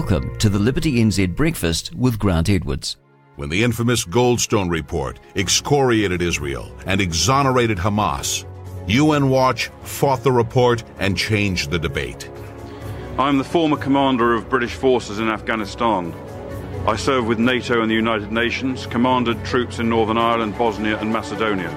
[0.00, 2.96] Welcome to the Liberty NZ Breakfast with Grant Edwards.
[3.36, 8.46] When the infamous Goldstone report excoriated Israel and exonerated Hamas,
[8.88, 12.30] UN Watch fought the report and changed the debate.
[13.18, 16.14] I'm the former commander of British forces in Afghanistan.
[16.86, 21.12] I served with NATO and the United Nations, commanded troops in Northern Ireland, Bosnia, and
[21.12, 21.68] Macedonia,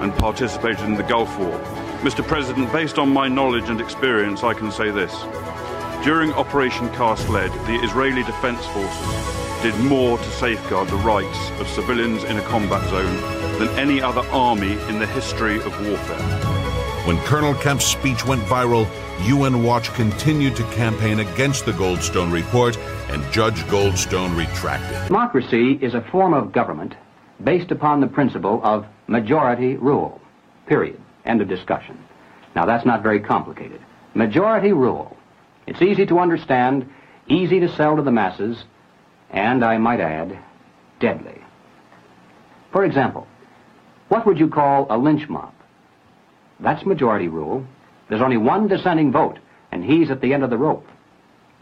[0.00, 1.58] and participated in the Gulf War.
[2.00, 2.26] Mr.
[2.26, 5.14] President, based on my knowledge and experience, I can say this.
[6.06, 11.66] During Operation Cast Lead, the Israeli Defense Forces did more to safeguard the rights of
[11.66, 13.16] civilians in a combat zone
[13.58, 16.22] than any other army in the history of warfare.
[17.08, 18.86] When Colonel Kemp's speech went viral,
[19.26, 25.08] UN Watch continued to campaign against the Goldstone report, and Judge Goldstone retracted.
[25.08, 26.94] Democracy is a form of government
[27.42, 30.20] based upon the principle of majority rule.
[30.68, 31.00] Period.
[31.24, 31.98] End of discussion.
[32.54, 33.80] Now, that's not very complicated.
[34.14, 35.16] Majority rule.
[35.66, 36.88] It's easy to understand,
[37.26, 38.64] easy to sell to the masses,
[39.30, 40.38] and I might add,
[41.00, 41.42] deadly.
[42.72, 43.26] For example,
[44.08, 45.52] what would you call a lynch mob?
[46.60, 47.66] That's majority rule.
[48.08, 49.38] There's only one dissenting vote,
[49.72, 50.86] and he's at the end of the rope.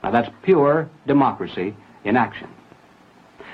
[0.02, 1.74] Now that's pure democracy
[2.04, 2.48] in action.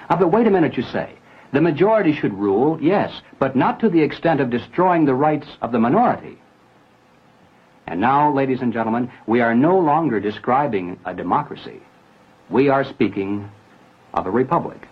[0.08, 1.14] Now, but wait a minute, you say.
[1.52, 5.70] The majority should rule, yes, but not to the extent of destroying the rights of
[5.70, 6.39] the minority.
[7.90, 11.82] And now, ladies and gentlemen, we are no longer describing a democracy.
[12.48, 13.50] We are speaking
[14.14, 14.86] of a republic.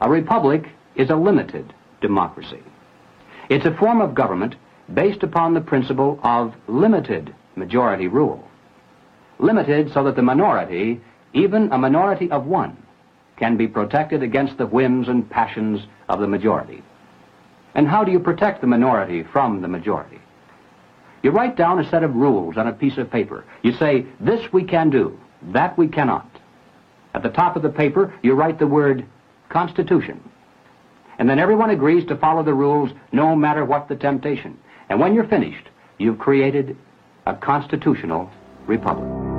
[0.00, 2.62] A republic is a limited democracy.
[3.50, 4.54] It's a form of government
[4.94, 8.48] based upon the principle of limited majority rule.
[9.40, 11.00] Limited so that the minority,
[11.32, 12.76] even a minority of one,
[13.36, 16.84] can be protected against the whims and passions of the majority.
[17.74, 20.20] And how do you protect the minority from the majority?
[21.22, 23.44] You write down a set of rules on a piece of paper.
[23.62, 25.18] You say, this we can do,
[25.52, 26.28] that we cannot.
[27.14, 29.06] At the top of the paper, you write the word
[29.48, 30.22] Constitution.
[31.18, 34.56] And then everyone agrees to follow the rules no matter what the temptation.
[34.88, 35.66] And when you're finished,
[35.98, 36.76] you've created
[37.26, 38.30] a constitutional
[38.66, 39.37] republic.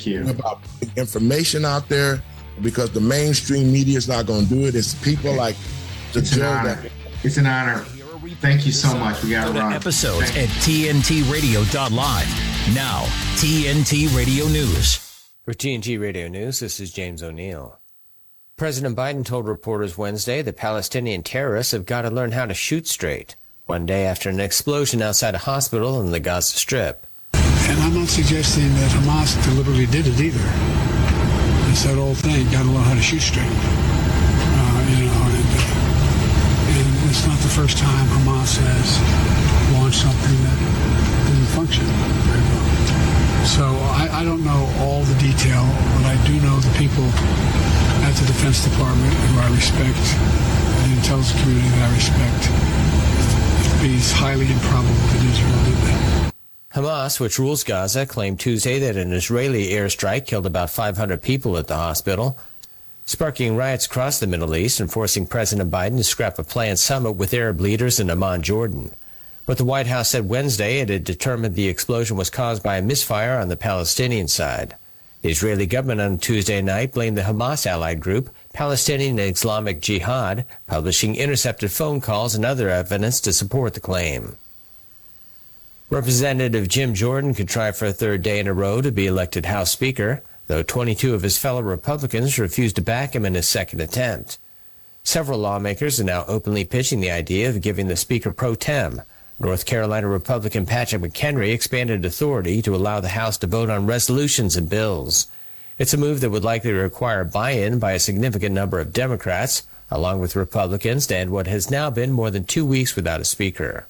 [0.00, 0.30] Thank you.
[0.30, 0.60] About
[0.96, 2.22] information out there
[2.62, 4.74] because the mainstream media is not going to do it.
[4.74, 5.56] It's people like
[6.12, 6.74] the it's an honor.
[6.74, 7.84] That- it's an honor.
[8.40, 9.22] Thank you so much.
[9.22, 9.72] We got to run.
[9.74, 12.74] Episodes at TNTRadio.live.
[12.74, 13.02] Now,
[13.36, 14.96] TNT Radio News.
[15.44, 17.78] For TNT Radio News, this is James O'Neill.
[18.56, 22.86] President Biden told reporters Wednesday that Palestinian terrorists have got to learn how to shoot
[22.86, 23.34] straight,
[23.66, 27.06] one day after an explosion outside a hospital in the Gaza Strip.
[27.70, 30.42] And I'm not suggesting that Hamas deliberately did it either.
[31.70, 33.46] It's that old thing, got to learn how to shoot straight.
[33.46, 38.98] Uh, you know, and, uh, and, it's not the first time Hamas has
[39.78, 40.58] launched something that
[41.30, 41.86] didn't function
[42.26, 42.66] very well.
[43.46, 43.64] So
[43.94, 45.62] I, I don't know all the detail,
[45.94, 47.06] but I do know the people
[48.02, 50.02] at the Defense Department who I respect,
[50.90, 52.42] the intelligence community that I respect.
[53.86, 56.30] It is highly improbable that Israel did that.
[56.74, 61.66] Hamas, which rules Gaza, claimed Tuesday that an Israeli airstrike killed about 500 people at
[61.66, 62.38] the hospital,
[63.04, 67.12] sparking riots across the Middle East and forcing President Biden to scrap a planned summit
[67.12, 68.92] with Arab leaders in Amman, Jordan.
[69.46, 72.82] But the White House said Wednesday it had determined the explosion was caused by a
[72.82, 74.76] misfire on the Palestinian side.
[75.22, 81.16] The Israeli government on Tuesday night blamed the Hamas allied group, Palestinian Islamic Jihad, publishing
[81.16, 84.36] intercepted phone calls and other evidence to support the claim.
[85.90, 89.46] Representative Jim Jordan could try for a third day in a row to be elected
[89.46, 93.80] House Speaker, though 22 of his fellow Republicans refused to back him in his second
[93.80, 94.38] attempt.
[95.02, 99.02] Several lawmakers are now openly pitching the idea of giving the Speaker pro tem,
[99.40, 104.54] North Carolina Republican Patrick McHenry, expanded authority to allow the House to vote on resolutions
[104.54, 105.26] and bills.
[105.76, 110.20] It's a move that would likely require buy-in by a significant number of Democrats, along
[110.20, 113.88] with Republicans, to end what has now been more than two weeks without a Speaker.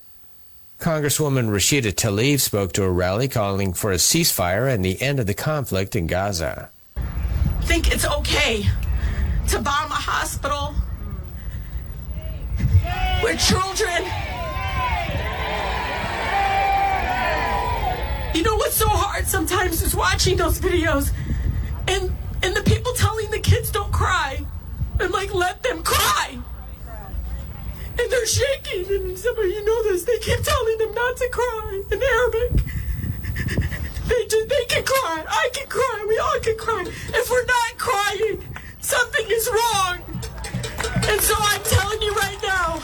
[0.80, 5.26] Congresswoman Rashida Tlaib spoke to a rally calling for a ceasefire and the end of
[5.26, 6.70] the conflict in Gaza.
[7.64, 8.64] Think it's okay
[9.48, 10.74] to bomb a hospital
[13.20, 14.04] where children.
[18.34, 21.12] You know what's so hard sometimes is watching those videos
[21.88, 22.10] and
[22.42, 24.42] and the people telling the kids don't cry.
[24.98, 26.38] I'm like, let them cry.
[28.00, 30.04] And they're shaking, and some of you know this.
[30.04, 32.64] They keep telling them not to cry in Arabic.
[34.08, 35.24] They do, they can cry.
[35.28, 36.06] I can cry.
[36.08, 36.84] We all can cry.
[36.88, 38.42] If we're not crying,
[38.80, 39.98] something is wrong.
[41.10, 42.80] And so I'm telling you right now,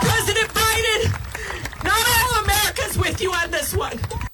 [0.00, 4.29] President Biden, not all America's with you on this one.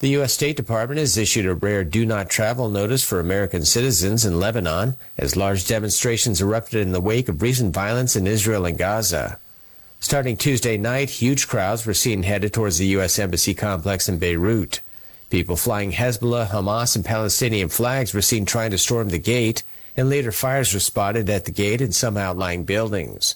[0.00, 0.32] The U.S.
[0.32, 4.96] State Department has issued a rare do not travel notice for American citizens in Lebanon
[5.16, 9.40] as large demonstrations erupted in the wake of recent violence in Israel and Gaza.
[9.98, 13.18] Starting Tuesday night, huge crowds were seen headed towards the U.S.
[13.18, 14.82] Embassy complex in Beirut.
[15.30, 19.64] People flying Hezbollah, Hamas, and Palestinian flags were seen trying to storm the gate,
[19.96, 23.34] and later fires were spotted at the gate and some outlying buildings.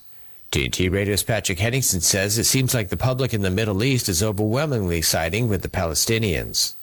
[0.53, 4.23] TNT Radio's Patrick Henningsen says it seems like the public in the Middle East is
[4.23, 6.75] overwhelmingly siding with the Palestinians.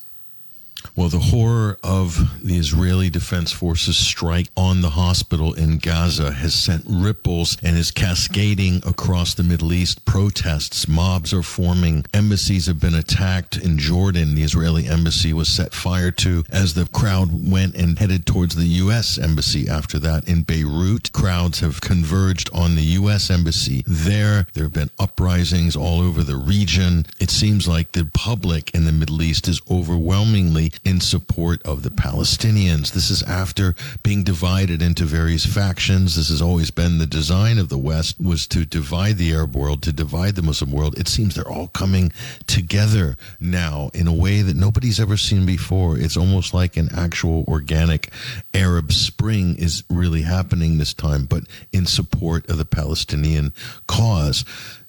[0.95, 6.53] Well, the horror of the Israeli Defense Forces strike on the hospital in Gaza has
[6.53, 10.05] sent ripples and is cascading across the Middle East.
[10.05, 12.05] Protests, mobs are forming.
[12.13, 14.35] Embassies have been attacked in Jordan.
[14.35, 18.65] The Israeli embassy was set fire to as the crowd went and headed towards the
[18.65, 19.17] U.S.
[19.17, 19.67] embassy.
[19.69, 23.29] After that, in Beirut, crowds have converged on the U.S.
[23.29, 24.47] embassy there.
[24.53, 27.05] There have been uprisings all over the region.
[27.19, 31.89] It seems like the public in the Middle East is overwhelmingly in support of the
[31.89, 32.91] Palestinians.
[32.91, 36.15] This is after being divided into various factions.
[36.15, 39.81] This has always been the design of the West was to divide the Arab world,
[39.83, 40.97] to divide the Muslim world.
[40.97, 42.11] It seems they're all coming
[42.47, 45.97] together now in a way that nobody's ever seen before.
[45.97, 48.11] It's almost like an actual organic
[48.53, 53.53] Arab spring is really happening this time, but in support of the Palestinian
[53.87, 54.45] cause.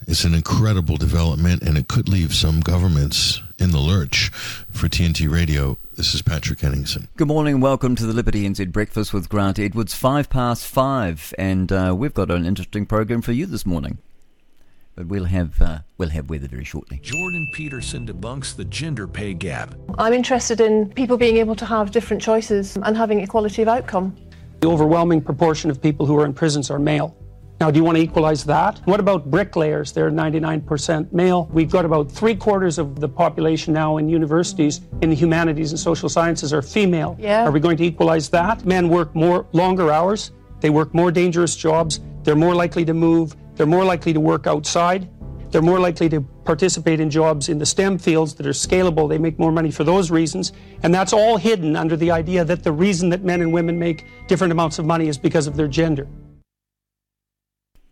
[0.06, 4.30] It's an incredible development, and it could leave some governments in the lurch.
[4.70, 7.08] For TNT Radio, this is Patrick Henningsen.
[7.16, 9.94] Good morning and welcome to the Liberty NZ Breakfast with Grant Edwards.
[9.94, 13.98] Five past five, and uh, we've got an interesting program for you this morning.
[14.96, 16.98] But we'll have uh, we'll have weather very shortly.
[17.02, 19.74] Jordan Peterson debunks the gender pay gap.
[19.98, 24.16] I'm interested in people being able to have different choices and having equality of outcome.
[24.60, 27.14] The overwhelming proportion of people who are in prisons are male.
[27.60, 28.80] Now, do you want to equalize that?
[28.86, 29.92] What about bricklayers?
[29.92, 31.46] They're 99% male.
[31.52, 35.78] We've got about three quarters of the population now in universities in the humanities and
[35.78, 37.18] social sciences are female.
[37.20, 37.44] Yeah.
[37.44, 38.64] Are we going to equalize that?
[38.64, 40.30] Men work more longer hours.
[40.60, 42.00] They work more dangerous jobs.
[42.22, 43.36] They're more likely to move.
[43.56, 45.06] They're more likely to work outside.
[45.50, 49.06] They're more likely to participate in jobs in the STEM fields that are scalable.
[49.06, 50.52] They make more money for those reasons.
[50.82, 54.06] And that's all hidden under the idea that the reason that men and women make
[54.28, 56.08] different amounts of money is because of their gender.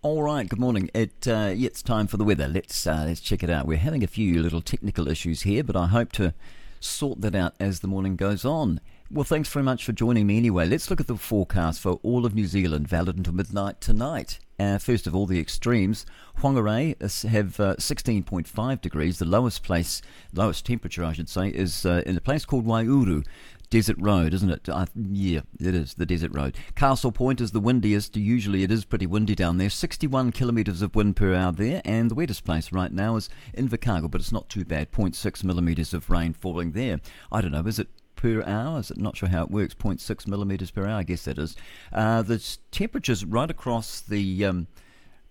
[0.01, 0.91] All right, good morning.
[0.95, 2.47] It uh, it's time for the weather.
[2.47, 3.67] Let's uh, let's check it out.
[3.67, 6.35] We're having a few little technical issues here, but I hope to
[6.79, 8.81] sort that out as the morning goes on.
[9.11, 10.69] Well, thanks very much for joining me anyway.
[10.69, 14.39] Let's look at the forecast for all of New Zealand, valid until midnight tonight.
[14.61, 16.07] Uh, first of all, the extremes.
[16.39, 16.95] Whangarei
[17.29, 19.19] have uh, 16.5 degrees.
[19.19, 20.01] The lowest place,
[20.33, 23.25] lowest temperature, I should say, is uh, in a place called Waiouru.
[23.71, 24.69] Desert Road, isn't it?
[24.69, 26.57] Uh, yeah, it is the Desert Road.
[26.75, 28.17] Castle Point is the windiest.
[28.17, 29.71] Usually it is pretty windy down there.
[29.71, 31.83] 61 kilometres of wind per hour there.
[31.85, 34.91] And the wettest place right now is Invercargill, but it's not too bad.
[34.91, 37.01] 0.6 millimetres of rain falling there.
[37.31, 38.81] I don't know, is it per hour.
[38.81, 39.75] Is it not sure how it works?
[39.75, 40.99] 0.6 millimeters per hour.
[40.99, 41.57] I guess that is.
[41.93, 44.45] Uh, the temperatures right across the.
[44.45, 44.67] Um,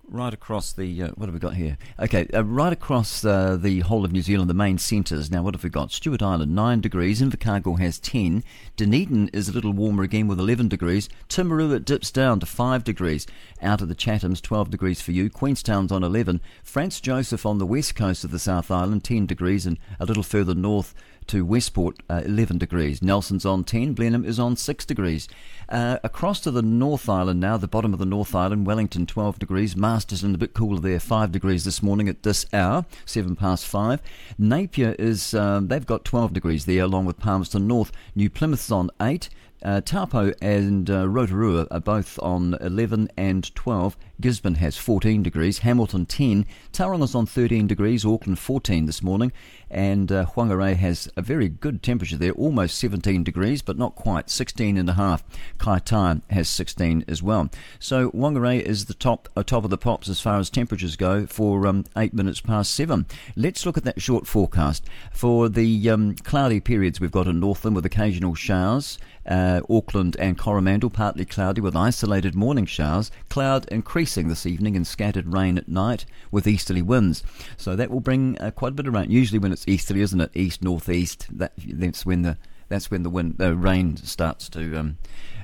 [0.10, 1.78] right across the uh, what have we got here?
[2.00, 5.30] Okay, uh, right across uh, the whole of New Zealand, the main centres.
[5.30, 5.92] Now, what have we got?
[5.92, 7.22] Stewart Island nine degrees.
[7.22, 8.44] Invercargill has ten.
[8.76, 11.10] Dunedin is a little warmer again with eleven degrees.
[11.30, 13.28] Timaru it dips down to five degrees.
[13.62, 15.30] Out of the Chathams, twelve degrees for you.
[15.30, 16.42] Queenstown's on eleven.
[16.64, 20.24] Franz Josef on the west coast of the South Island, ten degrees, and a little
[20.24, 20.94] further north
[21.28, 23.02] to Westport, uh, 11 degrees.
[23.02, 23.94] Nelson's on 10.
[23.94, 25.28] Blenheim is on 6 degrees.
[25.70, 29.40] Uh, across to the North Island now, the bottom of the North Island, Wellington 12
[29.40, 29.76] degrees.
[29.76, 34.02] Masterton a bit cooler there, 5 degrees this morning at this hour, 7 past 5.
[34.38, 37.92] Napier is, um, they've got 12 degrees there, along with Palmerston North.
[38.16, 39.30] New Plymouth's on 8.
[39.64, 43.98] Uh, Taupo and uh, Rotorua are both on 11 and 12.
[44.20, 49.32] Gisborne has 14 degrees, Hamilton 10, Tauranga's on 13 degrees, Auckland 14 this morning,
[49.70, 54.30] and uh, Whangarei has a very good temperature there, almost 17 degrees, but not quite,
[54.30, 55.24] 16 and a half.
[55.60, 57.50] Kaitaia has 16 as well.
[57.80, 61.28] So Whangarei is the top uh, top of the pops as far as temperatures go
[61.28, 63.06] for um, eight minutes past seven.
[63.36, 67.76] Let's look at that short forecast for the um, cloudy periods we've got in Northland
[67.76, 68.98] with occasional showers.
[69.28, 74.88] Uh, Auckland and Coromandel partly cloudy with isolated morning showers, cloud increasing this evening and
[74.88, 77.24] scattered rain at night with easterly winds.
[77.58, 79.12] So that will bring uh, quite a bit of rain.
[79.12, 80.32] Usually when it's easterly, isn't it?
[80.34, 81.28] East northeast.
[81.30, 82.38] That, that's when the
[82.70, 84.98] that's when the wind the rain starts to um,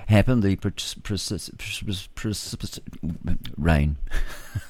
[0.07, 0.41] happen.
[0.41, 0.57] The
[3.57, 3.98] rain.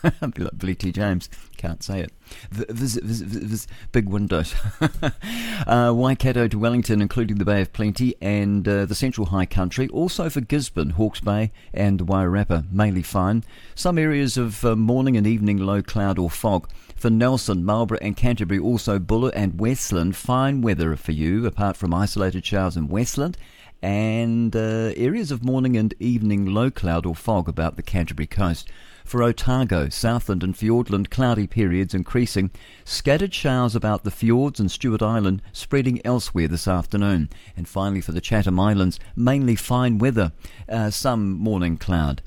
[0.58, 0.92] Billy T.
[0.92, 2.12] James can't say it.
[2.52, 4.54] Visit, big windows.
[5.68, 9.88] uh, Waikato to Wellington, including the Bay of Plenty and uh, the Central High Country.
[9.90, 13.44] Also for Gisborne, Hawke's Bay, and Wairarapa, mainly fine.
[13.75, 16.70] Some areas of uh, morning and evening low cloud or fog.
[16.96, 21.94] For Nelson, Marlborough, and Canterbury, also Buller and Westland, fine weather for you, apart from
[21.94, 23.38] isolated showers in Westland
[23.84, 28.70] and uh, areas of morning and evening low cloud or fog about the Canterbury coast.
[29.04, 32.50] For Otago, Southland and Fiordland, cloudy periods increasing.
[32.86, 37.30] Scattered showers about the fjords and Stewart Island, spreading elsewhere this afternoon.
[37.58, 40.32] And finally for the Chatham Islands, mainly fine weather,
[40.70, 42.22] uh, some morning cloud.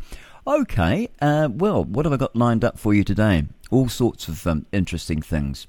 [0.46, 3.46] Okay, uh, well, what have I got lined up for you today?
[3.70, 5.66] All sorts of um, interesting things.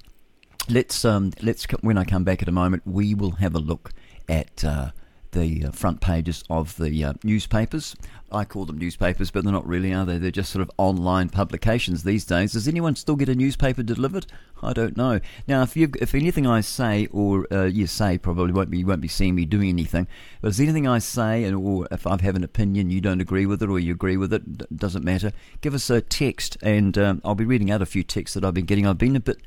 [0.68, 3.90] Let's um, let's when I come back in a moment, we will have a look
[4.28, 4.90] at uh,
[5.32, 7.96] the uh, front pages of the uh, newspapers.
[8.30, 10.18] I call them newspapers, but they're not really, are they?
[10.18, 12.52] They're just sort of online publications these days.
[12.52, 14.26] Does anyone still get a newspaper delivered?
[14.62, 15.20] I don't know.
[15.46, 18.86] Now, if you, if anything I say or uh, you say probably won't be, you
[18.86, 20.06] won't be seeing me doing anything.
[20.40, 23.46] But if anything I say, and or if I have an opinion, you don't agree
[23.46, 25.32] with it or you agree with it, doesn't matter.
[25.60, 28.54] Give us a text, and um, I'll be reading out a few texts that I've
[28.54, 28.86] been getting.
[28.86, 29.38] I've been a bit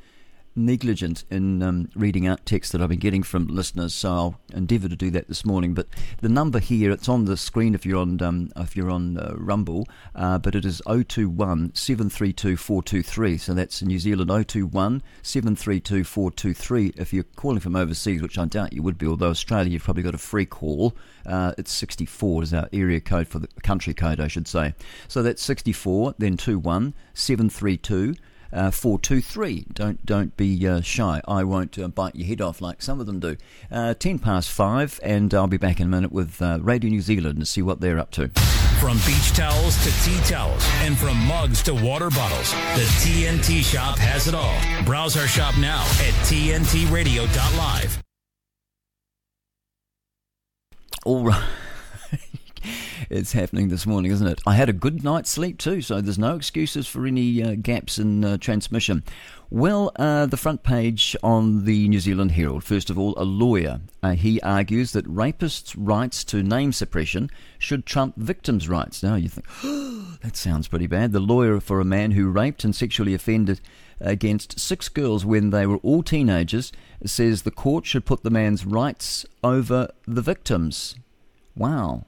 [0.54, 4.88] negligent in um, reading out text that I've been getting from listeners, so I'll endeavour
[4.88, 5.74] to do that this morning.
[5.74, 5.88] But
[6.20, 9.34] the number here, it's on the screen if you're on um, if you're on uh,
[9.36, 13.38] Rumble, uh, but it is 021 732 423.
[13.38, 16.92] So that's New Zealand 021 732 423.
[16.96, 20.02] If you're calling from overseas, which I doubt you would be, although Australia, you've probably
[20.02, 20.94] got a free call.
[21.24, 24.74] Uh, it's 64 is our area code for the country code, I should say.
[25.08, 28.14] So that's 64, then 21 732
[28.52, 29.66] uh, 423.
[29.72, 31.20] Don't don't be uh, shy.
[31.26, 33.36] I won't uh, bite your head off like some of them do.
[33.70, 37.00] Uh, 10 past 5, and I'll be back in a minute with uh, Radio New
[37.00, 38.28] Zealand to see what they're up to.
[38.80, 43.98] From beach towels to tea towels, and from mugs to water bottles, the TNT shop
[43.98, 44.56] has it all.
[44.84, 48.02] Browse our shop now at tntradio.live.
[51.04, 51.48] All right.
[53.10, 54.40] it's happening this morning, isn't it?
[54.46, 57.98] I had a good night's sleep too, so there's no excuses for any uh, gaps
[57.98, 59.02] in uh, transmission.
[59.50, 62.64] Well, uh, the front page on the New Zealand Herald.
[62.64, 63.80] First of all, a lawyer.
[64.02, 67.28] Uh, he argues that rapists' rights to name suppression
[67.58, 69.02] should trump victims' rights.
[69.02, 69.46] Now you think,
[70.22, 71.12] that sounds pretty bad.
[71.12, 73.60] The lawyer for a man who raped and sexually offended
[74.00, 76.72] against six girls when they were all teenagers
[77.04, 80.94] says the court should put the man's rights over the victims.
[81.54, 82.06] Wow.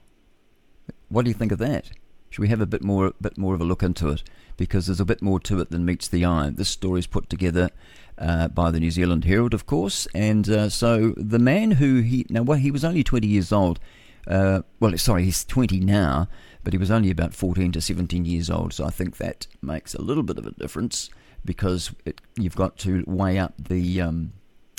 [1.09, 1.91] What do you think of that?
[2.29, 4.23] Should we have a bit more, bit more of a look into it?
[4.57, 6.49] Because there's a bit more to it than meets the eye.
[6.49, 7.69] This story is put together
[8.17, 12.25] uh, by the New Zealand Herald, of course, and uh, so the man who he
[12.29, 13.79] now, well, he was only 20 years old.
[14.27, 16.27] Uh, well, sorry, he's 20 now,
[16.63, 18.73] but he was only about 14 to 17 years old.
[18.73, 21.09] So I think that makes a little bit of a difference
[21.43, 24.33] because it, you've got to weigh up the um,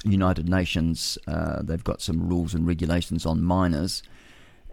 [0.05, 1.17] United Nations.
[1.27, 4.03] Uh, they've got some rules and regulations on minors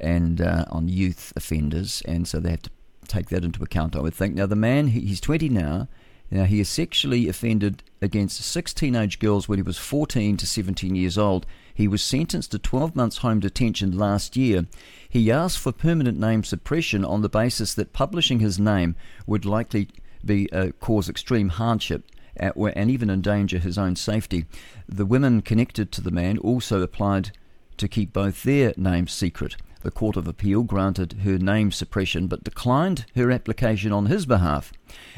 [0.03, 2.69] and uh, on youth offenders, and so they have to
[3.07, 3.95] take that into account.
[3.95, 4.35] I would think.
[4.35, 5.87] Now, the man he's 20 now.
[6.31, 10.95] Now, he has sexually offended against six teenage girls when he was 14 to 17
[10.95, 11.45] years old.
[11.75, 14.65] He was sentenced to 12 months home detention last year.
[15.07, 18.95] He asked for permanent name suppression on the basis that publishing his name
[19.27, 19.89] would likely
[20.25, 22.03] be uh, cause extreme hardship
[22.39, 24.45] uh, and even endanger his own safety.
[24.87, 27.31] The women connected to the man also applied
[27.77, 29.55] to keep both their names secret.
[29.83, 34.71] The Court of Appeal granted her name suppression but declined her application on his behalf.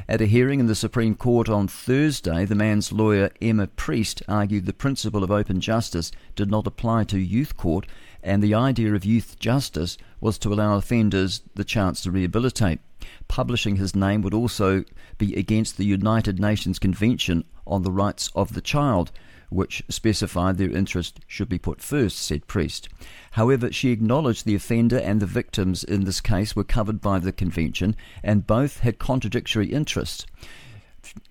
[0.09, 4.65] At a hearing in the Supreme Court on Thursday, the man's lawyer, Emma Priest, argued
[4.65, 7.85] the principle of open justice did not apply to youth court,
[8.23, 12.79] and the idea of youth justice was to allow offenders the chance to rehabilitate.
[13.27, 14.83] Publishing his name would also
[15.19, 19.11] be against the United Nations Convention on the Rights of the Child,
[19.49, 22.89] which specified their interest should be put first, said Priest.
[23.31, 27.31] However, she acknowledged the offender and the victims in this case were covered by the
[27.31, 30.25] convention and both had contradictory interests.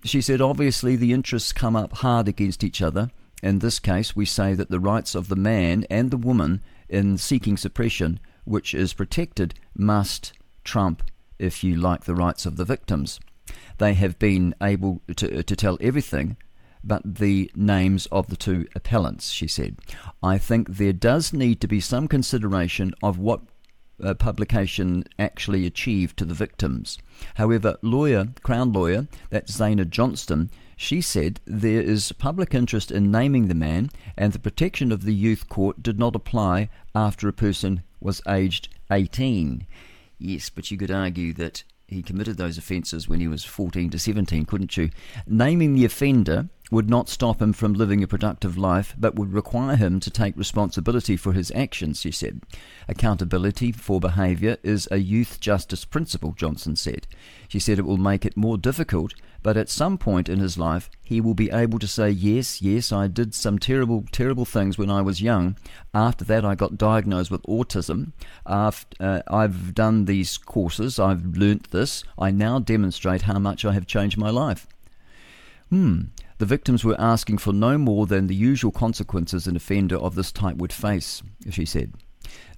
[0.03, 3.09] She said, obviously, the interests come up hard against each other.
[3.43, 7.17] In this case, we say that the rights of the man and the woman in
[7.17, 11.03] seeking suppression, which is protected, must trump,
[11.37, 13.19] if you like, the rights of the victims.
[13.77, 16.37] They have been able to, to tell everything
[16.85, 19.77] but the names of the two appellants, she said.
[20.21, 23.41] I think there does need to be some consideration of what
[24.03, 26.97] uh, publication actually achieved to the victims.
[27.35, 33.47] However, lawyer, Crown lawyer, that's Zayna Johnston, she said there is public interest in naming
[33.47, 37.83] the man, and the protection of the youth court did not apply after a person
[38.01, 39.65] was aged 18.
[40.19, 43.99] Yes, but you could argue that he committed those offences when he was 14 to
[43.99, 44.89] 17, couldn't you?
[45.27, 49.75] Naming the offender would not stop him from living a productive life, but would require
[49.75, 52.41] him to take responsibility for his actions, she said.
[52.87, 57.07] Accountability for behaviour is a youth justice principle, Johnson said.
[57.47, 60.89] She said it will make it more difficult, but at some point in his life,
[61.03, 64.89] he will be able to say, Yes, yes, I did some terrible, terrible things when
[64.89, 65.55] I was young.
[65.93, 68.13] After that, I got diagnosed with autism.
[68.47, 72.03] After, uh, I've done these courses, I've learnt this.
[72.17, 74.65] I now demonstrate how much I have changed my life.
[75.69, 76.05] Hmm.
[76.37, 80.33] The victims were asking for no more than the usual consequences an offender of this
[80.33, 81.93] type would face, she said.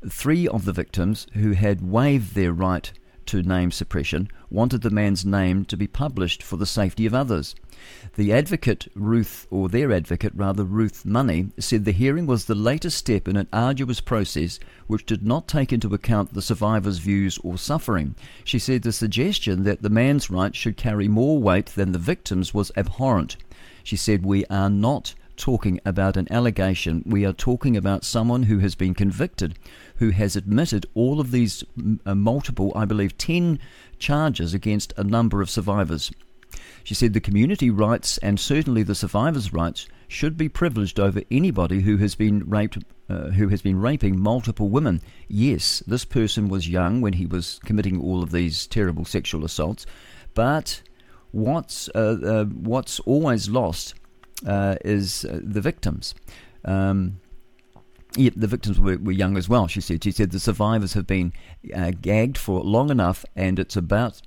[0.09, 2.91] Three of the victims, who had waived their right
[3.27, 7.53] to name suppression, wanted the man's name to be published for the safety of others.
[8.15, 12.97] The advocate, Ruth, or their advocate rather, Ruth Money, said the hearing was the latest
[12.97, 17.57] step in an arduous process which did not take into account the survivor's views or
[17.57, 18.15] suffering.
[18.43, 22.53] She said the suggestion that the man's rights should carry more weight than the victim's
[22.53, 23.37] was abhorrent.
[23.87, 27.03] She said, We are not talking about an allegation.
[27.05, 29.57] We are talking about someone who has been convicted,
[29.95, 31.63] who has admitted all of these
[32.05, 33.59] uh, multiple, I believe, 10
[33.97, 36.11] charges against a number of survivors.
[36.83, 41.83] She said the community rights and certainly the survivors' rights should be privileged over anybody
[41.83, 42.79] who has been raped,
[43.09, 45.01] uh, who has been raping multiple women.
[45.29, 49.85] Yes, this person was young when he was committing all of these terrible sexual assaults,
[50.33, 50.81] but
[51.31, 53.95] what's uh, uh, what's always lost
[54.45, 56.13] uh, is uh, the victims.
[56.65, 57.19] Um,
[58.15, 59.67] yeah, the victims were, were, young as well.
[59.67, 60.03] She said.
[60.03, 61.33] She said the survivors have been
[61.75, 64.21] uh, gagged for long enough, and it's about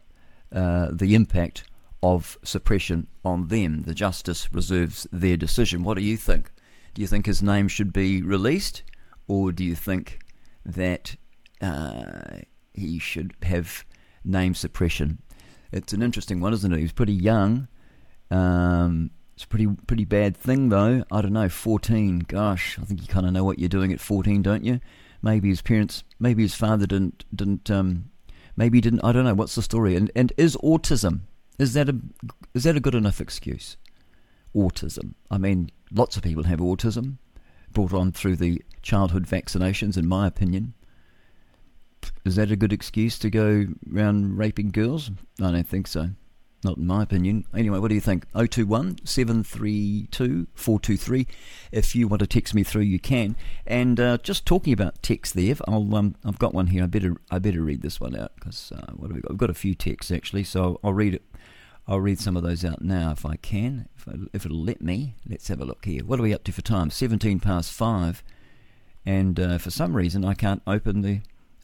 [0.53, 1.65] uh, the impact
[2.03, 3.83] of suppression on them.
[3.83, 5.83] The justice reserves their decision.
[5.83, 6.53] What do you think?
[6.95, 8.83] Do you think his name should be released,
[9.27, 10.21] or do you think
[10.65, 11.17] that
[12.75, 13.85] he should have
[14.25, 15.21] name suppression
[15.73, 16.77] it's an interesting one, isn't it?
[16.77, 17.69] He was pretty young.
[18.31, 21.05] Um, it's a pretty pretty bad thing though.
[21.11, 22.21] I don't know, fourteen.
[22.21, 24.81] Gosh, I think you kind of know what you're doing at fourteen, don't you?
[25.23, 27.71] Maybe his parents, maybe his father didn't didn't.
[27.71, 28.11] Um,
[28.57, 29.05] maybe he didn't.
[29.05, 29.35] I don't know.
[29.35, 29.97] What's the story?
[29.97, 31.23] And and is autism
[31.61, 31.97] is that a
[32.55, 33.77] is that a good enough excuse?
[34.57, 35.15] Autism.
[35.31, 37.19] I mean, lots of people have autism,
[37.71, 40.73] brought on through the childhood vaccinations, in my opinion.
[42.25, 45.11] Is that a good excuse to go around raping girls?
[45.41, 46.11] I don't think so.
[46.63, 47.47] Not in my opinion.
[47.55, 48.31] Anyway, what do you think?
[48.33, 51.27] 021 732 423.
[51.73, 53.35] If you want to text me through, you can.
[53.67, 56.85] And uh, just talking about text there, I'll, um, I've got one here.
[56.85, 59.33] I better I better read this one out because uh, what have we got?
[59.33, 61.23] I've got a few texts actually, so I'll read it.
[61.89, 64.83] I'll read some of those out now if I can, if, I, if it'll let
[64.83, 65.17] me.
[65.27, 66.05] Let's have a look here.
[66.05, 66.91] What are we up to for time?
[66.91, 68.23] 17 past 5.
[69.07, 71.23] And uh, for some reason, I can't open the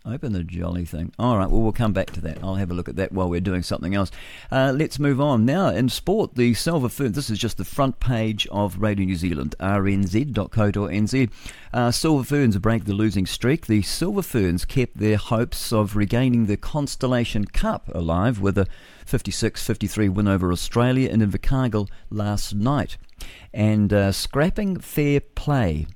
[0.09, 1.13] Open the jolly thing.
[1.19, 2.39] All right, well, we'll come back to that.
[2.41, 4.13] I'll have a look at that while we're doing something else.
[4.53, 5.45] Uh, let's move on.
[5.45, 9.17] Now, in sport, the Silver Ferns, this is just the front page of Radio New
[9.17, 11.31] Zealand, rnz.co.nz.
[11.73, 13.67] Uh, Silver Ferns break the losing streak.
[13.67, 18.69] The Silver Ferns kept their hopes of regaining the Constellation Cup alive with a
[19.07, 22.97] 56 53 win over Australia in Invercargill last night.
[23.53, 25.89] And uh, scrapping fair play,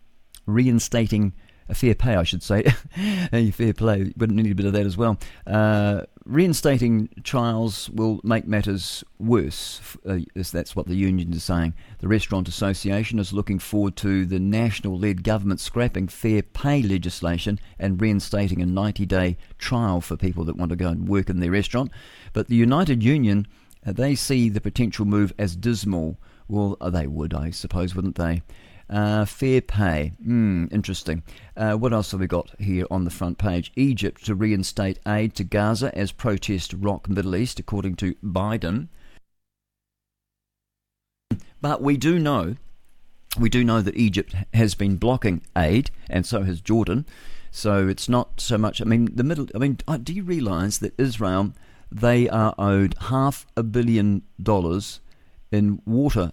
[0.46, 1.32] reinstating
[1.70, 2.64] a fair pay, I should say.
[3.32, 5.18] a fair play, but need a bit of that as well.
[5.46, 9.80] Uh, reinstating trials will make matters worse.
[10.06, 11.74] Uh, that's what the union is saying.
[12.00, 17.60] The Restaurant Association is looking forward to the national led government scrapping fair pay legislation
[17.78, 21.38] and reinstating a 90 day trial for people that want to go and work in
[21.38, 21.92] their restaurant.
[22.32, 23.46] But the United Union,
[23.86, 26.18] uh, they see the potential move as dismal.
[26.48, 28.42] Well, they would, I suppose, wouldn't they?
[28.90, 30.12] Uh, fair pay.
[30.22, 31.22] Hmm, interesting.
[31.56, 33.70] Uh, what else have we got here on the front page?
[33.76, 38.88] Egypt to reinstate aid to Gaza as protest rock Middle East, according to Biden.
[41.60, 42.56] But we do know,
[43.38, 47.06] we do know that Egypt has been blocking aid, and so has Jordan.
[47.52, 48.80] So it's not so much.
[48.80, 49.46] I mean, the middle.
[49.54, 51.52] I mean, uh, do you realise that Israel
[51.92, 55.00] they are owed half a billion dollars
[55.50, 56.32] in water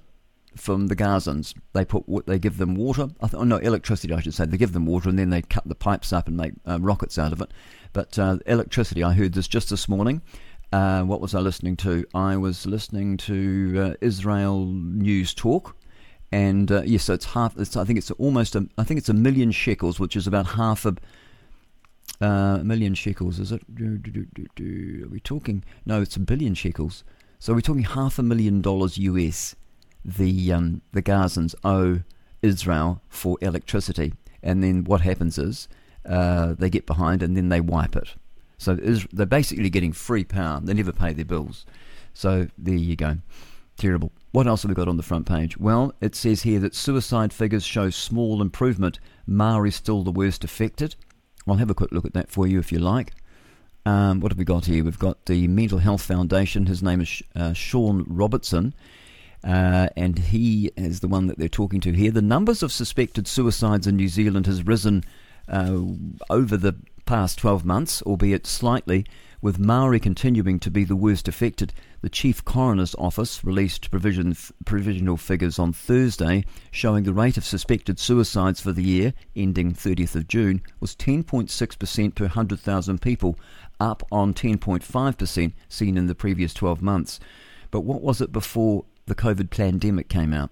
[0.58, 1.54] from the Gazans.
[1.74, 3.08] They put they give them water.
[3.20, 4.14] Th- oh, no, electricity.
[4.14, 6.38] I should say they give them water, and then they cut the pipes up and
[6.38, 7.52] make uh, rockets out of it.
[7.94, 9.04] But uh, electricity.
[9.04, 10.22] I heard this just this morning.
[10.72, 12.06] Uh, what was I listening to?
[12.14, 15.76] I was listening to uh, Israel News Talk,
[16.32, 17.58] and uh, yes, so it's half.
[17.58, 18.56] It's, I think it's almost.
[18.56, 20.96] A, I think it's a million shekels, which is about half a.
[22.20, 23.62] Uh, a million shekels, is it?
[23.80, 25.64] Are we talking?
[25.86, 27.04] No, it's a billion shekels.
[27.40, 29.56] So we're talking half a million dollars US.
[30.08, 32.02] The um, the Gazans owe
[32.42, 35.68] Israel for electricity, and then what happens is
[36.08, 38.16] uh, they get behind and then they wipe it.
[38.58, 40.60] So they're basically getting free power.
[40.64, 41.66] They never pay their bills.
[42.14, 43.18] So there you go.
[43.78, 44.12] Terrible.
[44.32, 45.58] What else have we got on the front page?
[45.58, 49.00] Well, it says here that suicide figures show small improvement.
[49.28, 50.96] Maori still the worst affected.
[51.48, 53.14] I'll have a quick look at that for you if you like.
[53.86, 54.84] Um, what have we got here?
[54.84, 56.66] We've got the Mental Health Foundation.
[56.66, 58.74] His name is uh, Sean Robertson.
[59.44, 62.12] Uh, and he is the one that they're talking to here.
[62.12, 65.04] The numbers of suspected suicides in New Zealand has risen
[65.48, 65.82] uh,
[66.30, 69.06] over the past 12 months, albeit slightly,
[69.42, 71.74] with Maori continuing to be the worst affected.
[72.02, 78.00] The Chief Coroner's Office released provision, provisional figures on Thursday showing the rate of suspected
[78.00, 83.40] suicides for the year ending 30th of June was 10.6% per 100,000 people,
[83.80, 87.20] up on 10.5% seen in the previous 12 months.
[87.72, 90.52] But what was it before the COVID pandemic came out?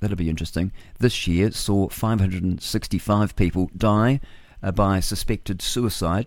[0.00, 0.72] That'll be interesting.
[0.98, 4.20] This year saw 565 people die
[4.62, 6.26] uh, by suspected suicide,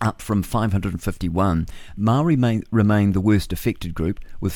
[0.00, 1.66] up from 551.
[1.96, 4.52] Maori may remain the worst affected group, with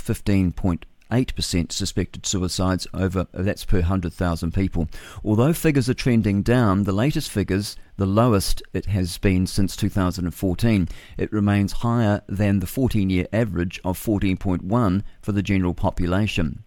[1.13, 4.89] 15.8% suspected suicides over that's per 100,000 people.
[5.25, 10.89] Although figures are trending down, the latest figures, the lowest it has been since 2014,
[11.19, 16.65] it remains higher than the 14 year average of 14.1 for the general population.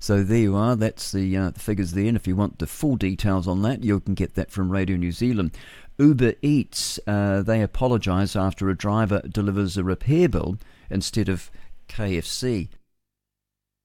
[0.00, 0.76] So there you are.
[0.76, 2.06] That's the, uh, the figures there.
[2.06, 4.96] And if you want the full details on that, you can get that from Radio
[4.96, 5.52] New Zealand.
[5.98, 10.58] Uber Eats, uh, they apologise after a driver delivers a repair bill
[10.90, 11.50] instead of
[11.88, 12.68] KFC.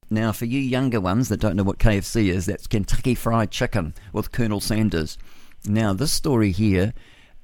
[0.09, 3.93] Now, for you younger ones that don't know what KFC is, that's Kentucky Fried Chicken
[4.11, 5.17] with Colonel Sanders.
[5.65, 6.93] Now, this story here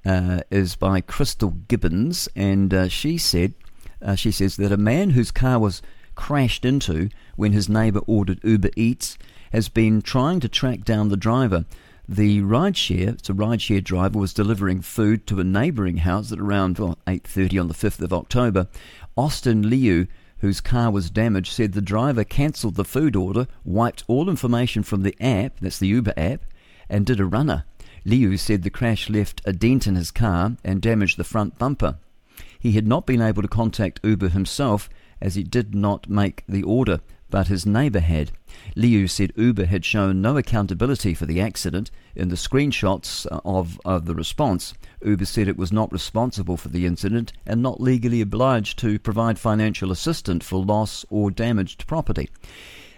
[0.03, 3.53] uh, is by Crystal Gibbons, and uh, she said,
[4.01, 5.83] uh, she says that a man whose car was
[6.15, 9.17] crashed into when his neighbour ordered Uber Eats
[9.51, 11.65] has been trying to track down the driver.
[12.07, 16.79] The rideshare, it's a rideshare driver, was delivering food to a neighbouring house at around
[16.79, 18.67] well, 8.30 on the 5th of October.
[19.17, 20.07] Austin Liu,
[20.45, 25.01] whose car was damaged, said the driver cancelled the food order, wiped all information from
[25.01, 26.45] the app, that's the Uber app,
[26.87, 27.65] and did a runner.
[28.05, 31.97] Liu said the crash left a dent in his car and damaged the front bumper.
[32.59, 34.87] He had not been able to contact Uber himself
[35.19, 36.99] as he did not make the order,
[37.31, 38.31] but his neighbour had.
[38.75, 41.89] Liu said Uber had shown no accountability for the accident.
[42.15, 46.85] In the screenshots of, of the response, Uber said it was not responsible for the
[46.85, 52.29] incident and not legally obliged to provide financial assistance for loss or damaged property.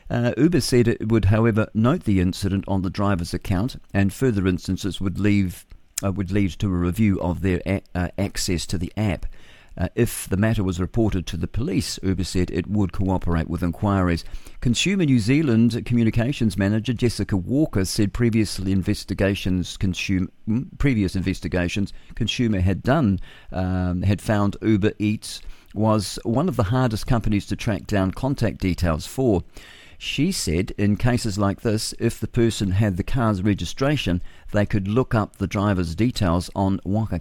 [0.09, 4.47] Uh, Uber said it would, however, note the incident on the driver's account, and further
[4.47, 5.65] instances would leave
[6.03, 9.25] uh, would lead to a review of their a- uh, access to the app.
[9.77, 13.61] Uh, if the matter was reported to the police, Uber said it would cooperate with
[13.61, 14.25] inquiries.
[14.59, 22.59] Consumer New Zealand communications manager Jessica Walker said previously investigations consume, hmm, previous investigations consumer
[22.59, 23.19] had done
[23.51, 25.41] um, had found Uber Eats
[25.73, 29.43] was one of the hardest companies to track down contact details for.
[29.99, 34.87] She said in cases like this, if the person had the car's registration, they could
[34.87, 37.19] look up the driver's details on Waka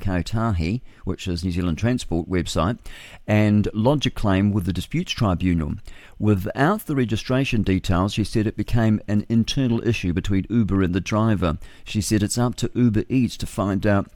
[1.05, 2.79] which is New Zealand Transport website,
[3.27, 5.77] and lodge a claim with the Disputes Tribunal.
[6.19, 11.01] Without the registration details, she said it became an internal issue between Uber and the
[11.01, 11.57] driver.
[11.85, 14.11] She said it's up to Uber Eats to find out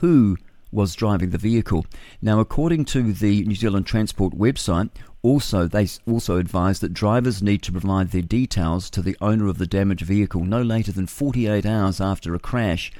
[0.00, 0.36] who
[0.72, 1.86] was driving the vehicle.
[2.20, 4.90] Now, according to the New Zealand Transport website,
[5.22, 9.58] Also, they also advise that drivers need to provide their details to the owner of
[9.58, 12.90] the damaged vehicle no later than 48 hours after a crash.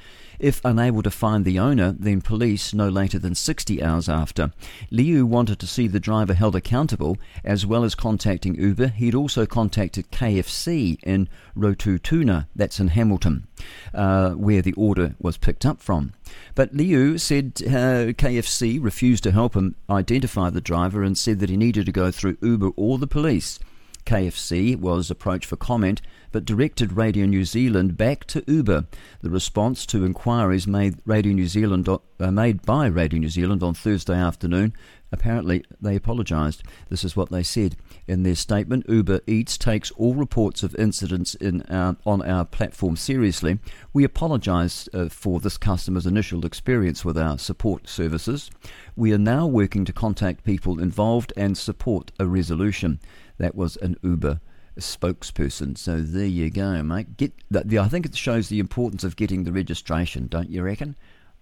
[0.43, 4.51] If unable to find the owner, then police no later than 60 hours after.
[4.91, 8.87] Liu wanted to see the driver held accountable, as well as contacting Uber.
[8.87, 13.47] He'd also contacted KFC in Rototuna, that's in Hamilton,
[13.93, 16.11] uh, where the order was picked up from.
[16.55, 21.49] But Liu said uh, KFC refused to help him identify the driver and said that
[21.49, 23.59] he needed to go through Uber or the police.
[24.05, 28.85] KFC was approached for comment but directed Radio New Zealand back to Uber.
[29.21, 31.99] The response to inquiries made Radio New Zealand uh,
[32.31, 34.73] made by Radio New Zealand on Thursday afternoon
[35.13, 36.63] apparently they apologised.
[36.89, 38.89] This is what they said in their statement.
[38.89, 43.59] Uber Eats takes all reports of incidents in our, on our platform seriously.
[43.93, 48.49] We apologise uh, for this customer's initial experience with our support services.
[48.95, 52.99] We are now working to contact people involved and support a resolution.
[53.37, 54.39] That was an Uber
[54.79, 55.77] spokesperson.
[55.77, 57.17] So there you go, mate.
[57.17, 60.63] Get the, the, I think it shows the importance of getting the registration, don't you
[60.63, 60.95] reckon?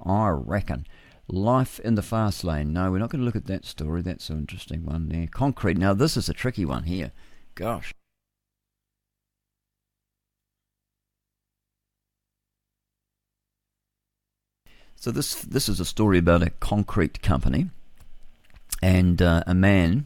[0.04, 0.86] I reckon.
[1.28, 2.74] Life in the fast lane.
[2.74, 4.02] No, we're not going to look at that story.
[4.02, 5.28] That's an interesting one there.
[5.28, 5.78] Concrete.
[5.78, 7.12] Now this is a tricky one here.
[7.56, 7.94] Gosh.
[14.96, 17.72] So this this is a story about a concrete company
[18.84, 20.06] and uh, a man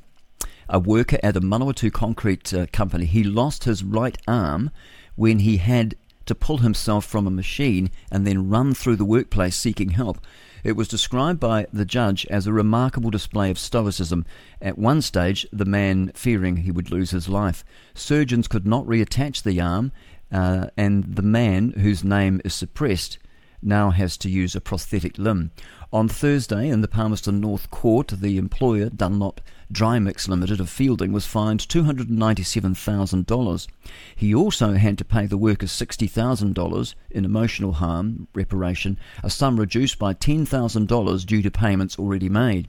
[0.69, 3.05] a worker at a Manawatu concrete uh, company.
[3.05, 4.71] He lost his right arm
[5.15, 9.55] when he had to pull himself from a machine and then run through the workplace
[9.55, 10.19] seeking help.
[10.63, 14.25] It was described by the judge as a remarkable display of stoicism.
[14.59, 17.63] At one stage, the man fearing he would lose his life.
[17.93, 19.91] Surgeons could not reattach the arm,
[20.31, 23.19] uh, and the man, whose name is suppressed,
[23.61, 25.51] now has to use a prosthetic limb.
[25.93, 31.11] On Thursday, in the Palmerston North Court, the employer, Dunlop Dry Mix Limited of Feilding
[31.11, 33.67] was fined $297,000.
[34.15, 39.97] He also had to pay the workers $60,000 in emotional harm reparation, a sum reduced
[39.97, 42.67] by $10,000 due to payments already made.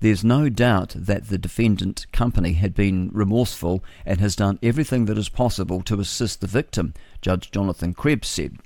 [0.00, 5.18] There's no doubt that the defendant company had been remorseful and has done everything that
[5.18, 8.58] is possible to assist the victim, Judge Jonathan Krebs said.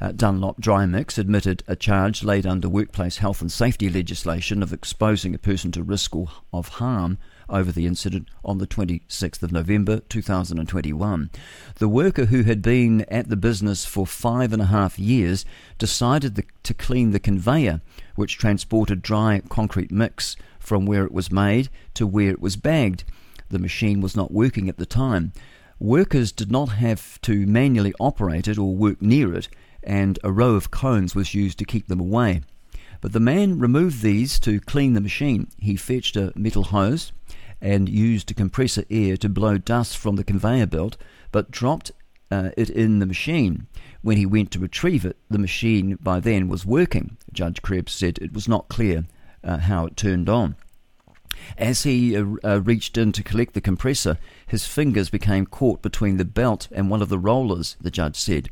[0.00, 4.72] Uh, Dunlop Dry Mix admitted a charge laid under workplace health and safety legislation of
[4.72, 6.14] exposing a person to risk
[6.54, 7.18] of harm
[7.50, 11.30] over the incident on the 26th of November 2021.
[11.74, 15.44] The worker who had been at the business for five and a half years
[15.76, 17.82] decided the, to clean the conveyor
[18.14, 23.04] which transported dry concrete mix from where it was made to where it was bagged.
[23.50, 25.32] The machine was not working at the time.
[25.78, 29.48] Workers did not have to manually operate it or work near it
[29.82, 32.42] and a row of cones was used to keep them away.
[33.00, 35.48] But the man removed these to clean the machine.
[35.58, 37.12] He fetched a metal hose
[37.60, 40.96] and used a compressor air to blow dust from the conveyor belt,
[41.32, 41.92] but dropped
[42.30, 43.66] uh, it in the machine.
[44.02, 47.16] When he went to retrieve it, the machine by then was working.
[47.32, 49.06] Judge Krebs said it was not clear
[49.44, 50.56] uh, how it turned on.
[51.56, 56.16] As he uh, uh, reached in to collect the compressor, his fingers became caught between
[56.16, 58.50] the belt and one of the rollers, the judge said.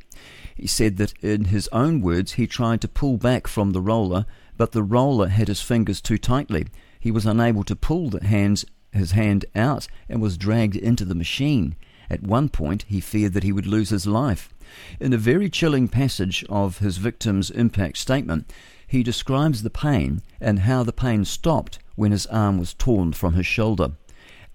[0.59, 4.27] He said that, in his own words, he tried to pull back from the roller,
[4.57, 6.67] but the roller had his fingers too tightly.
[6.99, 11.15] He was unable to pull the hands, his hand out and was dragged into the
[11.15, 11.77] machine.
[12.11, 14.53] At one point, he feared that he would lose his life.
[14.99, 18.53] In a very chilling passage of his victim's impact statement,
[18.85, 23.35] he describes the pain and how the pain stopped when his arm was torn from
[23.35, 23.93] his shoulder.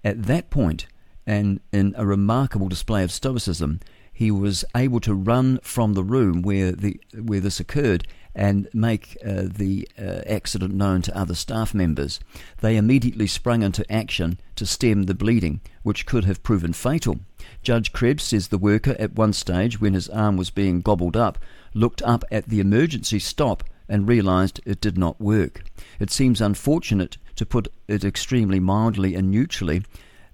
[0.04, 0.86] At that point,
[1.26, 3.80] and in a remarkable display of stoicism,
[4.14, 9.16] he was able to run from the room where the where this occurred and make
[9.24, 12.20] uh, the uh, accident known to other staff members.
[12.60, 17.20] They immediately sprung into action to stem the bleeding, which could have proven fatal.
[17.62, 21.38] Judge Krebs says the worker, at one stage when his arm was being gobbled up,
[21.74, 25.62] looked up at the emergency stop and realized it did not work.
[26.00, 29.82] It seems unfortunate, to put it extremely mildly and neutrally,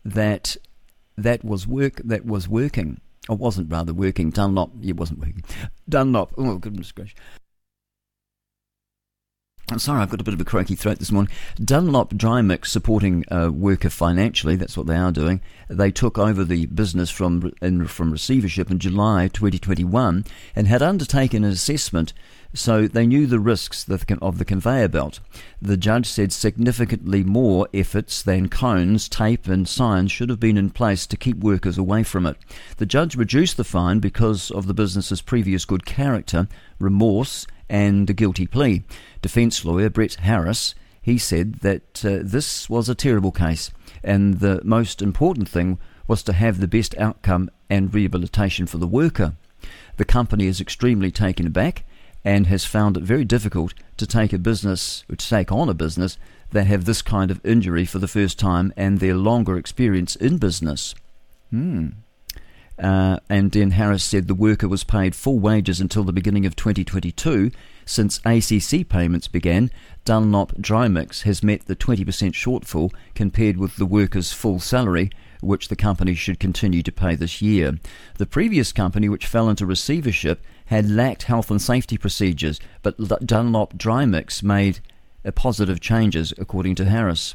[0.05, 0.57] that
[1.19, 4.31] that was work that was working or wasn't rather working.
[4.31, 5.45] Dunlop, it wasn't working.
[5.89, 7.15] Dunlop, oh goodness gracious.
[9.71, 11.33] I'm sorry, I've got a bit of a croaky throat this morning.
[11.65, 15.41] Dunlop Dry Mix supporting uh, worker financially, that's what they are doing.
[15.69, 20.25] They took over the business from in, from receivership in July 2021
[20.57, 22.13] and had undertaken an assessment
[22.53, 25.21] so they knew the risks of the conveyor belt.
[25.63, 30.71] The judge said significantly more efforts than cones, tape, and signs should have been in
[30.71, 32.37] place to keep workers away from it.
[32.79, 38.15] The judge reduced the fine because of the business's previous good character, remorse, and a
[38.15, 38.83] guilty plea.
[39.23, 43.71] Defence lawyer Brett Harris he said that uh, this was a terrible case,
[44.05, 48.87] and the most important thing was to have the best outcome and rehabilitation for the
[48.87, 49.35] worker.
[49.97, 51.85] The company is extremely taken aback
[52.25, 56.19] and has found it very difficult to take a business, to take on a business
[56.51, 60.39] that have this kind of injury for the first time and their longer experience in
[60.39, 60.95] business.
[61.51, 61.89] Hmm.
[62.79, 66.57] Uh, and then Harris said the worker was paid full wages until the beginning of
[66.57, 67.51] 2022.
[67.85, 69.71] Since ACC payments began,
[70.05, 75.11] Dunlop Drymix has met the 20% shortfall compared with the worker's full salary,
[75.43, 77.79] which the company should continue to pay this year.
[78.17, 83.77] The previous company, which fell into receivership, had lacked health and safety procedures, but Dunlop
[83.77, 84.79] Dry Mix made
[85.35, 87.35] positive changes, according to Harris.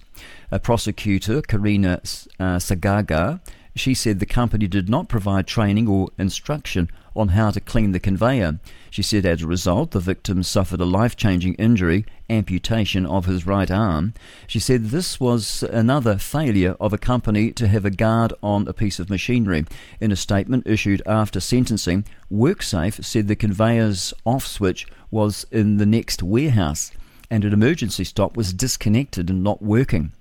[0.51, 1.99] A prosecutor, Karina
[2.39, 3.41] uh, Sagaga,
[3.75, 7.99] she said the company did not provide training or instruction on how to clean the
[7.99, 8.59] conveyor.
[8.89, 13.45] She said as a result, the victim suffered a life changing injury, amputation of his
[13.45, 14.13] right arm.
[14.47, 18.73] She said this was another failure of a company to have a guard on a
[18.73, 19.65] piece of machinery.
[19.99, 25.85] In a statement issued after sentencing, WorkSafe said the conveyor's off switch was in the
[25.85, 26.91] next warehouse
[27.35, 30.13] and an emergency stop was disconnected and not working.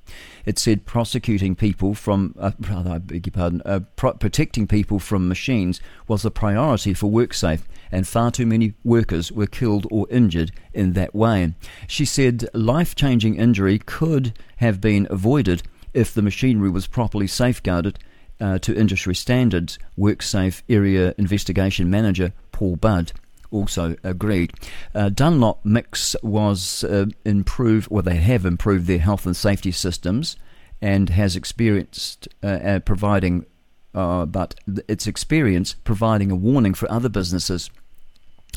[0.44, 4.98] It said prosecuting people from, uh, rather, I beg your pardon, uh, pro- protecting people
[4.98, 7.60] from machines was a priority for WorkSafe,
[7.92, 11.54] and far too many workers were killed or injured in that way.
[11.86, 17.96] She said life changing injury could have been avoided if the machinery was properly safeguarded
[18.40, 23.12] uh, to industry standards, WorkSafe Area Investigation Manager Paul Budd
[23.54, 24.52] also agreed.
[24.94, 30.36] Uh, Dunlop Mix was uh, improved, or they have improved their health and safety systems,
[30.82, 33.46] and has experienced uh, providing,
[33.94, 34.54] uh, but
[34.88, 37.70] its experience providing a warning for other businesses.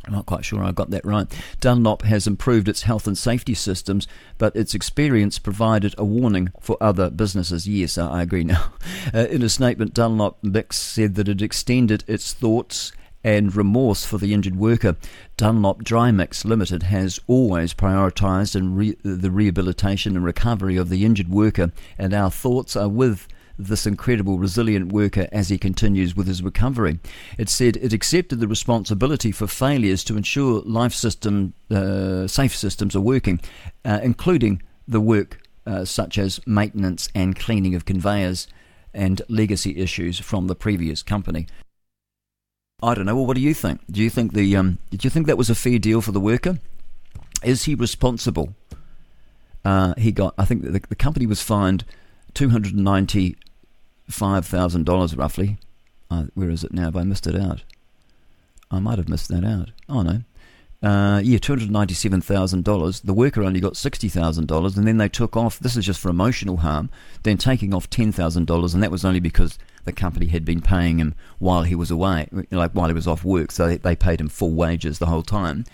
[0.05, 1.27] I'm not quite sure I got that right.
[1.59, 4.07] Dunlop has improved its health and safety systems,
[4.37, 7.67] but its experience provided a warning for other businesses.
[7.67, 8.73] Yes, I agree now.
[9.13, 12.91] Uh, in a statement, Dunlop Mix said that it extended its thoughts
[13.23, 14.95] and remorse for the injured worker.
[15.35, 21.29] Dunlop Dry Mix Limited has always prioritised re- the rehabilitation and recovery of the injured
[21.29, 23.27] worker, and our thoughts are with
[23.59, 26.99] this incredible resilient worker as he continues with his recovery.
[27.37, 32.95] It said it accepted the responsibility for failures to ensure life system uh, safe systems
[32.95, 33.39] are working,
[33.83, 38.47] uh, including the work uh, such as maintenance and cleaning of conveyors
[38.93, 41.47] and legacy issues from the previous company.
[42.81, 43.15] I don't know.
[43.15, 43.81] Well, what do you think?
[43.89, 46.19] Do you think the um, did you think that was a fair deal for the
[46.19, 46.59] worker?
[47.43, 48.53] Is he responsible?
[49.65, 50.35] Uh, he got.
[50.37, 51.85] I think the, the company was fined
[52.35, 53.35] two hundred ninety
[54.07, 55.57] five thousand dollars roughly.
[56.11, 56.83] Uh, where is it now?
[56.83, 57.63] Have I missed it out?
[58.69, 59.71] I might have missed that out.
[59.89, 60.21] Oh no.
[60.83, 63.01] Uh, yeah, two hundred ninety-seven thousand dollars.
[63.01, 65.57] The worker only got sixty thousand dollars, and then they took off.
[65.57, 66.91] This is just for emotional harm.
[67.23, 70.61] Then taking off ten thousand dollars, and that was only because the company had been
[70.61, 73.95] paying him while he was away, like while he was off work, so they, they
[73.95, 75.65] paid him full wages the whole time.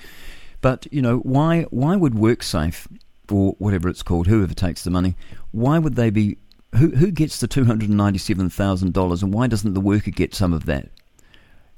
[0.62, 2.88] But you know, why why would WorkSafe
[3.30, 5.16] or whatever it's called, whoever takes the money,
[5.52, 6.38] why would they be?
[6.78, 10.34] Who who gets the two hundred ninety-seven thousand dollars, and why doesn't the worker get
[10.34, 10.90] some of that?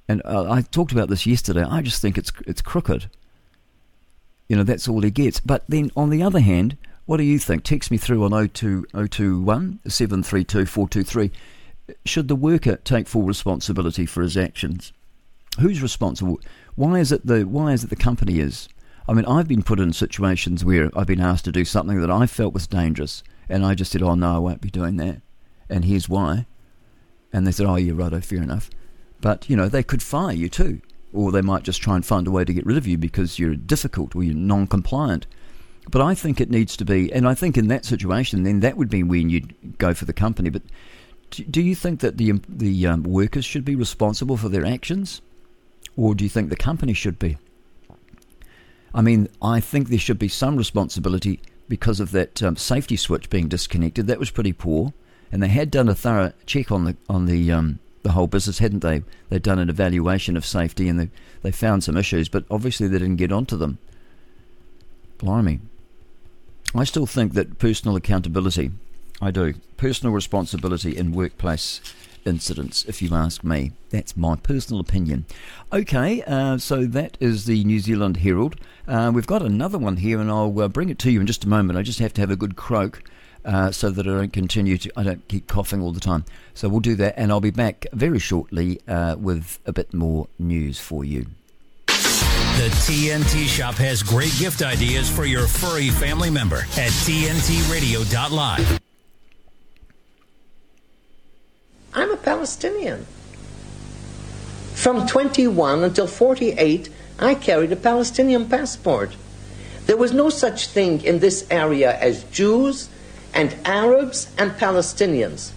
[0.08, 1.64] And uh, I talked about this yesterday.
[1.64, 3.10] I just think it's it's crooked.
[4.48, 5.40] You know, that's all he gets.
[5.40, 7.64] But then on the other hand, what do you think?
[7.64, 11.32] Text me through on 02, 021 732 423
[12.06, 14.94] should the worker take full responsibility for his actions?
[15.60, 16.40] Who's responsible?
[16.76, 18.68] Why is it the why is it the company is?
[19.08, 22.12] I mean, I've been put in situations where I've been asked to do something that
[22.12, 25.22] I felt was dangerous, and I just said, "Oh no, I won't be doing that,"
[25.70, 26.48] and here's why.
[27.32, 28.70] And they said, "Oh, you're right, fair enough."
[29.26, 32.28] But you know, they could fire you too, or they might just try and find
[32.28, 35.26] a way to get rid of you because you're difficult or you're non-compliant.
[35.90, 38.78] But I think it needs to be, and I think in that situation, then that
[38.78, 40.52] would be when you'd go for the company.
[40.52, 40.62] But
[41.32, 45.24] do you think that the the um, workers should be responsible for their actions,
[45.98, 47.40] or do you think the company should be?
[48.94, 53.32] I mean, I think there should be some responsibility because of that um, safety switch
[53.32, 54.06] being disconnected.
[54.06, 54.94] That was pretty poor,
[55.32, 58.60] and they had done a thorough check on the on the um, the whole business,
[58.60, 59.02] hadn't they?
[59.30, 61.10] They'd done an evaluation of safety, and they
[61.42, 63.80] they found some issues, but obviously they didn't get onto them.
[65.18, 65.60] Blimey,
[66.76, 68.72] I still think that personal accountability
[69.22, 69.56] I do.
[69.78, 71.82] Personal responsibility in workplace
[72.26, 73.72] incidents, if you ask me.
[73.90, 75.26] That's my personal opinion.
[75.74, 78.56] Okay, uh, so that is the New Zealand Herald.
[78.88, 81.44] Uh, we've got another one here, and I'll uh, bring it to you in just
[81.44, 81.80] a moment.
[81.80, 83.04] I just have to have a good croak.
[83.46, 86.26] Uh, so that I don't continue to, I don't keep coughing all the time.
[86.56, 90.28] So we'll do that, and I'll be back very shortly uh, with a bit more
[90.40, 91.28] news for you.
[91.86, 98.80] The TNT Shop has great gift ideas for your furry family member at TNTRadio.live.
[101.94, 103.06] I'm a Palestinian.
[104.74, 106.90] From 21 until 48,
[107.20, 109.16] I carried a Palestinian passport.
[109.86, 112.90] There was no such thing in this area as Jews
[113.36, 115.52] and Arabs and Palestinians.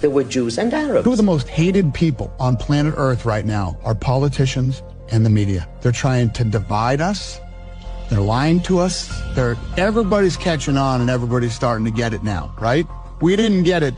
[0.00, 1.04] There were Jews and Arabs.
[1.04, 5.30] Two of the most hated people on planet Earth right now are politicians and the
[5.30, 5.68] media.
[5.80, 7.40] They're trying to divide us.
[8.08, 9.08] They're lying to us.
[9.34, 12.86] They're everybody's catching on and everybody's starting to get it now, right?
[13.20, 13.94] We didn't get it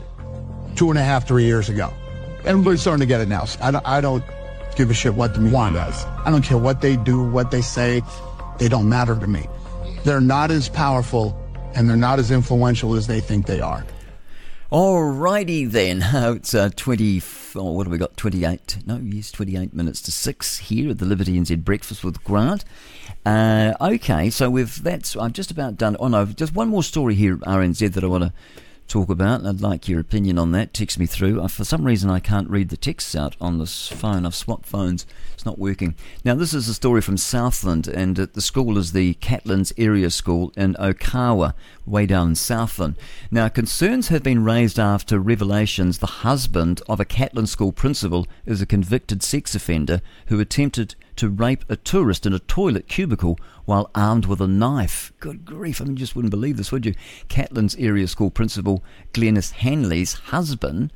[0.75, 1.93] two and a half, three years ago.
[2.45, 3.45] Everybody's starting to get it now.
[3.61, 4.23] I don't, I don't
[4.75, 6.05] give a shit what the media does.
[6.25, 8.01] I don't care what they do, what they say.
[8.57, 9.47] They don't matter to me.
[10.05, 11.38] They're not as powerful
[11.75, 13.85] and they're not as influential as they think they are.
[14.71, 16.03] Alrighty then,
[16.35, 17.21] it's uh, 20,
[17.55, 21.05] oh, what have we got, 28, no, yes, 28 minutes to 6 here at the
[21.05, 22.63] Liberty NZ Breakfast with Grant.
[23.25, 27.15] Uh, okay, so we've, that's, I've just about done, oh no, just one more story
[27.15, 28.33] here, at RNZ that I want to
[28.89, 29.45] talk about.
[29.45, 30.73] I'd like your opinion on that.
[30.73, 31.47] Text me through.
[31.47, 34.25] For some reason, I can't read the texts out on this phone.
[34.25, 35.05] I've swapped phones.
[35.33, 35.95] It's not working.
[36.25, 40.51] Now, this is a story from Southland, and the school is the Catlins Area School
[40.57, 41.53] in Okawa,
[41.85, 42.95] way down in Southland.
[43.31, 48.61] Now, concerns have been raised after revelations the husband of a Catlin school principal is
[48.61, 53.91] a convicted sex offender who attempted to rape a tourist in a toilet cubicle while
[53.93, 55.11] armed with a knife.
[55.19, 56.95] Good grief, I mean, you just wouldn't believe this, would you?
[57.27, 60.93] Catlins area school principal, Glenys Hanley's husband,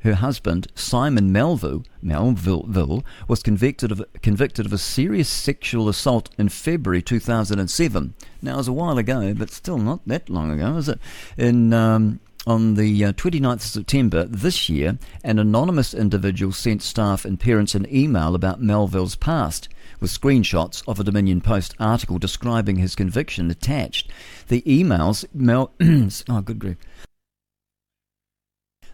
[0.00, 6.48] her husband, Simon Melville, Melville, was convicted of, convicted of a serious sexual assault in
[6.48, 8.14] February 2007.
[8.42, 10.98] Now, it was a while ago, but still not that long ago, is it?
[11.38, 17.24] In um, on the uh, 29th of September this year, an anonymous individual sent staff
[17.24, 19.68] and parents an email about Melville's past,
[20.00, 24.10] with screenshots of a Dominion Post article describing his conviction attached.
[24.48, 25.72] The emails, Mel,
[26.28, 26.76] oh good grief.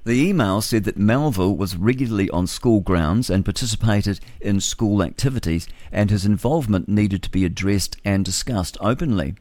[0.04, 5.68] The email said that Melville was regularly on school grounds and participated in school activities,
[5.92, 9.34] and his involvement needed to be addressed and discussed openly.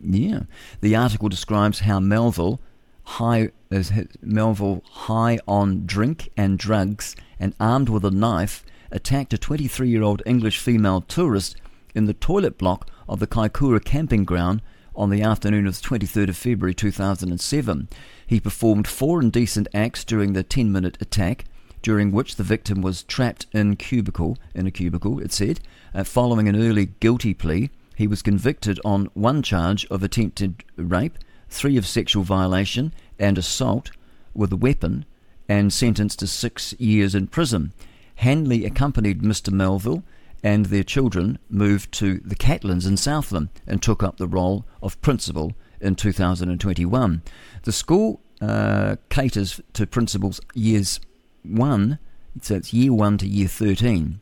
[0.00, 0.44] Yeah.
[0.80, 2.60] The article describes how Melville,
[3.04, 9.38] high as Melville high on drink and drugs and armed with a knife attacked a
[9.38, 11.56] 23-year-old English female tourist
[11.94, 14.62] in the toilet block of the Kaikoura camping ground
[14.94, 17.88] on the afternoon of the 23rd of February 2007.
[18.26, 21.44] He performed four indecent acts during the 10-minute attack,
[21.82, 25.20] during which the victim was trapped in cubicle in a cubicle.
[25.20, 25.60] It said,
[25.94, 31.18] uh, following an early guilty plea, he was convicted on one charge of attempted rape
[31.50, 33.90] three of sexual violation and assault
[34.34, 35.04] with a weapon,
[35.48, 37.72] and sentenced to six years in prison.
[38.16, 39.52] Hanley accompanied Mr.
[39.52, 40.04] Melville
[40.42, 45.00] and their children moved to the Catlins in Southland and took up the role of
[45.02, 47.22] principal in 2021.
[47.62, 51.00] The school uh, caters to principals years
[51.42, 51.98] one,
[52.40, 54.20] so it's year one to year 13.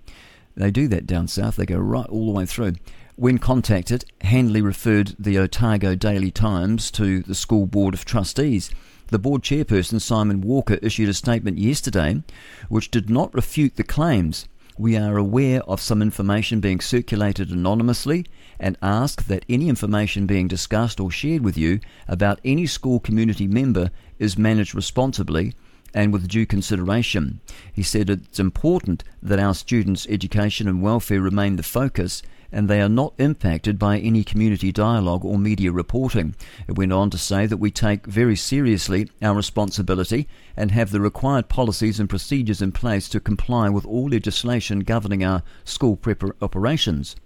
[0.56, 2.74] They do that down south, they go right all the way through.
[3.20, 8.70] When contacted, Hanley referred the Otago Daily Times to the School Board of Trustees.
[9.08, 12.22] The board chairperson, Simon Walker, issued a statement yesterday
[12.68, 14.46] which did not refute the claims.
[14.78, 18.24] We are aware of some information being circulated anonymously
[18.60, 23.48] and ask that any information being discussed or shared with you about any school community
[23.48, 23.90] member
[24.20, 25.54] is managed responsibly
[25.92, 27.40] and with due consideration.
[27.72, 32.80] He said it's important that our students' education and welfare remain the focus and they
[32.80, 36.34] are not impacted by any community dialogue or media reporting.
[36.66, 40.26] It went on to say that we take very seriously our responsibility
[40.56, 45.24] and have the required policies and procedures in place to comply with all legislation governing
[45.24, 47.16] our school prep operations.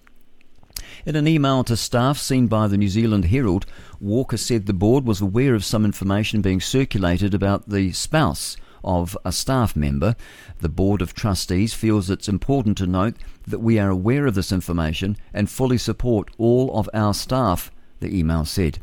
[1.07, 3.67] In an email to staff seen by the New Zealand Herald,
[4.01, 9.17] Walker said the board was aware of some information being circulated about the spouse of
[9.25, 10.17] a staff member.
[10.61, 13.17] The Board of Trustees feels it's important to note
[13.47, 17.71] that we are aware of this information and fully support all of our staff,
[18.01, 18.79] the email said.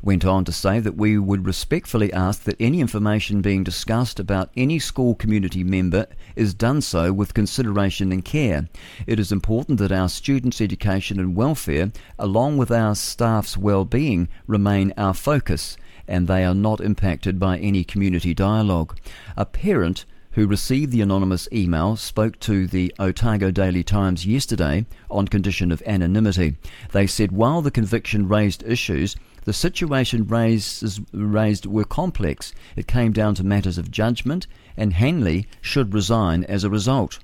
[0.00, 4.50] Went on to say that we would respectfully ask that any information being discussed about
[4.56, 8.68] any school community member is done so with consideration and care.
[9.06, 14.94] It is important that our students' education and welfare, along with our staff's well-being, remain
[14.96, 15.76] our focus
[16.08, 18.96] and they are not impacted by any community dialogue.
[19.36, 25.26] A parent who received the anonymous email spoke to the Otago Daily Times yesterday on
[25.26, 26.56] condition of anonymity.
[26.92, 32.52] They said while the conviction raised issues, the situation raised, raised were complex.
[32.76, 34.46] It came down to matters of judgment,
[34.76, 37.18] and Hanley should resign as a result.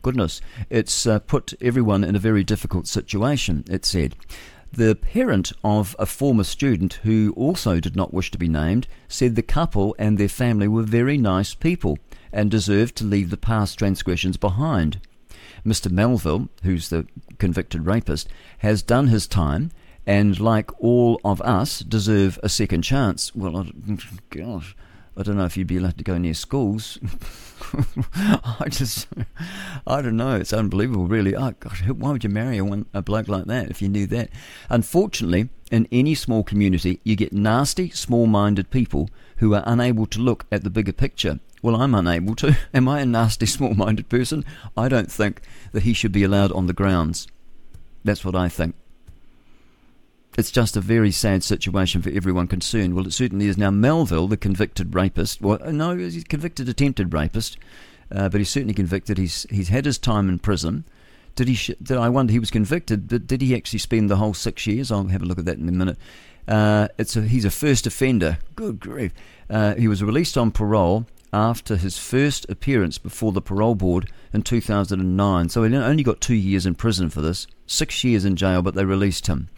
[0.00, 4.14] goodness, it's uh, put everyone in a very difficult situation, it said.
[4.76, 9.34] The parent of a former student who also did not wish to be named said
[9.34, 11.98] the couple and their family were very nice people
[12.30, 15.00] and deserved to leave the past transgressions behind.
[15.64, 15.90] Mr.
[15.90, 17.06] Melville, who's the
[17.38, 19.70] convicted rapist, has done his time
[20.04, 23.34] and, like all of us, deserve a second chance.
[23.34, 23.68] Well,
[24.28, 24.76] gosh,
[25.16, 26.98] I don't know if you'd be allowed to go near schools.
[28.14, 29.08] I just,
[29.86, 30.36] I don't know.
[30.36, 31.34] It's unbelievable, really.
[31.34, 34.06] Oh, gosh, why would you marry a, one, a bloke like that if you knew
[34.08, 34.28] that?
[34.68, 39.08] Unfortunately, in any small community, you get nasty, small minded people
[39.38, 41.40] who are unable to look at the bigger picture.
[41.62, 42.56] Well, I'm unable to.
[42.74, 44.44] Am I a nasty, small minded person?
[44.76, 45.40] I don't think
[45.72, 47.26] that he should be allowed on the grounds.
[48.04, 48.74] That's what I think.
[50.36, 52.94] It's just a very sad situation for everyone concerned.
[52.94, 53.56] Well, it certainly is.
[53.56, 57.56] Now, Melville, the convicted rapist, well, no, he's convicted attempted rapist,
[58.14, 59.16] uh, but he's certainly convicted.
[59.16, 60.84] He's he's had his time in prison.
[61.36, 61.54] Did he?
[61.54, 62.32] Sh- did I wonder?
[62.32, 64.92] He was convicted, but did he actually spend the whole six years?
[64.92, 65.96] I'll have a look at that in a minute.
[66.46, 68.38] Uh, it's a, he's a first offender.
[68.54, 69.12] Good grief!
[69.48, 74.42] Uh, he was released on parole after his first appearance before the parole board in
[74.42, 75.48] 2009.
[75.48, 78.74] So he only got two years in prison for this, six years in jail, but
[78.74, 79.48] they released him.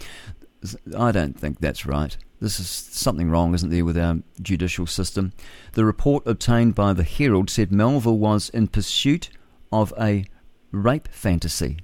[0.97, 2.17] I don't think that's right.
[2.41, 5.33] This is something wrong, isn't there, with our judicial system?
[5.73, 9.31] The report obtained by the Herald said Melville was in pursuit
[9.73, 10.25] of a
[10.71, 11.79] rape fantasy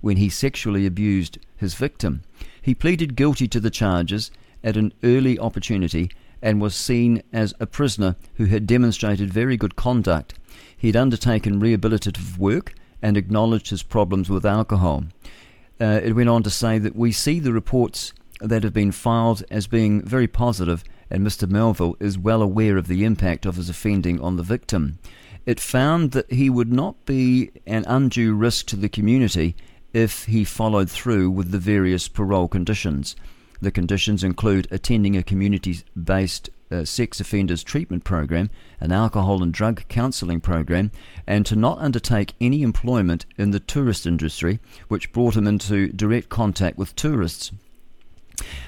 [0.00, 2.22] when he sexually abused his victim.
[2.60, 4.30] He pleaded guilty to the charges
[4.62, 6.10] at an early opportunity
[6.42, 10.34] and was seen as a prisoner who had demonstrated very good conduct.
[10.76, 15.04] He had undertaken rehabilitative work and acknowledged his problems with alcohol.
[15.80, 19.42] Uh, it went on to say that we see the reports that have been filed
[19.50, 21.48] as being very positive, and Mr.
[21.48, 24.98] Melville is well aware of the impact of his offending on the victim.
[25.46, 29.56] It found that he would not be an undue risk to the community
[29.92, 33.14] if he followed through with the various parole conditions.
[33.60, 38.50] The conditions include attending a community based uh, sex offenders treatment program,
[38.80, 40.90] an alcohol and drug counselling program,
[41.26, 44.58] and to not undertake any employment in the tourist industry,
[44.88, 47.52] which brought him into direct contact with tourists.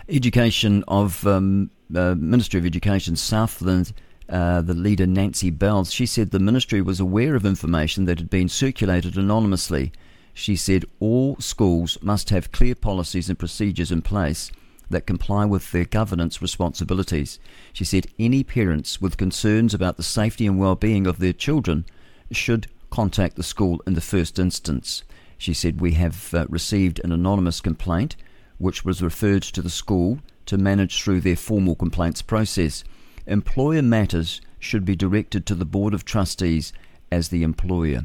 [0.09, 3.93] Education of um, uh, Ministry of Education Southland.
[4.29, 8.29] Uh, the leader Nancy Bells, she said the ministry was aware of information that had
[8.29, 9.93] been circulated anonymously.
[10.35, 14.51] She said all schools must have clear policies and procedures in place
[14.91, 17.39] that comply with their governance responsibilities.
[17.73, 21.85] She said any parents with concerns about the safety and well-being of their children
[22.31, 25.03] should contact the school in the first instance.
[25.39, 28.17] She said we have uh, received an anonymous complaint
[28.59, 32.85] which was referred to the school to manage through their formal complaints process.
[33.27, 36.73] Employer matters should be directed to the Board of Trustees
[37.11, 38.05] as the employer.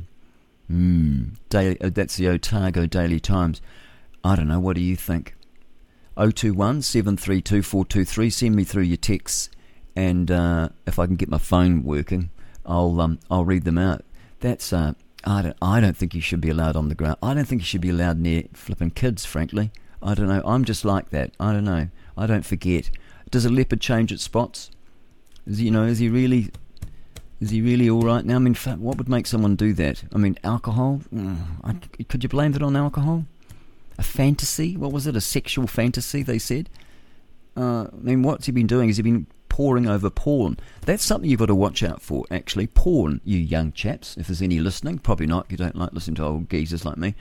[0.67, 1.23] Hmm.
[1.49, 3.61] Daily, uh, that's the Otago Daily Times.
[4.23, 4.59] I don't know.
[4.59, 5.35] What do you think?
[6.15, 8.29] 021 732 423.
[8.29, 9.49] Send me through your texts,
[9.95, 12.29] and uh, if I can get my phone working,
[12.65, 14.03] I'll um, I'll read them out.
[14.39, 14.93] That's uh,
[15.23, 17.17] I don't I don't think you should be allowed on the ground.
[17.23, 19.25] I don't think you should be allowed near flipping kids.
[19.25, 20.41] Frankly, I don't know.
[20.45, 21.31] I'm just like that.
[21.39, 21.87] I don't know.
[22.17, 22.89] I don't forget.
[23.29, 24.69] Does a leopard change its spots?
[25.47, 25.83] Is he, you know?
[25.83, 26.51] Is he really?
[27.39, 28.35] Is he really all right now?
[28.35, 30.03] I mean, what would make someone do that?
[30.13, 31.01] I mean, alcohol.
[31.11, 33.25] Mm, could you blame it on alcohol?
[34.01, 34.75] A fantasy.
[34.75, 35.15] What was it?
[35.15, 36.23] A sexual fantasy?
[36.23, 36.69] They said.
[37.55, 38.89] Uh, I mean, what's he been doing?
[38.89, 40.57] Has he been poring over porn?
[40.81, 42.25] That's something you've got to watch out for.
[42.31, 44.17] Actually, porn, you young chaps.
[44.17, 45.45] If there's any listening, probably not.
[45.51, 47.13] You don't like listening to old geezers like me.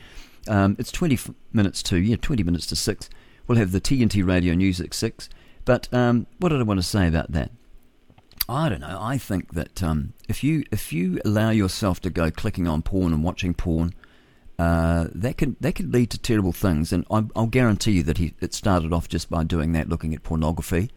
[0.49, 3.11] Um, it's 20 f- minutes to yeah, 20 minutes to six.
[3.47, 5.29] We'll have the TNT Radio News at six.
[5.67, 7.51] But um, what did I want to say about that?
[8.49, 8.99] I don't know.
[8.99, 13.13] I think that um, if you if you allow yourself to go clicking on porn
[13.13, 13.93] and watching porn,
[14.61, 16.93] uh, that could that could lead to terrible things.
[16.93, 20.15] And I, will guarantee you that he it started off just by doing that, looking
[20.15, 20.91] at pornography,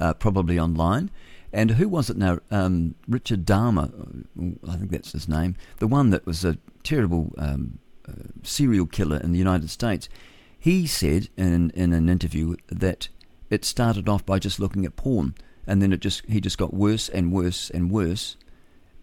[0.00, 1.12] uh, probably online.
[1.52, 2.40] And who was it now?
[2.50, 7.32] Um, Richard Dahmer, uh, I think that's his name, the one that was a terrible
[7.38, 10.08] um, uh, serial killer in the United States.
[10.58, 13.08] He said in in an interview that
[13.48, 15.36] it started off by just looking at porn,
[15.68, 18.36] and then it just he just got worse and worse and worse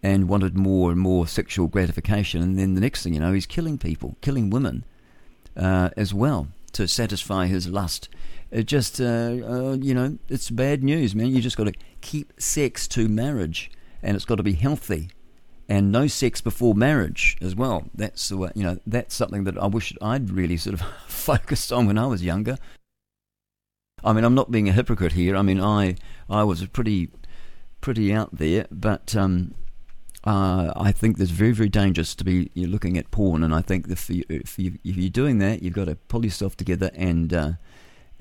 [0.02, 2.42] and wanted more and more sexual gratification.
[2.42, 4.84] And then the next thing you know, he's killing people, killing women
[5.56, 8.08] uh, as well to satisfy his lust.
[8.50, 11.28] It just, uh, uh, you know, it's bad news, man.
[11.28, 13.70] You just got to keep sex to marriage,
[14.02, 15.10] and it's got to be healthy,
[15.68, 17.84] and no sex before marriage as well.
[17.94, 21.72] That's the way, you know, that's something that I wish I'd really sort of focused
[21.72, 22.58] on when I was younger.
[24.04, 25.36] I mean, I'm not being a hypocrite here.
[25.36, 25.96] I mean, I
[26.28, 27.10] I was pretty
[27.80, 29.54] pretty out there, but um,
[30.24, 33.42] uh, I think that's very, very dangerous to be you're looking at porn.
[33.42, 36.56] And I think if, you, if, you, you're doing that, you've got to pull yourself
[36.56, 37.52] together and uh,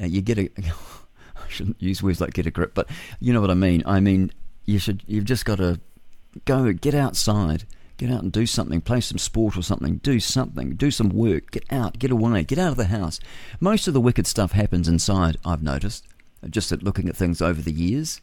[0.02, 0.50] uh, you get a.
[1.36, 2.88] I shouldn't use words like get a grip, but
[3.20, 3.84] you know what I mean.
[3.86, 4.32] I mean,
[4.66, 5.04] you should.
[5.06, 5.80] You've just got to
[6.46, 7.66] go get outside,
[7.98, 11.52] get out and do something, play some sport or something, do something, do some work,
[11.52, 13.20] get out, get away, get out of the house.
[13.60, 15.38] Most of the wicked stuff happens inside.
[15.46, 16.06] I've noticed,
[16.50, 18.22] just at looking at things over the years.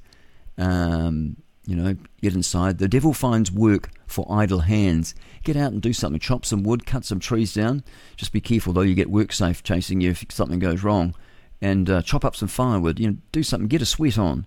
[0.57, 1.37] Um,
[1.69, 2.79] you know, get inside.
[2.79, 5.15] The devil finds work for idle hands.
[5.45, 6.19] Get out and do something.
[6.19, 7.85] Chop some wood, cut some trees down.
[8.17, 8.81] Just be careful though.
[8.81, 11.15] You get work safe chasing you if something goes wrong.
[11.61, 12.99] And uh, chop up some firewood.
[12.99, 13.69] You know, do something.
[13.69, 14.47] Get a sweat on.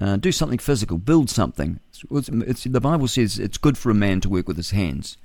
[0.00, 0.96] Uh, do something physical.
[0.96, 1.80] Build something.
[2.10, 5.18] It's, it's, the Bible says it's good for a man to work with his hands.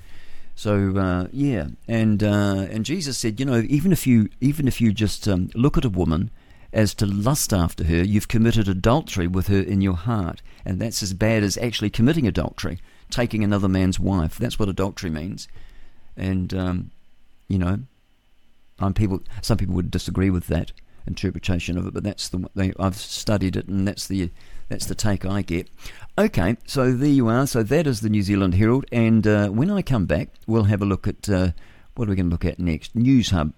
[0.55, 4.81] So uh, yeah, and uh, and Jesus said, you know, even if you even if
[4.81, 6.31] you just um, look at a woman
[6.73, 10.41] as to lust after her, you've committed adultery with her in your heart.
[10.65, 14.37] And that's as bad as actually committing adultery, taking another man's wife.
[14.37, 15.47] That's what adultery means.
[16.17, 16.91] And, um,
[17.47, 17.79] you know,
[18.79, 20.71] I'm people, some people would disagree with that
[21.05, 24.29] interpretation of it, but that's the they, I've studied it, and that's the
[24.69, 25.69] that's the take I get.
[26.17, 27.45] Okay, so there you are.
[27.47, 30.81] So that is the New Zealand Herald, and uh, when I come back, we'll have
[30.81, 31.51] a look at uh,
[31.95, 32.97] what are we going to look at next?
[32.97, 33.53] Newshub.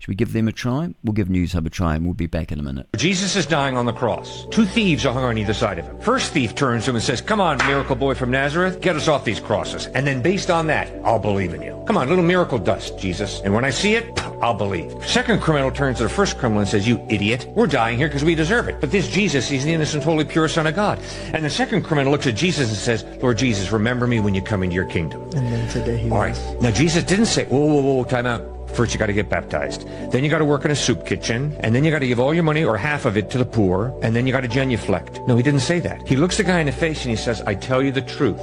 [0.00, 0.94] Should we give them a try?
[1.04, 2.88] We'll give Newshub a try and we'll be back in a minute.
[2.96, 4.46] Jesus is dying on the cross.
[4.50, 6.00] Two thieves are hung on either side of him.
[6.00, 9.08] First thief turns to him and says, Come on, miracle boy from Nazareth, get us
[9.08, 9.88] off these crosses.
[9.88, 11.84] And then based on that, I'll believe in you.
[11.86, 13.42] Come on, little miracle dust, Jesus.
[13.42, 14.90] And when I see it, I'll believe.
[15.06, 18.24] Second criminal turns to the first criminal and says, You idiot, we're dying here because
[18.24, 18.80] we deserve it.
[18.80, 20.98] But this Jesus, he's the innocent, holy, pure Son of God.
[21.34, 24.40] And the second criminal looks at Jesus and says, Lord Jesus, remember me when you
[24.40, 25.20] come into your kingdom.
[25.36, 26.38] And then today he All right.
[26.62, 28.59] Now, Jesus didn't say, Whoa, whoa, whoa, time out.
[28.74, 29.86] First, you got to get baptized.
[30.10, 31.56] Then you got to work in a soup kitchen.
[31.60, 33.44] And then you got to give all your money or half of it to the
[33.44, 33.94] poor.
[34.02, 35.20] And then you got to genuflect.
[35.26, 36.06] No, he didn't say that.
[36.06, 38.40] He looks the guy in the face and he says, I tell you the truth.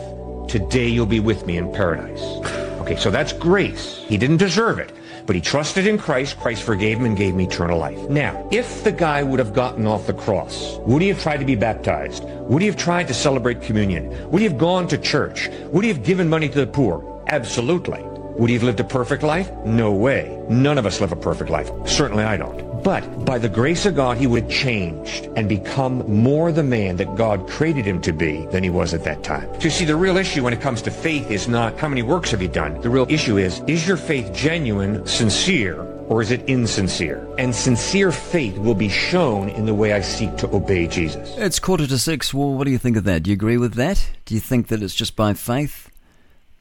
[0.48, 2.22] Today you'll be with me in paradise.
[2.88, 4.02] Okay, so that's grace.
[4.08, 4.94] He didn't deserve it.
[5.26, 6.40] But he trusted in Christ.
[6.40, 8.00] Christ forgave him and gave him eternal life.
[8.10, 11.46] Now, if the guy would have gotten off the cross, would he have tried to
[11.46, 12.24] be baptized?
[12.24, 14.32] Would he have tried to celebrate communion?
[14.32, 15.50] Would he have gone to church?
[15.74, 17.22] Would he have given money to the poor?
[17.28, 18.02] Absolutely.
[18.38, 19.52] Would he have lived a perfect life?
[19.66, 20.40] No way.
[20.48, 21.72] None of us live a perfect life.
[21.88, 22.84] Certainly I don't.
[22.84, 26.98] But by the grace of God, he would have changed and become more the man
[26.98, 29.52] that God created him to be than he was at that time.
[29.56, 32.04] So you see, the real issue when it comes to faith is not how many
[32.04, 32.80] works have you done.
[32.82, 37.28] The real issue is, is your faith genuine, sincere, or is it insincere?
[37.40, 41.36] And sincere faith will be shown in the way I seek to obey Jesus.
[41.38, 42.34] It's quarter to six.
[42.34, 43.24] Well, what do you think of that?
[43.24, 44.08] Do you agree with that?
[44.26, 45.87] Do you think that it's just by faith?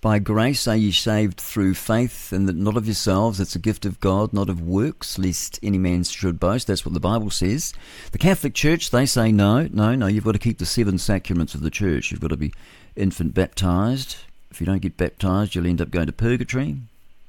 [0.07, 3.85] By grace are ye saved through faith, and that not of yourselves, it's a gift
[3.85, 6.69] of God, not of works, lest any man should boast.
[6.69, 7.75] That's what the Bible says.
[8.13, 11.57] The Catholic Church, they say no, no, no, you've got to keep the seven sacraments
[11.57, 12.13] of the church.
[12.13, 12.53] You've got to be
[12.95, 14.19] infant baptized.
[14.53, 16.77] If you don't get baptized, you'll end up going to purgatory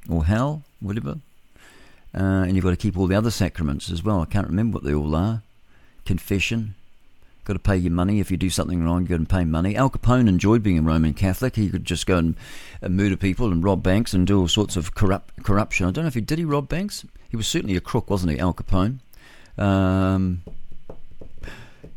[0.07, 1.17] or hell, whatever.
[2.13, 4.21] Uh, and you've got to keep all the other sacraments as well.
[4.21, 5.41] I can't remember what they all are.
[6.05, 6.75] Confession,
[7.47, 8.19] got to pay your money.
[8.19, 9.75] If you do something wrong, you got to pay money.
[9.75, 11.55] Al Capone enjoyed being a Roman Catholic.
[11.55, 12.35] He could just go and,
[12.81, 15.87] murder people and rob banks and do all sorts of corrupt corruption.
[15.87, 17.05] I don't know if he did he rob banks.
[17.29, 18.99] He was certainly a crook, wasn't he, Al Capone?
[19.57, 20.43] Um,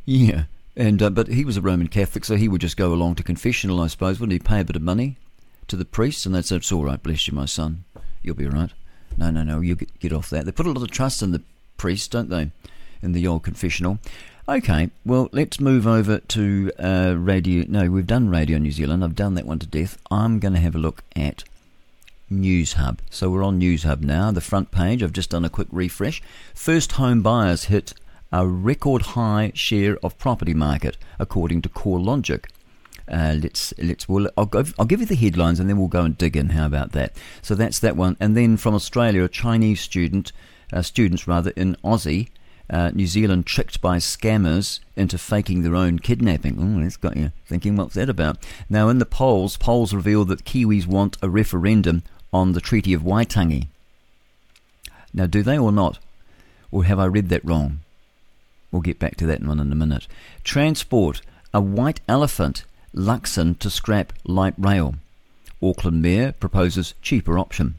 [0.04, 0.44] yeah,
[0.76, 3.22] and uh, but he was a Roman Catholic, so he would just go along to
[3.22, 4.18] confessional, I suppose.
[4.18, 5.16] Wouldn't he pay a bit of money
[5.68, 7.84] to the priest, and they'd "It's all right, bless you, my son.
[8.22, 8.70] You'll be all right."
[9.16, 10.46] No, no, no, you get, get off that.
[10.46, 11.42] They put a lot of trust in the
[11.76, 12.50] priest, don't they?
[13.02, 13.98] In the old confessional.
[14.50, 17.64] Okay, well, let's move over to uh, Radio.
[17.68, 19.04] No, we've done Radio New Zealand.
[19.04, 19.96] I've done that one to death.
[20.10, 21.44] I'm going to have a look at
[22.32, 22.98] Newshub.
[23.10, 24.32] So we're on Newshub now.
[24.32, 26.20] The front page, I've just done a quick refresh.
[26.52, 27.94] First home buyers hit
[28.32, 32.46] a record high share of property market, according to CoreLogic.
[33.06, 36.02] Uh, let's let's well, I'll, go, I'll give you the headlines and then we'll go
[36.02, 36.48] and dig in.
[36.48, 37.12] How about that?
[37.40, 38.16] So that's that one.
[38.18, 40.32] And then from Australia, a Chinese student,
[40.72, 42.30] uh, students rather in Aussie
[42.70, 46.56] uh, New Zealand tricked by scammers into faking their own kidnapping.
[46.58, 48.38] Oh, that's got you thinking, what's that about?
[48.68, 52.02] Now, in the polls, polls reveal that Kiwis want a referendum
[52.32, 53.66] on the Treaty of Waitangi.
[55.12, 55.98] Now, do they or not?
[56.70, 57.80] Or have I read that wrong?
[58.70, 60.06] We'll get back to that one in a minute.
[60.44, 61.22] Transport.
[61.52, 62.64] A white elephant,
[62.94, 64.94] Luxon to scrap light rail.
[65.60, 67.74] Auckland Mayor proposes cheaper option.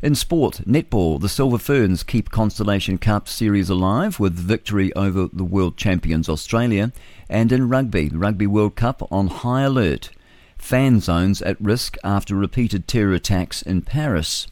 [0.00, 5.42] In sport, netball, the Silver Ferns keep Constellation Cup series alive with victory over the
[5.42, 6.92] world champions Australia.
[7.28, 10.10] And in rugby, Rugby World Cup on high alert.
[10.56, 14.46] Fan zones at risk after repeated terror attacks in Paris.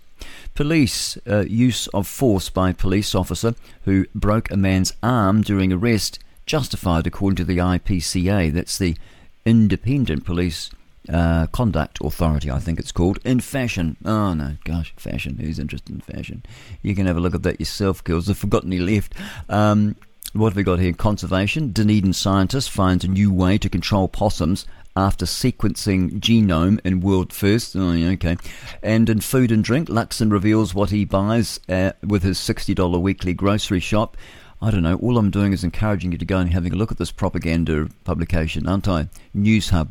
[0.57, 6.19] Police uh, use of force by police officer who broke a man's arm during arrest
[6.47, 8.53] justified according to the IPCA.
[8.53, 8.97] That's the
[9.45, 10.71] Independent Police
[11.09, 13.97] uh, Conduct Authority, I think it's called, in fashion.
[14.05, 15.39] Oh no, gosh, fashion.
[15.39, 16.45] Who's interested in fashion?
[16.83, 18.29] You can have a look at that yourself, girls.
[18.29, 19.15] I've forgotten any left.
[19.49, 19.97] Um,
[20.33, 20.93] what have we got here?
[20.93, 21.73] Conservation.
[21.73, 27.77] Dunedin scientist finds a new way to control possums after sequencing genome in world first.
[27.77, 28.37] Oh, okay.
[28.83, 33.35] And in food and drink, Luxon reveals what he buys uh, with his $60 weekly
[33.35, 34.17] grocery shop.
[34.61, 34.97] I don't know.
[34.97, 37.89] All I'm doing is encouraging you to go and having a look at this propaganda
[38.05, 39.09] publication, aren't I?
[39.37, 39.89] Newshub.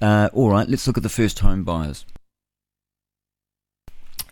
[0.00, 2.04] Uh, all right, let's look at the first home buyers.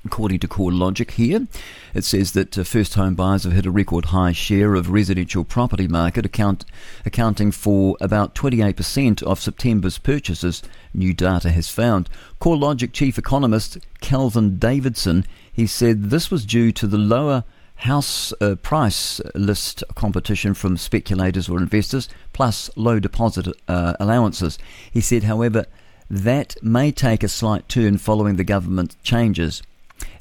[0.05, 1.49] According to CoreLogic here,
[1.93, 5.43] it says that uh, first home buyers have hit a record high share of residential
[5.43, 6.65] property market, account,
[7.05, 10.63] accounting for about 28% of September's purchases,
[10.95, 12.09] new data has found.
[12.41, 17.43] CoreLogic chief economist Kelvin Davidson, he said this was due to the lower
[17.77, 24.59] house uh, price list competition from speculators or investors, plus low deposit uh, allowances.
[24.91, 25.67] He said, however,
[26.09, 29.63] that may take a slight turn following the government changes.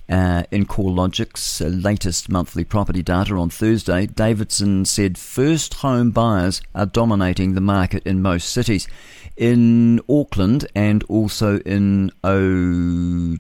[0.08, 6.62] Uh, in CoreLogic's uh, latest monthly property data on Thursday, Davidson said first home buyers
[6.76, 8.88] are dominating the market in most cities.
[9.36, 13.40] In Auckland and also in Otautahi,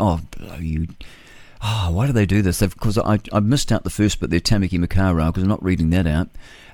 [0.00, 0.20] oh,
[0.58, 0.86] you.
[1.66, 2.60] Oh, why do they do this?
[2.60, 5.88] Because I, I missed out the first bit there, Tamaki Makaurau, because I'm not reading
[5.90, 6.28] that out.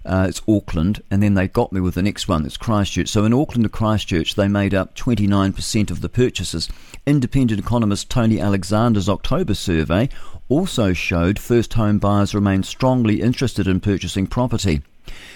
[0.05, 2.45] Uh, it's Auckland, and then they got me with the next one.
[2.45, 3.09] It's Christchurch.
[3.09, 6.68] So in Auckland and Christchurch, they made up 29% of the purchases.
[7.07, 10.09] Independent economist Tony Alexander's October survey
[10.49, 14.82] also showed first home buyers remain strongly interested in purchasing property.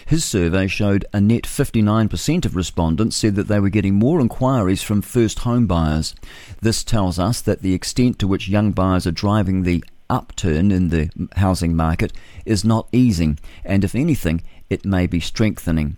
[0.06, 4.82] His survey showed a net 59% of respondents said that they were getting more inquiries
[4.82, 6.14] from first home buyers.
[6.60, 10.90] This tells us that the extent to which young buyers are driving the upturn in
[10.90, 12.12] the housing market
[12.44, 15.96] is not easing, and if anything, it may be strengthening.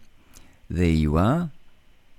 [0.68, 1.50] There you are.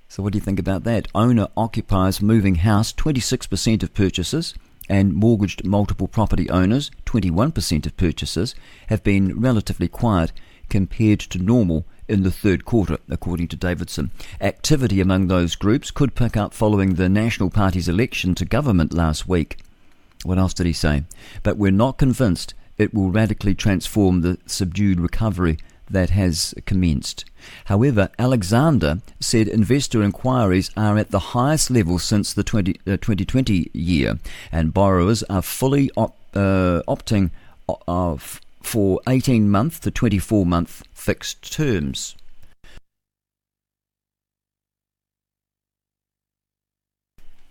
[0.09, 1.07] So, what do you think about that?
[1.13, 4.53] Owner occupiers moving house, 26% of purchases,
[4.89, 8.55] and mortgaged multiple property owners, 21% of purchases,
[8.87, 10.31] have been relatively quiet
[10.69, 14.11] compared to normal in the third quarter, according to Davidson.
[14.39, 19.27] Activity among those groups could pick up following the National Party's election to government last
[19.27, 19.59] week.
[20.23, 21.03] What else did he say?
[21.43, 25.57] But we're not convinced it will radically transform the subdued recovery
[25.89, 27.25] that has commenced.
[27.65, 33.71] However, Alexander said investor inquiries are at the highest level since the 20, uh, 2020
[33.73, 34.19] year,
[34.51, 37.31] and borrowers are fully op, uh, opting
[37.69, 38.17] uh,
[38.67, 42.15] for 18 month to 24 month fixed terms.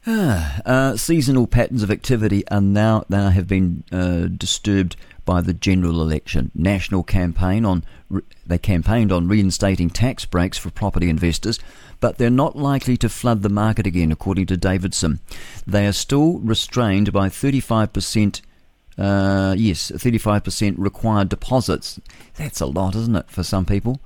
[0.06, 4.94] Ah, uh, seasonal patterns of activity are now now have been uh, disturbed
[5.24, 6.52] by the general election.
[6.54, 7.82] National campaign on
[8.46, 11.58] they campaigned on reinstating tax breaks for property investors,
[11.98, 15.18] but they're not likely to flood the market again, according to Davidson.
[15.66, 18.42] They are still restrained by 35 percent.
[18.98, 22.00] Uh, yes, 35% required deposits.
[22.36, 24.00] That's a lot, isn't it, for some people?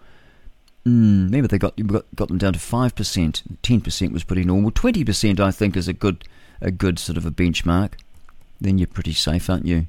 [0.86, 1.78] Mm, maybe they got,
[2.16, 3.42] got them down to five percent.
[3.62, 4.70] Ten percent was pretty normal.
[4.70, 6.24] Twenty percent, I think, is a good
[6.60, 7.92] a good sort of a benchmark.
[8.60, 9.86] Then you're pretty safe, aren't you?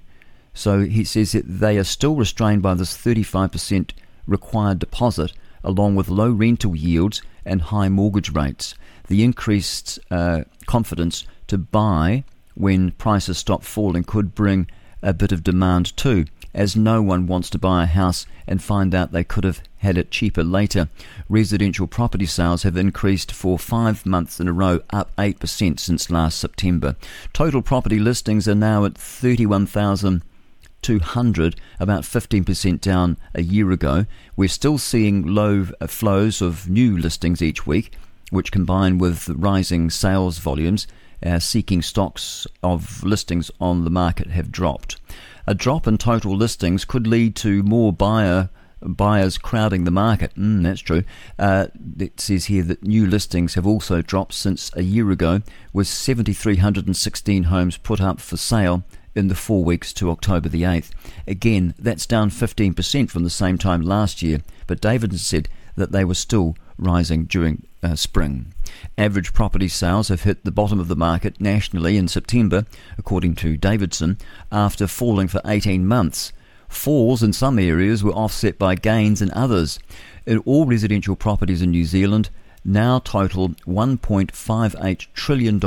[0.54, 3.92] So he says that they are still restrained by this 35%
[4.28, 5.34] required deposit,
[5.64, 8.76] along with low rental yields and high mortgage rates.
[9.08, 12.24] The increased uh, confidence to buy
[12.56, 14.68] when prices stop falling could bring
[15.02, 18.94] a bit of demand too as no one wants to buy a house and find
[18.94, 20.90] out they could have had it cheaper later.
[21.30, 26.40] Residential property sales have increased for five months in a row, up 8% since last
[26.40, 26.96] September.
[27.34, 34.06] Total property listings are now at 31,200, about 15% down a year ago.
[34.36, 37.94] We're still seeing low flows of new listings each week,
[38.30, 40.86] which combine with rising sales volumes.
[41.24, 45.00] Uh, seeking stocks of listings on the market have dropped.
[45.46, 48.50] A drop in total listings could lead to more buyer
[48.82, 50.34] buyers crowding the market.
[50.36, 51.04] Mm, that's true.
[51.38, 51.68] Uh,
[52.00, 55.42] it says here that new listings have also dropped since a year ago,
[55.72, 60.92] with 7,316 homes put up for sale in the four weeks to October the 8th.
[61.28, 66.06] Again, that's down 15% from the same time last year, but Davidson said that they
[66.06, 68.54] were still rising during uh, spring.
[68.98, 72.66] Average property sales have hit the bottom of the market nationally in September,
[72.98, 74.18] according to Davidson,
[74.52, 76.34] after falling for 18 months.
[76.68, 79.80] Falls in some areas were offset by gains in others.
[80.26, 82.30] In all residential properties in New Zealand
[82.64, 85.60] now total $1.58 trillion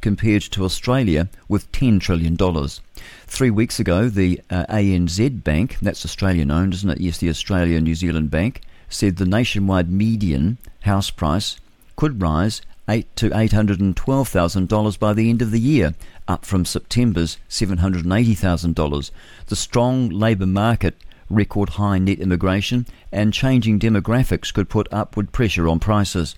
[0.00, 2.36] compared to Australia with $10 trillion.
[3.26, 7.00] Three weeks ago, the uh, ANZ Bank, that's Australian owned, isn't it?
[7.00, 11.58] Yes, the Australia New Zealand Bank, said the nationwide median house price
[11.98, 15.58] could rise eight to eight hundred and twelve thousand dollars by the end of the
[15.58, 15.94] year,
[16.28, 19.10] up from September's seven hundred and eighty thousand dollars.
[19.46, 20.94] The strong labour market,
[21.28, 26.36] record high net immigration, and changing demographics could put upward pressure on prices.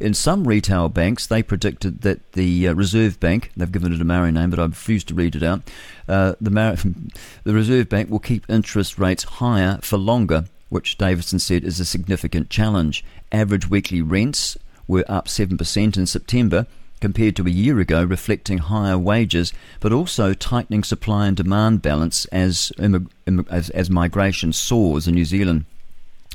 [0.00, 4.04] In some retail banks, they predicted that the uh, Reserve Bank, they've given it a
[4.04, 5.60] Maori name, but I refuse to read it out,
[6.08, 6.76] uh, the, Mar-
[7.44, 11.84] the Reserve Bank will keep interest rates higher for longer, which Davidson said is a
[11.84, 13.04] significant challenge.
[13.30, 14.56] Average weekly rents
[14.86, 16.66] were up 7% in September
[17.02, 22.24] compared to a year ago, reflecting higher wages, but also tightening supply and demand balance
[22.26, 25.64] as, as, as migration soars in New Zealand.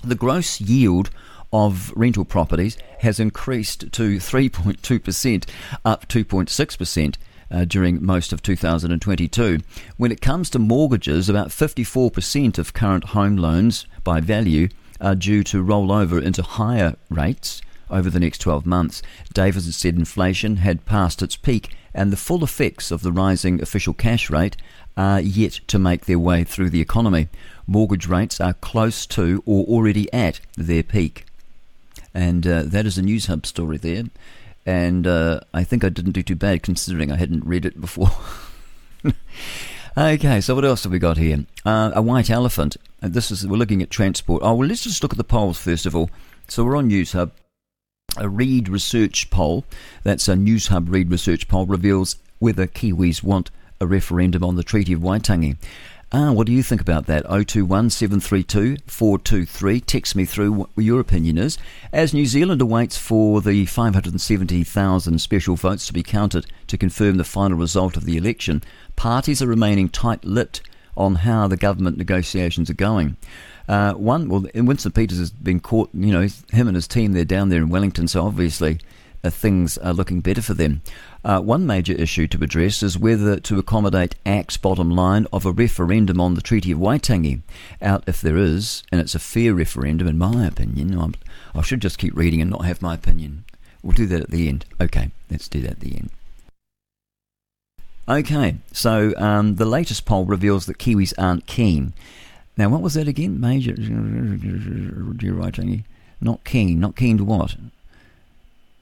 [0.03, 1.09] The gross yield
[1.53, 5.49] of rental properties has increased to 3.2%,
[5.83, 7.15] up 2.6%.
[7.49, 9.59] Uh, during most of 2022.
[9.95, 14.67] When it comes to mortgages, about 54% of current home loans by value
[14.99, 19.01] are due to roll over into higher rates over the next 12 months.
[19.33, 23.93] Davis said inflation had passed its peak and the full effects of the rising official
[23.93, 24.55] cash rate
[24.95, 27.27] are yet to make their way through the economy.
[27.65, 31.25] Mortgage rates are close to or already at their peak.
[32.13, 34.03] And uh, that is a Newshub story there.
[34.65, 38.11] And uh, I think I didn't do too bad considering I hadn't read it before.
[39.97, 41.45] okay, so what else have we got here?
[41.65, 42.77] Uh, a white elephant.
[43.01, 44.41] And this is we're looking at transport.
[44.43, 46.09] Oh well, let's just look at the polls first of all.
[46.47, 47.31] So we're on Newshub.
[48.19, 49.63] A Reid Research poll,
[50.03, 54.93] that's a Newshub Reid Research poll, reveals whether Kiwis want a referendum on the Treaty
[54.93, 55.57] of Waitangi.
[56.11, 57.25] Ah, what do you think about that?
[57.25, 59.81] 021 732 423.
[59.81, 61.57] Text me through what your opinion is.
[61.91, 67.23] As New Zealand awaits for the 570,000 special votes to be counted to confirm the
[67.23, 68.63] final result of the election,
[68.95, 70.61] parties are remaining tight lipped
[70.95, 73.17] on how the government negotiations are going.
[73.67, 77.25] Uh, one, well, Winston Peters has been caught, you know, him and his team, they're
[77.25, 78.79] down there in Wellington, so obviously
[79.23, 80.81] uh, things are looking better for them.
[81.23, 85.51] Uh, one major issue to address is whether to accommodate ACT's bottom line of a
[85.51, 87.41] referendum on the Treaty of Waitangi.
[87.81, 90.97] Out if there is, and it's a fair referendum, in my opinion.
[90.97, 91.15] I'm,
[91.53, 93.43] I should just keep reading and not have my opinion.
[93.83, 94.65] We'll do that at the end.
[94.79, 96.09] Okay, let's do that at the end.
[98.09, 101.91] Okay, so um, the latest poll reveals that Kiwis aren't keen.
[102.57, 103.39] Now, what was that again?
[103.39, 103.73] Major.
[103.73, 105.83] Waitangi.
[106.19, 106.79] Not keen.
[106.79, 107.55] Not keen to what?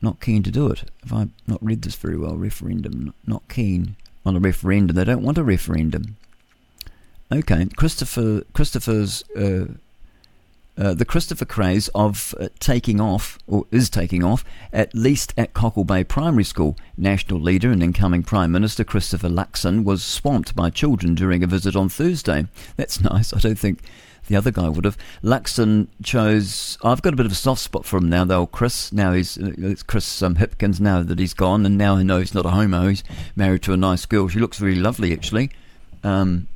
[0.05, 0.83] not keen to do it.
[1.03, 3.95] If I've not read this very well, referendum, not keen
[4.25, 4.95] on a referendum.
[4.95, 6.15] They don't want a referendum.
[7.31, 9.65] Okay, Christopher, Christopher's, uh,
[10.77, 15.53] uh, the Christopher craze of uh, taking off, or is taking off, at least at
[15.53, 16.77] Cockle Bay Primary School.
[16.97, 21.75] National leader and incoming Prime Minister Christopher Luxon was swamped by children during a visit
[21.75, 22.47] on Thursday.
[22.75, 23.33] That's nice.
[23.33, 23.79] I don't think
[24.27, 24.97] the other guy would have.
[25.23, 26.77] Luxon chose.
[26.83, 28.45] I've got a bit of a soft spot for him now, though.
[28.45, 28.91] Chris.
[28.91, 30.79] Now he's uh, it's Chris um, Hipkins.
[30.79, 32.87] Now that he's gone, and now I know he's not a homo.
[32.89, 33.03] He's
[33.35, 34.27] married to a nice girl.
[34.27, 35.51] She looks really lovely, actually.
[36.03, 36.47] Um,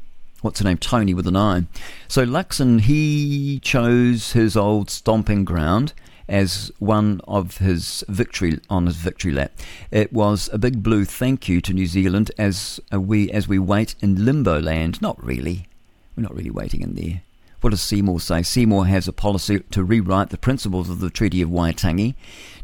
[0.41, 0.77] what's her name?
[0.77, 1.65] Tony with an I.
[2.07, 5.93] So Luxon, he chose his old stomping ground
[6.29, 9.51] as one of his victory on his victory lap.
[9.89, 13.95] It was a big blue thank you to New Zealand as we as we wait
[13.99, 15.01] in limbo land.
[15.01, 15.67] Not really.
[16.15, 17.21] We're not really waiting in there.
[17.61, 18.41] What does Seymour say?
[18.41, 22.15] Seymour has a policy to rewrite the principles of the Treaty of Waitangi.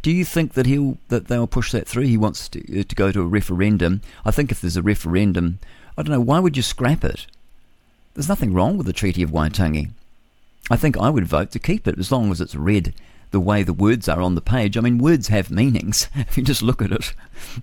[0.02, 2.04] Do you think that he'll that they'll push that through?
[2.04, 4.02] He wants to, uh, to go to a referendum.
[4.24, 5.60] I think if there's a referendum,
[5.98, 7.26] I don't know why would you scrap it.
[8.16, 9.92] There's nothing wrong with the Treaty of Waitangi.
[10.72, 12.94] I think I would vote to keep it as long as it's read
[13.32, 14.78] the way the words are on the page.
[14.78, 16.08] I mean, words have meanings.
[16.16, 17.14] If you just look at it,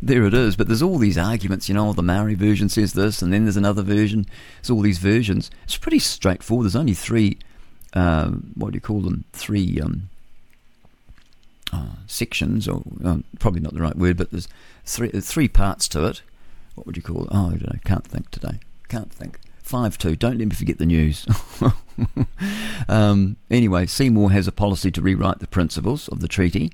[0.02, 0.54] there it is.
[0.54, 3.56] But there's all these arguments, you know, the Maori version says this, and then there's
[3.56, 4.26] another version.
[4.60, 5.50] There's all these versions.
[5.64, 6.66] It's pretty straightforward.
[6.66, 7.38] There's only three,
[7.94, 9.24] uh, what do you call them?
[9.32, 10.10] Three um,
[11.72, 14.48] uh, sections, or um, probably not the right word, but there's
[14.84, 16.22] three, three parts to it.
[16.74, 17.28] What would you call it?
[17.32, 17.80] Oh, I don't know.
[17.84, 18.60] Can't think today.
[18.88, 19.38] Can't think.
[19.62, 20.16] 5 2.
[20.16, 21.26] Don't let me forget the news.
[22.88, 26.72] um, anyway, Seymour has a policy to rewrite the principles of the treaty.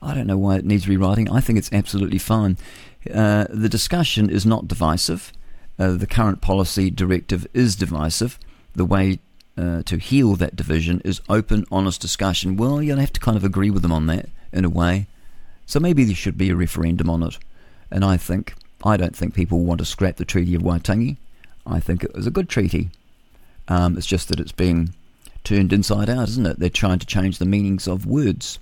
[0.00, 1.30] I don't know why it needs rewriting.
[1.30, 2.58] I think it's absolutely fine.
[3.12, 5.32] Uh, the discussion is not divisive.
[5.78, 8.38] Uh, the current policy directive is divisive.
[8.74, 9.18] The way
[9.56, 12.56] uh, to heal that division is open, honest discussion.
[12.56, 15.06] Well, you'll have to kind of agree with them on that in a way.
[15.64, 17.38] So maybe there should be a referendum on it.
[17.90, 21.16] And I think, I don't think people want to scrap the Treaty of Waitangi.
[21.66, 22.90] I think it was a good treaty.
[23.68, 24.94] Um, it's just that it's being
[25.44, 26.58] turned inside out, isn't it?
[26.58, 28.58] They're trying to change the meanings of words.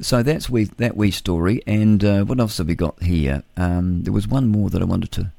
[0.00, 1.62] So that's we that wee story.
[1.66, 3.42] And uh, what else have we got here?
[3.56, 5.32] Um, there was one more that I wanted to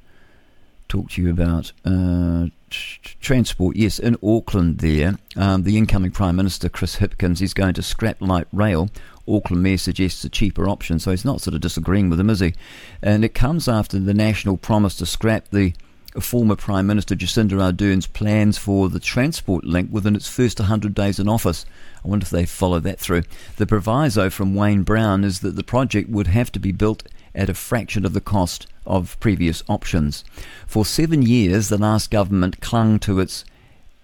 [0.88, 1.72] talk to you about.
[1.86, 7.74] Uh, transport, yes, in Auckland there, um, the incoming Prime Minister, Chris Hipkins, is going
[7.76, 8.90] to scrap light rail.
[9.28, 12.40] Auckland Mayor suggests a cheaper option, so he's not sort of disagreeing with him, is
[12.40, 12.54] he?
[13.02, 15.74] And it comes after the national promise to scrap the
[16.20, 21.20] former Prime Minister Jacinda Ardern's plans for the transport link within its first 100 days
[21.20, 21.66] in office.
[22.04, 23.24] I wonder if they follow that through.
[23.56, 27.04] The proviso from Wayne Brown is that the project would have to be built
[27.34, 30.26] at a fraction of the cost of previous options.
[30.68, 33.46] For seven years, the last government clung to its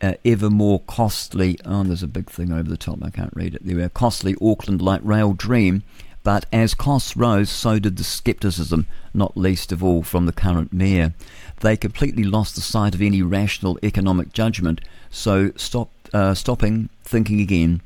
[0.01, 3.55] uh, ever more costly, oh, there's a big thing over the top, I can't read
[3.55, 3.65] it.
[3.65, 5.83] There costly Auckland light rail dream,
[6.27, 10.73] but as costs rose, so did the scepticism, not least of all from the current
[10.73, 11.13] mayor.
[11.61, 17.39] They completely lost the sight of any rational economic judgment, so stop, uh, stopping, thinking
[17.39, 17.79] again.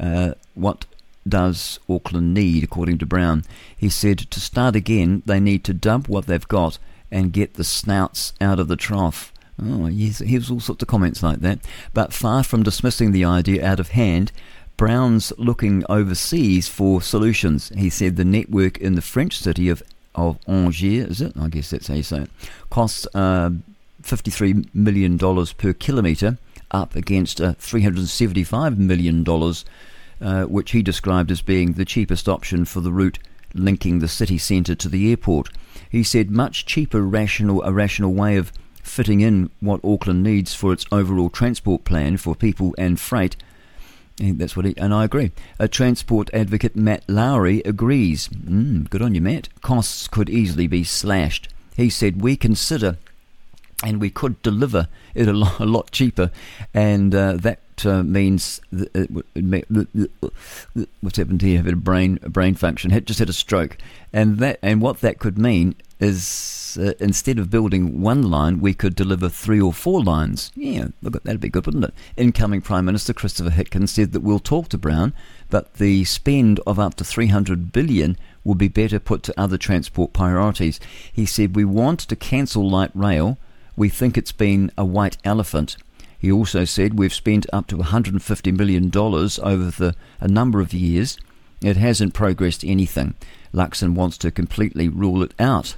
[0.00, 0.86] Uh, what
[1.28, 3.44] does Auckland need, according to Brown?
[3.76, 6.78] He said to start again, they need to dump what they've got
[7.10, 9.34] and get the snouts out of the trough.
[9.62, 11.58] Oh, yes, here's all sorts of comments like that.
[11.92, 14.32] But far from dismissing the idea out of hand,
[14.76, 17.70] Brown's looking overseas for solutions.
[17.76, 19.82] He said the network in the French city of,
[20.14, 21.32] of Angers, is it?
[21.36, 22.30] I guess that's how you say it,
[22.70, 23.50] costs uh,
[24.02, 26.38] $53 million per kilometre,
[26.70, 29.24] up against uh, $375 million
[30.22, 33.18] uh, which he described as being the cheapest option for the route
[33.54, 35.50] linking the city centre to the airport.
[35.90, 38.52] He said much cheaper, rational, a rational way of
[38.82, 43.36] fitting in what Auckland needs for its overall transport plan for people and freight.
[44.22, 45.32] And that's what he, and I agree.
[45.58, 48.28] A transport advocate, Matt Lowrie, agrees.
[48.28, 49.48] Mm, good on you, Matt.
[49.62, 51.48] Costs could easily be slashed.
[51.76, 52.98] He said, We consider
[53.82, 56.30] and we could deliver it a lot, a lot cheaper,
[56.72, 59.10] and uh, that uh, means it,
[61.00, 61.56] what's happened here?
[61.56, 62.92] Have a brain a brain function.
[62.92, 63.76] Had just had a stroke,
[64.12, 68.74] and that and what that could mean is uh, instead of building one line, we
[68.74, 70.50] could deliver three or four lines.
[70.54, 71.94] Yeah, look, that'd be good, wouldn't it?
[72.16, 75.12] Incoming Prime Minister Christopher Hitchens said that we'll talk to Brown,
[75.50, 80.12] but the spend of up to 300 billion will be better put to other transport
[80.12, 80.80] priorities.
[81.12, 83.38] He said we want to cancel light rail.
[83.76, 85.76] We think it's been a white elephant
[86.22, 91.18] he also said we've spent up to $150 million over the, a number of years.
[91.60, 93.14] It hasn't progressed anything.
[93.52, 95.74] Luxon wants to completely rule it out.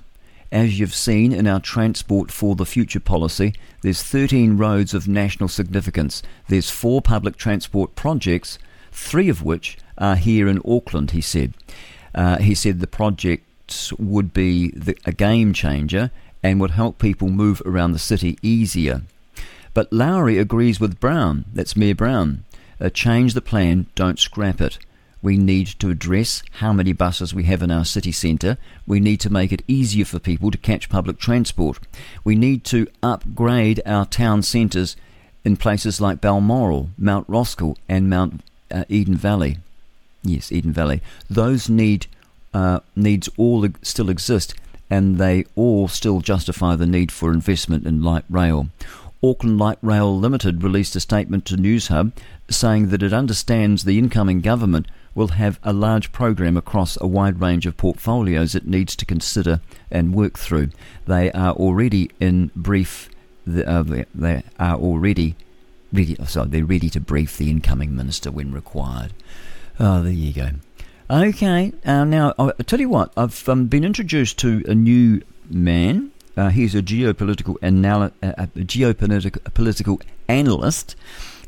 [0.54, 5.48] As you've seen in our Transport for the Future policy, there's 13 roads of national
[5.48, 6.22] significance.
[6.46, 8.56] There's four public transport projects,
[8.92, 11.54] three of which are here in Auckland, he said.
[12.14, 17.30] Uh, he said the projects would be the, a game changer and would help people
[17.30, 19.02] move around the city easier.
[19.72, 22.44] But Lowrie agrees with Brown, that's Mayor Brown.
[22.80, 24.78] Uh, change the plan, don't scrap it.
[25.24, 28.58] We need to address how many buses we have in our city centre.
[28.86, 31.78] We need to make it easier for people to catch public transport.
[32.24, 34.96] We need to upgrade our town centres
[35.42, 39.56] in places like Balmoral, Mount Roskill, and Mount uh, Eden Valley.
[40.22, 41.00] Yes, Eden Valley.
[41.30, 42.06] Those need
[42.52, 44.54] uh, needs all still exist,
[44.90, 48.68] and they all still justify the need for investment in light rail.
[49.22, 52.12] Auckland Light Rail Limited released a statement to Newshub
[52.50, 57.40] saying that it understands the incoming government will have a large program across a wide
[57.40, 59.60] range of portfolios it needs to consider
[59.90, 60.70] and work through.
[61.06, 63.08] They are already in brief.
[63.46, 65.36] Uh, they are already
[65.92, 66.16] ready.
[66.18, 69.12] Oh, sorry, they're ready to brief the incoming minister when required.
[69.78, 70.50] Oh, there you go.
[71.10, 73.12] Okay, uh, now I'll tell you what.
[73.16, 78.46] I've um, been introduced to a new man uh, he's a geopolitical anal- uh, a
[78.46, 80.96] geopolitical political analyst.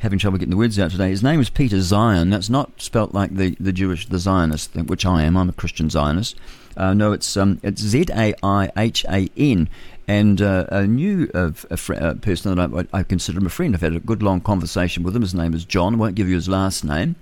[0.01, 1.09] Having trouble getting the words out today.
[1.09, 2.31] His name is Peter Zeihan.
[2.31, 5.37] That's not spelt like the, the Jewish, the Zionist, which I am.
[5.37, 6.37] I'm a Christian Zionist.
[6.77, 9.69] Uh, no, it's um, it's Z A I H A N,
[10.07, 13.51] and uh, a new uh, a fr- uh, person that I, I, consider him a
[13.51, 13.75] friend.
[13.75, 15.23] I've had a good long conversation with him.
[15.23, 15.95] His name is John.
[15.95, 17.17] I won't give you his last name,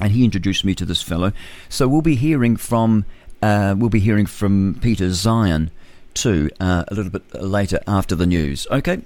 [0.00, 1.32] and he introduced me to this fellow.
[1.68, 3.04] So we'll be hearing from
[3.42, 5.70] uh, we'll be hearing from Peter Zeihan
[6.14, 8.66] too uh, a little bit later after the news.
[8.70, 9.02] Okay,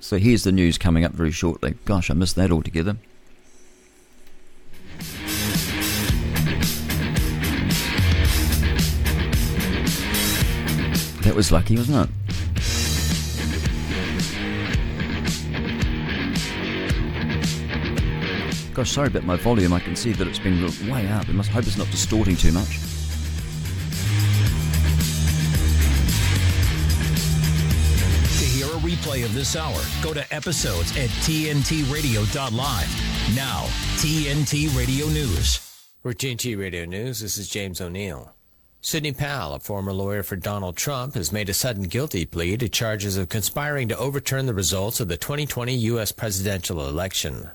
[0.00, 1.74] so here's the news coming up very shortly.
[1.84, 2.96] Gosh, I missed that altogether.
[11.22, 12.14] That was lucky, wasn't it?
[18.74, 19.72] Gosh, sorry about my volume.
[19.72, 21.28] I can see that it's been way up.
[21.28, 22.87] I must hope it's not distorting too much.
[28.98, 32.56] Replay of this hour, go to episodes at tntradio.live.
[33.36, 33.64] Now,
[33.96, 35.56] TNT Radio News.
[36.02, 38.32] For TNT Radio News, this is James O'Neill.
[38.80, 42.68] Sidney Powell, a former lawyer for Donald Trump, has made a sudden guilty plea to
[42.68, 46.12] charges of conspiring to overturn the results of the 2020 U.S.
[46.12, 47.50] presidential election.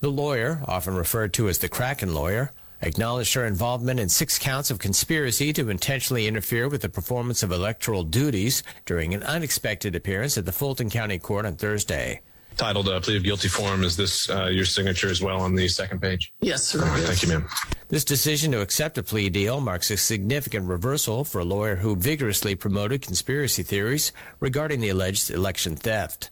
[0.00, 2.52] The lawyer, often referred to as the Kraken lawyer,
[2.84, 7.50] acknowledged her involvement in six counts of conspiracy to intentionally interfere with the performance of
[7.50, 12.20] electoral duties during an unexpected appearance at the Fulton County Court on Thursday.
[12.56, 13.82] Titled uh, plea of guilty form.
[13.82, 16.32] Is this uh, your signature as well on the second page?
[16.40, 16.84] Yes, sir.
[16.84, 17.48] All right, Thank you, ma'am.
[17.88, 21.96] This decision to accept a plea deal marks a significant reversal for a lawyer who
[21.96, 26.30] vigorously promoted conspiracy theories regarding the alleged election theft.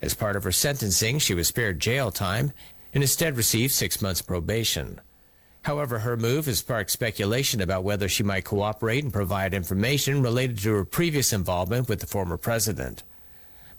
[0.00, 2.52] As part of her sentencing, she was spared jail time
[2.94, 5.00] and instead received six months probation.
[5.68, 10.56] However, her move has sparked speculation about whether she might cooperate and provide information related
[10.60, 13.02] to her previous involvement with the former president.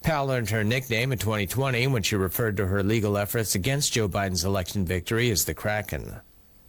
[0.04, 4.08] Powell earned her nickname in 2020 when she referred to her legal efforts against Joe
[4.08, 6.18] Biden's election victory as the Kraken.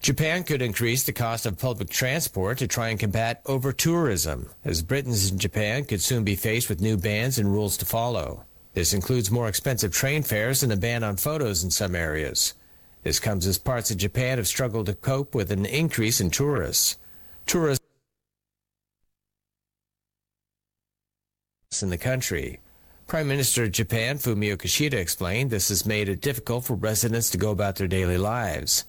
[0.00, 5.30] Japan could increase the cost of public transport to try and combat over-tourism, as Britons
[5.30, 8.46] in Japan could soon be faced with new bans and rules to follow.
[8.72, 12.54] This includes more expensive train fares and a ban on photos in some areas.
[13.02, 16.98] This comes as parts of Japan have struggled to cope with an increase in tourists.
[17.46, 17.84] Tourists
[21.82, 22.60] in the country.
[23.06, 27.38] Prime Minister of Japan Fumio Kishida explained this has made it difficult for residents to
[27.38, 28.84] go about their daily lives.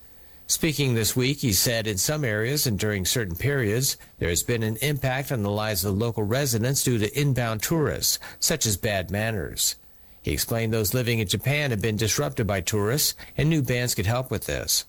[0.45, 4.64] Speaking this week, he said in some areas and during certain periods, there has been
[4.64, 9.09] an impact on the lives of local residents due to inbound tourists, such as bad
[9.09, 9.76] manners.
[10.22, 14.06] He explained those living in Japan have been disrupted by tourists, and new bans could
[14.06, 14.86] help with this.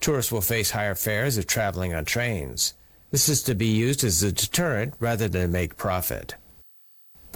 [0.00, 2.74] Tourists will face higher fares if traveling on trains.
[3.10, 6.34] This is to be used as a deterrent rather than make profit.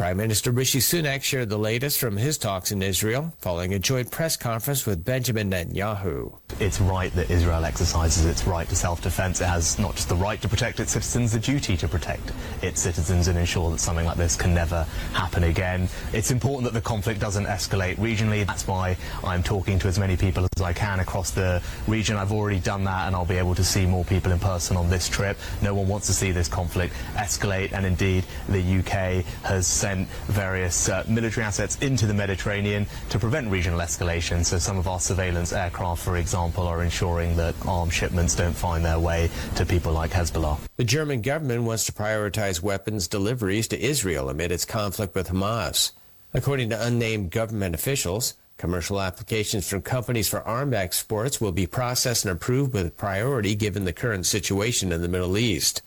[0.00, 4.10] Prime Minister Rishi Sunak shared the latest from his talks in Israel following a joint
[4.10, 6.32] press conference with Benjamin Netanyahu.
[6.58, 9.42] It's right that Israel exercises its right to self-defense.
[9.42, 12.32] It has not just the right to protect its citizens, the duty to protect
[12.62, 15.86] its citizens and ensure that something like this can never happen again.
[16.14, 18.46] It's important that the conflict doesn't escalate regionally.
[18.46, 22.16] That's why I'm talking to as many people as I can across the region.
[22.16, 24.88] I've already done that and I'll be able to see more people in person on
[24.88, 25.36] this trip.
[25.60, 30.88] No one wants to see this conflict escalate and indeed the UK has sent various
[30.88, 34.44] uh, military assets into the Mediterranean to prevent regional escalation.
[34.44, 38.84] So some of our surveillance aircraft, for example, are ensuring that arms shipments don't find
[38.84, 40.58] their way to people like Hezbollah.
[40.76, 45.90] The German government wants to prioritize weapons deliveries to Israel amid its conflict with Hamas.
[46.32, 52.24] According to unnamed government officials, commercial applications from companies for arms exports will be processed
[52.24, 55.82] and approved with priority given the current situation in the Middle East.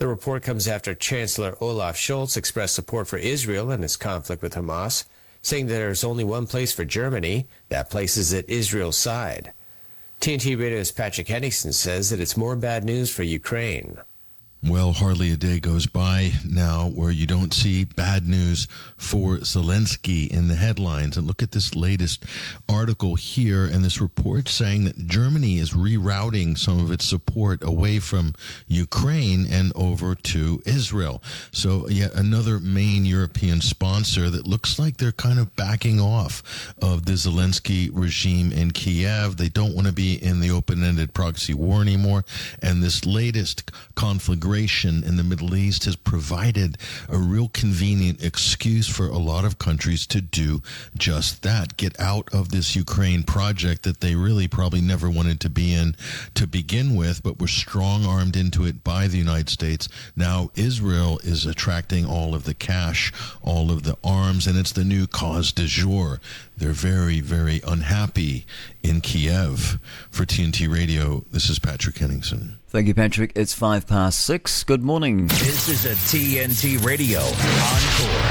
[0.00, 4.54] The report comes after Chancellor Olaf Scholz expressed support for Israel and its conflict with
[4.54, 5.04] Hamas,
[5.42, 7.46] saying that there is only one place for Germany.
[7.68, 9.52] That place is at Israel's side.
[10.22, 13.98] TNT Radio's Patrick Henningsen says that it's more bad news for Ukraine.
[14.62, 20.28] Well, hardly a day goes by now where you don't see bad news for Zelensky
[20.28, 21.16] in the headlines.
[21.16, 22.26] And look at this latest
[22.68, 28.00] article here and this report saying that Germany is rerouting some of its support away
[28.00, 28.34] from
[28.66, 31.22] Ukraine and over to Israel.
[31.52, 37.06] So, yet another main European sponsor that looks like they're kind of backing off of
[37.06, 39.38] the Zelensky regime in Kiev.
[39.38, 42.26] They don't want to be in the open ended proxy war anymore.
[42.60, 46.76] And this latest conflagration in the Middle East has provided
[47.08, 50.60] a real convenient excuse for a lot of countries to do
[50.96, 51.76] just that.
[51.76, 55.94] Get out of this Ukraine project that they really probably never wanted to be in
[56.34, 59.88] to begin with, but were strong armed into it by the United States.
[60.16, 64.84] Now Israel is attracting all of the cash, all of the arms, and it's the
[64.84, 66.20] new cause du jour.
[66.56, 68.46] They're very, very unhappy
[68.82, 69.78] in Kiev.
[70.10, 72.59] For TNT Radio, this is Patrick Henningsen.
[72.70, 73.32] Thank you, Patrick.
[73.34, 74.62] It's five past six.
[74.62, 75.26] Good morning.
[75.26, 78.30] This is a TNT Radio Encore.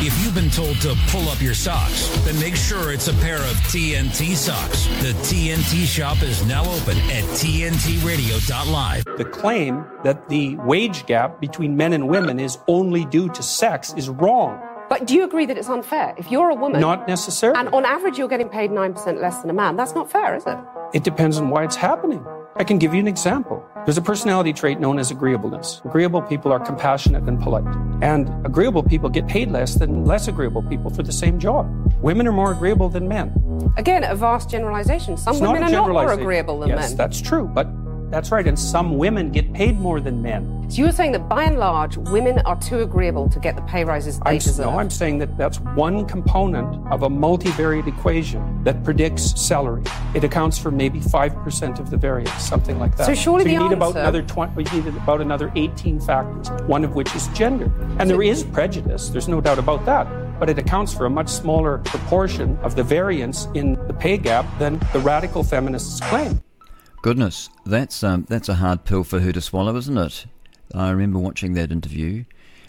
[0.00, 3.36] If you've been told to pull up your socks, then make sure it's a pair
[3.36, 4.86] of TNT socks.
[5.02, 9.04] The TNT shop is now open at TNTRadio.live.
[9.18, 13.92] The claim that the wage gap between men and women is only due to sex
[13.98, 14.58] is wrong.
[14.88, 16.14] But do you agree that it's unfair?
[16.16, 16.80] If you're a woman.
[16.80, 17.60] Not necessarily.
[17.60, 19.76] And on average, you're getting paid 9% less than a man.
[19.76, 20.56] That's not fair, is it?
[20.94, 22.24] It depends on why it's happening.
[22.56, 23.64] I can give you an example.
[23.84, 25.82] There's a personality trait known as agreeableness.
[25.84, 27.64] Agreeable people are compassionate and polite.
[28.00, 31.66] And agreeable people get paid less than less agreeable people for the same job.
[32.00, 33.32] Women are more agreeable than men.
[33.76, 35.16] Again, a vast generalization.
[35.16, 36.96] Some It's women not are not more agreeable than yes, men.
[36.96, 37.44] that's true.
[37.52, 37.66] But
[38.14, 38.46] That's right.
[38.46, 40.70] And some women get paid more than men.
[40.70, 43.84] So you're saying that by and large, women are too agreeable to get the pay
[43.84, 44.66] rises they I'm, deserve?
[44.66, 49.82] no, I'm saying that that's one component of a multivariate equation that predicts salary.
[50.14, 53.06] It accounts for maybe 5% of the variance, something like that.
[53.06, 56.50] So surely you the need about answer- another 20, you need about another 18 factors,
[56.68, 57.68] one of which is gender.
[57.98, 60.06] And there is prejudice, there's no doubt about that.
[60.38, 64.46] But it accounts for a much smaller proportion of the variance in the pay gap
[64.60, 66.40] than the radical feminists claim.
[67.04, 70.24] Goodness, that's um, that's a hard pill for her to swallow, isn't it?
[70.74, 72.24] I remember watching that interview.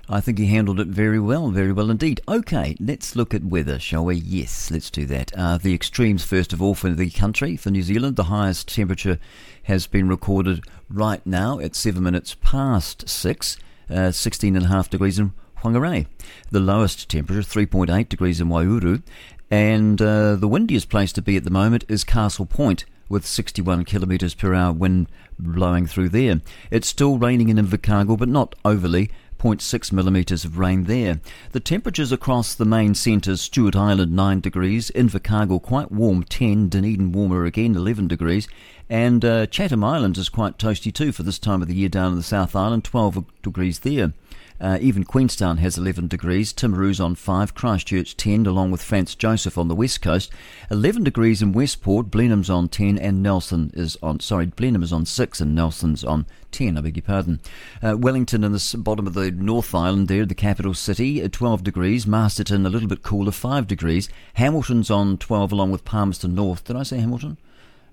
[0.09, 2.19] I think he handled it very well, very well indeed.
[2.27, 4.15] Okay, let's look at weather, shall we?
[4.15, 5.31] Yes, let's do that.
[5.37, 7.55] Uh, the extremes, first of all, for the country.
[7.55, 9.19] For New Zealand, the highest temperature
[9.63, 13.57] has been recorded right now at seven minutes past six,
[13.89, 16.07] uh, 16.5 degrees in Whangarei.
[16.51, 19.01] The lowest temperature, 3.8 degrees in Waiouru.
[19.49, 23.85] And uh, the windiest place to be at the moment is Castle Point, with 61
[23.85, 25.07] kilometres per hour wind
[25.37, 26.41] blowing through there.
[26.71, 29.09] It's still raining in Invercargill, but not overly.
[29.37, 31.19] 0.6 millimetres of rain there.
[31.51, 37.11] The temperatures across the main centres Stewart Island 9 degrees, Invercargill quite warm 10, Dunedin
[37.11, 38.47] warmer again 11 degrees,
[38.89, 42.13] and uh, Chatham Islands is quite toasty too for this time of the year down
[42.13, 44.13] in the South Island, 12 degrees there.
[44.59, 49.57] Uh, even Queenstown has 11 degrees, Timaru's on 5, Christchurch 10, along with Franz Josef
[49.57, 50.31] on the west coast,
[50.71, 55.05] 11 degrees in Westport, Blenheim's on 10, and Nelson is on, sorry, Blenheim is on
[55.05, 57.41] 6 and Nelson's on 10, I beg your pardon.
[57.83, 61.63] Uh, Wellington in the bottom of the North Island there, the capital city, at 12
[61.63, 66.63] degrees, Masterton a little bit cooler, 5 degrees, Hamilton's on 12 along with Palmerston North.
[66.63, 67.37] Did I say Hamilton?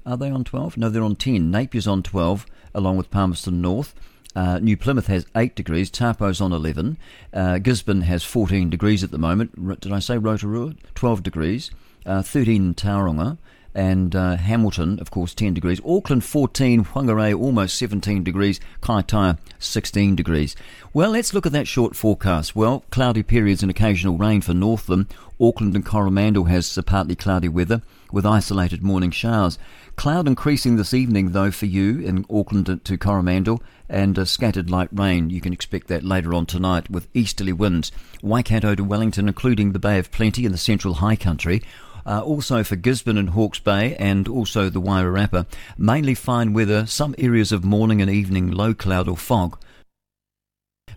[0.05, 0.77] Are they on 12?
[0.77, 1.51] No, they're on 10.
[1.51, 3.95] Napier's on 12, along with Palmerston North.
[4.35, 5.91] Uh, New Plymouth has 8 degrees.
[5.91, 6.97] Taupo's on 11.
[7.33, 9.53] Uh, Gisborne has 14 degrees at the moment.
[9.63, 10.75] R- did I say Rotorua?
[10.95, 11.71] 12 degrees.
[12.07, 13.39] Uh, 13 in Tauranga.
[13.75, 15.81] And uh, Hamilton, of course, 10 degrees.
[15.87, 16.85] Auckland, 14.
[16.85, 18.61] Whangarei, almost 17 degrees.
[18.83, 20.55] Kaitaia, 16 degrees.
[20.93, 22.55] Well, let's look at that short forecast.
[22.55, 25.07] Well, cloudy periods and occasional rain for Northland.
[25.41, 27.81] Auckland and Coromandel has partly cloudy weather
[28.13, 29.59] with isolated morning showers.
[29.97, 34.89] Cloud increasing this evening, though, for you in Auckland to Coromandel, and uh, scattered light
[34.93, 35.31] rain.
[35.31, 37.93] You can expect that later on tonight with easterly winds.
[38.23, 41.63] Waikato to Wellington, including the Bay of Plenty and the central high country.
[42.05, 45.47] Uh, also for Gisborne and Hawke's Bay and also the Wairarapa.
[45.79, 49.59] Mainly fine weather, some areas of morning and evening low cloud or fog.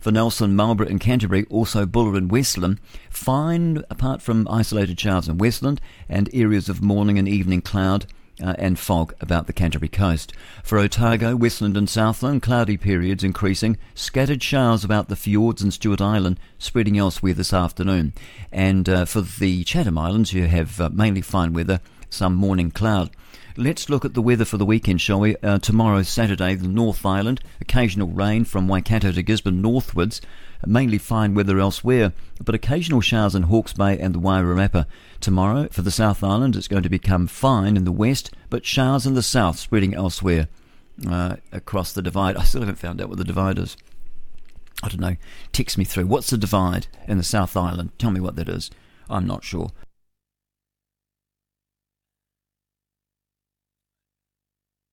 [0.06, 2.80] For Nelson, Marlborough and Canterbury, also Buller and Westland,
[3.10, 8.06] fine apart from isolated showers in Westland and areas of morning and evening cloud
[8.40, 10.32] uh, and fog about the Canterbury coast.
[10.64, 16.02] For Otago, Westland and Southland, cloudy periods increasing, scattered showers about the fjords and Stewart
[16.02, 18.14] Island, spreading elsewhere this afternoon.
[18.52, 21.82] And uh, for the Chatham Islands, you have uh, mainly fine weather,
[22.12, 23.10] some morning cloud.
[23.58, 25.38] Let's look at the weather for the weekend, shall we?
[25.38, 30.20] Uh, tomorrow, Saturday, the North Island, occasional rain from Waikato to Gisborne northwards,
[30.66, 32.12] mainly fine weather elsewhere,
[32.44, 34.88] but occasional showers in Hawke's Bay and the Wairarapa.
[35.22, 39.06] Tomorrow, for the South Island, it's going to become fine in the west, but showers
[39.06, 40.50] in the south spreading elsewhere
[41.10, 42.36] uh, across the divide.
[42.36, 43.78] I still haven't found out what the divide is.
[44.84, 45.16] I don't know.
[45.54, 46.08] Text me through.
[46.08, 47.92] What's the divide in the South Island?
[47.98, 48.70] Tell me what that is.
[49.10, 49.72] I'm not sure.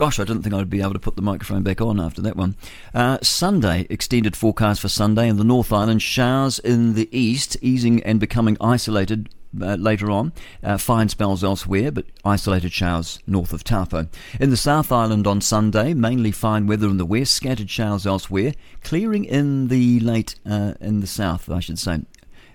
[0.00, 2.36] Gosh, I didn't think I'd be able to put the microphone back on after that
[2.36, 2.56] one.
[2.92, 6.02] Uh, Sunday, extended forecast for Sunday in the North Island.
[6.02, 9.28] Showers in the east, easing and becoming isolated
[9.60, 10.32] uh, later on.
[10.62, 14.08] Uh, fine spells elsewhere, but isolated showers north of Taupo.
[14.40, 18.54] In the South Island on Sunday, mainly fine weather in the west, scattered showers elsewhere,
[18.82, 22.00] clearing in the late, uh, in the south, I should say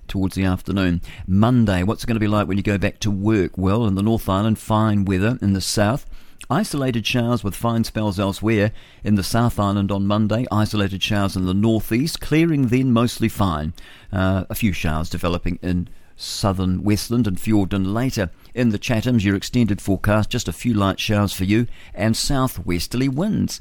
[0.07, 1.01] towards the afternoon.
[1.27, 3.57] Monday, what's it going to be like when you go back to work?
[3.57, 5.37] Well, in the North Island, fine weather.
[5.41, 6.05] In the south,
[6.49, 8.71] Isolated showers with fine spells elsewhere.
[9.03, 13.73] In the South Island on Monday, isolated showers in the northeast, clearing then mostly fine.
[14.13, 18.29] Uh, a few showers developing in southern Westland and Fiordland later.
[18.53, 23.09] In the Chathams, your extended forecast, just a few light showers for you, and southwesterly
[23.09, 23.59] winds.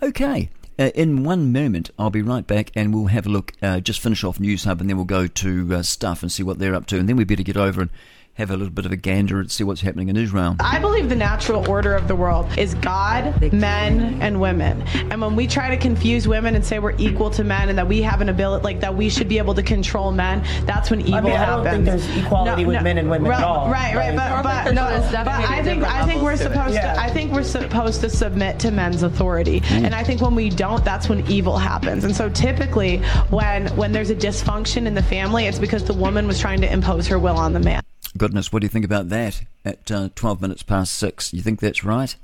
[0.00, 0.48] Okay,
[0.78, 3.98] uh, in one moment, I'll be right back and we'll have a look, uh, just
[3.98, 6.86] finish off Newshub, and then we'll go to uh, stuff and see what they're up
[6.86, 6.98] to.
[6.98, 7.90] And then we better get over and
[8.38, 10.54] have a little bit of a gander and see what's happening in Israel.
[10.60, 14.82] I believe the natural order of the world is God, men, and women.
[15.10, 17.88] And when we try to confuse women and say we're equal to men and that
[17.88, 21.00] we have an ability, like that we should be able to control men, that's when
[21.00, 22.02] evil I mean, I don't happens.
[22.02, 23.70] think there's equality with men and women right, at all.
[23.70, 27.32] Right, right, but, but, no, but I think I think we're supposed to I think
[27.32, 29.62] we're supposed to submit to men's authority.
[29.62, 29.86] Mm.
[29.86, 32.04] And I think when we don't, that's when evil happens.
[32.04, 32.98] And so typically
[33.30, 36.72] when when there's a dysfunction in the family, it's because the woman was trying to
[36.72, 37.82] impose her will on the man.
[38.16, 41.32] Goodness, what do you think about that at uh, 12 minutes past six?
[41.34, 42.16] You think that's right?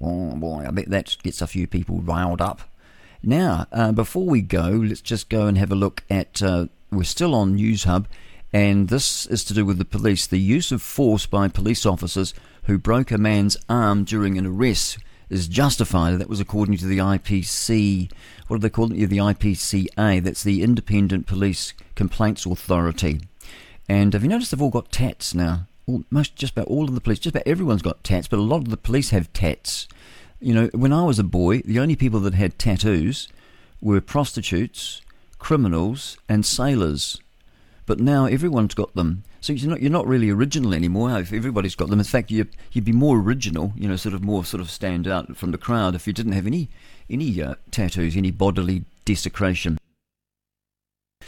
[0.00, 2.62] Oh boy, I bet that gets a few people riled up.
[3.22, 6.42] Now, uh, before we go, let's just go and have a look at.
[6.42, 8.06] Uh, we're still on Newshub,
[8.52, 10.26] and this is to do with the police.
[10.26, 12.34] The use of force by police officers
[12.64, 14.98] who broke a man's arm during an arrest
[15.30, 16.18] is justified.
[16.18, 18.10] That was according to the IPC.
[18.48, 19.06] What do they call it?
[19.06, 20.22] The IPCA.
[20.22, 23.20] That's the Independent Police Complaints Authority.
[23.92, 25.66] And have you noticed they've all got tats now?
[25.86, 28.42] All, most, just about all of the police, just about everyone's got tats, but a
[28.42, 29.86] lot of the police have tats.
[30.40, 33.28] You know, when I was a boy, the only people that had tattoos
[33.82, 35.02] were prostitutes,
[35.38, 37.20] criminals, and sailors.
[37.84, 39.24] But now everyone's got them.
[39.42, 41.18] So you're not you're not really original anymore.
[41.18, 43.74] If everybody's got them, in fact, you you'd be more original.
[43.76, 46.32] You know, sort of more sort of stand out from the crowd if you didn't
[46.32, 46.70] have any
[47.10, 49.76] any uh, tattoos, any bodily desecration.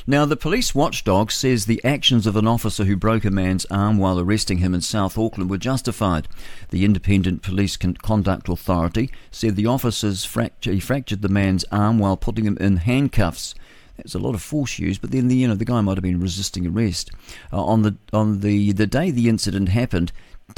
[0.07, 3.99] Now, the police watchdog says the actions of an officer who broke a man's arm
[3.99, 6.29] while arresting him in South Auckland were justified.
[6.71, 12.16] The Independent Police Conduct Authority said the officers fracture, he fractured the man's arm while
[12.16, 13.55] putting him in handcuffs.
[13.97, 16.03] That's a lot of force used, but then the you know the guy might have
[16.03, 17.12] been resisting arrest.
[17.53, 20.11] Uh, on the on the the day the incident happened,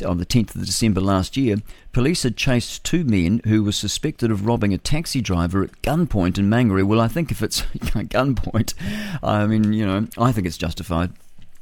[0.03, 1.57] on the 10th of December last year,
[1.93, 6.39] police had chased two men who were suspected of robbing a taxi driver at gunpoint
[6.39, 6.85] in Mangere.
[6.85, 8.75] Well, I think if it's gunpoint,
[9.23, 11.13] I mean, you know, I think it's justified.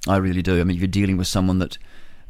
[0.06, 0.60] I really do.
[0.60, 1.78] I mean, if you're dealing with someone that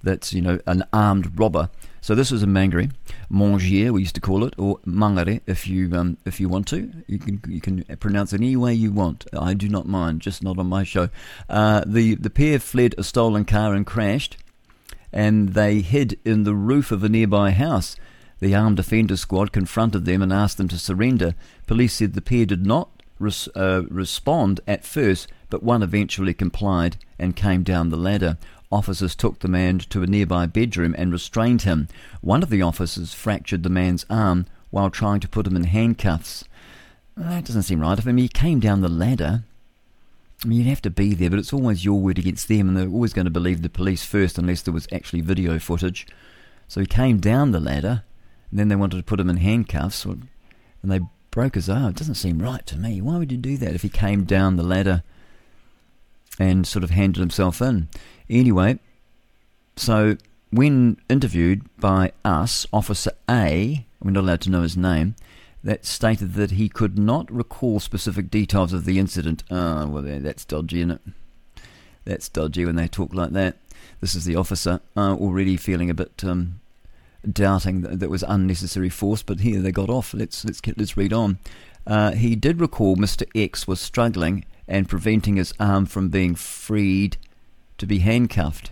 [0.02, 1.70] that's, you know, an armed robber.
[2.00, 2.92] So this was in Mangere,
[3.32, 6.92] Mangier, we used to call it, or Mangere, if you um, if you want to.
[7.06, 9.26] You can you can pronounce it any way you want.
[9.32, 11.08] I do not mind, just not on my show.
[11.48, 14.36] Uh, the the pair fled a stolen car and crashed
[15.14, 17.96] and they hid in the roof of a nearby house.
[18.40, 21.36] The armed defender squad confronted them and asked them to surrender.
[21.68, 26.96] Police said the pair did not res- uh, respond at first, but one eventually complied
[27.16, 28.36] and came down the ladder.
[28.72, 31.86] Officers took the man to a nearby bedroom and restrained him.
[32.20, 36.44] One of the officers fractured the man's arm while trying to put him in handcuffs.
[37.16, 38.04] That doesn't seem right.
[38.04, 39.44] I mean, he came down the ladder.
[40.44, 42.76] I mean, you'd have to be there, but it's always your word against them, and
[42.76, 46.06] they're always going to believe the police first unless there was actually video footage.
[46.68, 48.04] So he came down the ladder,
[48.50, 50.28] and then they wanted to put him in handcuffs, and
[50.82, 51.00] they
[51.30, 51.90] broke his arm.
[51.90, 53.00] It doesn't seem right to me.
[53.00, 55.02] Why would you do that if he came down the ladder
[56.38, 57.88] and sort of handed himself in?
[58.28, 58.78] Anyway,
[59.76, 60.18] so
[60.50, 65.16] when interviewed by us, Officer A, we're not allowed to know his name,
[65.64, 69.42] that stated that he could not recall specific details of the incident.
[69.50, 71.00] Ah, oh, well, that's dodgy, isn't it?
[72.04, 73.56] That's dodgy when they talk like that.
[74.00, 76.60] This is the officer uh, already feeling a bit um,
[77.30, 80.12] doubting that that was unnecessary force, but here they got off.
[80.12, 81.38] Let's let's get, let's read on.
[81.86, 83.26] Uh, he did recall Mr.
[83.34, 87.16] X was struggling and preventing his arm from being freed
[87.78, 88.70] to be handcuffed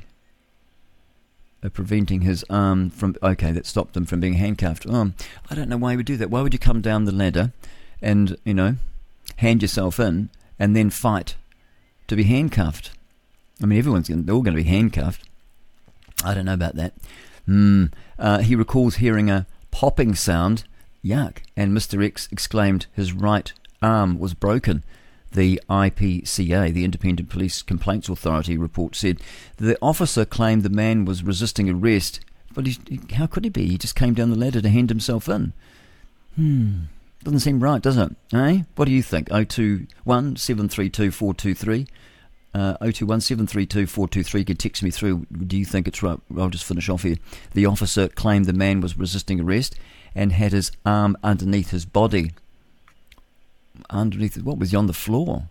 [1.71, 3.17] preventing his arm from.
[3.23, 4.87] Okay, that stopped him from being handcuffed.
[4.87, 5.15] Um,
[5.51, 6.31] I don't know why he would do that.
[6.31, 7.53] Why would you come down the ladder
[8.01, 8.77] and you know
[9.37, 11.37] hand yourself in and then fight
[12.09, 12.91] to be handcuffed?
[13.63, 15.29] I mean, everyone's gonna, they're all going to be handcuffed.
[16.25, 16.95] I don't know about that.
[17.49, 17.93] Mm.
[18.19, 20.65] Uh, he recalls hearing a popping sound.
[21.05, 21.39] Yuck!
[21.57, 22.05] And Mr.
[22.05, 24.85] X exclaimed his right arm was broken.
[25.33, 29.19] The IPCA, the Independent Police Complaints Authority report said
[29.57, 32.21] the officer claimed the man was resisting arrest,
[32.55, 33.67] but he, how could he be?
[33.67, 35.55] He just came down the ladder to hand himself in.
[36.37, 36.81] Hmm.
[37.25, 38.15] Doesn't seem right, does it?
[38.33, 38.63] Eh?
[38.75, 39.29] What do you think?
[39.29, 41.87] 021 732 423.
[42.55, 44.41] Uh, 021 732 423.
[44.41, 45.27] You can text me through.
[45.33, 46.19] Do you think it's right?
[46.37, 47.17] I'll just finish off here.
[47.55, 49.79] The officer claimed the man was resisting arrest
[50.15, 52.33] and had his arm underneath his body
[53.91, 55.49] underneath what was he on the floor?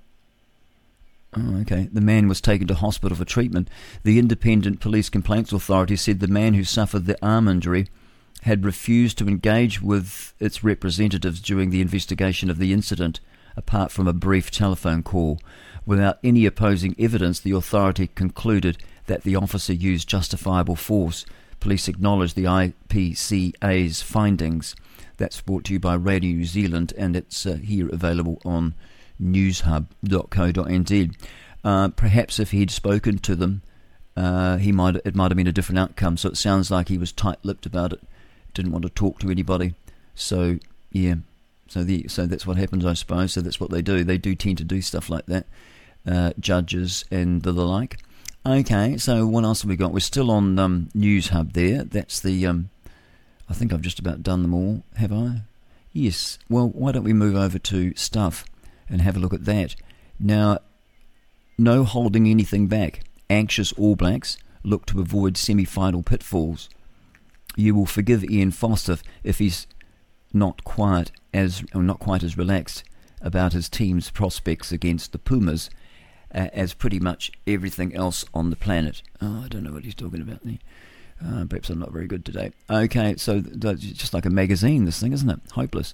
[1.35, 1.87] Oh, okay.
[1.91, 3.69] The man was taken to hospital for treatment.
[4.03, 7.87] The Independent Police Complaints Authority said the man who suffered the arm injury
[8.43, 13.19] had refused to engage with its representatives during the investigation of the incident,
[13.55, 15.39] apart from a brief telephone call.
[15.85, 21.25] Without any opposing evidence, the authority concluded that the officer used justifiable force.
[21.59, 24.75] Police acknowledged the IPCA's findings.
[25.17, 28.73] That's brought to you by Radio New Zealand, and it's uh, here available on
[29.21, 31.15] newshub.co.nz.
[31.63, 33.61] Uh, perhaps if he'd spoken to them,
[34.17, 36.17] uh, he might it might have been a different outcome.
[36.17, 38.01] So it sounds like he was tight-lipped about it,
[38.53, 39.75] didn't want to talk to anybody.
[40.15, 40.57] So
[40.91, 41.15] yeah,
[41.67, 43.33] so the so that's what happens, I suppose.
[43.33, 44.03] So that's what they do.
[44.03, 45.45] They do tend to do stuff like that,
[46.05, 47.99] uh, judges and the, like.
[48.45, 49.93] Okay, so what else have we got?
[49.93, 51.83] We're still on um, Newshub there.
[51.83, 52.71] That's the um,
[53.51, 55.41] I think I've just about done them all, have I?
[55.91, 56.39] Yes.
[56.49, 58.45] Well, why don't we move over to stuff
[58.87, 59.75] and have a look at that?
[60.17, 60.59] Now,
[61.57, 63.03] no holding anything back.
[63.29, 66.69] Anxious All Blacks look to avoid semi final pitfalls.
[67.57, 69.67] You will forgive Ian Foster if he's
[70.31, 72.85] not quite as or not quite as relaxed
[73.19, 75.69] about his team's prospects against the Pumas
[76.33, 79.01] uh, as pretty much everything else on the planet.
[79.21, 80.59] Oh, I don't know what he's talking about there.
[81.23, 82.51] Uh, perhaps I'm not very good today.
[82.69, 85.39] Okay, so that's just like a magazine, this thing, isn't it?
[85.53, 85.93] Hopeless.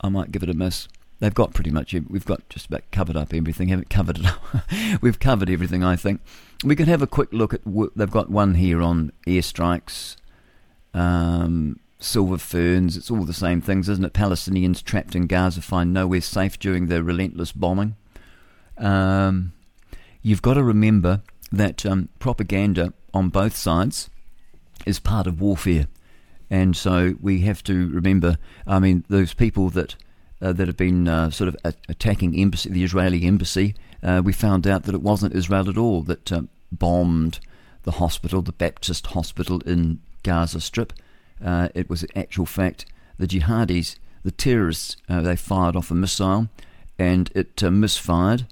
[0.00, 0.88] I might give it a miss.
[1.18, 4.42] They've got pretty much, we've got just about covered up everything, haven't covered it up.
[5.00, 6.20] we've covered everything, I think.
[6.62, 10.16] We can have a quick look at, they've got one here on airstrikes,
[10.92, 14.12] um, silver ferns, it's all the same things, isn't it?
[14.12, 17.96] Palestinians trapped in Gaza find nowhere safe during the relentless bombing.
[18.76, 19.52] Um,
[20.20, 24.10] you've got to remember that um, propaganda on both sides
[24.84, 25.86] is part of warfare.
[26.50, 29.96] And so we have to remember, I mean, those people that
[30.40, 31.56] uh, that have been uh, sort of
[31.88, 36.02] attacking embassy, the Israeli embassy, uh, we found out that it wasn't Israel at all
[36.02, 37.40] that uh, bombed
[37.84, 40.92] the hospital, the Baptist hospital in Gaza Strip.
[41.42, 42.84] Uh, it was actual fact
[43.18, 46.48] the jihadis, the terrorists, uh, they fired off a missile
[46.98, 48.46] and it misfired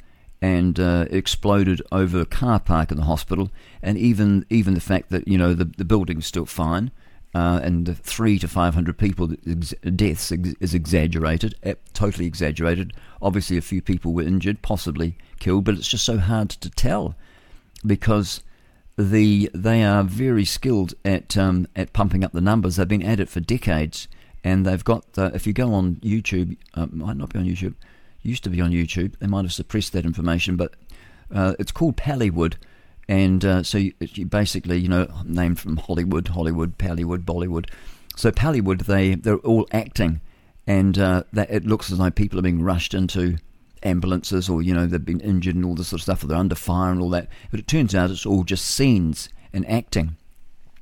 [0.44, 0.78] and
[1.10, 3.50] exploded over a car park in the hospital.
[3.82, 6.90] And even even the fact that you know the the building's still fine
[7.34, 11.54] uh, and three to five hundred people deaths is exaggerated,
[11.92, 12.92] totally exaggerated.
[13.20, 17.16] Obviously, a few people were injured, possibly killed, but it's just so hard to tell
[17.84, 18.42] because
[18.96, 22.76] the they are very skilled at um, at pumping up the numbers.
[22.76, 24.06] They've been at it for decades,
[24.44, 25.04] and they've got.
[25.18, 27.74] Uh, if you go on YouTube, uh, might not be on YouTube.
[28.24, 29.18] Used to be on YouTube.
[29.20, 30.74] They might have suppressed that information, but
[31.32, 32.54] uh, it's called Pallywood
[33.08, 37.68] and uh, so you, you, basically, you know, named from Hollywood, Hollywood, Pallywood, Bollywood.
[38.16, 40.20] So Pallywood, they they're all acting,
[40.66, 43.36] and uh, that it looks as though people are being rushed into
[43.82, 46.38] ambulances, or you know, they've been injured and all this sort of stuff, or they're
[46.38, 47.28] under fire and all that.
[47.50, 50.16] But it turns out it's all just scenes and acting,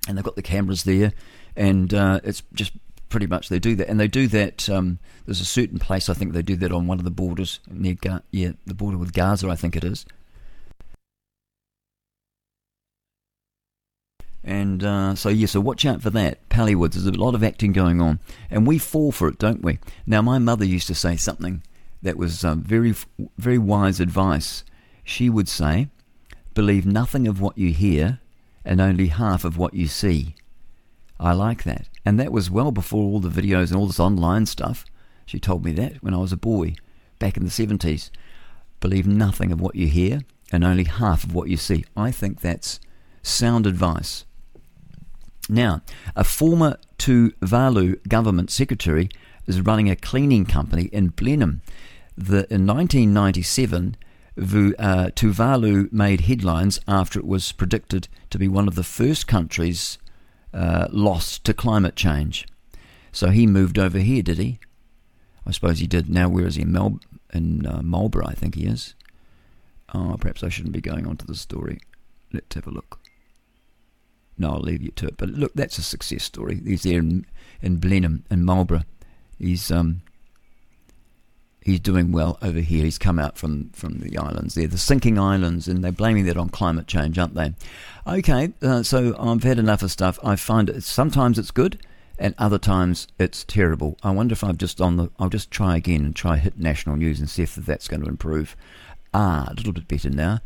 [0.06, 1.12] and they've got the cameras there,
[1.56, 2.72] and uh, it's just
[3.08, 4.68] pretty much they do that, and they do that.
[4.68, 7.60] Um, there's a certain place I think they do that on one of the borders
[7.70, 10.04] near, Ga- yeah, the border with Gaza, I think it is
[14.44, 16.48] And uh, so, yeah, so watch out for that.
[16.48, 18.18] Pallywoods, there's a lot of acting going on.
[18.50, 19.78] And we fall for it, don't we?
[20.06, 21.62] Now, my mother used to say something
[22.02, 22.94] that was uh, very,
[23.38, 24.64] very wise advice.
[25.04, 25.88] She would say,
[26.54, 28.18] believe nothing of what you hear
[28.64, 30.34] and only half of what you see.
[31.20, 31.88] I like that.
[32.04, 34.84] And that was well before all the videos and all this online stuff.
[35.32, 36.74] She told me that when I was a boy,
[37.18, 38.10] back in the 70s.
[38.80, 40.20] Believe nothing of what you hear
[40.52, 41.86] and only half of what you see.
[41.96, 42.80] I think that's
[43.22, 44.26] sound advice.
[45.48, 45.80] Now,
[46.14, 49.08] a former Tuvalu government secretary
[49.46, 51.62] is running a cleaning company in Blenheim.
[52.14, 53.96] The, in 1997,
[54.36, 59.26] Vu, uh, Tuvalu made headlines after it was predicted to be one of the first
[59.26, 59.96] countries
[60.52, 62.46] uh, lost to climate change.
[63.12, 64.58] So he moved over here, did he?
[65.46, 66.08] I suppose he did.
[66.08, 66.62] Now, where is he?
[66.62, 67.00] In, Mel-
[67.32, 68.94] in uh, Marlborough, I think he is.
[69.94, 71.80] Oh, perhaps I shouldn't be going on to the story.
[72.32, 72.98] Let's have a look.
[74.38, 75.16] No, I'll leave you to it.
[75.16, 76.60] But look, that's a success story.
[76.64, 77.26] He's there in,
[77.60, 78.84] in Blenheim and Marlborough.
[79.38, 80.02] He's um
[81.64, 82.84] he's doing well over here.
[82.84, 86.36] He's come out from, from the islands there, the sinking islands, and they're blaming that
[86.36, 87.54] on climate change, aren't they?
[88.06, 90.18] Okay, uh, so I've had enough of stuff.
[90.24, 91.78] I find it sometimes it's good,
[92.18, 93.98] and other times it's terrible.
[94.02, 95.10] I wonder if I've just on the.
[95.18, 98.08] I'll just try again and try hit national news and see if that's going to
[98.08, 98.56] improve.
[99.14, 100.40] Ah, a little bit better now.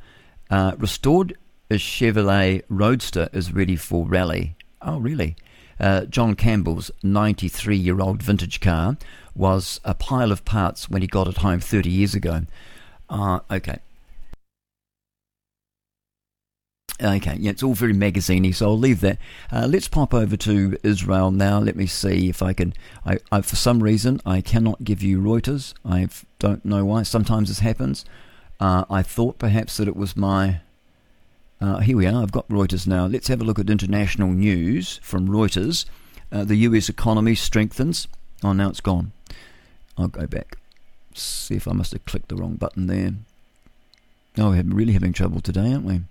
[0.50, 1.36] Uh, restored
[1.70, 4.56] a Chevrolet Roadster is ready for rally.
[4.80, 5.36] Oh, really?
[5.78, 8.96] Uh, John Campbell's 93 year old vintage car
[9.34, 12.42] was a pile of parts when he got it home 30 years ago.
[13.08, 13.78] Uh, okay.
[17.02, 19.18] Okay, yeah, it's all very magaziney, so I'll leave that.
[19.52, 21.58] Uh, let's pop over to Israel now.
[21.58, 22.72] Let me see if I can.
[23.04, 25.74] I, I, for some reason, I cannot give you Reuters.
[25.84, 26.08] I
[26.38, 27.02] don't know why.
[27.02, 28.06] Sometimes this happens.
[28.58, 30.60] Uh, I thought perhaps that it was my
[31.60, 32.22] uh, here we are.
[32.22, 33.06] I've got Reuters now.
[33.06, 35.86] Let's have a look at international news from Reuters.
[36.30, 38.08] Uh, the US economy strengthens.
[38.44, 39.12] Oh, now it's gone.
[39.96, 40.58] I'll go back.
[41.14, 43.12] See if I must have clicked the wrong button there.
[44.36, 46.02] Oh, we're really having trouble today, aren't we?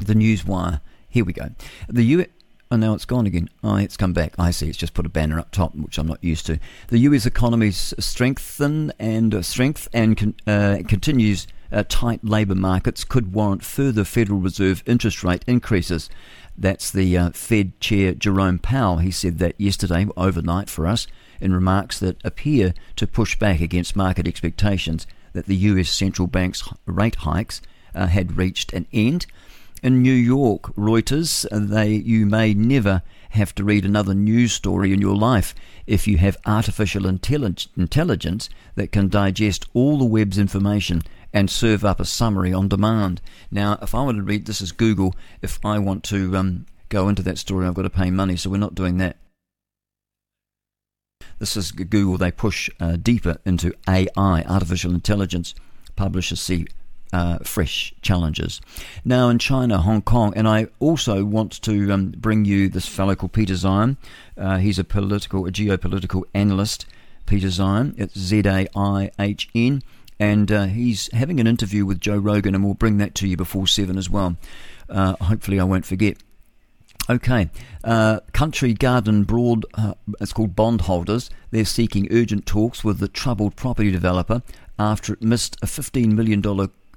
[0.00, 0.80] The news wire.
[1.08, 1.50] Here we go.
[1.88, 2.26] The U.
[2.72, 3.50] Oh, now it's gone again.
[3.64, 4.34] Oh, it's come back.
[4.38, 4.68] I see.
[4.68, 6.60] It's just put a banner up top, which I'm not used to.
[6.88, 13.02] The US economy's strengthen and uh, strength and con- uh, continues uh, tight labour markets
[13.02, 16.08] could warrant further Federal Reserve interest rate increases.
[16.56, 18.98] That's the uh, Fed Chair Jerome Powell.
[18.98, 21.08] He said that yesterday, overnight for us,
[21.40, 26.68] in remarks that appear to push back against market expectations that the US central bank's
[26.86, 27.62] rate hikes
[27.94, 29.26] uh, had reached an end.
[29.82, 33.00] In New York, Reuters, they you may never
[33.30, 35.54] have to read another news story in your life
[35.86, 41.00] if you have artificial intelligence that can digest all the web's information
[41.32, 43.22] and serve up a summary on demand.
[43.50, 47.08] Now, if I want to read this is Google, if I want to um, go
[47.08, 49.16] into that story, I've got to pay money, so we're not doing that.
[51.38, 52.18] This is Google.
[52.18, 55.54] They push uh, deeper into AI, artificial intelligence.
[55.96, 56.66] Publishers see
[57.12, 58.60] uh, fresh challenges.
[59.04, 63.14] Now, in China, Hong Kong, and I also want to um, bring you this fellow
[63.14, 63.96] called Peter Zeihan.
[64.36, 66.86] Uh, he's a political, a geopolitical analyst.
[67.26, 67.94] Peter Zeihan.
[67.96, 69.82] It's Z A I H N
[70.20, 73.38] and uh, he's having an interview with Joe Rogan, and we'll bring that to you
[73.38, 74.36] before seven as well.
[74.88, 76.18] Uh, hopefully, I won't forget.
[77.08, 77.50] Okay,
[77.82, 81.30] uh, Country Garden Broad, uh, it's called Bondholders.
[81.50, 84.42] They're seeking urgent talks with the troubled property developer
[84.78, 86.42] after it missed a $15 million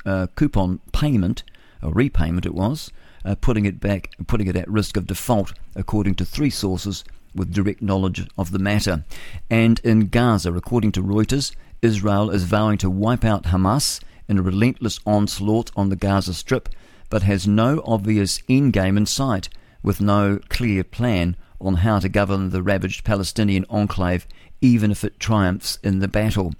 [0.05, 1.43] uh, coupon payment,
[1.81, 2.91] a repayment it was,
[3.25, 7.03] uh, putting it back, putting it at risk of default, according to three sources
[7.35, 9.03] with direct knowledge of the matter.
[9.49, 14.41] And in Gaza, according to Reuters, Israel is vowing to wipe out Hamas in a
[14.41, 16.69] relentless onslaught on the Gaza Strip,
[17.09, 19.49] but has no obvious end game in sight,
[19.81, 24.27] with no clear plan on how to govern the ravaged Palestinian enclave,
[24.61, 26.53] even if it triumphs in the battle.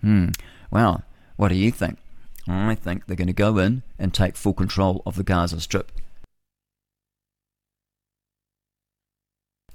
[0.00, 0.28] Hmm.
[0.70, 1.02] Well,
[1.36, 1.98] what do you think?
[2.48, 5.92] I think they're going to go in and take full control of the Gaza Strip.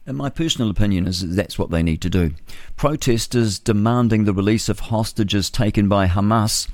[0.07, 2.33] And my personal opinion is that that's what they need to do.
[2.75, 6.69] Protesters demanding the release of hostages taken by Hamas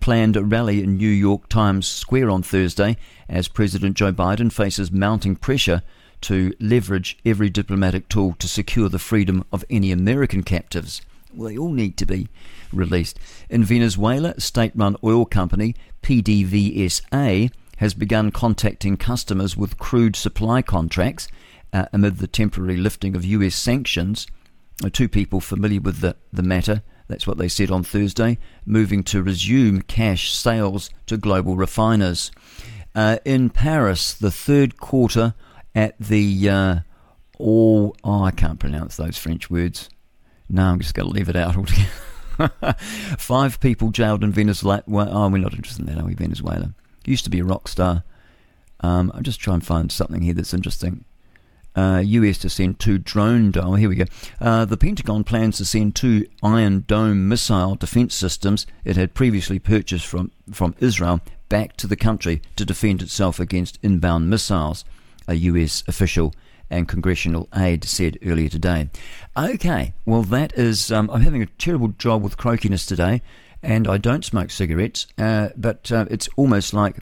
[0.00, 2.98] planned a rally in New York Times Square on Thursday
[3.28, 5.82] as President Joe Biden faces mounting pressure
[6.22, 11.00] to leverage every diplomatic tool to secure the freedom of any American captives.
[11.34, 12.28] Well, they all need to be
[12.72, 13.18] released.
[13.50, 21.28] In Venezuela, state run oil company PDVSA has begun contacting customers with crude supply contracts
[21.72, 24.26] uh, amid the temporary lifting of US sanctions.
[24.84, 29.02] Uh, two people familiar with the, the matter, that's what they said on Thursday, moving
[29.04, 32.30] to resume cash sales to global refiners.
[32.94, 35.34] Uh, in Paris, the third quarter
[35.74, 36.78] at the uh,
[37.38, 39.88] all, oh, I can't pronounce those French words.
[40.48, 42.76] No, I'm just going to leave it out altogether.
[43.18, 44.82] Five people jailed in Venezuela.
[44.86, 46.14] Oh, we're not interested in that, are we?
[46.14, 46.74] Venezuela
[47.08, 48.04] used to be a rock star.
[48.80, 51.04] Um, I'm just trying to find something here that's interesting.
[51.74, 53.52] Uh, US to send two drone.
[53.56, 54.04] Oh, here we go.
[54.40, 59.58] Uh, the Pentagon plans to send two Iron Dome missile defense systems it had previously
[59.58, 64.84] purchased from, from Israel back to the country to defend itself against inbound missiles,
[65.26, 66.34] a US official
[66.70, 68.90] and congressional aide said earlier today.
[69.36, 70.92] Okay, well, that is.
[70.92, 73.22] Um, I'm having a terrible job with croakiness today,
[73.62, 76.96] and I don't smoke cigarettes, uh, but uh, it's almost like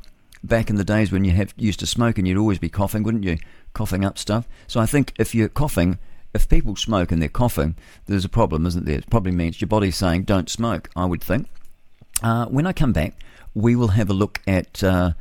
[0.44, 3.02] back in the days when you have used to smoke and you'd always be coughing,
[3.02, 3.38] wouldn't you?
[3.76, 4.48] coughing up stuff.
[4.66, 5.98] So I think if you're coughing,
[6.32, 7.76] if people smoke and they're coughing,
[8.06, 8.97] there's a problem, isn't there?
[8.97, 11.47] It probably means your body's saying don't smoke, I would think.
[12.22, 13.12] Uh, when I come back,
[13.55, 15.12] we will have a look at uh,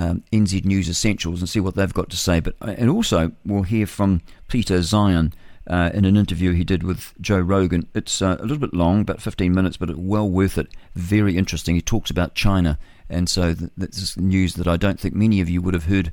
[0.00, 2.40] um, NZ News Essentials and see what they've got to say.
[2.40, 5.32] But uh, and also we'll hear from Peter Zeihan
[5.66, 7.86] uh, in an interview he did with Joe Rogan.
[7.94, 10.68] It's uh, a little bit long, about 15 minutes, but well worth it.
[10.94, 11.74] Very interesting.
[11.74, 12.78] He talks about China,
[13.10, 16.12] and so th- that's news that I don't think many of you would have heard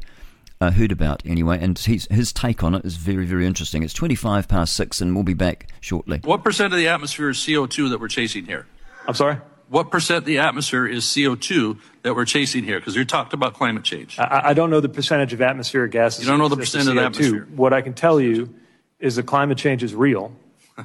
[0.59, 3.83] uh, heard about anyway, and his, his take on it is very, very interesting.
[3.83, 6.19] It's 25 past six, and we'll be back shortly.
[6.23, 8.65] What percent of the atmosphere is CO2 that we're chasing here?
[9.07, 9.37] I'm sorry?
[9.69, 12.79] What percent of the atmosphere is CO2 that we're chasing here?
[12.79, 14.17] Because you talked about climate change.
[14.17, 16.23] I, I, don't know the percentage of atmospheric gases.
[16.23, 17.47] You don't know the percent of the atmosphere.
[17.55, 18.53] What I can tell you
[18.99, 20.31] is that climate change is real.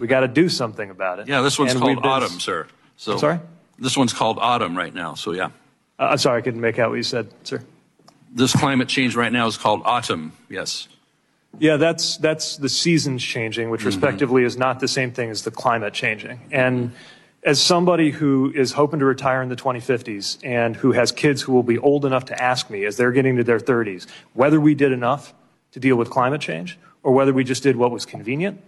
[0.00, 1.28] We got to do something about it.
[1.32, 2.66] Yeah, this one's and called autumn, sir.
[2.96, 3.40] So I'm sorry.
[3.78, 5.14] This one's called autumn right now.
[5.14, 5.50] So yeah.
[5.98, 7.62] Uh, I'm sorry, I couldn't make out what you said, sir
[8.32, 10.32] this climate change right now is called autumn.
[10.48, 10.88] Yes.
[11.58, 13.88] Yeah, that's that's the seasons changing, which mm-hmm.
[13.88, 16.40] respectively is not the same thing as the climate changing.
[16.50, 16.92] And
[17.44, 21.52] as somebody who is hoping to retire in the 2050s and who has kids who
[21.52, 24.74] will be old enough to ask me as they're getting to their 30s whether we
[24.74, 25.34] did enough
[25.72, 28.60] to deal with climate change or whether we just did what was convenient,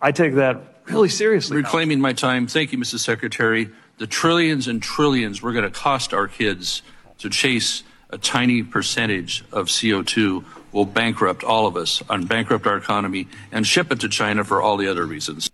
[0.00, 1.56] I take that really seriously.
[1.56, 2.46] Reclaiming my time.
[2.46, 3.00] Thank you, Mrs.
[3.00, 3.70] Secretary.
[3.98, 6.82] The trillions and trillions we're going to cost our kids
[7.18, 12.76] to chase a tiny percentage of CO2 will bankrupt all of us and bankrupt our
[12.76, 15.50] economy and ship it to China for all the other reasons.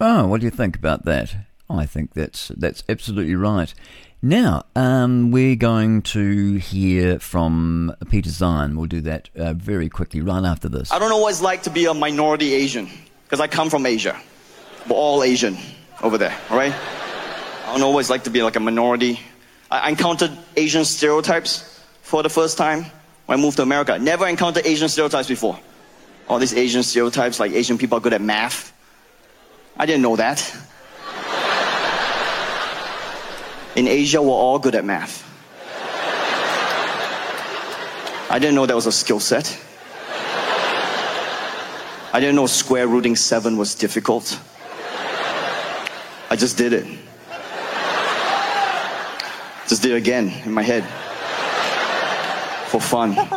[0.00, 1.34] Oh, what do you think about that?
[1.78, 3.72] I think that's that's absolutely right.
[4.22, 8.74] Now, um, we're going to hear from Peter Zeihan.
[8.74, 10.90] We'll do that uh, very quickly right after this.
[10.90, 12.88] I don't know what it's like to be a minority Asian
[13.24, 14.18] because I come from Asia.
[14.88, 15.58] We're all Asian
[16.02, 16.72] over there, all right?
[16.72, 19.20] I don't know what it's like to be like a minority
[19.70, 22.84] I encountered Asian stereotypes for the first time
[23.26, 23.98] when I moved to America.
[23.98, 25.58] Never encountered Asian stereotypes before.
[26.28, 28.72] All these Asian stereotypes, like Asian people are good at math.
[29.76, 30.56] I didn't know that.
[33.76, 35.22] In Asia, we're all good at math.
[38.30, 39.60] I didn't know that was a skill set.
[42.12, 44.40] I didn't know square rooting seven was difficult.
[46.30, 46.86] I just did it.
[49.68, 50.84] Just did it again in my head.
[52.68, 53.16] For fun.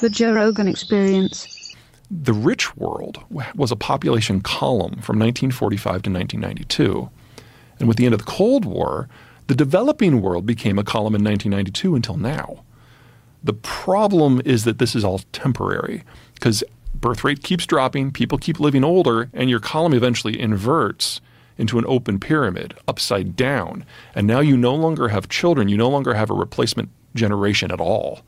[0.00, 1.74] The Joe Rogan Experience.
[2.10, 3.24] The rich world
[3.54, 7.08] was a population column from 1945 to 1992.
[7.78, 9.08] And with the end of the Cold War,
[9.46, 12.64] the developing world became a column in 1992 until now.
[13.44, 16.02] The problem is that this is all temporary
[16.34, 16.64] because
[16.94, 21.20] birth rate keeps dropping, people keep living older, and your column eventually inverts
[21.58, 23.84] into an open pyramid, upside down.
[24.14, 27.80] And now you no longer have children, you no longer have a replacement generation at
[27.80, 28.20] all.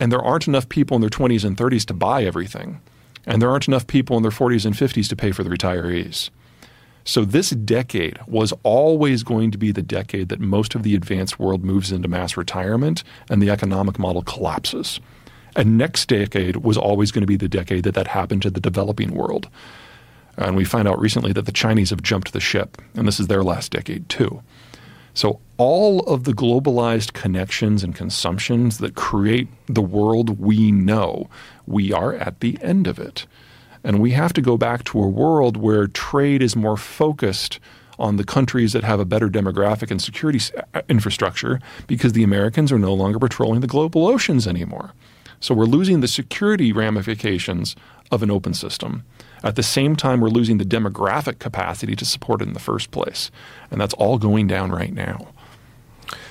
[0.00, 2.80] And there aren't enough people in their 20s and 30s to buy everything.
[3.24, 6.30] And there aren't enough people in their 40s and 50s to pay for the retirees.
[7.04, 11.38] So, this decade was always going to be the decade that most of the advanced
[11.38, 15.00] world moves into mass retirement and the economic model collapses.
[15.56, 18.60] And next decade was always going to be the decade that that happened to the
[18.60, 19.48] developing world.
[20.36, 23.26] And we find out recently that the Chinese have jumped the ship, and this is
[23.26, 24.42] their last decade too.
[25.14, 31.28] So, all of the globalized connections and consumptions that create the world we know,
[31.66, 33.26] we are at the end of it.
[33.84, 37.58] And we have to go back to a world where trade is more focused
[37.98, 40.40] on the countries that have a better demographic and security
[40.74, 44.92] uh, infrastructure because the Americans are no longer patrolling the global oceans anymore.
[45.40, 47.74] So we're losing the security ramifications
[48.10, 49.04] of an open system.
[49.42, 52.92] At the same time, we're losing the demographic capacity to support it in the first
[52.92, 53.30] place.
[53.70, 55.28] And that's all going down right now.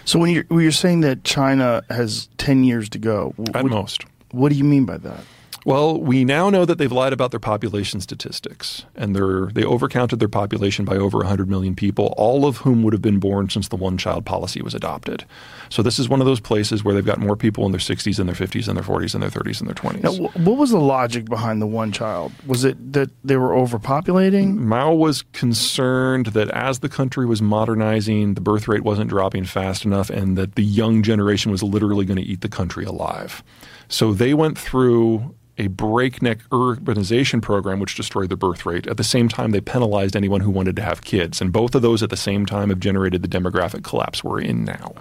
[0.05, 3.71] So when you're, when you're saying that China has 10 years to go, at what,
[3.71, 4.05] most.
[4.31, 5.23] What do you mean by that?
[5.65, 10.19] Well, we now know that they've lied about their population statistics, and they're, they overcounted
[10.19, 13.67] their population by over 100 million people, all of whom would have been born since
[13.67, 15.25] the one child policy was adopted.
[15.69, 18.17] So this is one of those places where they've got more people in their 60s
[18.17, 20.03] and their 50s and their 40s and their 30s and their 20s.
[20.03, 22.31] Now, what was the logic behind the one child?
[22.47, 24.55] Was it that they were overpopulating?
[24.55, 29.85] Mao was concerned that as the country was modernizing, the birth rate wasn't dropping fast
[29.85, 33.43] enough, and that the young generation was literally going to eat the country alive.
[33.87, 38.87] So they went through a breakneck urbanization program which destroyed the birth rate.
[38.87, 41.41] At the same time, they penalized anyone who wanted to have kids.
[41.41, 44.63] And both of those at the same time have generated the demographic collapse we're in
[44.63, 44.93] now.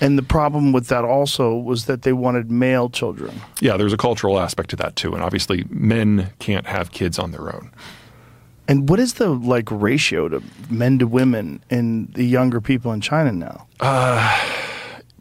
[0.00, 3.38] And the problem with that also was that they wanted male children.
[3.60, 5.12] Yeah, there's a cultural aspect to that too.
[5.12, 7.70] And obviously, men can't have kids on their own.
[8.66, 13.00] And what is the like ratio to men to women in the younger people in
[13.00, 13.66] China now?
[13.80, 14.38] Uh,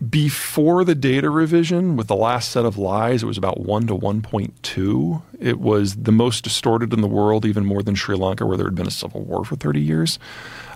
[0.08, 3.96] before the data revision, with the last set of lies, it was about 1 to
[3.96, 5.22] 1.2.
[5.40, 8.68] It was the most distorted in the world, even more than Sri Lanka, where there
[8.68, 10.18] had been a civil war for 30 years.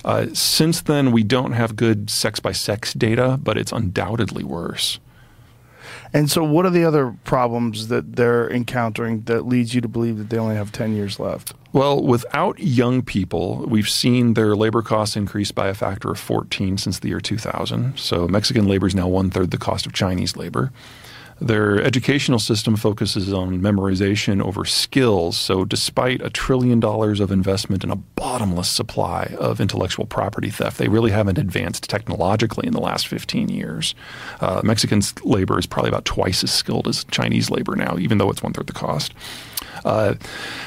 [0.03, 4.99] Uh, since then, we don't have good sex by sex data, but it's undoubtedly worse.
[6.13, 10.19] And so, what are the other problems that they're encountering that leads you to believe
[10.19, 11.53] that they only have 10 years left?
[11.71, 16.77] Well, without young people, we've seen their labor costs increase by a factor of 14
[16.77, 17.97] since the year 2000.
[17.97, 20.71] So, Mexican labor is now one third the cost of Chinese labor.
[21.39, 25.37] Their educational system focuses on memorization over skills.
[25.37, 30.77] So, despite a trillion dollars of investment and a bottomless supply of intellectual property theft,
[30.77, 33.95] they really haven't advanced technologically in the last 15 years.
[34.41, 38.29] Uh, Mexican labor is probably about twice as skilled as Chinese labor now, even though
[38.29, 39.13] it's one third the cost.
[39.85, 40.15] Uh,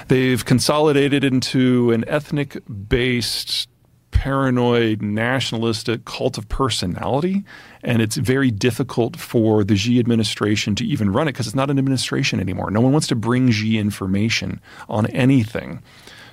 [0.08, 3.68] they've consolidated into an ethnic based
[4.16, 7.44] paranoid, nationalistic cult of personality.
[7.82, 11.70] And it's very difficult for the Xi administration to even run it because it's not
[11.70, 12.70] an administration anymore.
[12.70, 15.82] No one wants to bring Xi information on anything.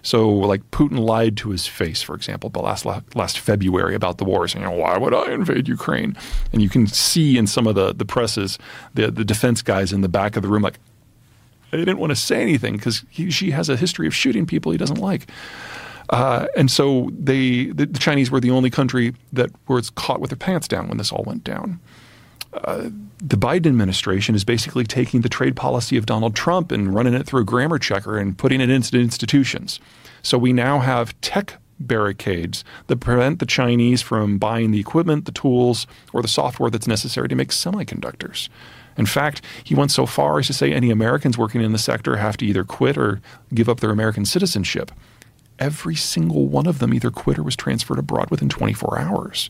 [0.01, 2.85] So, like Putin lied to his face, for example, but last
[3.15, 6.15] last February about the war, saying, "Why would I invade Ukraine?"
[6.53, 8.57] And you can see in some of the the presses,
[8.93, 10.79] the the defense guys in the back of the room, like,
[11.71, 14.77] they didn't want to say anything because Xi has a history of shooting people he
[14.77, 15.27] doesn't like.
[16.09, 20.29] Uh, and so they, the, the, Chinese were the only country that was caught with
[20.29, 21.79] their pants down when this all went down.
[22.53, 27.13] Uh, the Biden administration is basically taking the trade policy of Donald Trump and running
[27.13, 29.79] it through a grammar checker and putting it into institutions.
[30.21, 35.31] So we now have tech barricades that prevent the Chinese from buying the equipment, the
[35.31, 38.49] tools, or the software that's necessary to make semiconductors.
[38.97, 42.17] In fact, he went so far as to say any Americans working in the sector
[42.17, 43.21] have to either quit or
[43.53, 44.91] give up their American citizenship
[45.59, 49.49] every single one of them either quit or was transferred abroad within 24 hours.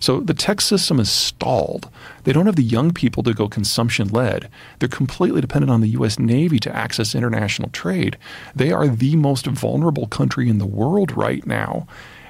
[0.00, 1.88] So the tech system is stalled.
[2.24, 4.50] They don't have the young people to go consumption led.
[4.78, 6.18] They're completely dependent on the U.S.
[6.18, 8.18] Navy to access international trade.
[8.54, 11.86] They are the most vulnerable country in the world right now.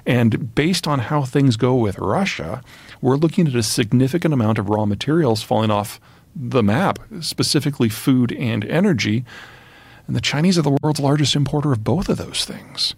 [0.07, 2.63] And based on how things go with Russia,
[3.01, 5.99] we're looking at a significant amount of raw materials falling off
[6.37, 9.25] the map, specifically food and energy.
[10.07, 12.95] And the Chinese are the world's largest importer of both of those things.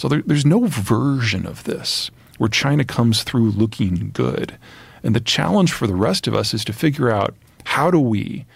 [0.00, 4.56] So there, there's no version of this where China comes through looking good.
[5.02, 8.46] And the challenge for the rest of us is to figure out how do we,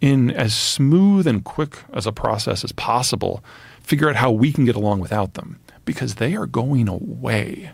[0.00, 3.44] in as smooth and quick as a process as possible,
[3.80, 7.70] figure out how we can get along without them because they are going away.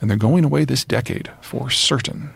[0.00, 2.30] And they're going away this decade for certain.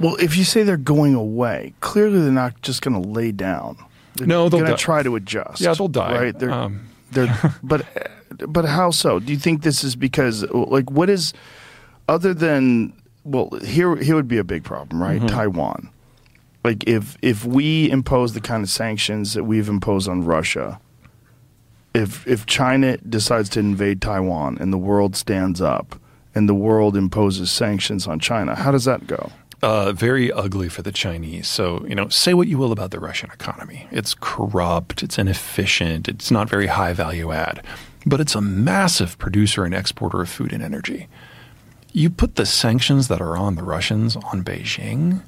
[0.00, 3.76] Well, if you say they're going away, clearly they're not just going to lay down.
[4.14, 5.60] They're no, they're going to try to adjust.
[5.60, 6.18] Yeah, they'll die.
[6.18, 6.38] Right?
[6.38, 7.84] They're, um, they're, but,
[8.48, 9.18] but how so?
[9.20, 11.32] Do you think this is because, like, what is,
[12.08, 12.92] other than,
[13.24, 15.20] well, here, here would be a big problem, right?
[15.20, 15.28] Mhm.
[15.28, 15.88] Taiwan.
[16.64, 20.78] Like, if if we impose the kind of sanctions that we've imposed on Russia,
[21.94, 25.96] if if China decides to invade Taiwan and the world stands up
[26.34, 29.30] and the world imposes sanctions on China, how does that go?
[29.64, 31.46] uh, very ugly for the Chinese.
[31.46, 33.86] So, you know, say what you will about the Russian economy.
[33.92, 37.62] It's corrupt, it's inefficient, it's not very high value add,
[38.06, 41.08] but it's a massive producer and exporter of food and energy.
[41.92, 45.22] You put the sanctions that are on the Russians on Beijing,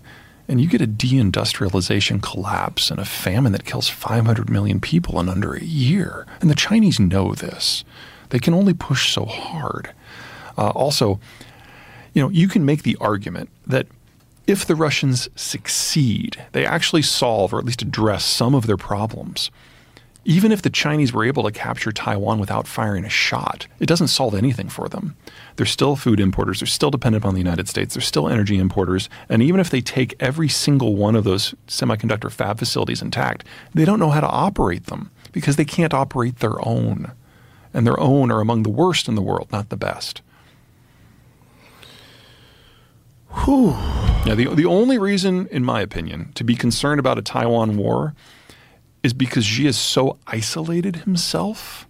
[0.48, 5.28] and you get a deindustrialization collapse and a famine that kills 500 million people in
[5.28, 6.26] under a year.
[6.40, 7.84] And the Chinese know this.
[8.30, 9.92] They can only push so hard.
[10.56, 11.20] Uh, also,
[12.12, 13.86] you know, you can make the argument that
[14.46, 19.50] if the Russians succeed, they actually solve or at least address some of their problems.
[20.26, 24.08] Even if the Chinese were able to capture Taiwan without firing a shot, it doesn't
[24.08, 25.16] solve anything for them.
[25.56, 29.10] They're still food importers, they're still dependent on the United States, they're still energy importers,
[29.28, 33.44] and even if they take every single one of those semiconductor fab facilities intact,
[33.74, 37.12] they don't know how to operate them because they can't operate their own.
[37.74, 40.22] And their own are among the worst in the world, not the best.
[43.44, 43.72] Whew.
[44.24, 48.14] Now, the, the only reason, in my opinion, to be concerned about a Taiwan war
[49.04, 51.86] is because Xi has so isolated himself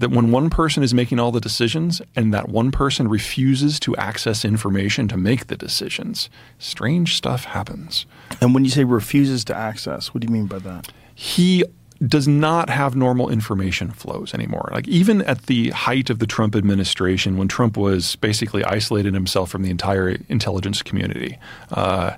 [0.00, 3.94] that when one person is making all the decisions and that one person refuses to
[3.96, 6.28] access information to make the decisions,
[6.58, 8.04] strange stuff happens.
[8.40, 10.90] And when you say refuses to access, what do you mean by that?
[11.14, 11.64] He
[12.06, 14.70] does not have normal information flows anymore.
[14.72, 19.50] Like even at the height of the Trump administration, when Trump was basically isolated himself
[19.50, 21.38] from the entire intelligence community,
[21.72, 22.16] uh,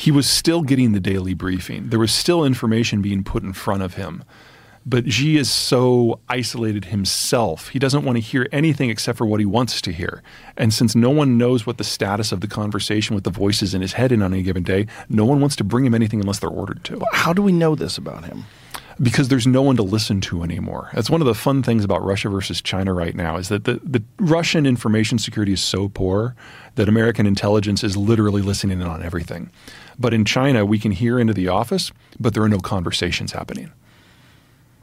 [0.00, 1.90] he was still getting the daily briefing.
[1.90, 4.24] There was still information being put in front of him.
[4.86, 7.68] But Xi is so isolated himself.
[7.68, 10.22] He doesn't want to hear anything except for what he wants to hear.
[10.56, 13.82] And since no one knows what the status of the conversation with the voices in
[13.82, 16.38] his head in on any given day, no one wants to bring him anything unless
[16.38, 17.02] they're ordered to.
[17.12, 18.46] How do we know this about him?
[19.02, 20.90] Because there's no one to listen to anymore.
[20.92, 23.80] That's one of the fun things about Russia versus China right now is that the,
[23.82, 26.34] the Russian information security is so poor
[26.74, 29.50] that American intelligence is literally listening in on everything.
[29.98, 33.72] But in China, we can hear into the office, but there are no conversations happening.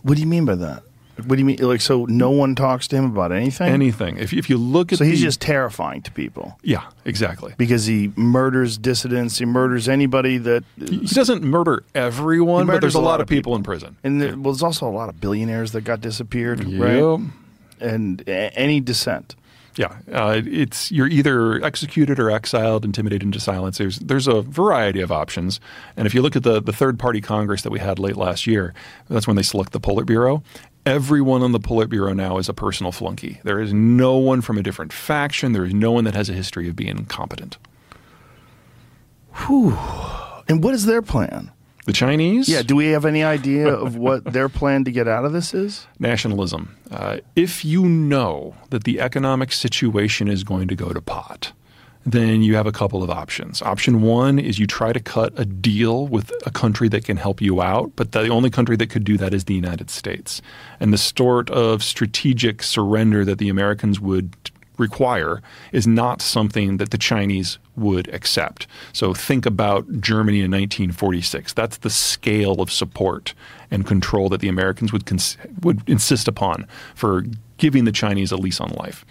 [0.02, 0.84] What do you mean by that?
[1.26, 1.58] What do you mean?
[1.60, 3.68] Like, so no one talks to him about anything?
[3.70, 4.18] Anything.
[4.18, 6.58] If, if you look at So he's the- just terrifying to people.
[6.64, 7.54] Yeah, exactly.
[7.58, 10.64] Because he murders dissidents, he murders anybody that.
[10.78, 13.96] He doesn't murder everyone, He but there's a lot, of people, in prison.
[14.04, 16.82] And there, well, there's also a lot of billionaires that got disappeared, Yep.
[16.82, 17.20] right?
[17.80, 19.36] And a- any dissent.
[19.76, 23.78] Yeah, uh, it's you're either executed or exiled, intimidated into silence.
[23.78, 25.60] There's there's a variety of options,
[25.96, 28.48] and if you look at the the third party Congress that we had late last
[28.48, 28.74] year,
[29.08, 30.42] that's when they select the Politburo.
[30.88, 33.42] Everyone on the Politburo now is a personal flunky.
[33.44, 35.52] There is no one from a different faction.
[35.52, 37.58] There is no one that has a history of being competent.
[39.34, 39.78] Whew.
[40.48, 41.52] And what is their plan?
[41.88, 42.48] The Chinese?
[42.48, 45.54] Yeah, do we have any idea of what their plan to get out of this
[45.54, 45.88] is?
[46.00, 46.78] nationalism.
[46.90, 51.52] Uh, if you know that the economic situation is going to go to pot,
[52.08, 53.62] then you have a couple of options.
[53.62, 57.42] Option one is you try to cut a deal with a country that can help
[57.42, 60.42] you out, but the only country that could do that is the United States.
[60.80, 64.34] And the sort of strategic surrender that the Americans would
[64.78, 65.42] require
[65.74, 68.68] is not something that the Chinese would accept.
[68.94, 71.52] So think about Germany in 1946.
[71.54, 73.34] That's the scale of support
[73.70, 77.26] and control that the Americans would cons- would insist upon for
[77.58, 79.04] giving the Chinese a lease on life.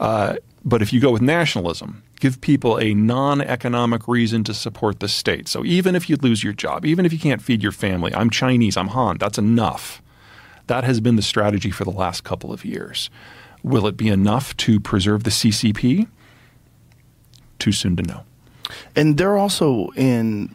[0.00, 5.00] Uh, but if you go with nationalism, give people a non economic reason to support
[5.00, 5.48] the state.
[5.48, 8.30] So even if you lose your job, even if you can't feed your family, I'm
[8.30, 10.00] Chinese, I'm Han, that's enough.
[10.68, 13.10] That has been the strategy for the last couple of years.
[13.62, 16.06] Will it be enough to preserve the CCP?
[17.58, 18.24] Too soon to know.
[18.94, 20.54] And they're also in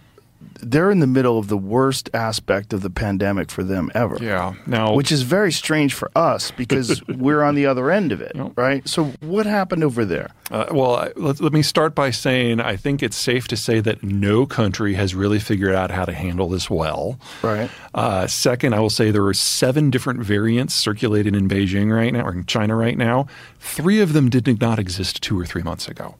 [0.62, 4.18] they're in the middle of the worst aspect of the pandemic for them ever.
[4.22, 4.56] Yeah.
[4.66, 8.36] Now, which is very strange for us because we're on the other end of it,
[8.56, 8.88] right?
[8.88, 10.32] So, what happened over there?
[10.50, 14.04] Uh, well, let, let me start by saying I think it's safe to say that
[14.04, 17.20] no country has really figured out how to handle this well.
[17.42, 17.70] Right.
[17.94, 22.26] Uh, second, I will say there are seven different variants circulating in Beijing right now,
[22.26, 23.28] or in China right now.
[23.60, 26.16] Three of them did not exist two or three months ago.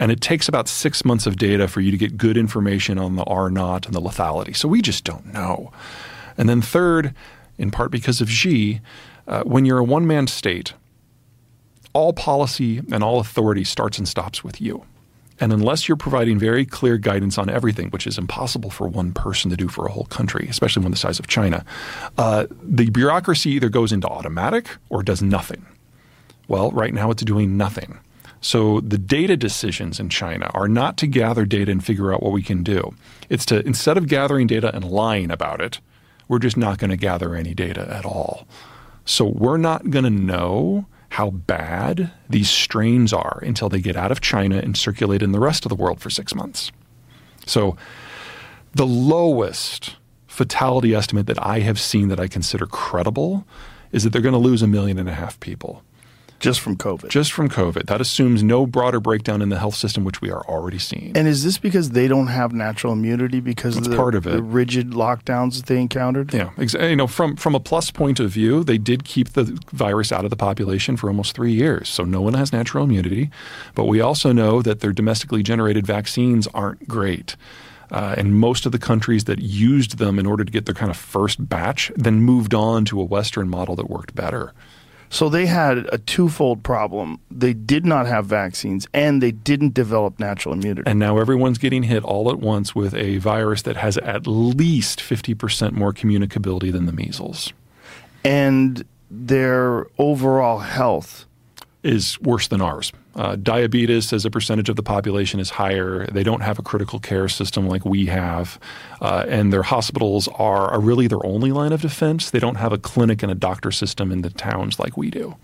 [0.00, 3.16] And it takes about six months of data for you to get good information on
[3.16, 4.54] the R naught and the lethality.
[4.54, 5.72] So we just don't know.
[6.36, 7.14] And then, third,
[7.58, 8.80] in part because of Xi,
[9.26, 10.72] uh, when you're a one man state,
[11.92, 14.84] all policy and all authority starts and stops with you.
[15.40, 19.50] And unless you're providing very clear guidance on everything, which is impossible for one person
[19.50, 21.64] to do for a whole country, especially one the size of China,
[22.16, 25.64] uh, the bureaucracy either goes into automatic or does nothing.
[26.48, 27.98] Well, right now it's doing nothing.
[28.40, 32.32] So the data decisions in China are not to gather data and figure out what
[32.32, 32.94] we can do.
[33.28, 35.80] It's to instead of gathering data and lying about it,
[36.28, 38.46] we're just not going to gather any data at all.
[39.04, 44.12] So we're not going to know how bad these strains are until they get out
[44.12, 46.70] of China and circulate in the rest of the world for 6 months.
[47.46, 47.76] So
[48.74, 49.96] the lowest
[50.26, 53.46] fatality estimate that I have seen that I consider credible
[53.90, 55.82] is that they're going to lose a million and a half people.
[56.40, 57.08] Just from COVID.
[57.08, 57.86] Just from COVID.
[57.86, 61.12] That assumes no broader breakdown in the health system, which we are already seeing.
[61.16, 64.26] And is this because they don't have natural immunity because That's of the, part of
[64.26, 64.30] it.
[64.30, 66.32] the rigid lockdowns that they encountered?
[66.32, 69.58] Yeah, ex- you know, from from a plus point of view, they did keep the
[69.72, 73.30] virus out of the population for almost three years, so no one has natural immunity.
[73.74, 77.36] But we also know that their domestically generated vaccines aren't great.
[77.90, 80.90] Uh, and most of the countries that used them in order to get their kind
[80.90, 84.52] of first batch then moved on to a Western model that worked better.
[85.10, 87.20] So they had a twofold problem.
[87.30, 90.88] They did not have vaccines and they didn't develop natural immunity.
[90.88, 95.00] And now everyone's getting hit all at once with a virus that has at least
[95.00, 97.52] 50% more communicability than the measles.
[98.24, 101.24] And their overall health
[101.82, 102.92] is worse than ours.
[103.18, 106.06] Uh, diabetes as a percentage of the population is higher.
[106.06, 108.60] They don't have a critical care system like we have.
[109.00, 112.30] Uh, and their hospitals are, are really their only line of defense.
[112.30, 115.34] They don't have a clinic and a doctor system in the towns like we do.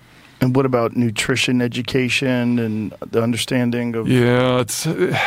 [0.41, 5.19] And what about nutrition education and the understanding of Yeah, it's uh,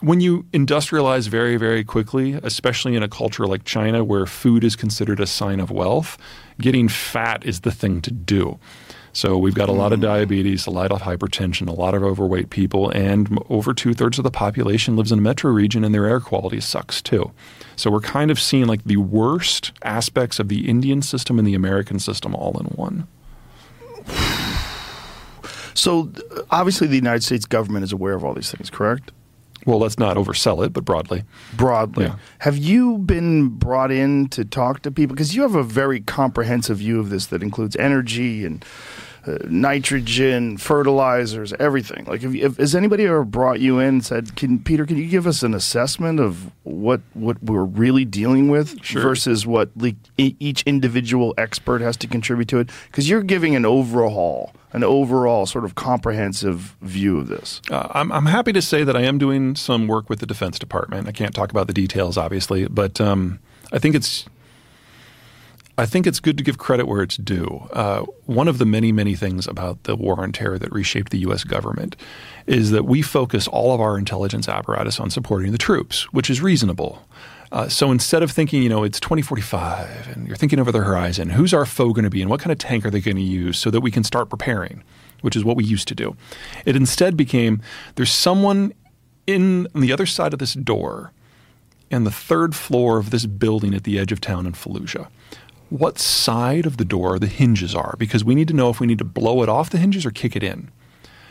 [0.00, 4.76] when you industrialize very very quickly, especially in a culture like China where food is
[4.76, 6.18] considered a sign of wealth,
[6.60, 8.60] getting fat is the thing to do.
[9.18, 10.02] So we've got a lot of mm.
[10.02, 14.22] diabetes, a lot of hypertension, a lot of overweight people, and over two thirds of
[14.22, 17.32] the population lives in a metro region, and their air quality sucks too.
[17.74, 21.54] So we're kind of seeing like the worst aspects of the Indian system and the
[21.54, 23.08] American system all in one.
[25.74, 26.12] So
[26.52, 29.10] obviously the United States government is aware of all these things, correct?
[29.66, 31.24] Well, let's not oversell it, but broadly.
[31.56, 32.04] Broadly.
[32.04, 32.14] Yeah.
[32.38, 35.16] Have you been brought in to talk to people?
[35.16, 38.64] Because you have a very comprehensive view of this that includes energy and
[39.48, 42.04] nitrogen, fertilizers, everything.
[42.06, 45.08] Like, you, if, has anybody ever brought you in and said, "Can Peter, can you
[45.08, 50.36] give us an assessment of what what we're really dealing with versus what like, e-
[50.38, 55.46] each individual expert has to contribute to it?" Because you're giving an overhaul, an overall
[55.46, 57.60] sort of comprehensive view of this.
[57.70, 60.58] Uh, I'm, I'm happy to say that I am doing some work with the Defense
[60.58, 61.08] Department.
[61.08, 63.40] I can't talk about the details, obviously, but um,
[63.72, 64.26] I think it's
[65.78, 67.68] I think it's good to give credit where it's due.
[67.72, 71.18] Uh, one of the many, many things about the war on terror that reshaped the
[71.18, 71.44] U.S.
[71.44, 71.94] government
[72.48, 76.42] is that we focus all of our intelligence apparatus on supporting the troops, which is
[76.42, 77.06] reasonable.
[77.52, 81.30] Uh, so instead of thinking, you know, it's 2045 and you're thinking over the horizon,
[81.30, 83.22] who's our foe going to be and what kind of tank are they going to
[83.22, 84.82] use so that we can start preparing,
[85.20, 86.16] which is what we used to do.
[86.66, 87.62] It instead became
[87.94, 88.74] there's someone
[89.28, 91.12] in on the other side of this door
[91.88, 95.06] and the third floor of this building at the edge of town in Fallujah.
[95.70, 98.86] What side of the door the hinges are, because we need to know if we
[98.86, 100.70] need to blow it off the hinges or kick it in.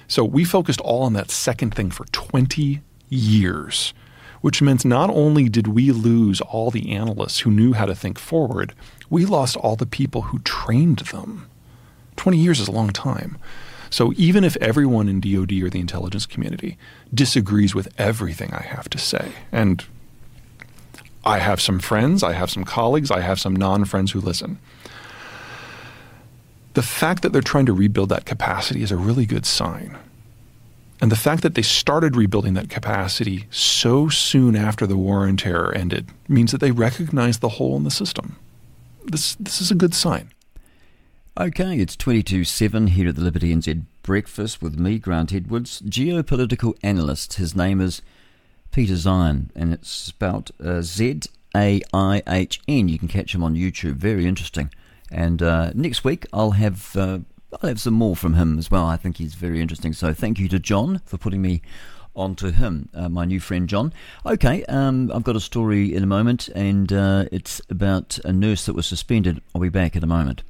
[0.07, 3.93] So we focused all on that second thing for 20 years,
[4.41, 8.19] which meant not only did we lose all the analysts who knew how to think
[8.19, 8.73] forward,
[9.09, 11.49] we lost all the people who trained them.
[12.15, 13.38] 20 years is a long time.
[13.89, 16.77] So even if everyone in DoD or the intelligence community
[17.14, 19.84] disagrees with everything I have to say, and
[21.26, 24.60] I have some friends, I have some colleagues, I have some non friends who listen.
[26.73, 29.98] The fact that they're trying to rebuild that capacity is a really good sign.
[30.99, 35.38] And the fact that they started rebuilding that capacity so soon after the war on
[35.38, 38.35] terror ended means that they recognize the hole in the system.
[39.06, 40.31] This, this is a good sign.
[41.39, 46.76] Okay, it's 22 7 here at the Liberty NZ Breakfast with me, Grant Edwards, geopolitical
[46.81, 47.34] analyst.
[47.34, 48.02] His name is
[48.77, 51.21] Peter Zeihan, and it's spelled uh, Z
[51.55, 52.87] A I H N.
[52.87, 53.95] You can catch him on YouTube.
[53.95, 54.69] Very interesting.
[55.09, 57.17] And uh, next week I'll have uh,
[57.51, 58.85] I'll have some more from him as well.
[58.85, 59.93] I think he's very interesting.
[59.93, 61.63] So thank you to John for putting me
[62.15, 63.93] on to him, uh, my new friend John.
[64.27, 68.67] Okay, um, I've got a story in a moment, and uh, it's about a nurse
[68.67, 69.41] that was suspended.
[69.55, 70.43] I'll be back in a moment.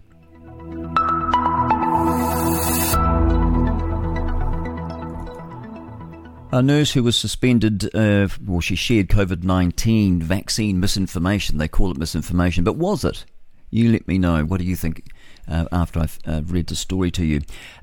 [6.58, 11.60] A nurse who was suspended, uh, well, she shared COVID 19 vaccine misinformation.
[11.60, 13.26] They call it misinformation, but was it?
[13.70, 14.44] You let me know.
[14.44, 15.04] What do you think
[15.48, 17.42] uh, after I've uh, read the story to you?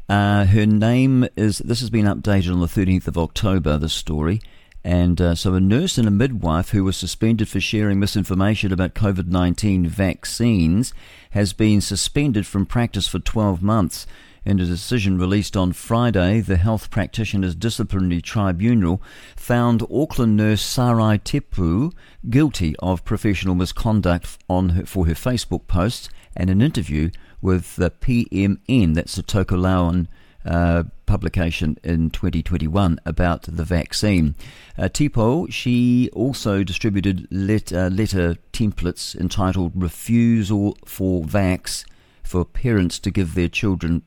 [0.09, 4.41] Uh, her name is, this has been updated on the 13th of October, this story.
[4.83, 8.95] And uh, so, a nurse and a midwife who was suspended for sharing misinformation about
[8.95, 10.93] COVID 19 vaccines
[11.31, 14.05] has been suspended from practice for 12 months.
[14.45, 19.01] In a decision released on Friday, the Health Practitioners Disciplinary Tribunal
[19.37, 21.93] found Auckland nurse Sarai Tipu
[22.29, 27.11] guilty of professional misconduct on her, for her Facebook posts and an interview
[27.41, 30.09] with the PMN, that's the Tokelauan
[30.45, 34.35] uh, publication in 2021 about the vaccine.
[34.77, 41.87] Uh, Tipu, she also distributed let, uh, letter templates entitled Refusal for Vax
[42.23, 44.03] for parents to give their children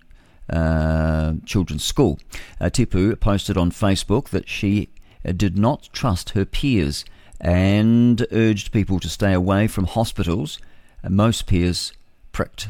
[0.50, 2.20] uh, children's school.
[2.60, 4.90] Uh, Tipu posted on Facebook that she
[5.26, 7.06] uh, did not trust her peers
[7.40, 10.60] and urged people to stay away from hospitals.
[11.04, 11.94] Uh, most peers
[12.32, 12.70] pricked.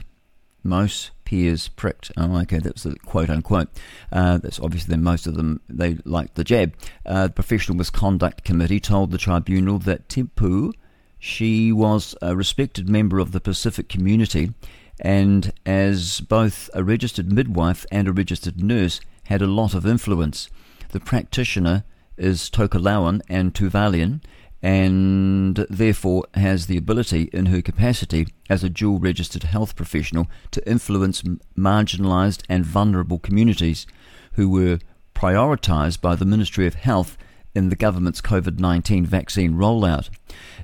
[0.64, 2.12] Most peers pricked.
[2.18, 3.70] Oh, okay, that's the quote unquote.
[4.12, 6.74] Uh, that's obviously then most of them they liked the jab.
[7.06, 10.74] Uh, the Professional Misconduct Committee told the tribunal that Tipu,
[11.20, 14.54] she was a respected member of the Pacific community
[15.00, 20.50] and as both a registered midwife and a registered nurse had a lot of influence.
[20.90, 21.84] The practitioner
[22.18, 24.22] is Tokelauan and Tuvaluan
[24.62, 30.68] and therefore has the ability in her capacity as a dual registered health professional to
[30.68, 31.22] influence
[31.58, 33.86] marginalised and vulnerable communities
[34.34, 34.80] who were
[35.14, 37.18] prioritised by the Ministry of Health
[37.54, 40.10] in the government's COVID 19 vaccine rollout.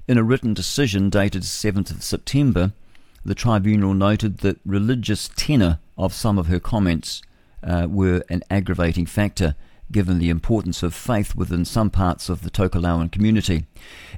[0.08, 2.74] In a written decision dated 7th of September,
[3.26, 7.22] the tribunal noted that religious tenor of some of her comments
[7.64, 9.56] uh, were an aggravating factor
[9.92, 13.66] given the importance of faith within some parts of the Tokelauan community.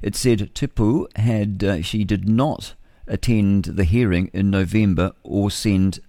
[0.02, 2.74] It said Tipu had uh, she did not
[3.06, 6.00] attend the hearing in November or send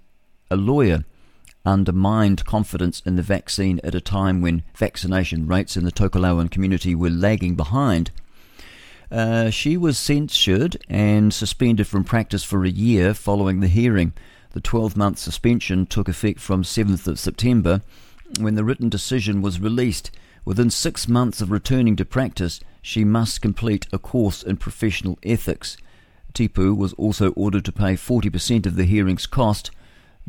[0.49, 1.03] a lawyer
[1.65, 6.95] undermined confidence in the vaccine at a time when vaccination rates in the Tokelauan community
[6.95, 8.09] were lagging behind.
[9.11, 14.11] Uh, she was censured and suspended from practice for a year following the hearing.
[14.51, 17.83] The 12 month suspension took effect from 7th of September
[18.39, 20.11] when the written decision was released.
[20.43, 25.77] Within six months of returning to practice, she must complete a course in professional ethics.
[26.33, 29.71] Tipu was also ordered to pay 40% of the hearing's cost,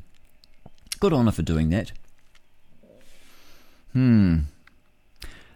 [1.01, 1.93] Good on her for doing that.
[3.95, 4.41] Hmm.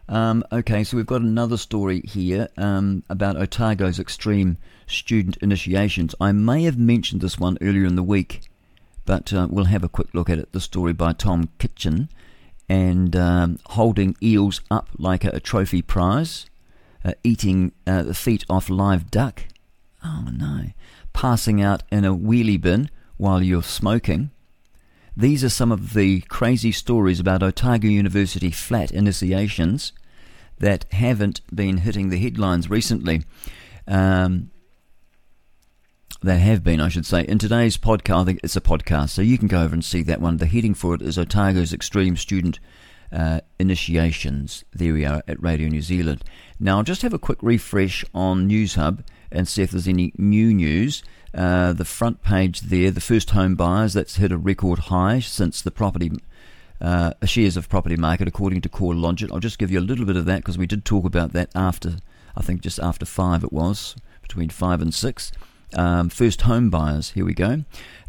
[0.08, 6.14] Um, okay, so we've got another story here um, about Otago's extreme student initiations.
[6.20, 8.42] I may have mentioned this one earlier in the week,
[9.04, 10.52] but uh, we'll have a quick look at it.
[10.52, 12.08] The story by Tom Kitchin
[12.68, 16.46] and um, holding eels up like a, a trophy prize,
[17.04, 19.44] uh, eating uh, the feet off live duck.
[20.04, 20.66] Oh no.
[21.12, 24.30] Passing out in a wheelie bin while you're smoking.
[25.16, 29.93] These are some of the crazy stories about Otago University flat initiations
[30.59, 33.22] that haven't been hitting the headlines recently.
[33.86, 34.51] Um,
[36.22, 37.22] that have been, I should say.
[37.26, 40.36] In today's podcast, it's a podcast, so you can go over and see that one.
[40.36, 42.60] The heading for it is Otago's Extreme Student
[43.10, 44.64] uh, Initiations.
[44.72, 46.22] There we are at Radio New Zealand.
[46.60, 50.55] Now, I'll just have a quick refresh on Newshub and see if there's any new
[50.55, 51.02] news.
[51.34, 55.62] Uh, the front page there, the first home buyers, that's hit a record high since
[55.62, 56.10] the property
[56.80, 59.32] uh, shares of property market, according to CoreLogic.
[59.32, 61.48] I'll just give you a little bit of that because we did talk about that
[61.54, 61.96] after,
[62.36, 65.32] I think just after five it was, between five and six.
[65.74, 67.64] Um, first home buyers, here we go.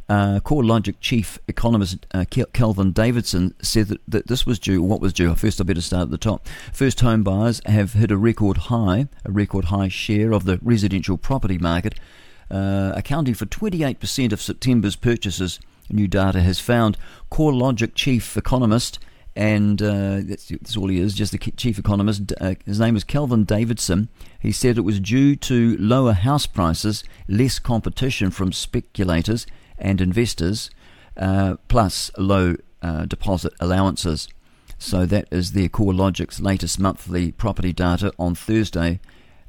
[0.09, 5.13] Uh, CoreLogic chief economist uh, Kelvin Davidson said that, that this was due, what was
[5.13, 6.45] due, first I better start at the top.
[6.73, 11.17] First home buyers have hit a record high, a record high share of the residential
[11.17, 11.95] property market,
[12.51, 15.59] uh, accounting for 28% of September's purchases.
[15.89, 16.97] New data has found.
[17.31, 18.99] CoreLogic chief economist
[19.35, 22.31] and uh, that's, that's, all he is, just the chief economist.
[22.39, 24.09] Uh, his name is Kelvin Davidson.
[24.39, 29.47] He said it was due to lower house prices, less competition from speculators
[29.79, 30.69] and investors,
[31.17, 34.27] uh, plus low uh, deposit allowances.
[34.77, 38.99] So that is their CoreLogic's latest monthly property data on Thursday.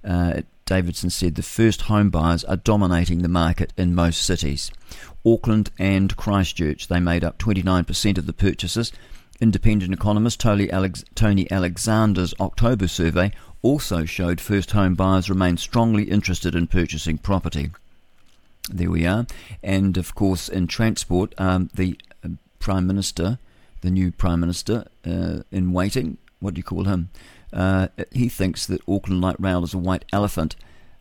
[0.02, 4.70] Uh, Davidson said the first home buyers are dominating the market in most cities.
[5.26, 8.92] Auckland and Christchurch, they made up 29% of the purchases
[9.40, 13.32] Independent economist Tony, Alex- Tony Alexander's October survey
[13.62, 17.70] also showed first home buyers remain strongly interested in purchasing property.
[18.70, 19.26] There we are.
[19.62, 22.28] And of course, in transport, um, the uh,
[22.60, 23.38] Prime Minister,
[23.80, 27.10] the new Prime Minister uh, in waiting, what do you call him?
[27.52, 30.56] Uh, he thinks that Auckland Light Rail is a white elephant.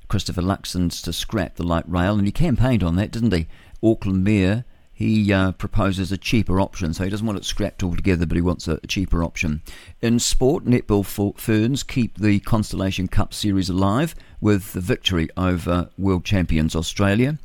[0.07, 3.47] Christopher Luxon's to scrap the light rail, and he campaigned on that, didn't he?
[3.83, 6.93] Auckland Mayor he uh, proposes a cheaper option.
[6.93, 9.61] So he doesn't want it scrapped altogether, but he wants a, cheaper option.
[10.01, 11.05] In sport, Netball
[11.37, 17.39] Ferns keep the Constellation Cup series alive with the victory over world champions Australia.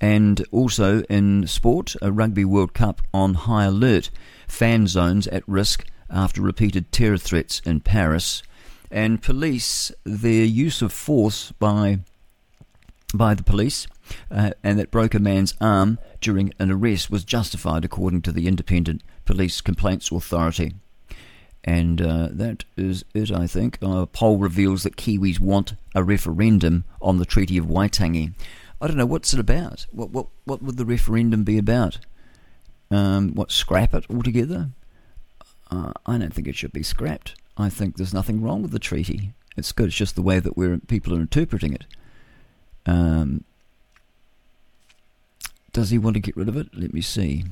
[0.00, 4.10] And also in sport, a Rugby World Cup on high alert.
[4.48, 8.42] Fan zones at risk after repeated terror threats in Paris.
[8.90, 12.00] And police, their use of force by
[13.14, 13.86] by the police
[14.30, 18.46] uh, and that broke a man's arm during an arrest was justified according to the
[18.46, 20.74] Independent Police Complaints Authority.
[21.64, 23.78] And uh, that is it, I think.
[23.82, 28.32] A poll reveals that Kiwis want a referendum on the Treaty of Waitangi.
[28.80, 29.86] I don't know, what's it about?
[29.92, 31.98] What, what, what would the referendum be about?
[32.90, 34.70] Um, what, scrap it altogether?
[35.72, 37.34] Uh, I don't think it should be scrapped.
[37.56, 39.32] I think there's nothing wrong with the treaty.
[39.56, 39.86] It's good.
[39.86, 41.86] It's just the way that we're, people are interpreting it.
[42.84, 43.44] Um,
[45.72, 46.68] does he want to get rid of it?
[46.74, 47.44] Let me see.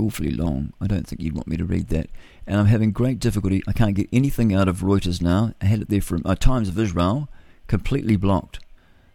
[0.00, 0.72] Awfully long.
[0.80, 2.08] I don't think you'd want me to read that.
[2.48, 3.62] And I'm having great difficulty.
[3.68, 5.54] I can't get anything out of Reuters now.
[5.62, 7.28] I had it there from uh, Times of Israel,
[7.68, 8.58] completely blocked.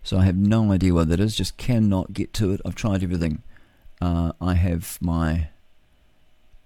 [0.04, 1.36] So I have no idea what that is.
[1.36, 2.62] Just cannot get to it.
[2.66, 3.44] I've tried everything.
[4.00, 5.50] Uh, I have my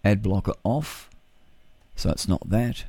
[0.05, 1.09] ad blocker off,
[1.95, 2.85] so it's not that.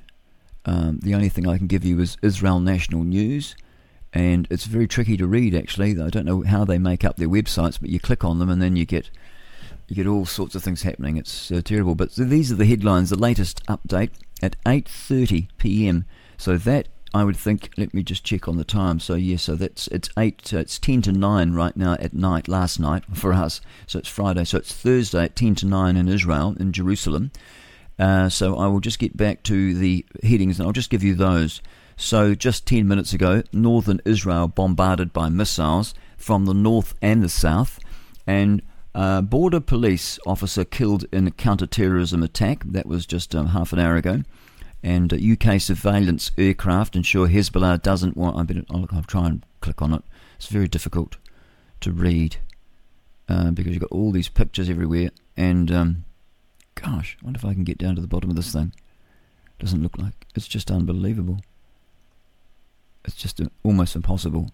[0.64, 3.56] Um, the only thing I can give you is Israel National News
[4.16, 5.54] and it's very tricky to read.
[5.54, 8.48] Actually, I don't know how they make up their websites, but you click on them
[8.48, 9.10] and then you get
[9.88, 11.16] you get all sorts of things happening.
[11.16, 11.94] It's uh, terrible.
[11.94, 13.10] But so these are the headlines.
[13.10, 14.10] The latest update
[14.42, 16.06] at 8:30 p.m.
[16.38, 17.70] So that I would think.
[17.76, 19.00] Let me just check on the time.
[19.00, 20.52] So yes, so that's it's eight.
[20.52, 22.48] Uh, it's ten to nine right now at night.
[22.48, 23.60] Last night for us.
[23.86, 24.44] So it's Friday.
[24.44, 27.30] So it's Thursday at ten to nine in Israel in Jerusalem.
[27.98, 31.14] Uh, so I will just get back to the headings and I'll just give you
[31.14, 31.62] those.
[31.98, 37.28] So, just 10 minutes ago, northern Israel bombarded by missiles from the north and the
[37.30, 37.80] south,
[38.26, 38.60] and
[38.94, 42.64] a border police officer killed in a counter-terrorism attack.
[42.64, 44.22] That was just um, half an hour ago.
[44.86, 48.36] And uh, UK surveillance aircraft ensure Hezbollah doesn't want.
[48.38, 50.02] I better, I'll, I'll try and click on it.
[50.36, 51.16] It's very difficult
[51.80, 52.36] to read
[53.28, 55.10] uh, because you've got all these pictures everywhere.
[55.36, 56.04] And um,
[56.76, 58.72] gosh, I wonder if I can get down to the bottom of this thing.
[59.58, 61.40] Doesn't look like it's just unbelievable.
[63.04, 64.50] It's just almost impossible.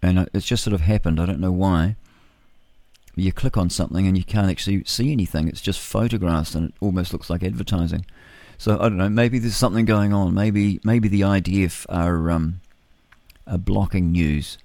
[0.00, 1.18] And it's just sort of happened.
[1.18, 1.96] I don't know why.
[3.16, 5.48] You click on something and you can't actually see anything.
[5.48, 8.06] It's just photographs and it almost looks like advertising.
[8.62, 9.08] So I don't know.
[9.08, 10.34] Maybe there's something going on.
[10.34, 12.60] Maybe maybe the IDF are um,
[13.44, 14.56] are blocking news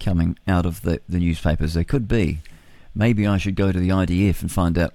[0.00, 1.74] coming out of the the newspapers.
[1.74, 2.38] They could be.
[2.94, 4.94] Maybe I should go to the IDF and find out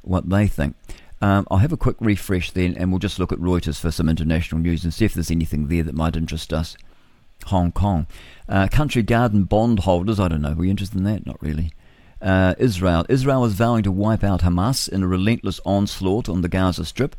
[0.00, 0.74] what they think.
[1.20, 4.08] Um, I'll have a quick refresh then, and we'll just look at Reuters for some
[4.08, 6.78] international news and see if there's anything there that might interest us.
[7.44, 8.06] Hong Kong.
[8.48, 11.26] Uh, country garden bondholders, I don't know, are we interested in that?
[11.26, 11.74] Not really.
[12.22, 13.04] Uh, Israel.
[13.10, 17.14] Israel is vowing to wipe out Hamas in a relentless onslaught on the Gaza Strip,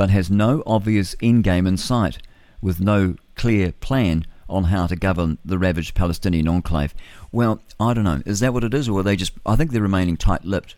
[0.00, 2.16] but has no obvious endgame in sight,
[2.62, 6.94] with no clear plan on how to govern the ravaged Palestinian enclave.
[7.32, 8.22] Well, I don't know.
[8.24, 9.34] Is that what it is, or are they just.
[9.44, 10.74] I think they're remaining tight lipped.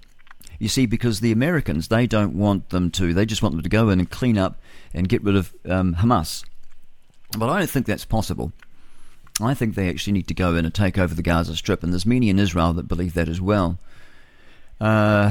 [0.59, 3.69] You see, because the Americans, they don't want them to, they just want them to
[3.69, 4.61] go in and clean up
[4.93, 6.45] and get rid of um, Hamas.
[7.39, 8.53] But I don't think that's possible.
[9.41, 11.93] I think they actually need to go in and take over the Gaza Strip, and
[11.93, 13.79] there's many in Israel that believe that as well.
[14.81, 15.31] Uh,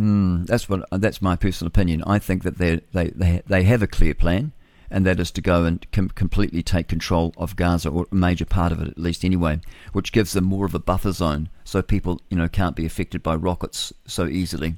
[0.00, 2.02] hmm, that's what that's my personal opinion.
[2.06, 4.52] I think that they they they they have a clear plan,
[4.90, 8.46] and that is to go and com- completely take control of Gaza, or a major
[8.46, 9.60] part of it at least anyway,
[9.92, 13.22] which gives them more of a buffer zone, so people you know can't be affected
[13.22, 14.76] by rockets so easily.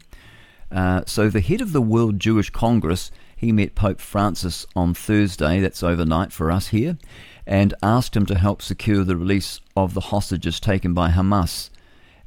[0.73, 5.61] Uh, so the head of the World Jewish Congress, he met Pope Francis on Thursday.
[5.61, 6.99] That's overnight for us here,
[7.47, 11.71] and asked him to help secure the release of the hostages taken by Hamas.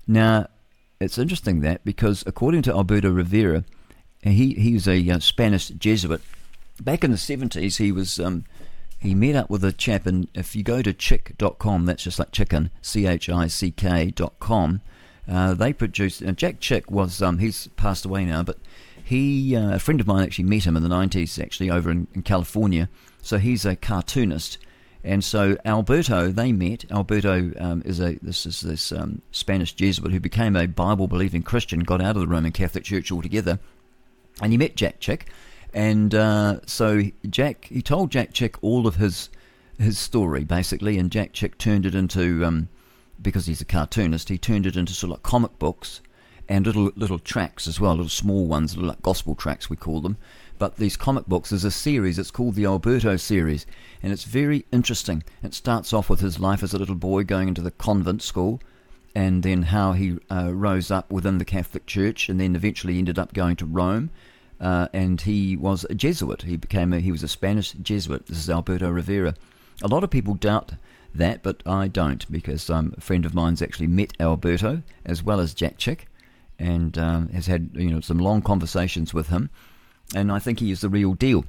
[0.08, 0.48] Now,
[1.06, 3.64] it's interesting that because according to Alberto Rivera,
[4.22, 6.22] he he's a uh, Spanish Jesuit.
[6.82, 8.44] Back in the seventies, he was um,
[9.00, 12.32] he met up with a chap, and if you go to chick.com, that's just like
[12.32, 14.82] chicken, c h i c k dot com.
[15.28, 16.24] Uh, they produced.
[16.24, 18.58] Uh, Jack Chick was um, he's passed away now, but
[19.04, 22.08] he uh, a friend of mine actually met him in the nineties, actually over in,
[22.14, 22.90] in California.
[23.22, 24.58] So he's a cartoonist,
[25.06, 26.90] and so Alberto, they met.
[26.92, 31.44] Alberto um, is a this is this um, Spanish Jesuit who became a Bible believing
[31.44, 33.60] Christian, got out of the Roman Catholic Church altogether,
[34.42, 35.28] and he met Jack Chick,
[35.74, 39.30] and uh, so Jack he told Jack Chick all of his
[39.78, 42.68] his story basically, and Jack Chick turned it into um,
[43.22, 46.02] because he's a cartoonist, he turned it into sort of like comic books
[46.50, 50.02] and little little tracks as well, little small ones, little like gospel tracks we call
[50.02, 50.18] them.
[50.58, 52.18] But these comic books is a series.
[52.18, 53.66] It's called the Alberto series,
[54.02, 55.24] and it's very interesting.
[55.44, 58.62] It starts off with his life as a little boy going into the convent school,
[59.14, 63.20] and then how he uh, rose up within the Catholic Church, and then eventually ended
[63.20, 64.12] up going to Rome.
[64.60, 66.44] Uh, and he was a Jesuit.
[66.44, 68.28] He became a, he was a Spanish Jesuit.
[68.28, 69.36] This is Alberto Rivera.
[69.84, 70.74] A lot of people doubt
[71.14, 75.40] that, but I don't because um, a friend of mine's actually met Alberto as well
[75.40, 76.08] as Jack Chick,
[76.58, 79.50] and um, has had you know some long conversations with him,
[80.14, 81.46] and I think he is the real deal.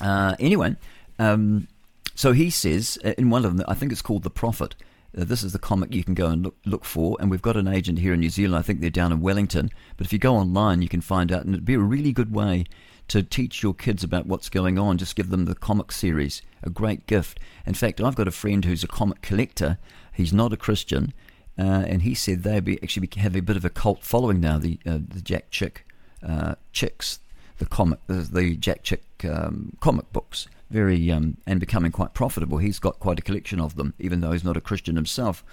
[0.00, 0.76] Uh, anyway,
[1.18, 1.68] um,
[2.14, 4.74] so he says uh, in one of them, I think it's called The Prophet.
[5.16, 7.56] Uh, this is the comic you can go and look, look for, and we've got
[7.56, 8.56] an agent here in New Zealand.
[8.56, 11.44] I think they're down in Wellington, but if you go online, you can find out,
[11.44, 12.64] and it'd be a really good way
[13.08, 14.96] to teach your kids about what's going on.
[14.96, 17.38] Just give them the comic series, a great gift.
[17.66, 19.78] In fact, I've got a friend who's a comic collector.
[20.14, 21.12] He's not a Christian,
[21.58, 24.58] uh, and he said they be, actually have a bit of a cult following now.
[24.58, 25.86] The uh, the Jack Chick
[26.26, 27.18] uh, chicks,
[27.58, 32.58] the comic, the, the Jack Chick um, comic books, very um, and becoming quite profitable.
[32.58, 35.44] He's got quite a collection of them, even though he's not a Christian himself.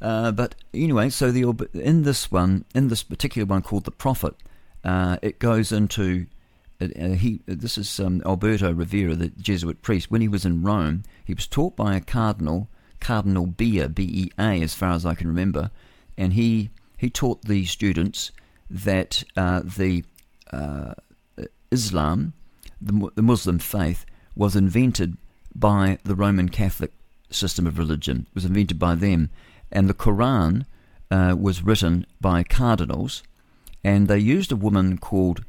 [0.00, 4.34] Uh, but anyway, so the in this one, in this particular one called the Prophet,
[4.84, 6.26] uh, it goes into
[6.80, 7.40] uh, he.
[7.46, 10.10] This is um, Alberto Rivera, the Jesuit priest.
[10.10, 12.68] When he was in Rome, he was taught by a cardinal,
[13.00, 15.70] Cardinal Bea, B E A, as far as I can remember,
[16.18, 16.68] and he
[16.98, 18.32] he taught the students
[18.68, 20.04] that uh, the
[20.52, 20.92] uh,
[21.76, 22.32] Islam,
[22.80, 24.00] the, the Muslim faith,
[24.34, 25.10] was invented
[25.54, 26.92] by the Roman Catholic
[27.30, 28.26] system of religion.
[28.28, 29.30] It was invented by them,
[29.72, 30.64] and the Quran
[31.10, 33.22] uh, was written by cardinals,
[33.82, 35.44] and they used a woman called.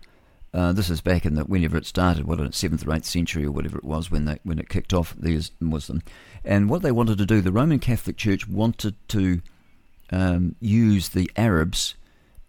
[0.53, 3.45] Uh, this is back in the whenever it started, what in seventh or eighth century
[3.45, 6.01] or whatever it was when they when it kicked off the Muslim,
[6.43, 9.41] and what they wanted to do, the Roman Catholic Church wanted to
[10.09, 11.95] um, use the Arabs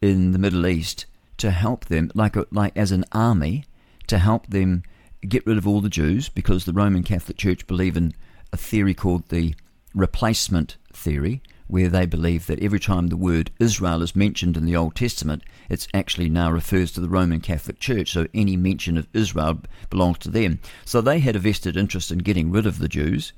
[0.00, 1.06] in the Middle East
[1.38, 3.64] to help them, like a, like as an army,
[4.08, 4.82] to help them
[5.26, 8.14] get rid of all the Jews because the Roman Catholic Church believe in
[8.52, 9.54] a theory called the
[9.94, 14.76] replacement theory, where they believe that every time the word Israel is mentioned in the
[14.76, 18.12] Old Testament, it actually now refers to the Roman Catholic Church.
[18.12, 19.60] So any mention of Israel
[19.90, 20.60] belongs to them.
[20.84, 23.32] So they had a vested interest in getting rid of the Jews.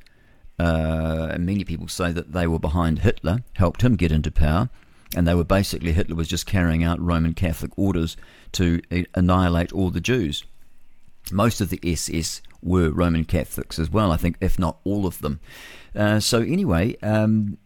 [0.58, 4.68] Uh, many people say that they were behind Hitler, helped him get into power,
[5.16, 8.16] and they were basically Hitler was just carrying out Roman Catholic orders
[8.52, 8.80] to
[9.14, 10.44] annihilate all the Jews.
[11.32, 15.20] Most of the SS were Roman Catholics as well, I think, if not all of
[15.20, 15.40] them.
[15.94, 17.58] Uh, so anyway, um,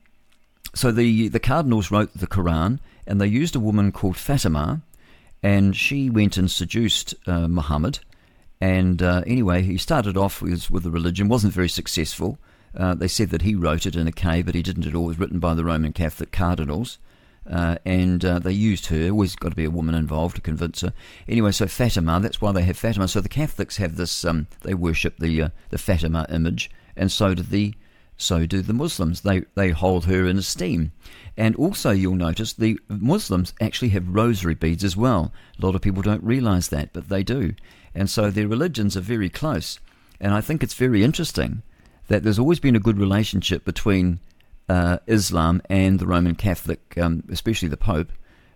[0.75, 4.83] so the the cardinals wrote the Quran, and they used a woman called Fatima,
[5.43, 7.99] and she went and seduced uh, Muhammad.
[8.61, 12.39] And uh, anyway, he started off with, with the religion, wasn't very successful.
[12.75, 15.05] Uh, they said that he wrote it in a cave, but he didn't at all.
[15.05, 16.99] It was written by the Roman Catholic cardinals.
[17.51, 19.11] Uh, and uh, they used her.
[19.11, 20.93] Always got to be a woman involved to convince her.
[21.29, 22.19] Anyway, so Fatima.
[22.21, 23.07] That's why they have Fatima.
[23.09, 24.25] So the Catholics have this.
[24.25, 27.75] Um, they worship the uh, the Fatima image, and so do the
[28.17, 29.21] so do the Muslims.
[29.21, 30.93] They they hold her in esteem.
[31.37, 35.33] And also, you'll notice the Muslims actually have rosary beads as well.
[35.61, 37.55] A lot of people don't realize that, but they do.
[37.95, 39.81] And so their religions are very close.
[40.21, 41.63] And I think it's very interesting
[42.07, 44.21] that there's always been a good relationship between
[44.69, 48.13] uh, Islam and the Roman Catholic, um, especially the Pope,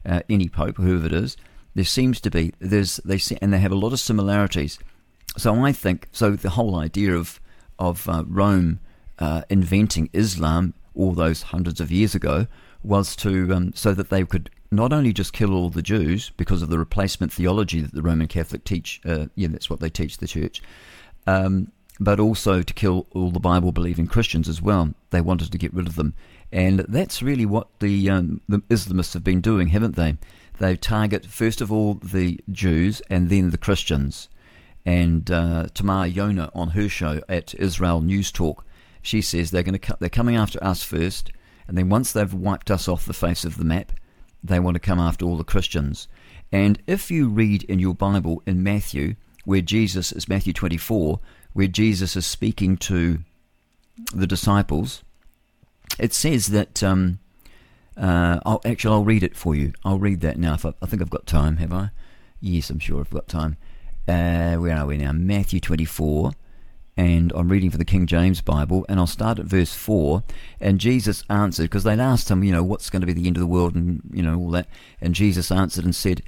[0.07, 1.37] uh, any Pope, whoever it is,
[1.75, 4.79] there seems to be there's they and they have a lot of similarities.
[5.37, 6.31] So I think so.
[6.33, 7.41] The whole idea of
[7.79, 8.81] of uh, Rome
[9.19, 12.47] uh, inventing Islam all those hundreds of years ago
[12.83, 16.63] was to um, so that they could not only just kill all the Jews because
[16.63, 19.01] of the replacement theology that the Roman Catholic teach.
[19.05, 20.63] Uh, yeah, that's what they teach the church.
[21.27, 24.95] Um, but also to kill all the Bible believing Christians as well.
[25.11, 26.15] They wanted to get rid of them.
[26.53, 30.17] And that's really what the, um, the Islamists have been doing, haven't they?
[30.59, 34.29] They target, first of all, the Jews and then the Christians.
[34.85, 38.65] And uh, Tamar Yona on her show at Israel News Talk,
[39.03, 41.31] she says they're going to they're coming after us first,
[41.67, 43.93] and then once they've wiped us off the face of the map,
[44.43, 46.09] they want to come after all the Christians.
[46.51, 51.21] And if you read in your Bible in Matthew, where Jesus is Matthew 24,
[51.53, 53.21] where Jesus is speaking to
[54.15, 55.03] the disciples,
[55.99, 56.83] it says that.
[56.83, 57.19] Um,
[57.97, 59.73] uh, I'll, actually, I'll read it for you.
[59.85, 60.55] I'll read that now.
[60.55, 61.91] If I, I think I've got time, have I?
[62.41, 63.57] Yes, I'm sure I've got time.
[64.07, 65.11] Uh, where are we now?
[65.11, 66.31] Matthew 24
[66.99, 70.25] and I'm reading for the King James Bible, and I'll start at verse 4.
[70.61, 73.37] And Jesus answered, because they'd asked him, you know, what's going to be the end
[73.37, 74.67] of the world, and, you know, all that.
[75.01, 76.23] And Jesus answered and said,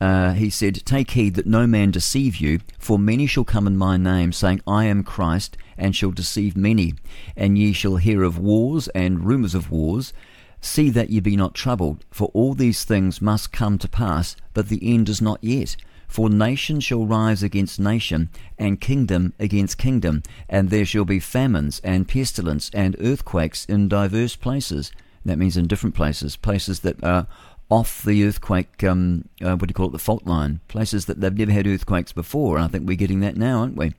[0.00, 3.76] uh, He said, Take heed that no man deceive you, for many shall come in
[3.76, 6.94] my name, saying, I am Christ, and shall deceive many.
[7.36, 10.12] And ye shall hear of wars and rumours of wars.
[10.60, 14.68] See that ye be not troubled, for all these things must come to pass, but
[14.68, 15.76] the end is not yet.
[16.06, 21.80] For nation shall rise against nation, and kingdom against kingdom, and there shall be famines,
[21.84, 24.90] and pestilence, and earthquakes in diverse places.
[25.24, 27.26] That means in different places, places that are
[27.70, 31.20] off the earthquake, um, uh, what do you call it, the fault line, places that
[31.20, 33.94] they've never had earthquakes before, and I think we're getting that now, aren't we?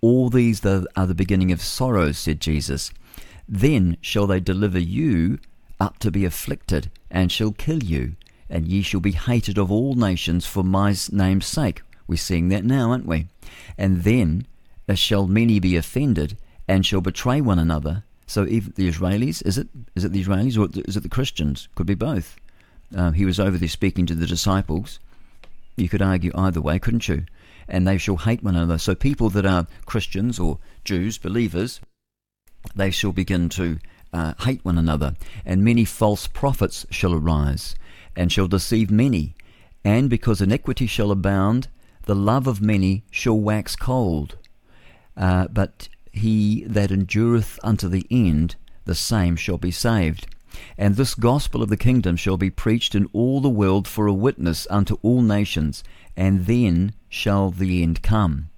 [0.00, 2.92] All these are the beginning of sorrows, said Jesus.
[3.48, 5.38] Then shall they deliver you
[5.80, 8.16] up to be afflicted, and shall kill you
[8.54, 11.82] and ye shall be hated of all nations for my name's sake.
[12.06, 13.28] We're seeing that now, aren't we?
[13.78, 14.46] And then
[14.88, 16.36] uh, shall many be offended
[16.68, 18.04] and shall betray one another.
[18.26, 21.68] So even the Israelis, is it is it the Israelis or is it the Christians?
[21.74, 22.36] Could be both.
[22.94, 24.98] Um, he was over there speaking to the disciples.
[25.76, 27.24] You could argue either way, couldn't you?
[27.68, 28.78] And they shall hate one another.
[28.78, 31.80] So people that are Christians or Jews, believers,
[32.74, 33.78] they shall begin to
[34.12, 37.74] uh, hate one another, and many false prophets shall arise
[38.14, 39.34] and shall deceive many.
[39.84, 41.68] And because iniquity shall abound,
[42.04, 44.36] the love of many shall wax cold.
[45.16, 48.54] Uh, but he that endureth unto the end,
[48.84, 50.26] the same shall be saved.
[50.78, 54.12] And this gospel of the kingdom shall be preached in all the world for a
[54.12, 55.82] witness unto all nations,
[56.16, 58.50] and then shall the end come.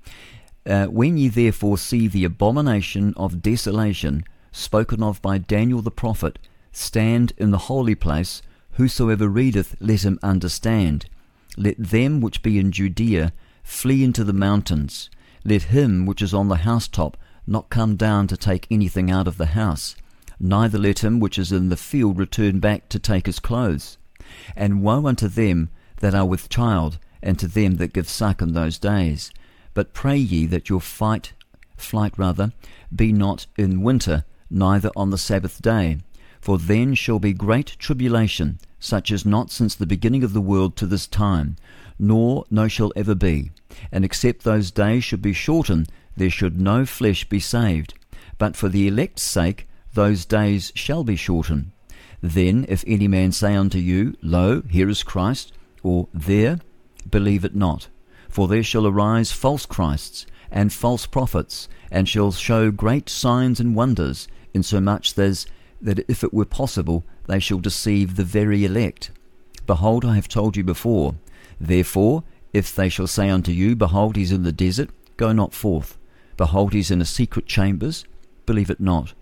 [0.67, 6.39] Uh, when ye therefore see the abomination of desolation spoken of by Daniel the prophet
[6.73, 8.43] stand in the holy place,
[8.77, 11.07] Whosoever readeth, let him understand.
[11.57, 13.33] Let them which be in Judea
[13.63, 15.09] flee into the mountains.
[15.45, 17.17] Let him which is on the housetop
[17.47, 19.97] not come down to take anything out of the house.
[20.39, 23.97] Neither let him which is in the field return back to take his clothes.
[24.55, 28.53] And woe unto them that are with child, and to them that give suck in
[28.53, 29.33] those days.
[29.73, 31.33] But pray ye that your fight,
[31.77, 32.53] flight rather,
[32.95, 35.99] be not in winter, neither on the Sabbath day.
[36.41, 40.77] For then shall be great tribulation, such as not since the beginning of the world
[40.77, 41.57] to this time,
[41.99, 43.51] nor no shall ever be.
[43.91, 47.95] And except those days should be shortened, there should no flesh be saved.
[48.39, 49.67] But for the elect's sake,
[49.97, 51.73] those days shall be shortened.
[52.23, 55.53] Then, if any man say unto you, Lo, here is Christ,
[55.83, 56.61] or there,
[57.11, 57.89] believe it not.
[58.29, 63.75] For there shall arise false Christs, and false prophets, and shall show great signs and
[63.75, 65.47] wonders, insomuch that
[65.83, 69.11] if it were possible, they shall deceive the very elect.
[69.67, 71.17] Behold, I have told you before.
[71.61, 75.55] Therefore, if they shall say unto you, Behold, he is in the desert, go not
[75.55, 75.99] forth.
[76.37, 78.05] Behold, he is in a secret chambers,
[78.45, 79.15] believe it not.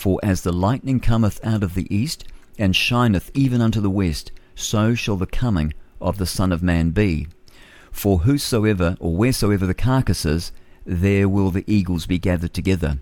[0.00, 2.24] For as the lightning cometh out of the east,
[2.58, 6.92] and shineth even unto the west, so shall the coming of the Son of Man
[6.92, 7.28] be.
[7.92, 10.52] For whosoever or wheresoever the carcass is,
[10.86, 12.98] there will the eagles be gathered together.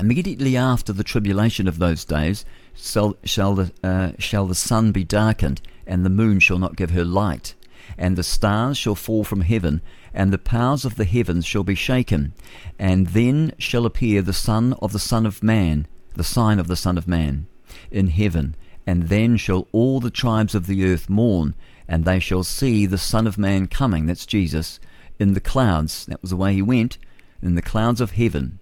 [0.00, 2.44] Immediately after the tribulation of those days
[2.74, 6.90] shall, shall, the, uh, shall the sun be darkened, and the moon shall not give
[6.90, 7.54] her light,
[7.96, 9.80] and the stars shall fall from heaven,
[10.12, 12.32] and the powers of the heavens shall be shaken.
[12.80, 15.86] And then shall appear the Son of the Son of Man,
[16.16, 17.46] the sign of the Son of Man,
[17.90, 18.56] in heaven.
[18.86, 21.54] And then shall all the tribes of the earth mourn,
[21.88, 24.80] and they shall see the Son of Man coming, that's Jesus,
[25.18, 26.98] in the clouds, that was the way he went,
[27.42, 28.58] in the clouds of heaven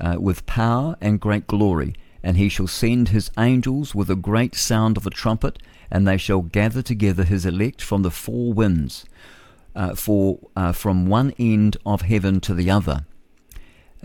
[0.00, 1.94] uh, with power and great glory.
[2.22, 5.58] And he shall send his angels with a great sound of a trumpet,
[5.90, 9.04] and they shall gather together his elect from the four winds,
[9.74, 13.06] uh, for uh, from one end of heaven to the other.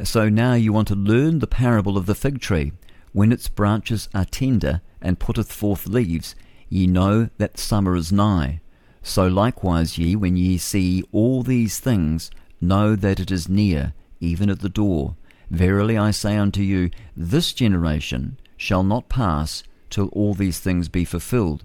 [0.03, 2.71] So now you want to learn the parable of the fig tree.
[3.13, 6.35] When its branches are tender and putteth forth leaves,
[6.67, 8.59] ye know that summer is nigh.
[9.01, 14.49] So likewise ye, when ye see all these things, know that it is near, even
[14.49, 15.15] at the door.
[15.51, 21.05] Verily I say unto you, this generation shall not pass till all these things be
[21.05, 21.63] fulfilled.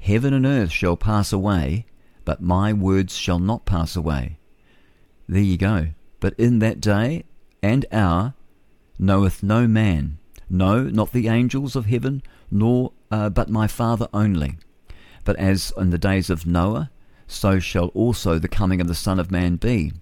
[0.00, 1.86] Heaven and earth shall pass away,
[2.24, 4.38] but my words shall not pass away.
[5.28, 5.88] There you go.
[6.20, 7.24] But in that day
[7.62, 8.34] and hour
[8.98, 10.17] knoweth no man,
[10.50, 14.58] no, not the angels of heaven, nor uh, but my Father only.
[15.24, 16.90] But as in the days of Noah,
[17.26, 19.92] so shall also the coming of the Son of Man be.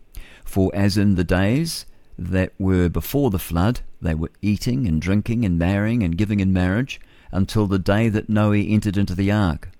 [0.44, 1.86] For as in the days
[2.18, 6.52] that were before the flood, they were eating and drinking and marrying and giving in
[6.52, 7.00] marriage,
[7.32, 9.70] until the day that Noah entered into the ark.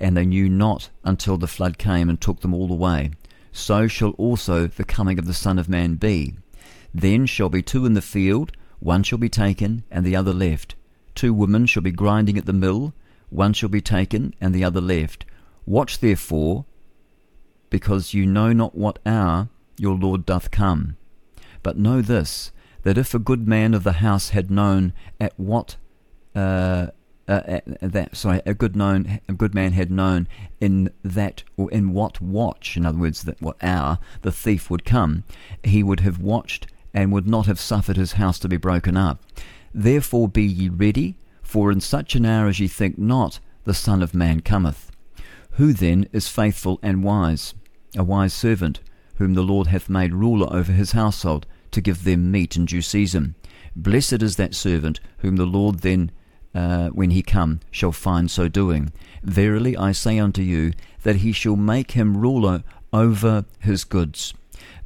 [0.00, 3.12] And they knew not until the flood came and took them all away.
[3.52, 6.34] So shall also the coming of the Son of Man be.
[6.92, 10.74] Then shall be two in the field, one shall be taken, and the other left.
[11.14, 12.94] Two women shall be grinding at the mill,
[13.28, 15.24] one shall be taken, and the other left.
[15.66, 16.64] Watch therefore,
[17.68, 19.48] because you know not what hour
[19.78, 20.96] your Lord doth come.
[21.62, 22.52] But know this,
[22.82, 25.76] that if a good man of the house had known at what
[26.34, 26.88] uh,
[27.28, 30.26] uh, that sorry, a good known a good man had known
[30.60, 34.84] in that or in what watch, in other words, that what hour the thief would
[34.84, 35.22] come,
[35.62, 39.22] he would have watched and would not have suffered his house to be broken up.
[39.72, 44.02] Therefore be ye ready, for in such an hour as ye think not, the Son
[44.02, 44.90] of Man cometh.
[45.52, 47.54] Who then is faithful and wise?
[47.96, 48.80] A wise servant,
[49.16, 52.82] whom the Lord hath made ruler over his household, to give them meat in due
[52.82, 53.34] season.
[53.76, 56.10] Blessed is that servant, whom the Lord then,
[56.54, 58.92] uh, when he come, shall find so doing.
[59.22, 60.72] Verily I say unto you,
[61.02, 64.34] that he shall make him ruler over his goods.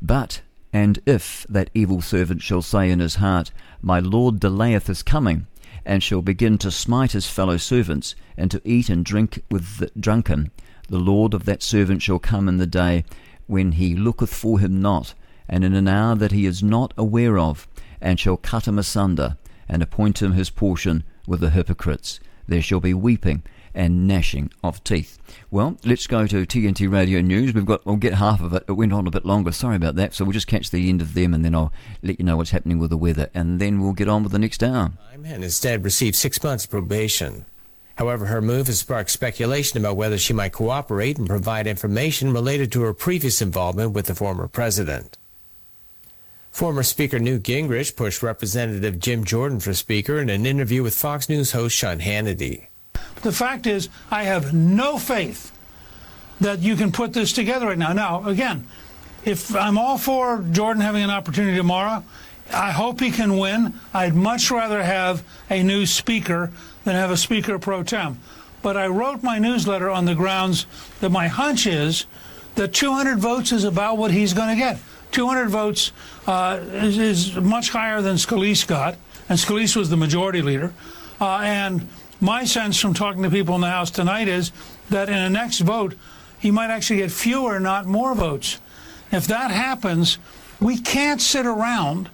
[0.02, 0.42] But
[0.74, 5.46] and if that evil servant shall say in his heart, My Lord delayeth his coming,
[5.86, 9.92] and shall begin to smite his fellow servants, and to eat and drink with the
[9.98, 10.50] drunken,
[10.88, 13.04] the Lord of that servant shall come in the day
[13.46, 15.14] when he looketh for him not,
[15.48, 17.68] and in an hour that he is not aware of,
[18.00, 19.36] and shall cut him asunder,
[19.68, 22.18] and appoint him his portion with the hypocrites.
[22.48, 23.44] There shall be weeping
[23.74, 25.18] and gnashing of teeth.
[25.50, 27.54] Well, let's go to TNT Radio News.
[27.54, 28.64] We've got, we'll get half of it.
[28.68, 29.52] It went on a bit longer.
[29.52, 30.14] Sorry about that.
[30.14, 31.72] So we'll just catch the end of them and then I'll
[32.02, 33.30] let you know what's happening with the weather.
[33.34, 34.92] And then we'll get on with the next hour.
[35.12, 37.44] And instead received six months probation.
[37.96, 42.72] However, her move has sparked speculation about whether she might cooperate and provide information related
[42.72, 45.16] to her previous involvement with the former president.
[46.50, 51.28] Former Speaker Newt Gingrich pushed Representative Jim Jordan for Speaker in an interview with Fox
[51.28, 52.66] News host Sean Hannity.
[53.22, 55.50] The fact is, I have no faith
[56.40, 57.92] that you can put this together right now.
[57.92, 58.66] Now, again,
[59.24, 62.04] if I'm all for Jordan having an opportunity tomorrow,
[62.52, 63.74] I hope he can win.
[63.94, 66.52] I'd much rather have a new speaker
[66.84, 68.20] than have a speaker pro tem.
[68.60, 70.66] But I wrote my newsletter on the grounds
[71.00, 72.06] that my hunch is
[72.56, 74.78] that 200 votes is about what he's going to get.
[75.12, 75.92] 200 votes
[76.26, 78.96] uh, is, is, much higher than Scalise got,
[79.28, 80.72] and Scalise was the majority leader.
[81.20, 81.88] Uh, and
[82.20, 84.52] my sense from talking to people in the House tonight is
[84.90, 85.94] that in the next vote,
[86.38, 88.58] he might actually get fewer, not more votes.
[89.10, 90.18] If that happens,
[90.60, 92.10] we can't sit around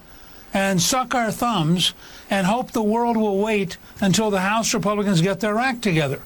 [0.53, 1.93] and suck our thumbs
[2.29, 6.21] and hope the world will wait until the House Republicans get their act together.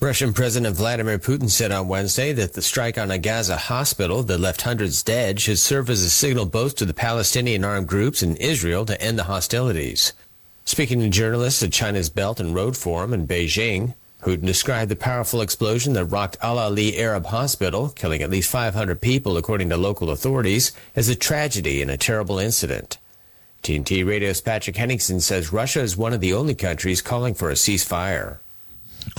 [0.00, 4.38] Russian President Vladimir Putin said on Wednesday that the strike on a Gaza hospital that
[4.38, 8.36] left hundreds dead should serve as a signal both to the Palestinian armed groups and
[8.38, 10.12] Israel to end the hostilities.
[10.74, 15.40] Speaking to journalists at China's Belt and Road Forum in Beijing, Putin described the powerful
[15.40, 20.10] explosion that rocked Al Ahli Arab Hospital, killing at least 500 people according to local
[20.10, 22.98] authorities, as a tragedy and a terrible incident.
[23.62, 27.54] TNT Radio's Patrick Henningsen says Russia is one of the only countries calling for a
[27.54, 28.38] ceasefire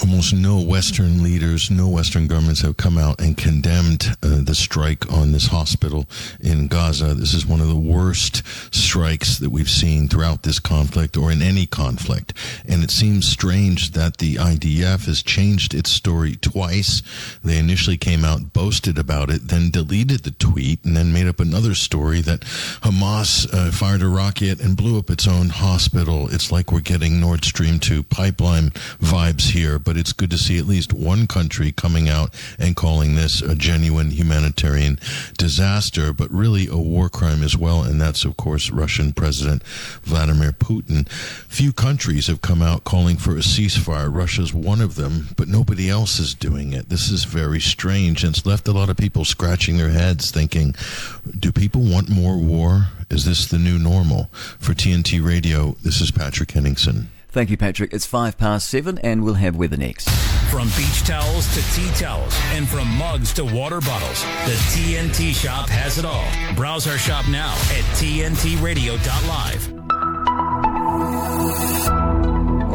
[0.01, 5.11] almost no Western leaders, no Western governments have come out and condemned uh, the strike
[5.11, 6.07] on this hospital
[6.39, 7.13] in Gaza.
[7.13, 8.43] This is one of the worst
[8.73, 12.33] strikes that we've seen throughout this conflict or in any conflict.
[12.67, 17.01] And it seems strange that the IDF has changed its story twice.
[17.43, 21.39] They initially came out, boasted about it, then deleted the tweet, and then made up
[21.39, 22.41] another story that
[22.81, 26.27] Hamas uh, fired a rocket and blew up its own hospital.
[26.33, 30.57] It's like we're getting Nord Stream 2 pipeline vibes here but it's good to see
[30.57, 34.99] at least one country coming out and calling this a genuine humanitarian
[35.37, 37.83] disaster, but really a war crime as well.
[37.83, 39.63] And that's, of course, Russian President
[40.03, 41.09] Vladimir Putin.
[41.09, 44.13] Few countries have come out calling for a ceasefire.
[44.13, 46.89] Russia's one of them, but nobody else is doing it.
[46.89, 48.23] This is very strange.
[48.23, 50.75] And it's left a lot of people scratching their heads thinking,
[51.39, 52.87] do people want more war?
[53.09, 54.29] Is this the new normal?
[54.59, 57.09] For TNT Radio, this is Patrick Henningsen.
[57.35, 57.91] Thank you, Patrick.
[57.91, 60.09] It's five past seven, and we'll have weather next.
[60.49, 65.67] From beach towels to tea towels, and from mugs to water bottles, the TNT shop
[65.67, 66.23] has it all.
[66.55, 69.65] Browse our shop now at tntradio.live.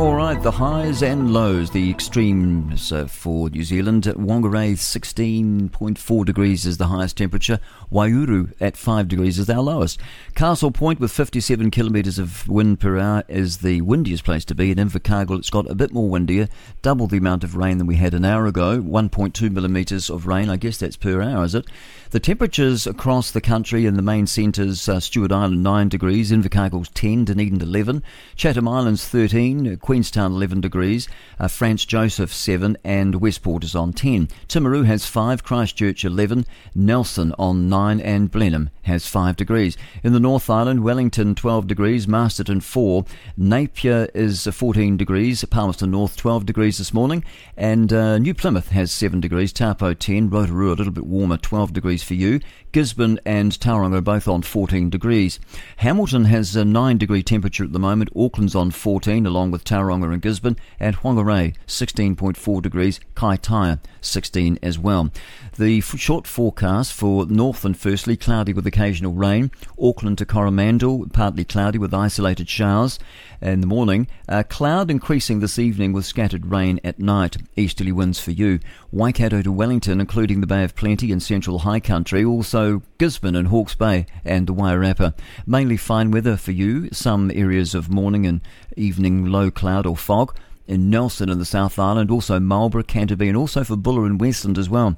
[0.00, 4.04] All right, the highs and lows, the extremes uh, for New Zealand.
[4.04, 7.60] Whangarei, 16.4 degrees is the highest temperature.
[7.92, 10.00] Waiouru at 5 degrees is our lowest.
[10.34, 14.70] Castle Point with 57 kilometres of wind per hour is the windiest place to be.
[14.70, 16.48] And Invercargill, it's got a bit more windier,
[16.80, 18.80] double the amount of rain than we had an hour ago.
[18.80, 21.66] 1.2 millimetres of rain, I guess that's per hour, is it?
[22.10, 26.88] The temperatures across the country in the main centres, uh, Stewart Island 9 degrees, Invercargill's
[26.88, 28.02] 10, Dunedin 11,
[28.34, 31.08] Chatham Islands 13, Queenstown 11 degrees,
[31.38, 34.26] uh, Franz Josef 7, and Westport is on 10.
[34.48, 39.76] Timaru has 5, Christchurch 11, Nelson on 9, and Blenheim has 5 degrees.
[40.02, 43.04] In the North Island, Wellington 12 degrees, Masterton 4,
[43.36, 47.22] Napier is 14 degrees, Palmerston North 12 degrees this morning,
[47.56, 51.72] and uh, New Plymouth has 7 degrees, Taupo 10, Rotorua a little bit warmer, 12
[51.72, 52.40] degrees for you.
[52.72, 55.40] Gisborne and Tauranga are both on 14 degrees.
[55.78, 58.10] Hamilton has a 9 degree temperature at the moment.
[58.14, 60.56] Auckland's on 14 along with Tauranga and Gisborne.
[60.78, 63.00] And Whangarei 16.4 degrees.
[63.16, 65.10] Kaitaia 16 as well.
[65.58, 69.50] The f- short forecast for Northland firstly cloudy with occasional rain.
[69.80, 73.00] Auckland to Coromandel partly cloudy with isolated showers
[73.40, 74.06] in the morning.
[74.28, 77.36] Uh, cloud increasing this evening with scattered rain at night.
[77.56, 78.60] Easterly winds for you.
[78.92, 82.24] Waikato to Wellington, including the Bay of Plenty and central high country.
[82.24, 82.59] Also
[82.98, 85.14] Gisborne and Hawke's Bay and the Wairarapa.
[85.46, 86.88] Mainly fine weather for you.
[86.92, 88.40] Some areas of morning and
[88.76, 90.34] evening low cloud or fog.
[90.66, 94.58] In Nelson and the South Island, also Marlborough, Canterbury, and also for Buller and Westland
[94.58, 94.96] as well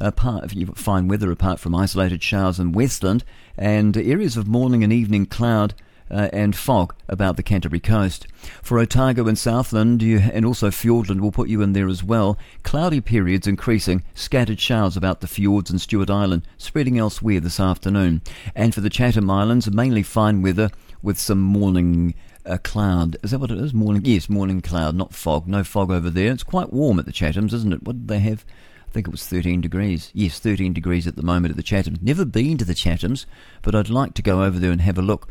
[0.00, 3.24] apart fine weather apart from isolated showers in Westland
[3.56, 5.72] and areas of morning and evening cloud
[6.14, 8.26] uh, and fog about the Canterbury coast.
[8.62, 12.38] For Otago and Southland you, and also Fiordland will put you in there as well.
[12.62, 18.22] Cloudy periods increasing, scattered showers about the fjords and Stewart Island, spreading elsewhere this afternoon.
[18.54, 20.70] And for the Chatham Islands, mainly fine weather
[21.02, 22.14] with some morning
[22.44, 23.16] a cloud.
[23.22, 23.74] Is that what it is?
[23.74, 24.02] Morning?
[24.04, 25.48] Yes, morning cloud, not fog.
[25.48, 26.30] No fog over there.
[26.30, 27.82] It's quite warm at the Chathams, isn't it?
[27.82, 28.44] What did they have?
[28.86, 30.12] I think it was 13 degrees.
[30.14, 32.00] Yes, 13 degrees at the moment at the Chathams.
[32.00, 33.26] Never been to the Chathams,
[33.62, 35.28] but I'd like to go over there and have a look.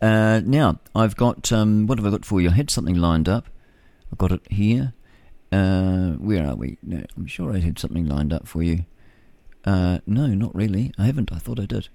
[0.00, 2.50] Uh, now, I've got, um, what have I got for you?
[2.50, 3.48] I had something lined up.
[4.12, 4.92] I've got it here.
[5.50, 6.78] Uh, where are we?
[6.82, 8.84] No, I'm sure I had something lined up for you.
[9.64, 10.92] Uh, no, not really.
[10.98, 11.32] I haven't.
[11.32, 11.88] I thought I did.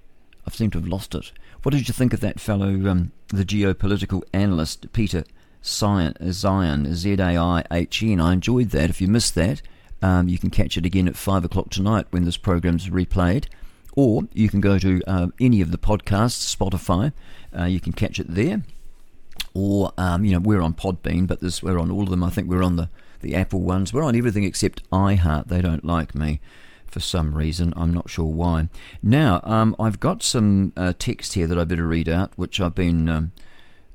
[0.46, 1.32] I seem to have lost it.
[1.64, 5.24] What did you think of that fellow, um, the geopolitical analyst, Peter
[5.64, 8.20] Zeihan, Zeihan Z-A-I-H-N?
[8.20, 8.90] I enjoyed that.
[8.90, 9.62] If you missed that,
[10.02, 13.46] um, you can catch it again at 5 o'clock tonight when this program's replayed.
[13.96, 17.12] Or you can go to uh, any of the podcasts, Spotify.
[17.58, 18.64] Uh, you can catch it there.
[19.54, 22.24] Or, um, you know, we're on Podbean, but this, we're on all of them.
[22.24, 22.90] I think we're on the,
[23.20, 23.94] the Apple ones.
[23.94, 25.48] We're on everything except iHeart.
[25.48, 26.40] They don't like me
[26.86, 27.74] for some reason.
[27.76, 28.70] I'm not sure why.
[29.02, 32.76] Now, um, I've got some uh, text here that I better read out, which I've
[32.76, 33.32] been um,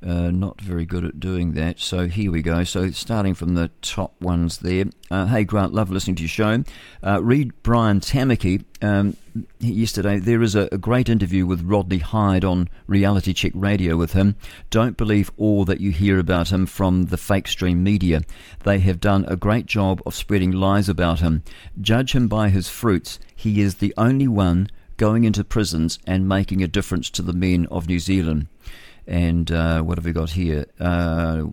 [0.05, 1.81] uh, not very good at doing that.
[1.81, 2.65] So here we go.
[2.65, 4.87] So starting from the top ones there.
[5.11, 6.65] Uh, hey Grant, love listening to your show.
[7.03, 9.17] Uh, read Brian Tamaki um,
[9.59, 10.19] yesterday.
[10.19, 14.37] There is a, a, great interview with Rodney Hide on Reality Check Radio with him.
[14.71, 18.23] Don't believe all that you hear about him from the fake stream media.
[18.65, 21.43] They have done a great job of spreading lies about him.
[21.81, 23.19] Judge him by his fruits.
[23.35, 27.67] He is the only one going into prisons and making a difference to the men
[27.67, 28.49] of New Zealand.
[29.07, 30.67] And uh, what have we got here?
[30.81, 31.45] Uh,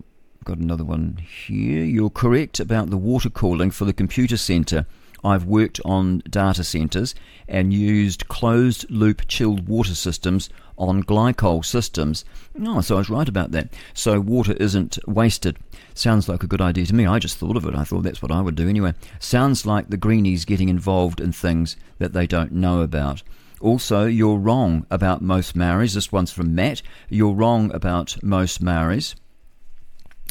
[0.43, 1.83] got another one here.
[1.83, 4.85] You're correct about the water cooling for the computer center.
[5.23, 7.15] I've worked on data centers
[7.47, 12.25] and used closed loop chilled water systems on glycol systems.
[12.61, 13.69] Oh, so I was right about that.
[13.93, 15.57] So water isn't wasted.
[15.93, 17.05] Sounds like a good idea to me.
[17.05, 17.75] I just thought of it.
[17.75, 18.95] I thought that's what I would do anyway.
[19.19, 23.23] Sounds like the greenies getting involved in things that they don't know about.
[23.63, 25.93] Also, you're wrong about most Maoris.
[25.93, 26.81] This one's from Matt.
[27.07, 29.15] You're wrong about most Maoris.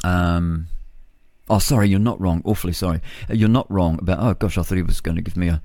[0.05, 0.69] Um,
[1.49, 2.43] oh, sorry, you're not wrong.
[2.45, 3.01] Awfully sorry.
[3.31, 4.19] Uh, you're not wrong about.
[4.21, 5.63] Oh gosh, I thought he was going to give me a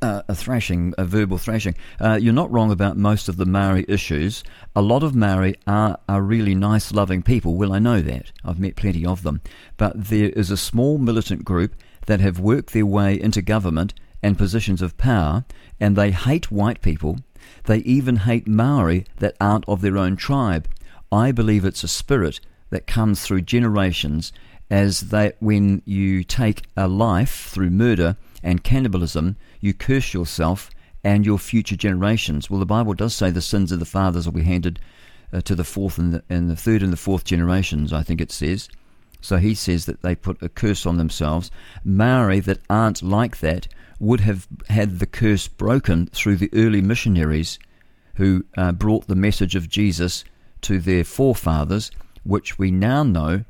[0.00, 1.74] uh, a thrashing, a verbal thrashing.
[2.00, 4.42] Uh, you're not wrong about most of the Maori issues.
[4.74, 7.54] A lot of Maori are, are really nice, loving people.
[7.54, 8.32] Well, I know that.
[8.42, 9.42] I've met plenty of them.
[9.76, 11.74] But there is a small militant group
[12.06, 13.92] that have worked their way into government
[14.22, 15.44] and positions of power,
[15.78, 17.18] and they hate white people.
[17.64, 20.68] They even hate Maori that aren't of their own tribe.
[21.10, 22.40] I believe it's a spirit
[22.70, 24.32] that comes through generations
[24.70, 30.70] as that when you take a life through murder and cannibalism, you curse yourself
[31.02, 32.48] and your future generations.
[32.48, 34.78] Well, the Bible does say the sins of the fathers will be handed
[35.32, 38.20] uh, to the fourth and the, and the third and the fourth generations, I think
[38.20, 38.68] it says.
[39.20, 41.50] So he says that they put a curse on themselves.
[41.84, 43.68] Maori that aren't like that
[44.00, 47.58] would have had the curse broken through the early missionaries
[48.14, 50.24] who uh, brought the message of Jesus
[50.62, 51.90] to their forefathers,
[52.24, 53.44] which we now know,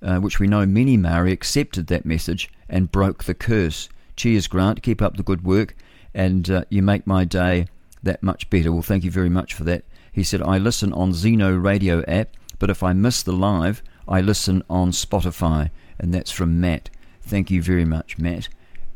[0.00, 3.88] uh, which we know many Maori accepted that message and broke the curse.
[4.16, 4.82] Cheers, Grant.
[4.82, 5.76] Keep up the good work,
[6.14, 7.66] and uh, you make my day
[8.02, 8.72] that much better.
[8.72, 9.84] Well, thank you very much for that.
[10.12, 14.20] He said, I listen on Zeno radio app, but if I miss the live, I
[14.20, 15.70] listen on Spotify.
[15.98, 16.90] And that's from Matt.
[17.22, 18.48] Thank you very much, Matt.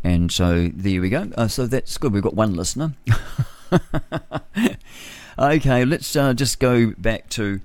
[0.05, 1.31] And so there we go.
[1.37, 2.13] Uh, so that's good.
[2.13, 2.95] We've got one listener.
[5.39, 7.61] okay, let's uh, just go back to.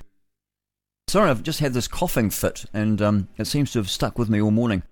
[1.07, 4.29] Sorry, I've just had this coughing fit, and um, it seems to have stuck with
[4.29, 4.83] me all morning.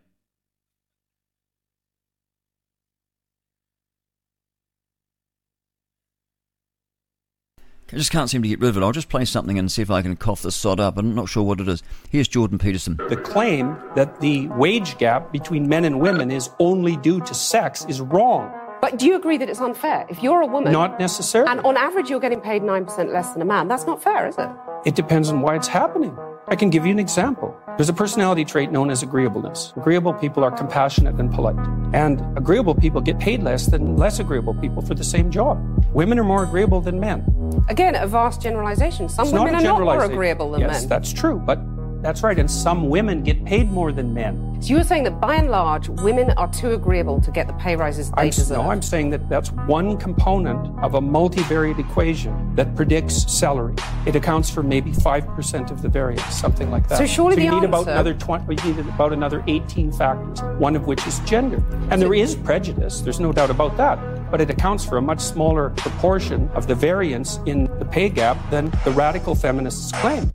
[7.93, 8.83] I just can't seem to get rid of it.
[8.83, 10.97] I'll just play something and see if I can cough the sod up.
[10.97, 11.83] I'm not sure what it is.
[12.09, 12.97] Here's Jordan Peterson.
[13.09, 17.85] The claim that the wage gap between men and women is only due to sex
[17.85, 18.51] is wrong.
[18.85, 20.05] But do you agree that it's unfair?
[20.09, 20.71] If you're a woman.
[20.71, 21.49] Not necessarily.
[21.49, 23.67] And on average, you're getting paid 9% less than a man.
[23.67, 24.47] That's not fair, is it?
[24.85, 26.15] It depends on why it's happening.
[26.49, 27.57] I can give you an example.
[27.77, 29.73] There's a personality trait known as agreeableness.
[29.75, 31.57] Agreeable people are compassionate and polite.
[31.95, 35.57] And agreeable people get paid less than less agreeable people for the same job.
[35.91, 37.25] Women are more agreeable than men.
[37.67, 39.09] Again, a vast generalization.
[39.09, 40.89] Some It's women not are not more agreeable than yes, men.
[40.89, 41.41] that's true.
[41.43, 41.57] But
[42.05, 42.37] that's right.
[42.37, 44.61] And some women get paid more than men.
[44.61, 47.53] So you were saying that by and large, women are too agreeable to get the
[47.53, 48.57] pay rises they I'm, deserve.
[48.59, 53.73] no, I'm saying that that's one component of a multivariate equation that predicts salary.
[54.05, 56.99] It accounts for maybe 5% of the variance, something like that.
[56.99, 60.75] So surely you the need about another 20, you need about another 18 factors, one
[60.75, 61.57] of which is gender.
[61.89, 64.29] And there is prejudice, there's no doubt about that.
[64.29, 68.37] But it accounts for a much smaller proportion of the variance in the pay gap
[68.51, 70.31] than the radical feminists claim.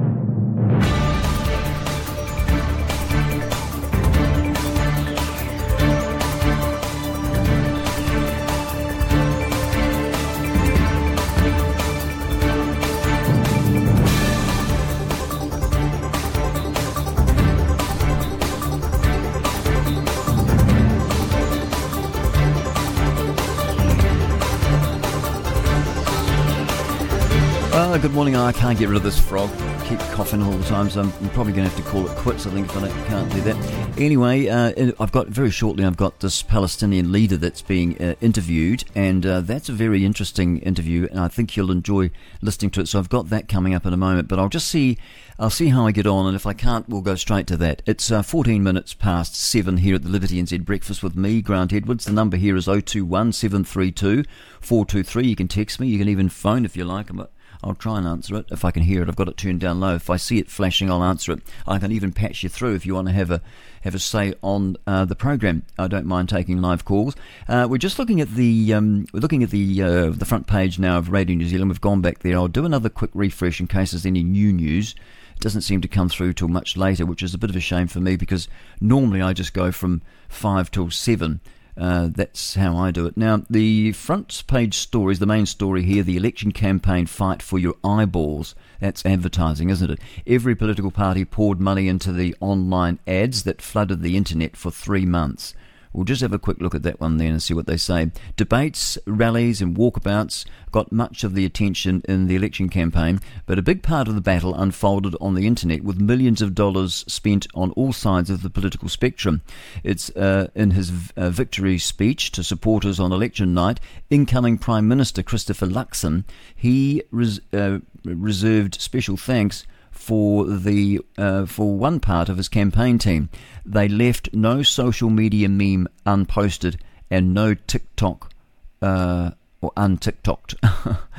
[28.10, 28.34] Good morning.
[28.34, 29.48] I can't get rid of this frog.
[29.56, 32.16] I Keep coughing all the time, so I'm probably going to have to call it
[32.16, 32.44] quits.
[32.44, 34.00] I think if I can't do that.
[34.00, 35.84] Anyway, uh, I've got very shortly.
[35.84, 40.58] I've got this Palestinian leader that's being uh, interviewed, and uh, that's a very interesting
[40.58, 42.10] interview, and I think you'll enjoy
[42.42, 42.88] listening to it.
[42.88, 44.98] So I've got that coming up in a moment, but I'll just see.
[45.38, 47.80] I'll see how I get on, and if I can't, we'll go straight to that.
[47.86, 51.72] It's uh, 14 minutes past seven here at the Liberty NZ Breakfast with me, Grant
[51.72, 52.06] Edwards.
[52.06, 54.24] The number here is 021 732
[54.60, 55.28] 423.
[55.28, 55.86] You can text me.
[55.86, 57.14] You can even phone if you like.
[57.14, 57.30] But
[57.62, 59.08] I'll try and answer it if I can hear it.
[59.08, 59.94] I've got it turned down low.
[59.94, 61.40] If I see it flashing, I'll answer it.
[61.66, 63.42] I can even patch you through if you want to have a
[63.82, 65.64] have a say on uh, the program.
[65.78, 67.14] I don't mind taking live calls.
[67.48, 70.78] Uh, we're just looking at the um, we're looking at the uh, the front page
[70.78, 71.70] now of Radio New Zealand.
[71.70, 72.36] We've gone back there.
[72.36, 74.94] I'll do another quick refresh in case there's any new news.
[75.34, 77.60] It doesn't seem to come through till much later, which is a bit of a
[77.60, 78.48] shame for me because
[78.80, 81.40] normally I just go from five till seven.
[81.76, 83.16] Uh, that's how I do it.
[83.16, 87.58] Now, the front page story is the main story here the election campaign fight for
[87.58, 88.54] your eyeballs.
[88.80, 90.00] That's advertising, isn't it?
[90.26, 95.06] Every political party poured money into the online ads that flooded the internet for three
[95.06, 95.54] months.
[95.92, 98.10] We'll just have a quick look at that one then and see what they say.
[98.36, 103.62] Debates, rallies, and walkabouts got much of the attention in the election campaign, but a
[103.62, 107.72] big part of the battle unfolded on the internet with millions of dollars spent on
[107.72, 109.42] all sides of the political spectrum.
[109.82, 113.80] It's uh, in his uh, victory speech to supporters on election night,
[114.10, 121.76] incoming Prime Minister Christopher Luxon, he res- uh, reserved special thanks for the uh, for
[121.76, 123.28] one part of his campaign team.
[123.64, 126.76] They left no social media meme unposted
[127.10, 128.32] and no TikTok
[128.80, 130.54] uh, or untiktoked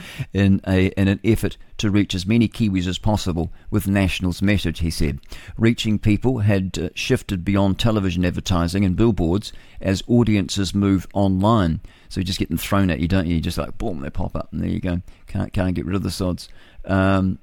[0.33, 4.79] in a in an effort to reach as many Kiwis as possible with National's message.
[4.79, 5.19] He said,
[5.57, 11.81] reaching people had uh, shifted beyond television advertising and billboards as audiences move online.
[12.09, 13.35] So you just get them thrown at you, don't you?
[13.35, 15.01] You just like boom, they pop up, and there you go.
[15.27, 16.49] Can't can't get rid of the sods.
[16.85, 17.39] Um,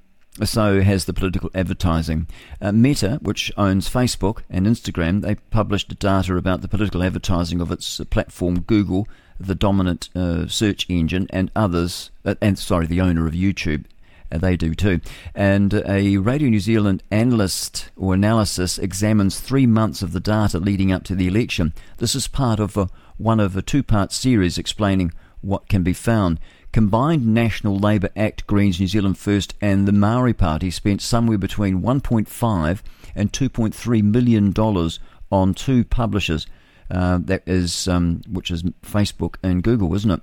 [0.47, 2.27] so has the political advertising.
[2.61, 7.73] Uh, Meta, which owns Facebook and Instagram, they published data about the political advertising of
[7.73, 9.09] its platform Google,
[9.41, 13.85] the dominant uh, search engine, and others, uh, and sorry, the owner of YouTube.
[14.31, 15.01] Uh, they do too.
[15.35, 20.93] And a Radio New Zealand analyst or analysis examines three months of the data leading
[20.93, 21.73] up to the election.
[21.99, 25.93] This is part of a, one of a two part series explaining what can be
[25.93, 26.41] found.
[26.73, 31.83] Combined National Labour Act, Greens, New Zealand First, and the Maori Party spent somewhere between
[31.83, 32.81] 1.5
[33.15, 36.47] and 2.3 million dollars on two publishers.
[36.91, 40.21] Uh, that is, um, which is Facebook and Google, isn't it?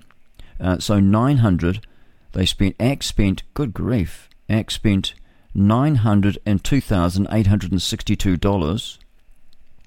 [0.59, 1.85] Uh, so 900.
[2.35, 2.75] They spent.
[2.79, 3.43] ACT spent.
[3.53, 4.29] Good grief.
[4.49, 5.13] ACT spent
[5.53, 8.99] nine hundred and two thousand eight hundred and sixty-two dollars.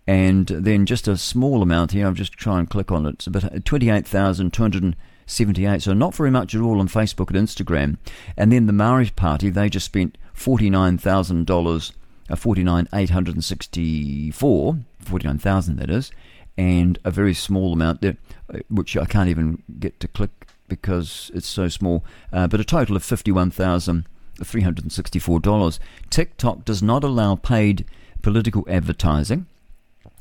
[0.06, 2.06] and then just a small amount here.
[2.06, 3.14] I'll just try and click on it.
[3.14, 4.96] It's about 28,200.
[5.26, 5.82] 78.
[5.82, 7.96] So not very much at all on Facebook and Instagram.
[8.36, 11.92] And then the Maori Party, they just spent $49,000,
[12.30, 16.12] uh, 49,864, 49,000 that is,
[16.56, 18.16] and a very small amount there,
[18.52, 20.30] uh, which I can't even get to click
[20.68, 22.02] because it's so small,
[22.32, 25.78] uh, but a total of $51,364.
[26.08, 27.84] TikTok does not allow paid
[28.22, 29.44] political advertising.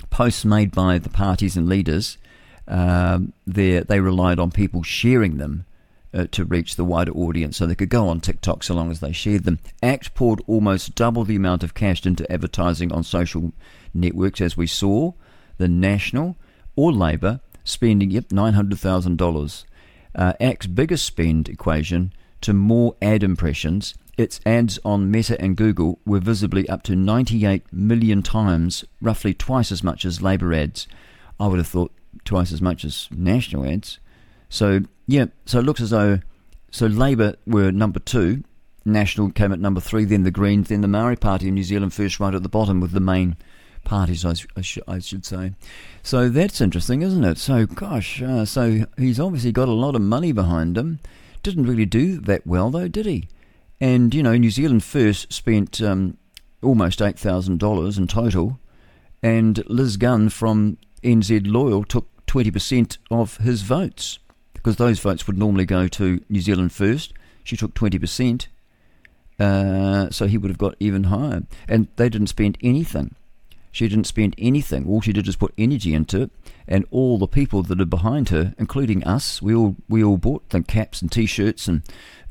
[0.09, 2.17] Posts made by the parties and leaders
[2.71, 5.65] um, they relied on people sharing them
[6.13, 9.01] uh, to reach the wider audience, so they could go on TikTok so long as
[9.01, 9.59] they shared them.
[9.83, 13.51] ACT poured almost double the amount of cash into advertising on social
[13.93, 15.11] networks as we saw.
[15.57, 16.37] The National
[16.75, 19.65] or Labor spending yep nine hundred thousand uh, dollars.
[20.15, 23.93] ACT's biggest spend equation to more ad impressions.
[24.17, 29.71] Its ads on Meta and Google were visibly up to 98 million times, roughly twice
[29.71, 30.87] as much as Labor ads.
[31.39, 31.91] I would have thought
[32.25, 33.99] twice as much as national ads.
[34.49, 36.19] So yeah, so it looks as though
[36.71, 38.43] so Labor were number two,
[38.85, 41.93] National came at number three, then the Greens, then the Maori Party in New Zealand
[41.93, 43.35] first right at the bottom with the main
[43.83, 45.53] parties, I, I, sh- I should say.
[46.01, 47.37] So that's interesting, isn't it?
[47.37, 50.99] So gosh, uh, so he's obviously got a lot of money behind him.
[51.43, 53.27] Didn't really do that well though, did he?
[53.79, 56.17] And you know, New Zealand first spent um,
[56.61, 58.59] almost eight thousand dollars in total,
[59.21, 64.19] and Liz Gunn from NZ Loyal took 20% of his votes
[64.53, 67.13] because those votes would normally go to New Zealand First.
[67.43, 68.47] She took 20%,
[69.39, 71.43] uh, so he would have got even higher.
[71.67, 73.15] And they didn't spend anything.
[73.71, 74.87] She didn't spend anything.
[74.87, 76.31] All she did was put energy into it,
[76.67, 80.49] and all the people that are behind her, including us, we all we all bought
[80.49, 81.81] the caps and T-shirts and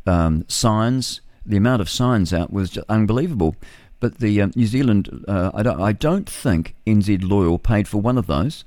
[0.07, 1.23] um, signs.
[1.47, 3.57] The amount of signs out was unbelievable.
[4.01, 7.99] But the um, New Zealand, uh, I, don't, I don't think NZ Loyal paid for
[7.99, 8.65] one of those.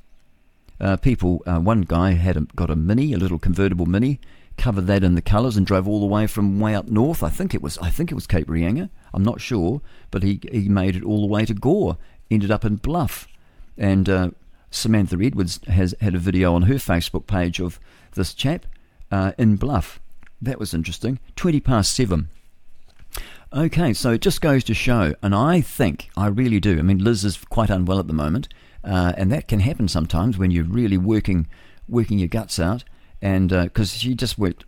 [0.80, 4.20] Uh, people, uh, one guy had a, got a mini, a little convertible mini,
[4.58, 7.24] covered that in the colours and drove all the way from way up north.
[7.24, 8.90] I think it was, I think it was Cape Reinga.
[9.14, 9.82] I'm not sure,
[10.12, 11.98] but he he made it all the way to Gore.
[12.30, 13.28] Ended up in Bluff,
[13.78, 14.32] and uh,
[14.72, 17.80] Samantha Edwards has had a video on her Facebook page of
[18.14, 18.66] this chap
[19.12, 20.00] uh, in Bluff.
[20.42, 21.20] That was interesting.
[21.36, 22.30] Twenty past seven.
[23.56, 26.80] Okay, so it just goes to show, and I think, I really do.
[26.80, 28.48] I mean, Liz is quite unwell at the moment,
[28.84, 31.46] uh, and that can happen sometimes when you're really working,
[31.88, 32.84] working your guts out,
[33.22, 34.66] and because uh, she just worked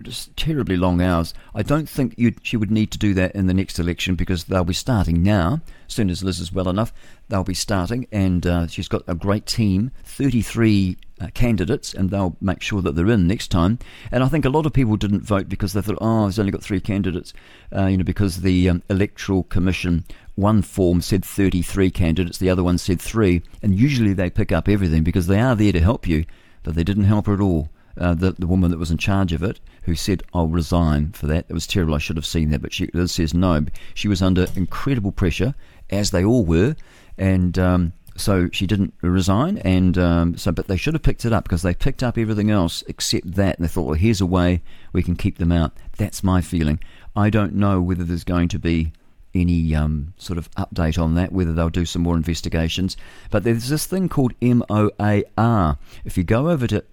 [0.00, 1.34] just terribly long hours.
[1.54, 4.64] I don't think she would need to do that in the next election because they'll
[4.64, 5.60] be starting now.
[5.88, 6.92] As soon as Liz is well enough,
[7.28, 12.36] they'll be starting, and uh, she's got a great team 33 uh, candidates, and they'll
[12.40, 13.78] make sure that they're in next time.
[14.10, 16.52] And I think a lot of people didn't vote because they thought, oh, I've only
[16.52, 17.32] got three candidates,
[17.76, 20.04] uh, you know, because the um, Electoral Commission
[20.34, 24.68] one form said 33 candidates, the other one said three, and usually they pick up
[24.68, 26.24] everything because they are there to help you,
[26.62, 27.68] but they didn't help her at all.
[27.98, 31.26] Uh, the, the woman that was in charge of it, who said, I'll resign for
[31.26, 31.46] that.
[31.48, 31.94] It was terrible.
[31.94, 32.62] I should have seen that.
[32.62, 33.64] But she Liz says no.
[33.94, 35.54] She was under incredible pressure,
[35.90, 36.76] as they all were.
[37.18, 39.58] And um, so she didn't resign.
[39.58, 42.50] And um, so, but they should have picked it up because they picked up everything
[42.50, 43.58] else except that.
[43.58, 44.62] And they thought, well, here's a way
[44.92, 45.72] we can keep them out.
[45.98, 46.78] That's my feeling.
[47.14, 48.92] I don't know whether there's going to be
[49.34, 52.96] any um, sort of update on that, whether they'll do some more investigations.
[53.30, 55.78] But there's this thing called MOAR.
[56.04, 56.84] If you go over to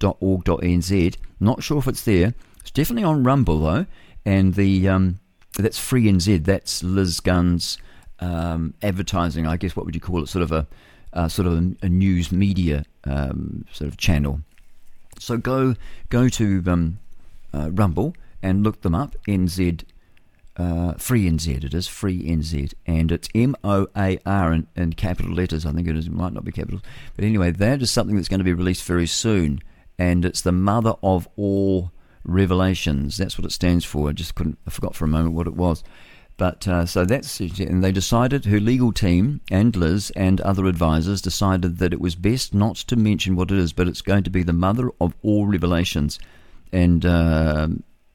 [0.00, 2.34] nzloyal.org.nz, not sure if it's there.
[2.60, 3.86] It's definitely on Rumble though,
[4.24, 5.20] and the um,
[5.58, 6.44] that's free NZ.
[6.44, 7.78] That's Liz Gunn's
[8.20, 9.46] um, advertising.
[9.46, 10.28] I guess what would you call it?
[10.28, 10.66] Sort of a
[11.12, 14.40] uh, sort of a, a news media um, sort of channel.
[15.18, 15.74] So go
[16.10, 16.98] go to um,
[17.52, 19.16] uh, Rumble and look them up.
[19.26, 19.84] NZ
[20.58, 21.64] uh, free NZ.
[21.64, 25.64] It is free NZ, and it's M O A R in, in capital letters.
[25.64, 26.08] I think it is.
[26.08, 26.80] It might not be capital,
[27.14, 29.62] but anyway, that is something that's going to be released very soon,
[29.98, 31.90] and it's the mother of all
[32.24, 33.16] revelations.
[33.16, 34.08] That's what it stands for.
[34.08, 34.58] I just couldn't.
[34.66, 35.82] I forgot for a moment what it was.
[36.36, 41.20] But uh, so that's and they decided her legal team and Liz and other advisors
[41.20, 44.30] decided that it was best not to mention what it is, but it's going to
[44.30, 46.20] be the mother of all revelations,
[46.72, 47.66] and uh,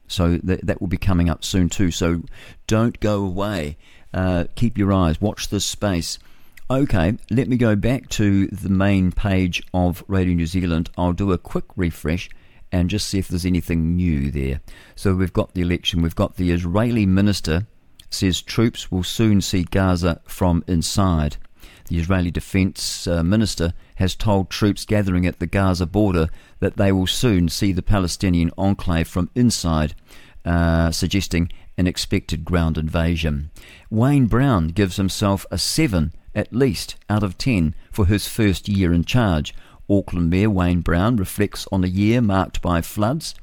[0.08, 1.92] so that, that will be coming up soon too.
[1.92, 2.24] So
[2.66, 3.78] don't go away.
[4.14, 5.20] Uh, keep your eyes.
[5.20, 6.18] Watch this space.
[6.72, 10.90] Okay, let me go back to the main page of Radio New Zealand.
[10.98, 12.30] I'll do a quick refresh
[12.72, 14.62] and just see if there's anything new there.
[14.96, 16.02] So we've got the election.
[16.02, 17.68] We've got the Israeli minister
[18.10, 21.38] says troops will soon see Gaza from inside.
[21.88, 26.92] The Israeli Defense uh, Minister has told troops gathering at the Gaza border that they
[26.92, 29.96] will soon see the Palestinian enclave from inside,
[30.46, 33.52] uh, suggesting an expected ground invasion.
[33.90, 38.94] Wayne Brown gives himself a 7 at least out of 10 for his first year
[38.94, 39.54] in charge.
[39.90, 43.36] Auckland Mayor Wayne Brown reflects on a year marked by floods,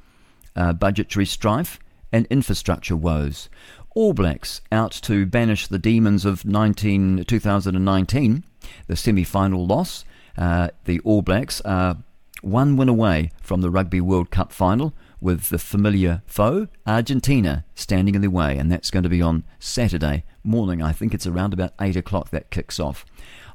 [0.56, 1.78] uh, budgetary strife,
[2.12, 3.48] and infrastructure woes.
[3.94, 8.44] All Blacks out to banish the demons of 19, 2019.
[8.86, 10.04] The semi final loss.
[10.38, 11.98] Uh, the All Blacks are
[12.42, 18.14] one win away from the Rugby World Cup final with the familiar foe, Argentina, standing
[18.14, 20.82] in their way, and that's going to be on Saturday morning.
[20.82, 23.04] I think it's around about 8 o'clock that kicks off.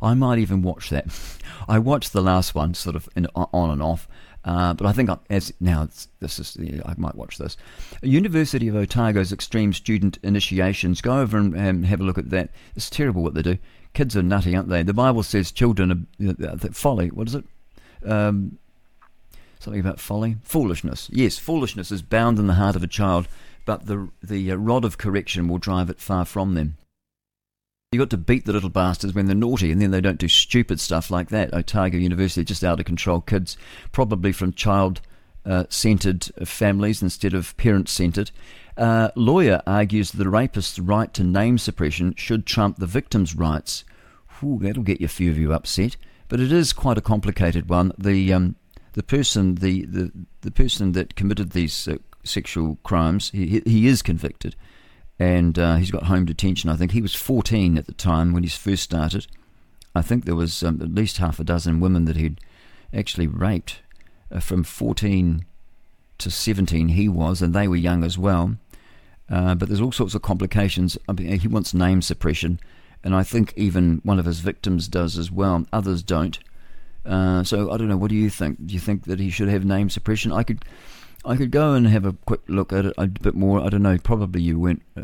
[0.01, 1.07] I might even watch that.
[1.67, 4.07] I watched the last one sort of in, on and off,
[4.43, 7.57] uh, but I think as now this is I might watch this.
[8.03, 11.01] University of Otago's extreme student initiations.
[11.01, 12.51] Go over and um, have a look at that.
[12.75, 13.57] It's terrible what they do.
[13.93, 14.83] Kids are nutty, aren't they?
[14.83, 17.09] The Bible says children are uh, folly.
[17.09, 17.45] What is it?
[18.05, 18.59] Um,
[19.65, 21.09] something about folly, foolishness.
[21.11, 23.27] Yes, foolishness is bound in the heart of a child,
[23.65, 26.77] but the the uh, rod of correction will drive it far from them.
[27.91, 30.27] You got to beat the little bastards when they're naughty, and then they don't do
[30.27, 31.53] stupid stuff like that.
[31.53, 33.57] Otago University, just out of control kids,
[33.91, 35.01] probably from child
[35.45, 38.31] uh, centered families instead of parent centered.
[38.77, 43.83] Uh, lawyer argues the rapist's right to name suppression should trump the victim's rights.
[44.41, 45.95] That'll get a few of you upset,
[46.27, 47.93] but it is quite a complicated one.
[47.97, 48.57] The um,
[48.95, 54.01] the person the, the, the person that committed these uh, sexual crimes he, he is
[54.01, 54.55] convicted
[55.19, 56.69] and uh, he's got home detention.
[56.69, 59.27] I think he was 14 at the time when he first started.
[59.95, 62.41] I think there was um, at least half a dozen women that he'd
[62.93, 63.79] actually raped.
[64.31, 65.45] Uh, from 14
[66.17, 68.57] to 17, he was, and they were young as well.
[69.29, 70.97] Uh, but there's all sorts of complications.
[71.07, 72.59] I mean, he wants name suppression,
[73.03, 75.65] and I think even one of his victims does as well.
[75.71, 76.39] Others don't.
[77.05, 77.97] Uh, so I don't know.
[77.97, 78.65] What do you think?
[78.65, 80.31] Do you think that he should have name suppression?
[80.31, 80.65] I could
[81.23, 83.61] I could go and have a quick look at it a bit more.
[83.61, 83.97] I don't know.
[83.97, 84.81] Probably you went.
[84.95, 85.03] Uh,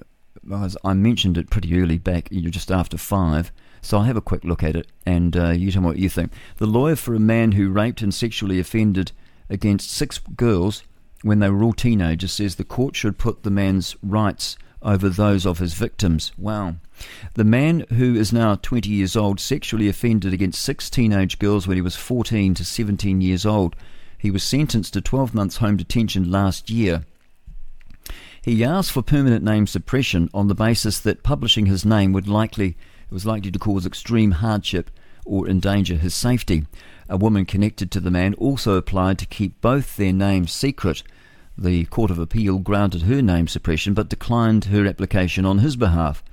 [0.83, 2.27] I mentioned it pretty early back.
[2.31, 3.51] You're just after five.
[3.83, 6.09] So I'll have a quick look at it, and uh, you tell me what you
[6.09, 6.31] think.
[6.57, 9.11] The lawyer for a man who raped and sexually offended
[9.49, 10.83] against six girls
[11.23, 15.45] when they were all teenagers says the court should put the man's rights over those
[15.45, 16.31] of his victims.
[16.37, 16.75] Wow.
[17.33, 21.77] The man who is now 20 years old sexually offended against six teenage girls when
[21.77, 23.75] he was 14 to 17 years old.
[24.17, 27.05] He was sentenced to 12 months home detention last year.
[28.43, 32.75] He asked for permanent name suppression on the basis that publishing his name would likely
[33.11, 34.89] was likely to cause extreme hardship
[35.25, 36.65] or endanger his safety.
[37.09, 41.03] A woman connected to the man also applied to keep both their names secret.
[41.57, 46.23] The Court of Appeal granted her name suppression but declined her application on his behalf.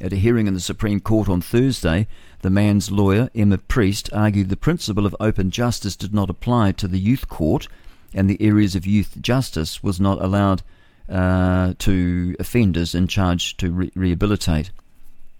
[0.00, 2.06] At a hearing in the Supreme Court on Thursday,
[2.42, 6.86] the man's lawyer, Emma Priest, argued the principle of open justice did not apply to
[6.86, 7.66] the youth court
[8.14, 10.62] and the areas of youth justice was not allowed
[11.08, 14.70] uh, to offenders in charge to re- rehabilitate.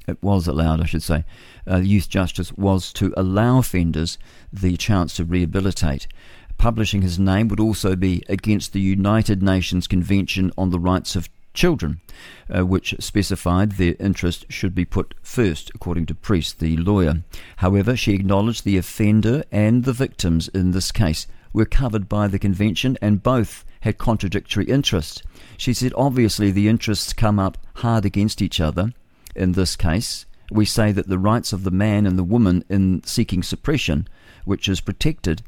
[0.07, 1.25] It was allowed, I should say.
[1.71, 4.19] Uh, youth justice was to allow offenders
[4.53, 6.09] the chance to rehabilitate.
[6.57, 11.29] Publishing his name would also be against the United Nations Convention on the Rights of
[11.59, 12.01] Children,
[12.49, 17.25] uh, which specified their interest should be put first, according to Priest, the lawyer.
[17.57, 22.39] However, she acknowledged the offender and the victims in this case were covered by the
[22.39, 25.21] convention and both had contradictory interests.
[25.57, 28.93] She said, obviously, the interests come up hard against each other.
[29.35, 33.03] In this case, we say that the rights of the man and the woman in
[33.03, 34.07] seeking suppression,
[34.45, 35.43] which is protected,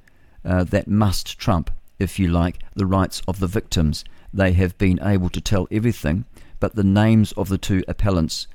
[0.44, 4.04] uh, that must trump, if you like, the rights of the victims.
[4.32, 6.24] They have been able to tell everything,
[6.60, 8.46] but the names of the two appellants,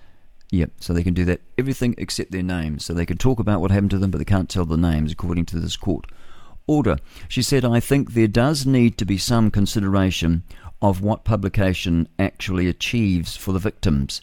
[0.51, 2.85] yep, so they can do that, everything except their names.
[2.85, 5.11] So they can talk about what happened to them, but they can't tell the names,
[5.11, 6.05] according to this court
[6.67, 6.97] order.
[7.27, 10.43] She said, I think there does need to be some consideration
[10.81, 14.21] of what publication actually achieves for the victims.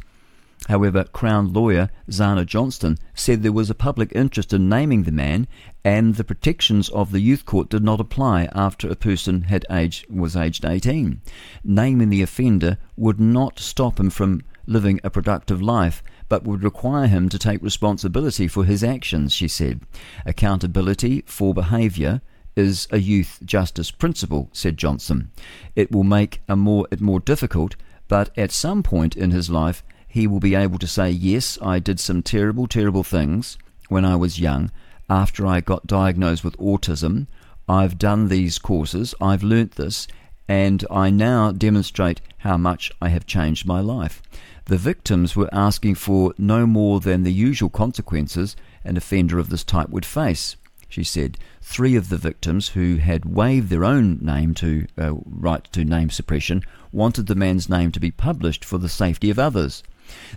[0.68, 5.48] However, Crown lawyer Zana Johnston said there was a public interest in naming the man,
[5.84, 10.06] and the protections of the youth court did not apply after a person had aged,
[10.08, 11.20] was aged 18.
[11.64, 17.08] Naming the offender would not stop him from living a productive life, but would require
[17.08, 19.80] him to take responsibility for his actions, she said.
[20.24, 22.20] Accountability for behaviour
[22.54, 25.30] is a youth justice principle, said Johnson.
[25.74, 27.74] It will make a more, it more difficult,
[28.08, 29.82] but at some point in his life,
[30.12, 33.56] he will be able to say, Yes, I did some terrible, terrible things
[33.88, 34.70] when I was young.
[35.08, 37.28] After I got diagnosed with autism,
[37.66, 40.06] I've done these courses, I've learnt this,
[40.46, 44.20] and I now demonstrate how much I have changed my life.
[44.66, 49.64] The victims were asking for no more than the usual consequences an offender of this
[49.64, 50.56] type would face.
[50.90, 55.64] She said three of the victims who had waived their own name to uh, right
[55.72, 59.82] to name suppression wanted the man's name to be published for the safety of others.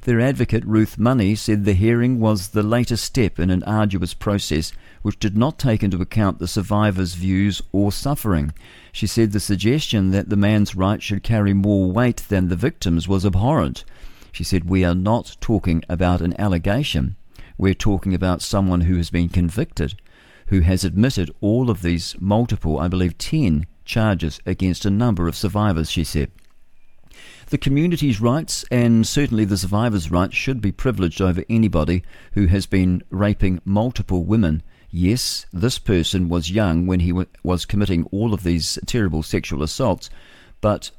[0.03, 4.71] Their advocate, Ruth Money, said the hearing was the latest step in an arduous process
[5.01, 8.53] which did not take into account the survivor's views or suffering.
[8.91, 13.07] She said the suggestion that the man's right should carry more weight than the victim's
[13.07, 13.83] was abhorrent.
[14.31, 17.15] She said, We are not talking about an allegation.
[17.57, 19.95] We're talking about someone who has been convicted,
[20.47, 25.35] who has admitted all of these multiple, I believe, 10 charges against a number of
[25.35, 26.31] survivors, she said.
[27.47, 32.65] The community's rights and certainly the survivor's rights should be privileged over anybody who has
[32.65, 34.63] been raping multiple women.
[34.89, 39.61] Yes, this person was young when he w- was committing all of these terrible sexual
[39.61, 40.09] assaults,
[40.59, 40.89] but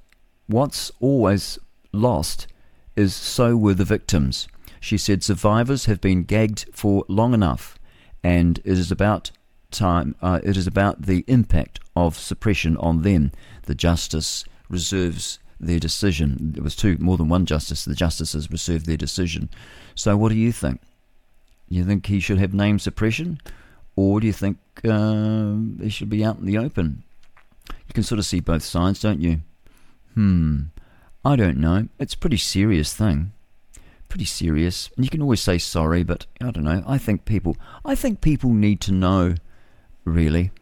[0.46, 1.58] what's always
[1.92, 2.46] lost
[2.94, 4.46] is so were the victims.
[4.78, 7.76] She said survivors have been gagged for long enough,
[8.22, 9.32] and it is about
[9.72, 10.14] time.
[10.22, 13.32] Uh, it is about the impact of suppression on them.
[13.62, 16.52] The justice reserves their decision.
[16.54, 17.84] There was two, more than one justice.
[17.84, 19.48] The justices reserved their decision.
[19.94, 20.80] So, what do you think?
[21.68, 23.40] You think he should have name suppression,
[23.96, 27.02] or do you think uh, he should be out in the open?
[27.68, 29.40] You can sort of see both sides, don't you?
[30.14, 30.64] Hmm.
[31.24, 31.88] I don't know.
[31.98, 33.32] It's a pretty serious thing.
[34.08, 34.90] Pretty serious.
[34.96, 36.84] And you can always say sorry, but I don't know.
[36.86, 37.56] I think people.
[37.84, 39.34] I think people need to know,
[40.04, 40.52] really.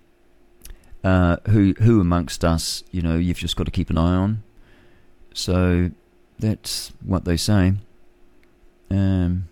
[1.03, 4.43] Uh, who who amongst us, you know, you've just got to keep an eye on.
[5.35, 5.91] So
[6.39, 7.75] that's what they say.
[8.91, 9.49] Um,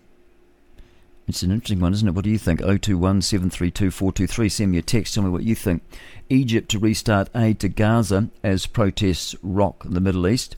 [1.27, 2.15] it's an interesting one, isn't it?
[2.15, 2.61] What do you think?
[2.61, 5.13] 021 732 Send me a text.
[5.13, 5.83] Tell me what you think.
[6.29, 10.55] Egypt to restart aid to Gaza as protests rock the Middle East.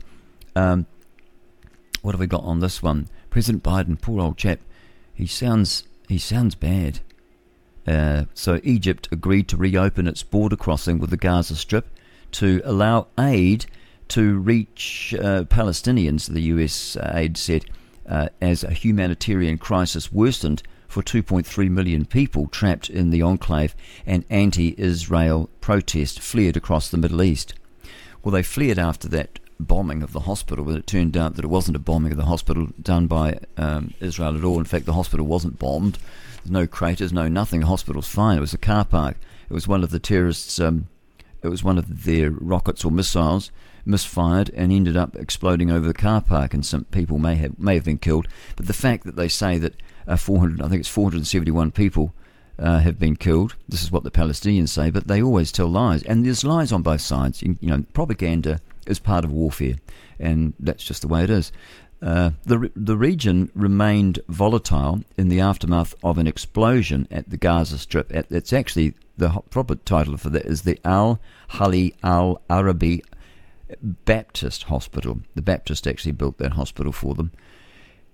[0.56, 0.86] Um,
[2.02, 3.10] what have we got on this one?
[3.30, 4.60] President Biden, poor old chap.
[5.14, 7.00] He sounds he sounds bad.
[7.88, 11.88] Uh, so Egypt agreed to reopen its border crossing with the Gaza Strip
[12.32, 13.66] to allow aid
[14.10, 17.66] to reach uh, Palestinians, the US aid said,
[18.08, 23.76] uh, as a humanitarian crisis worsened for 2.3 million people trapped in the enclave
[24.06, 27.54] and anti Israel protest fled across the Middle East.
[28.24, 31.50] Well, they fled after that bombing of the hospital, but it turned out that it
[31.50, 34.60] wasn't a bombing of the hospital done by um, Israel at all.
[34.60, 35.98] In fact, the hospital wasn't bombed.
[36.38, 37.62] There's no craters, no nothing.
[37.62, 38.38] The hospital's fine.
[38.38, 39.18] It was a car park.
[39.50, 40.60] It was one of the terrorists.
[40.60, 40.88] Um,
[41.42, 43.52] it was one of their rockets or missiles
[43.86, 47.76] misfired and ended up exploding over the car park, and some people may have may
[47.76, 48.28] have been killed.
[48.56, 49.76] But the fact that they say that
[50.08, 52.14] uh, 400, I think it's 471 people
[52.60, 53.56] uh, have been killed.
[53.68, 56.82] This is what the Palestinians say, but they always tell lies, and there's lies on
[56.82, 57.42] both sides.
[57.42, 59.76] You, you know, propaganda is part of warfare,
[60.20, 61.52] and that's just the way it is.
[62.02, 67.78] Uh, the the region remained volatile in the aftermath of an explosion at the Gaza
[67.78, 68.12] Strip.
[68.12, 71.20] It's actually the proper title for that is the Al
[71.52, 73.02] Ahli Al Arabi
[73.82, 75.22] Baptist Hospital.
[75.34, 77.32] The Baptist actually built that hospital for them.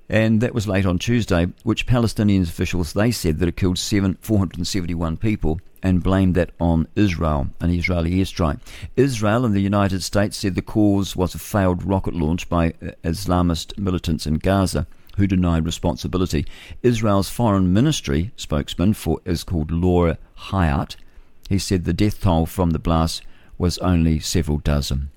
[0.09, 4.17] And that was late on Tuesday, which Palestinian officials they said that it killed seven,
[4.19, 8.59] 471 people and blamed that on Israel, an Israeli airstrike.
[8.95, 12.91] Israel and the United States said the cause was a failed rocket launch by uh,
[13.03, 14.85] Islamist militants in Gaza
[15.17, 16.45] who denied responsibility.
[16.83, 20.17] Israel's foreign ministry spokesman for is called Lior
[20.49, 20.95] Haiat.
[21.49, 23.23] He said the death toll from the blast
[23.57, 25.09] was only several dozen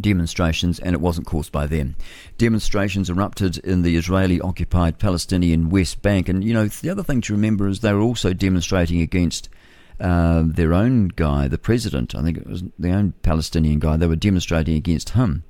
[0.00, 1.96] demonstrations, and it wasn't caused by them.
[2.38, 6.28] Demonstrations erupted in the Israeli occupied Palestinian West Bank.
[6.28, 9.48] And, you know, the other thing to remember is they were also demonstrating against
[10.00, 12.14] uh, their own guy, the president.
[12.14, 13.96] I think it was the own Palestinian guy.
[13.96, 15.44] They were demonstrating against him,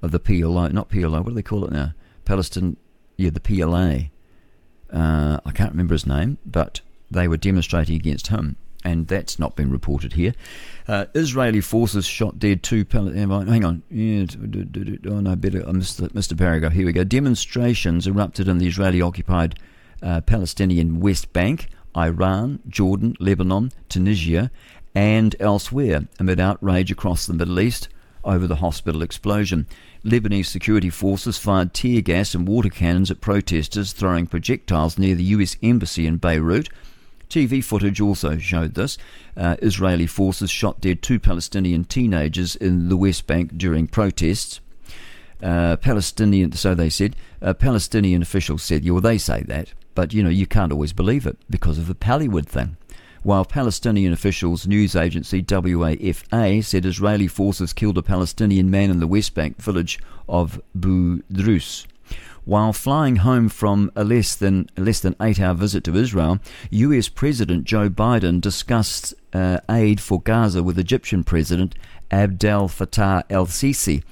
[0.00, 1.92] of the PLO, not PLO, what do they call it now?
[2.24, 2.76] Palestine,
[3.16, 4.10] yeah, the PLA.
[4.92, 6.80] Uh, I can't remember his name, but
[7.10, 10.34] they were demonstrating against him and that's not been reported here.
[10.88, 12.84] Uh, Israeli forces shot dead two.
[12.84, 14.26] Pal- hang on, yeah,
[15.06, 15.66] oh no, better.
[15.68, 16.72] I missed the, missed paragraph.
[16.72, 17.04] Here we go.
[17.04, 19.58] Demonstrations erupted in the Israeli-occupied
[20.02, 24.50] uh, Palestinian West Bank, Iran, Jordan, Lebanon, Tunisia,
[24.94, 27.88] and elsewhere amid outrage across the Middle East
[28.24, 29.66] over the hospital explosion.
[30.04, 35.24] Lebanese security forces fired tear gas and water cannons at protesters, throwing projectiles near the
[35.24, 35.56] U.S.
[35.62, 36.68] embassy in Beirut
[37.32, 38.98] TV footage also showed this.
[39.36, 44.60] Uh, Israeli forces shot dead two Palestinian teenagers in the West Bank during protests.
[45.42, 50.12] Uh, Palestinian, so they said, uh, Palestinian officials said, yeah, well, they say that, but
[50.12, 52.76] you know, you can't always believe it because of the Pallywood thing.
[53.22, 59.06] While Palestinian officials' news agency WAFA said Israeli forces killed a Palestinian man in the
[59.06, 61.86] West Bank village of Budrus.
[62.44, 66.40] While flying home from a less than less than eight hour visit to Israel,
[66.70, 67.08] U.S.
[67.08, 71.76] President Joe Biden discussed uh, aid for Gaza with Egyptian President
[72.10, 74.02] Abdel Fattah el-Sisi.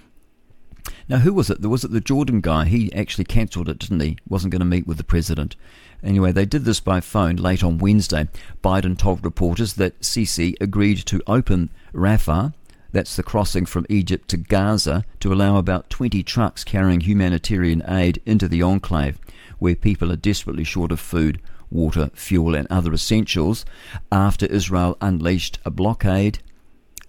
[1.09, 1.61] Now, who was it?
[1.61, 2.67] Was it the Jordan guy?
[2.67, 4.17] He actually cancelled it, didn't he?
[4.29, 5.57] Wasn't going to meet with the president.
[6.03, 8.29] Anyway, they did this by phone late on Wednesday.
[8.63, 12.55] Biden told reporters that Sisi agreed to open Rafah,
[12.93, 18.21] that's the crossing from Egypt to Gaza to allow about 20 trucks carrying humanitarian aid
[18.27, 19.19] into the enclave,
[19.59, 23.65] where people are desperately short of food, water, fuel, and other essentials
[24.11, 26.41] after Israel unleashed a blockade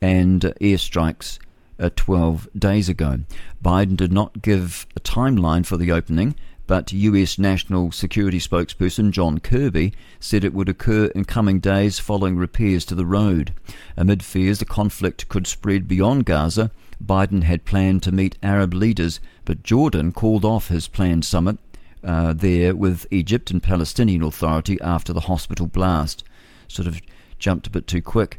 [0.01, 1.39] and airstrikes
[1.79, 3.19] uh, 12 days ago.
[3.63, 6.35] Biden did not give a timeline for the opening,
[6.71, 9.91] but US National Security spokesperson John Kirby
[10.21, 13.53] said it would occur in coming days following repairs to the road.
[13.97, 16.71] Amid fears the conflict could spread beyond Gaza,
[17.05, 21.57] Biden had planned to meet Arab leaders, but Jordan called off his planned summit
[22.05, 26.23] uh, there with Egypt and Palestinian Authority after the hospital blast.
[26.69, 27.01] Sort of
[27.37, 28.37] jumped a bit too quick.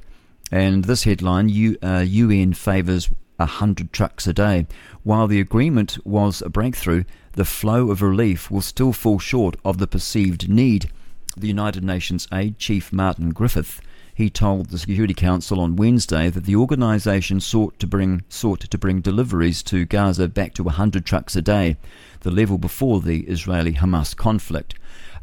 [0.50, 4.66] And this headline U, uh, UN favours 100 trucks a day.
[5.02, 9.78] While the agreement was a breakthrough, the flow of relief will still fall short of
[9.78, 10.90] the perceived need.
[11.36, 13.80] The United Nations aid chief Martin Griffith
[14.14, 18.78] he told the Security Council on Wednesday that the organisation sought to bring sought to
[18.78, 21.76] bring deliveries to Gaza back to 100 trucks a day,
[22.20, 24.74] the level before the Israeli-Hamas conflict.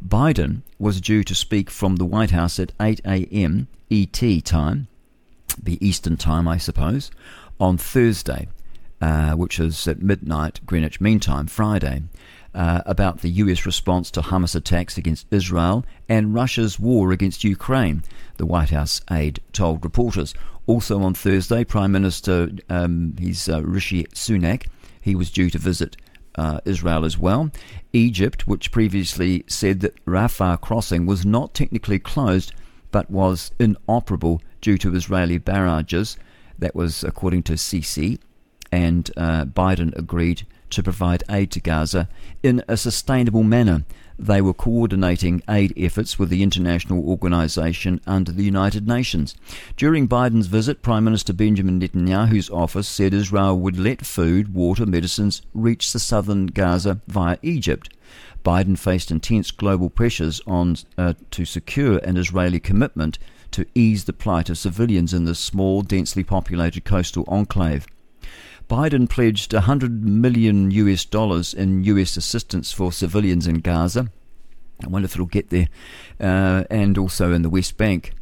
[0.05, 3.67] Biden was due to speak from the White House at 8 a.m.
[3.91, 4.87] ET time,
[5.61, 7.11] the Eastern time, I suppose,
[7.59, 8.47] on Thursday
[9.01, 12.03] uh, which is at midnight Greenwich Mean Time, Friday,
[12.53, 18.03] uh, about the US response to Hamas attacks against Israel and Russia's war against Ukraine,
[18.37, 20.33] the White House aide told reporters.
[20.65, 24.67] Also on Thursday, Prime Minister um, he's, uh, Rishi Sunak,
[25.01, 25.97] he was due to visit
[26.35, 27.51] uh, Israel as well.
[27.93, 32.53] Egypt, which previously said that Rafah crossing was not technically closed
[32.91, 36.17] but was inoperable due to Israeli barrages.
[36.57, 38.19] That was according to Sisi
[38.71, 42.07] and uh, Biden agreed to provide aid to Gaza
[42.43, 43.85] in a sustainable manner.
[44.17, 49.33] They were coordinating aid efforts with the international organization under the United Nations.
[49.77, 55.41] During Biden's visit, Prime Minister Benjamin Netanyahu's office said Israel would let food, water, medicines
[55.53, 57.89] reach the southern Gaza via Egypt.
[58.43, 63.19] Biden faced intense global pressures on uh, to secure an Israeli commitment
[63.51, 67.87] to ease the plight of civilians in this small, densely populated coastal enclave.
[68.69, 74.11] Biden pledged 100 million US dollars in US assistance for civilians in Gaza.
[74.83, 75.67] I wonder if it'll get there,
[76.19, 78.13] uh, and also in the West Bank.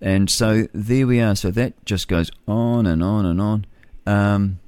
[0.00, 1.34] And so there we are.
[1.34, 3.66] So that just goes on and on and on.
[4.06, 4.60] Um,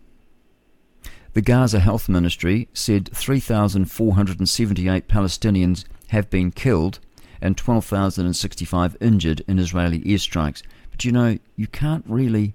[1.33, 6.99] the Gaza Health Ministry said 3,478 Palestinians have been killed
[7.41, 10.63] and 12,065 injured in Israeli airstrikes.
[10.91, 12.53] But you know, you can't really,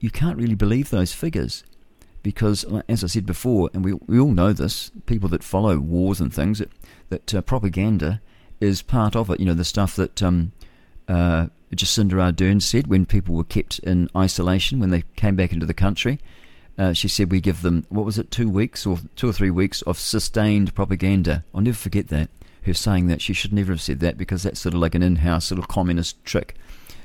[0.00, 1.64] you can't really believe those figures
[2.22, 6.20] because, as I said before, and we, we all know this, people that follow wars
[6.20, 6.70] and things, that,
[7.08, 8.20] that uh, propaganda
[8.60, 9.40] is part of it.
[9.40, 10.52] You know, the stuff that um,
[11.08, 15.66] uh, Jacinda Ardern said when people were kept in isolation when they came back into
[15.66, 16.20] the country.
[16.78, 19.50] Uh, she said we give them, what was it, two weeks or two or three
[19.50, 21.44] weeks of sustained propaganda.
[21.54, 22.30] I'll never forget that.
[22.64, 25.02] Her saying that she should never have said that because that's sort of like an
[25.02, 26.54] in house little communist trick.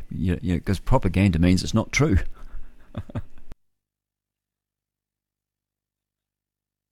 [0.09, 2.19] You know, because propaganda means it's not true.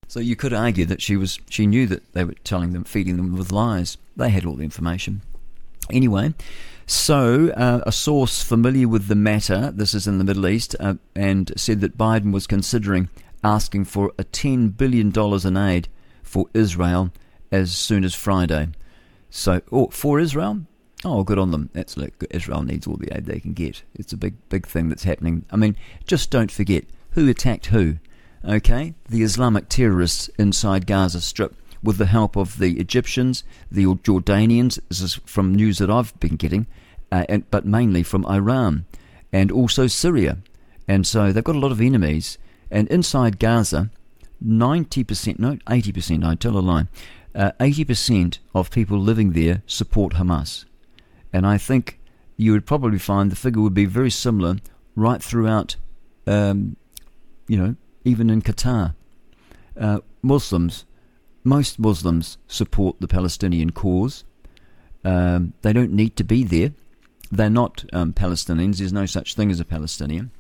[0.08, 3.18] So you could argue that she was she knew that they were telling them, feeding
[3.18, 3.98] them with lies.
[4.16, 5.22] They had all the information.
[5.90, 6.34] Anyway,
[6.86, 10.96] so uh, a source familiar with the matter, this is in the Middle East, uh,
[11.16, 13.10] and said that Biden was considering
[13.44, 15.88] asking for a ten billion dollars in aid
[16.24, 17.12] for Israel
[17.52, 18.70] as soon as Friday.
[19.30, 20.62] So, oh, for Israel,
[21.04, 21.70] oh, good on them.
[21.74, 23.84] That's like Israel needs all the aid they can get.
[23.96, 25.46] It's a big, big thing that's happening.
[25.52, 25.76] I mean,
[26.06, 27.98] just don't forget who attacked who
[28.48, 34.80] okay, the Islamic terrorists inside Gaza Strip with the help of the Egyptians, the Jordanians,
[34.90, 36.68] this is from news that I've been getting,
[37.12, 38.86] uh, and, but mainly from Iran
[39.32, 40.40] and also Syria.
[40.88, 42.38] And so they've got a lot of enemies.
[42.72, 43.92] And inside Gaza,
[44.44, 46.88] 90%, no, 80%, I tell a lie,
[47.34, 50.66] uh, 80% of people living there support Hamas.
[51.32, 52.00] And I think
[52.38, 54.58] you would probably find the figure would be very similar
[54.96, 55.76] right throughout,
[56.26, 56.78] um,
[57.48, 57.76] you know,
[58.06, 58.96] even in Qatar.
[59.78, 60.86] Uh, Muslims,
[61.44, 64.24] most Muslims support the Palestinian cause.
[65.04, 66.72] Um, they don't need to be there.
[67.32, 68.78] They're not um, Palestinians.
[68.78, 70.32] There's no such thing as a Palestinian.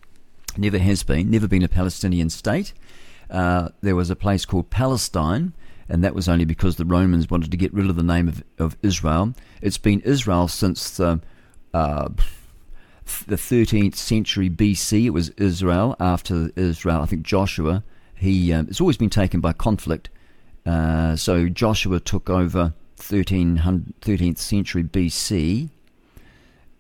[0.58, 1.30] Never has been.
[1.30, 2.74] Never been a Palestinian state.
[3.30, 5.54] Uh, there was a place called Palestine,
[5.90, 8.44] and that was only because the Romans wanted to get rid of the name of,
[8.58, 9.34] of Israel.
[9.62, 11.20] It's been Israel since the
[11.74, 12.10] uh,
[13.28, 15.06] the 13th century BC.
[15.06, 15.96] It was Israel.
[16.00, 17.84] After Israel, I think Joshua,
[18.16, 20.10] he um, it's always been taken by conflict.
[20.66, 25.70] Uh, so Joshua took over 13th century BC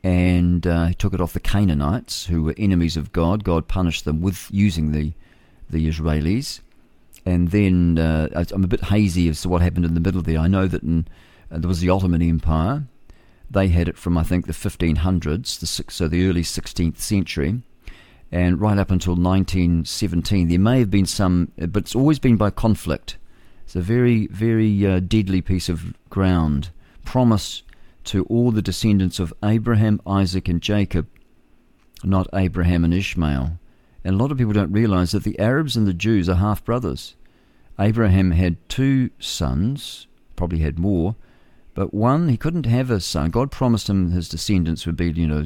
[0.03, 3.43] and uh, he took it off the Canaanites, who were enemies of God.
[3.43, 5.13] God punished them with using the
[5.69, 6.61] the Israelis.
[7.25, 10.37] And then uh, I'm a bit hazy as to what happened in the middle there.
[10.37, 11.07] I know that in,
[11.51, 12.83] uh, there was the Ottoman Empire,
[13.55, 17.61] they had it from I think the 1500s, the so the early 16th century,
[18.31, 20.49] and right up until 1917.
[20.49, 23.17] There may have been some, but it's always been by conflict.
[23.63, 26.69] It's a very very uh, deadly piece of ground
[27.03, 27.63] promised
[28.03, 31.07] to all the descendants of Abraham, Isaac, and Jacob,
[32.03, 33.57] not Abraham and Ishmael.
[34.03, 36.63] And a lot of people don't realize that the Arabs and the Jews are half
[36.63, 37.15] brothers.
[37.79, 41.15] Abraham had two sons, probably had more,
[41.75, 43.29] but one, he couldn't have a son.
[43.29, 45.43] God promised him his descendants would be, you know,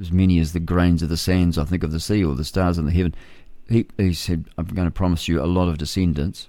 [0.00, 2.44] as many as the grains of the sands, I think, of the sea or the
[2.44, 3.14] stars in the heaven.
[3.68, 6.48] He, he said, I'm going to promise you a lot of descendants.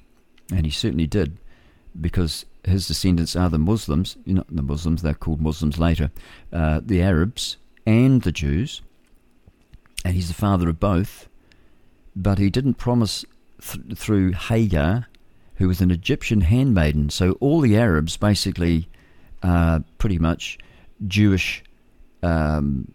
[0.52, 1.38] And he certainly did,
[2.00, 6.10] because his descendants are the Muslims, you know, the Muslims, they're called Muslims later,
[6.52, 8.82] uh, the Arabs and the Jews.
[10.04, 11.28] And he's the father of both.
[12.16, 13.26] But he didn't promise
[13.62, 15.08] th- through Hagar
[15.58, 17.10] who was an Egyptian handmaiden.
[17.10, 18.88] So all the Arabs basically
[19.44, 20.58] are pretty much
[21.08, 21.64] Jewish
[22.24, 22.94] um,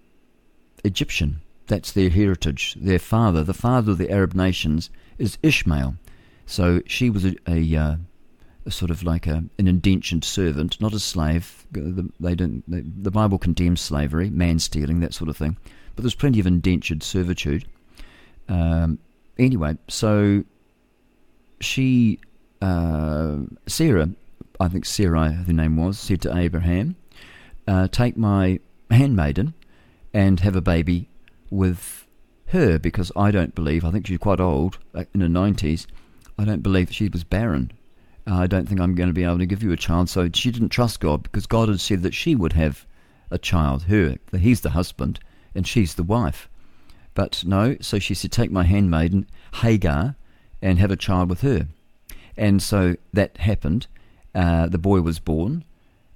[0.84, 1.40] Egyptian.
[1.66, 2.74] That's their heritage.
[2.80, 5.94] Their father, the father of the Arab nations, is Ishmael.
[6.46, 7.96] So she was a, a, uh,
[8.66, 11.64] a sort of like a, an indentured servant, not a slave.
[11.70, 12.64] They don't.
[12.68, 15.56] They, the Bible condemns slavery, man stealing, that sort of thing.
[15.94, 17.66] But there's plenty of indentured servitude.
[18.48, 18.98] Um,
[19.38, 20.44] anyway, so
[21.60, 22.18] she
[22.60, 24.10] uh, Sarah,
[24.58, 26.96] I think Sarai, her name was, said to Abraham,
[27.66, 29.54] uh, Take my handmaiden
[30.12, 31.08] and have a baby
[31.50, 32.06] with
[32.46, 34.78] her because I don't believe, I think she's quite old,
[35.14, 35.86] in her 90s,
[36.38, 37.72] I don't believe she was barren.
[38.26, 40.08] I don't think I'm going to be able to give you a child.
[40.08, 42.86] So she didn't trust God because God had said that she would have
[43.30, 44.16] a child, her.
[44.36, 45.20] He's the husband
[45.54, 46.48] and she's the wife.
[47.14, 50.16] But no, so she said, Take my handmaiden, Hagar,
[50.62, 51.66] and have a child with her.
[52.36, 53.86] And so that happened.
[54.34, 55.64] Uh, the boy was born,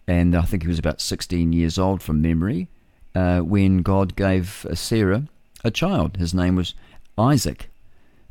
[0.07, 2.69] and I think he was about 16 years old from memory
[3.15, 5.25] uh, when God gave Sarah
[5.65, 6.17] a child.
[6.17, 6.75] His name was
[7.19, 7.71] Isaac.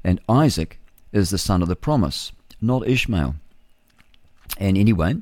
[0.03, 0.79] And Isaac
[1.11, 2.31] is the son of the promise,
[2.61, 3.35] not Ishmael.
[4.57, 5.15] And anyway,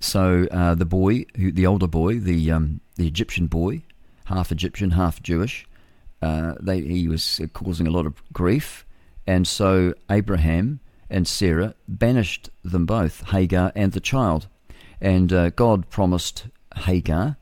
[0.00, 3.82] so uh, the boy, who, the older boy, the um, the Egyptian boy,
[4.24, 5.66] half Egyptian, half Jewish,
[6.20, 8.84] uh, they, he was causing a lot of grief,
[9.26, 10.80] and so Abraham
[11.12, 14.48] and Sarah banished them both, Hagar and the child.
[15.00, 17.36] And uh, God promised Hagar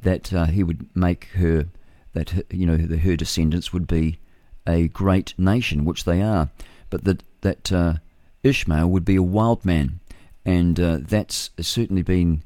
[0.00, 1.66] that uh, he would make her,
[2.12, 4.20] that you know, her descendants would be
[4.66, 6.50] a great nation, which they are.
[6.88, 7.94] but that that uh,
[8.42, 10.00] Ishmael would be a wild man,
[10.44, 12.42] and uh, that's certainly been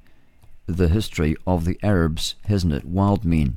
[0.67, 2.85] the history of the Arabs, hasn't it?
[2.85, 3.57] Wild men,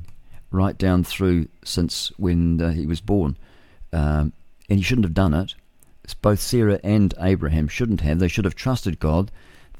[0.50, 3.36] right down through since when uh, he was born,
[3.92, 4.32] um,
[4.68, 5.54] and he shouldn't have done it.
[6.12, 8.18] Both Sarah and Abraham shouldn't have.
[8.18, 9.30] They should have trusted God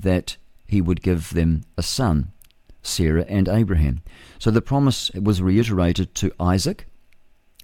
[0.01, 2.33] that He would give them a son,
[2.83, 4.01] Sarah and Abraham.
[4.39, 6.87] So the promise was reiterated to Isaac,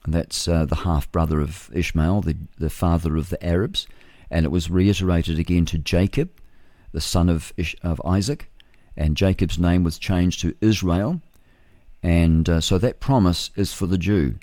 [0.07, 3.87] that's uh, the half brother of Ishmael, the, the father of the Arabs,
[4.31, 6.31] and it was reiterated again to Jacob,
[6.93, 8.51] the son of, Ish, of Isaac,
[8.97, 11.21] and Jacob's name was changed to Israel.
[12.03, 14.37] And uh, so that promise is for the Jew.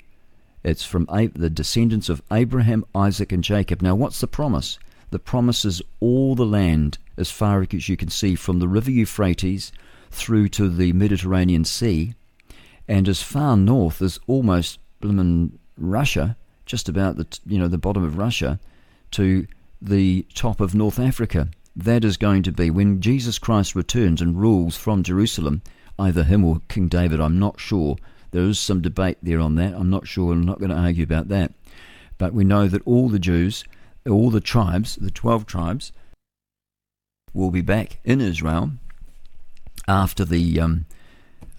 [0.64, 3.82] It's from the descendants of Abraham, Isaac, and Jacob.
[3.82, 4.78] Now, what's the promise?
[5.10, 8.90] The promise is all the land as far as you can see from the river
[8.90, 9.72] Euphrates
[10.10, 12.14] through to the Mediterranean Sea,
[12.86, 14.78] and as far north as almost
[15.76, 18.58] Russia, just about the you know the bottom of Russia,
[19.12, 19.46] to
[19.80, 21.48] the top of North Africa.
[21.76, 25.62] That is going to be when Jesus Christ returns and rules from Jerusalem,
[25.98, 27.20] either him or King David.
[27.20, 27.96] I'm not sure.
[28.30, 29.74] There is some debate there on that.
[29.74, 30.32] I'm not sure.
[30.32, 31.52] I'm not going to argue about that.
[32.18, 33.64] But we know that all the Jews,
[34.06, 35.92] all the tribes, the 12 tribes,
[37.32, 38.72] will be back in Israel
[39.86, 40.86] after the um,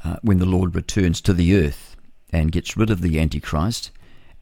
[0.04, 1.96] uh, when the Lord returns to the earth
[2.32, 3.92] and gets rid of the Antichrist,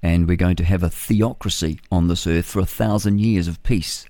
[0.03, 3.61] and we're going to have a theocracy on this earth for a thousand years of
[3.63, 4.05] peace.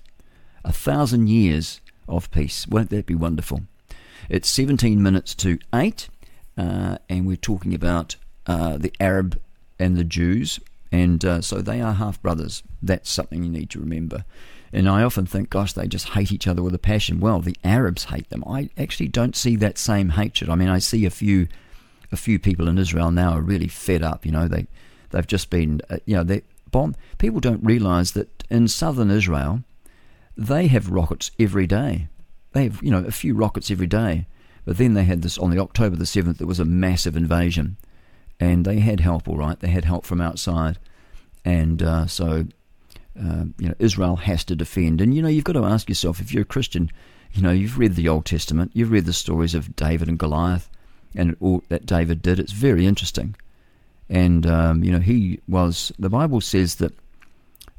[0.64, 2.66] A thousand years of peace.
[2.66, 3.62] Won't that be wonderful?
[4.28, 6.08] It's 17 minutes to 8
[6.58, 9.40] uh, and we're talking about uh, the Arab
[9.78, 10.58] and the Jews,
[10.90, 12.62] and uh, so they are half brothers.
[12.82, 14.24] That's something you need to remember.
[14.72, 17.20] And I often think, gosh, they just hate each other with a passion.
[17.20, 18.44] Well, the Arabs hate them.
[18.46, 20.50] I actually don't see that same hatred.
[20.50, 21.48] I mean, I see a few,
[22.12, 24.26] a few people in Israel now are really fed up.
[24.26, 24.66] You know, they,
[25.10, 26.96] they've just been, uh, you know, they bomb.
[27.16, 29.62] People don't realise that in southern Israel,
[30.36, 32.08] they have rockets every day.
[32.52, 34.26] They have, you know, a few rockets every day.
[34.68, 37.78] But then they had this on the October the 7th, there was a massive invasion.
[38.38, 39.58] And they had help, all right.
[39.58, 40.78] They had help from outside.
[41.42, 42.44] And uh, so,
[43.18, 45.00] uh, you know, Israel has to defend.
[45.00, 46.90] And, you know, you've got to ask yourself if you're a Christian,
[47.32, 50.68] you know, you've read the Old Testament, you've read the stories of David and Goliath
[51.14, 52.38] and all that David did.
[52.38, 53.36] It's very interesting.
[54.10, 56.92] And, um, you know, he was, the Bible says that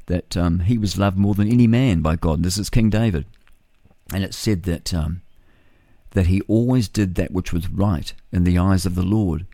[0.06, 2.42] that um, he was loved more than any man by God.
[2.42, 3.26] This is King David.
[4.12, 5.22] And it said that um,
[6.12, 9.46] that he always did that which was right in the eyes of the Lord.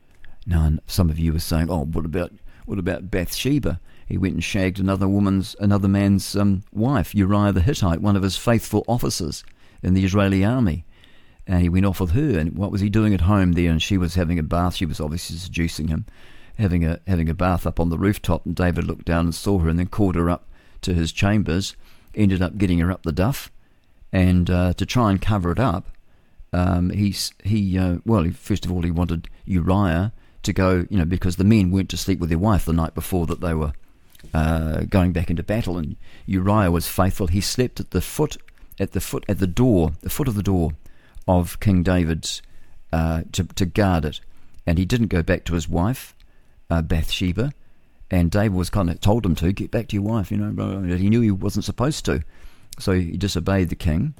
[0.46, 2.32] Now, some of you are saying, "Oh, what about
[2.64, 3.80] what about Bathsheba?
[4.06, 8.22] He went and shagged another woman's, another man's um, wife, Uriah the Hittite, one of
[8.22, 9.44] his faithful officers
[9.82, 10.84] in the Israeli army."
[11.48, 12.38] And he went off with her.
[12.38, 13.70] And what was he doing at home there?
[13.70, 14.74] And she was having a bath.
[14.74, 16.04] She was obviously seducing him,
[16.58, 18.44] having a having a bath up on the rooftop.
[18.46, 20.48] And David looked down and saw her, and then called her up
[20.82, 21.76] to his chambers.
[22.14, 23.52] Ended up getting her up the duff,
[24.12, 25.90] and uh, to try and cover it up,
[26.56, 30.12] um, he's he uh, well, he, first of all, he wanted Uriah
[30.42, 32.94] to go, you know, because the men weren't to sleep with their wife the night
[32.94, 33.74] before that they were
[34.32, 37.26] uh, going back into battle, and Uriah was faithful.
[37.26, 38.38] He slept at the foot,
[38.80, 40.70] at the foot, at the door, the foot of the door
[41.28, 42.40] of King David's
[42.90, 44.20] uh, to to guard it,
[44.66, 46.14] and he didn't go back to his wife,
[46.70, 47.52] uh, Bathsheba.
[48.10, 50.96] And David was kind of told him to get back to your wife, you know.
[50.96, 52.22] He knew he wasn't supposed to,
[52.78, 54.14] so he disobeyed the king,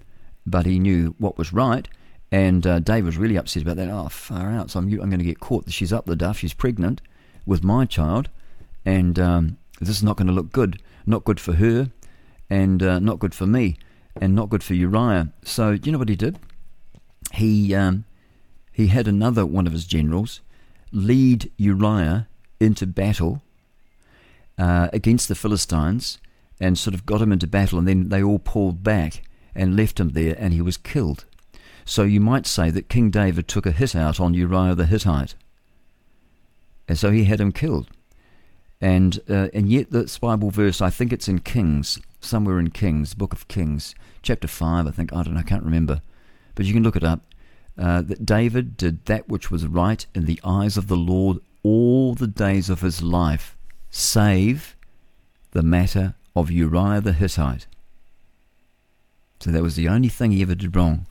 [0.45, 1.89] but he knew what was right
[2.33, 3.89] and uh, Dave was really upset about that.
[3.89, 4.71] Oh, far out.
[4.71, 5.71] So I'm, I'm going to get caught.
[5.71, 6.39] She's up the duff.
[6.39, 7.01] She's pregnant
[7.45, 8.29] with my child.
[8.85, 10.83] And um, this is not going to look good.
[11.07, 11.91] Not good for her.
[12.51, 13.77] And uh, not good for me.
[14.21, 15.33] And not good for Uriah.
[15.45, 16.39] So, you know what he did?
[17.33, 18.05] He, um,
[18.73, 20.41] he had another one of his generals
[20.93, 23.43] lead Uriah into battle
[24.59, 26.19] uh, against the Philistines
[26.59, 27.79] and sort of got him into battle.
[27.79, 29.23] And then they all pulled back
[29.55, 30.35] and left him there.
[30.39, 31.25] And he was killed.
[31.87, 35.37] So you might say that King David took a hit out on Uriah the Hittite.
[36.89, 37.89] And so he had him killed.
[38.81, 43.15] And uh, and yet this Bible verse, I think it's in Kings, somewhere in Kings,
[43.15, 46.03] Book of Kings, chapter 5, I think, I don't know, I can't remember.
[46.57, 47.21] But you can look it up.
[47.79, 52.15] Uh, that David did that which was right in the eyes of the Lord all
[52.15, 53.57] the days of his life,
[53.91, 54.77] save
[55.53, 57.67] the matter of Uriah the Hittite.
[59.41, 61.07] So that was the only thing he ever did wrong.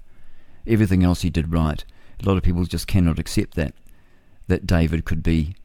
[0.68, 1.84] Everything else he did right.
[2.22, 3.74] A lot of people just cannot accept that.
[4.48, 5.56] That David could be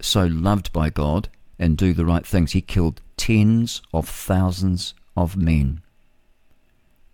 [0.00, 1.28] so loved by God
[1.58, 2.52] and do the right things.
[2.52, 5.82] He killed tens of thousands of men.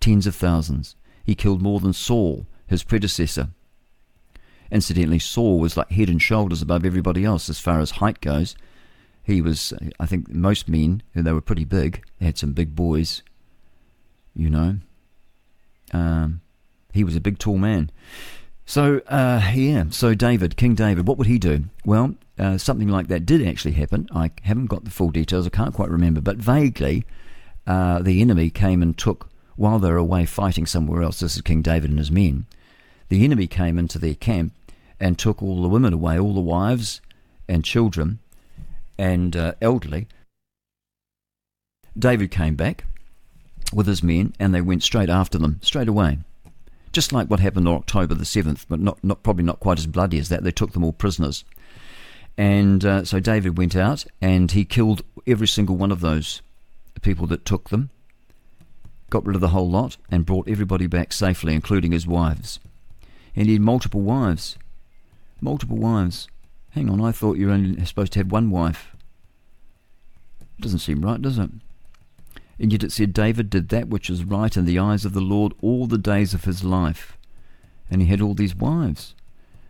[0.00, 0.94] Tens of thousands.
[1.24, 3.48] He killed more than Saul, his predecessor.
[4.70, 8.56] Incidentally, Saul was like head and shoulders above everybody else as far as height goes.
[9.22, 12.04] he was, I think, most men, they were pretty big.
[12.18, 13.22] They had some big boys,
[14.34, 14.78] you know.
[15.92, 16.40] Um,
[16.96, 17.90] he was a big, tall man.
[18.64, 21.64] So, uh, yeah, so David, King David, what would he do?
[21.84, 24.08] Well, uh, something like that did actually happen.
[24.12, 27.04] I haven't got the full details, I can't quite remember, but vaguely,
[27.66, 31.42] uh, the enemy came and took, while they were away fighting somewhere else, this is
[31.42, 32.46] King David and his men,
[33.08, 34.52] the enemy came into their camp
[34.98, 37.00] and took all the women away, all the wives
[37.48, 38.18] and children
[38.98, 40.08] and uh, elderly.
[41.96, 42.84] David came back
[43.72, 46.18] with his men and they went straight after them, straight away.
[46.96, 49.86] Just like what happened on October the 7th, but not, not probably not quite as
[49.86, 50.44] bloody as that.
[50.44, 51.44] They took them all prisoners.
[52.38, 56.40] And uh, so David went out and he killed every single one of those
[57.02, 57.90] people that took them,
[59.10, 62.60] got rid of the whole lot, and brought everybody back safely, including his wives.
[63.34, 64.56] And he had multiple wives.
[65.42, 66.28] Multiple wives.
[66.70, 68.96] Hang on, I thought you were only supposed to have one wife.
[70.58, 71.50] Doesn't seem right, does it?
[72.58, 75.20] And yet it said David did that which was right in the eyes of the
[75.20, 77.18] Lord all the days of his life.
[77.90, 79.14] And he had all these wives.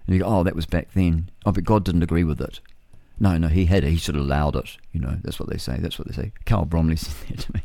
[0.06, 1.30] And you go, oh, that was back then.
[1.44, 2.60] Oh, but God didn't agree with it.
[3.18, 3.90] No, no, he had it.
[3.90, 4.76] He should have allowed it.
[4.92, 5.78] You know, that's what they say.
[5.78, 6.32] That's what they say.
[6.44, 7.62] Carl Bromley said that to me.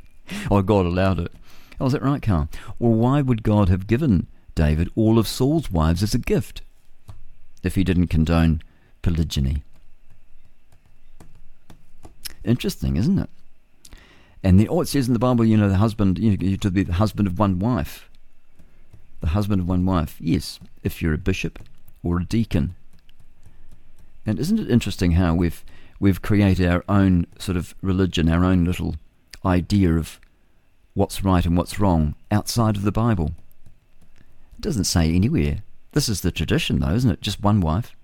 [0.50, 1.32] oh, God allowed it.
[1.80, 2.50] Oh, is that right, Carl?
[2.80, 6.62] Well, why would God have given David all of Saul's wives as a gift
[7.64, 8.62] if he didn't condone
[9.02, 9.64] polygyny?
[12.44, 13.30] Interesting, isn't it?
[14.44, 16.72] And then, oh, it says in the Bible, you know, the husband, you know, to
[16.72, 18.10] be the husband of one wife.
[19.20, 20.18] The husband of one wife.
[20.20, 21.60] Yes, if you're a bishop
[22.04, 22.76] or a deacon.
[24.26, 25.64] And isn't it interesting how we've
[26.00, 28.96] we've created our own sort of religion, our own little
[29.46, 30.20] idea of
[30.96, 33.34] what's right and what's wrong outside of the Bible?
[34.58, 35.62] It doesn't say anywhere.
[35.92, 37.22] This is the tradition, though, isn't it?
[37.22, 37.96] Just one wife.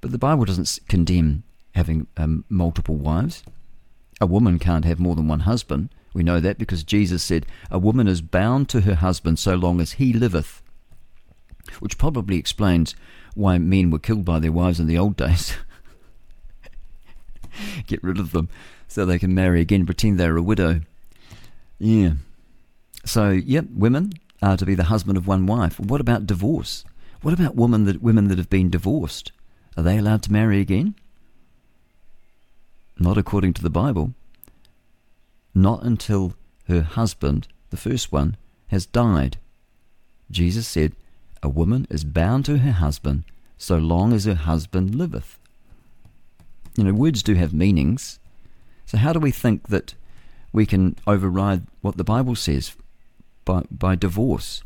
[0.00, 1.42] But the Bible doesn't condemn
[1.74, 3.42] having um, multiple wives.
[4.20, 5.90] A woman can't have more than one husband.
[6.12, 9.80] We know that because Jesus said, A woman is bound to her husband so long
[9.80, 10.62] as he liveth.
[11.80, 12.94] Which probably explains
[13.34, 15.56] why men were killed by their wives in the old days.
[17.86, 18.48] Get rid of them
[18.88, 20.80] so they can marry again, pretend they're a widow.
[21.78, 22.12] Yeah.
[23.04, 25.78] So, yep, women are to be the husband of one wife.
[25.78, 26.84] What about divorce?
[27.22, 29.32] What about women that women that have been divorced?
[29.76, 30.94] Are they allowed to marry again?
[32.98, 34.14] Not according to the Bible.
[35.54, 36.34] Not until
[36.66, 38.36] her husband, the first one,
[38.68, 39.38] has died.
[40.30, 40.92] Jesus said,
[41.42, 43.24] A woman is bound to her husband
[43.56, 45.38] so long as her husband liveth.
[46.76, 48.18] You know, words do have meanings.
[48.86, 49.94] So, how do we think that
[50.52, 52.74] we can override what the Bible says
[53.44, 54.62] by, by divorce?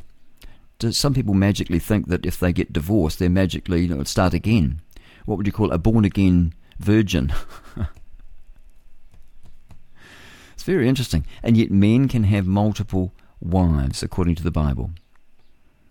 [0.78, 4.34] Do some people magically think that if they get divorced, they're magically you know, start
[4.34, 4.80] again?
[5.26, 7.32] What would you call a born again virgin?
[10.62, 11.26] It's very interesting.
[11.42, 14.92] And yet, men can have multiple wives, according to the Bible.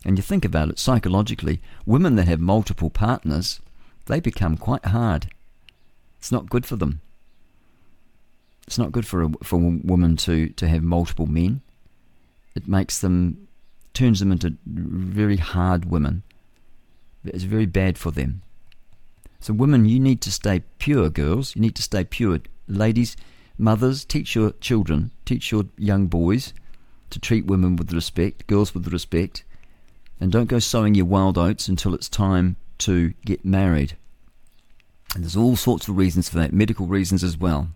[0.06, 3.60] And you think about it psychologically, women that have multiple partners,
[4.06, 5.30] they become quite hard.
[6.20, 7.02] It's not good for them.
[8.66, 11.60] It's not good for a, for a woman to, to have multiple men.
[12.56, 13.50] It makes them,
[13.94, 16.24] turns them into very hard women.
[17.26, 18.42] It's very bad for them.
[19.42, 21.58] So, women, you need to stay pure, girls.
[21.58, 22.40] You need to stay pure.
[22.70, 23.18] Ladies,
[23.58, 26.54] Mothers, teach your children, teach your young boys
[27.10, 29.44] to treat women with respect, girls with respect,
[30.20, 33.98] and don't go sowing your wild oats until it's time to get married.
[35.14, 37.70] And there's all sorts of reasons for that, medical reasons as well.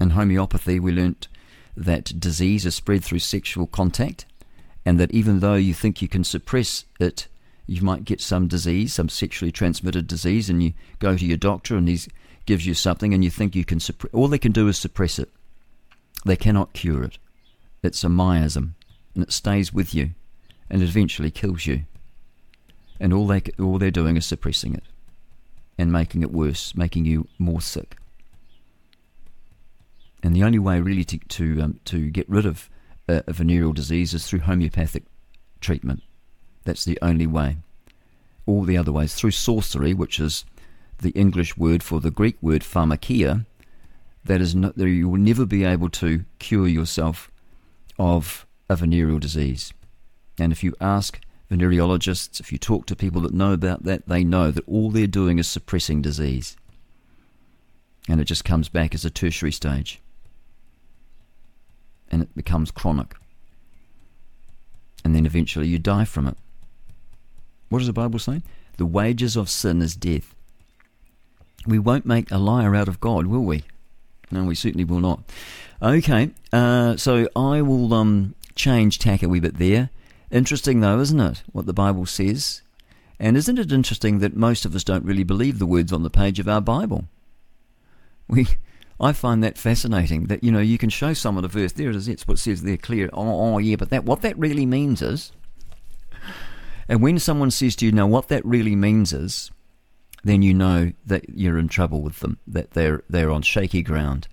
[0.00, 1.28] In homeopathy, we learnt
[1.76, 4.24] that disease is spread through sexual contact,
[4.84, 7.26] and that even though you think you can suppress it,
[7.66, 11.76] you might get some disease, some sexually transmitted disease, and you go to your doctor
[11.76, 12.08] and he's
[12.46, 15.18] gives you something and you think you can suppress all they can do is suppress
[15.18, 15.30] it.
[16.24, 17.18] They cannot cure it.
[17.82, 18.74] It's a miasm
[19.14, 20.10] and it stays with you
[20.70, 21.84] and eventually kills you.
[23.00, 24.84] And all they all they're doing is suppressing it
[25.76, 27.96] and making it worse, making you more sick.
[30.22, 32.70] And the only way really to to um, to get rid of
[33.08, 35.04] a, a venereal disease is through homeopathic
[35.60, 36.02] treatment.
[36.64, 37.58] That's the only way.
[38.46, 40.44] All the other ways through sorcery, which is
[40.98, 43.46] the English word for the Greek word pharmakeia,
[44.24, 47.30] that is not, that you will never be able to cure yourself
[47.98, 49.72] of a venereal disease.
[50.38, 54.24] And if you ask venereologists, if you talk to people that know about that, they
[54.24, 56.56] know that all they're doing is suppressing disease.
[58.08, 60.00] And it just comes back as a tertiary stage.
[62.10, 63.14] And it becomes chronic.
[65.04, 66.36] And then eventually you die from it.
[67.68, 68.42] What does the Bible say?
[68.76, 70.33] The wages of sin is death.
[71.66, 73.64] We won't make a liar out of God, will we?
[74.30, 75.22] No, we certainly will not.
[75.82, 79.90] Okay, uh, so I will um, change tack a wee bit there.
[80.30, 82.62] Interesting, though, isn't it, what the Bible says?
[83.20, 86.10] And isn't it interesting that most of us don't really believe the words on the
[86.10, 87.04] page of our Bible?
[88.26, 88.48] We,
[89.00, 90.24] I find that fascinating.
[90.24, 91.72] That you know, you can show someone a verse.
[91.72, 92.08] There it is.
[92.08, 93.10] It's what it says there clear.
[93.12, 93.76] Oh, oh, yeah.
[93.76, 95.32] But that what that really means is,
[96.88, 99.50] and when someone says to you, "Now, what that really means is,"
[100.24, 102.38] then you know that you're in trouble with them.
[102.46, 104.26] That they're they're on shaky ground.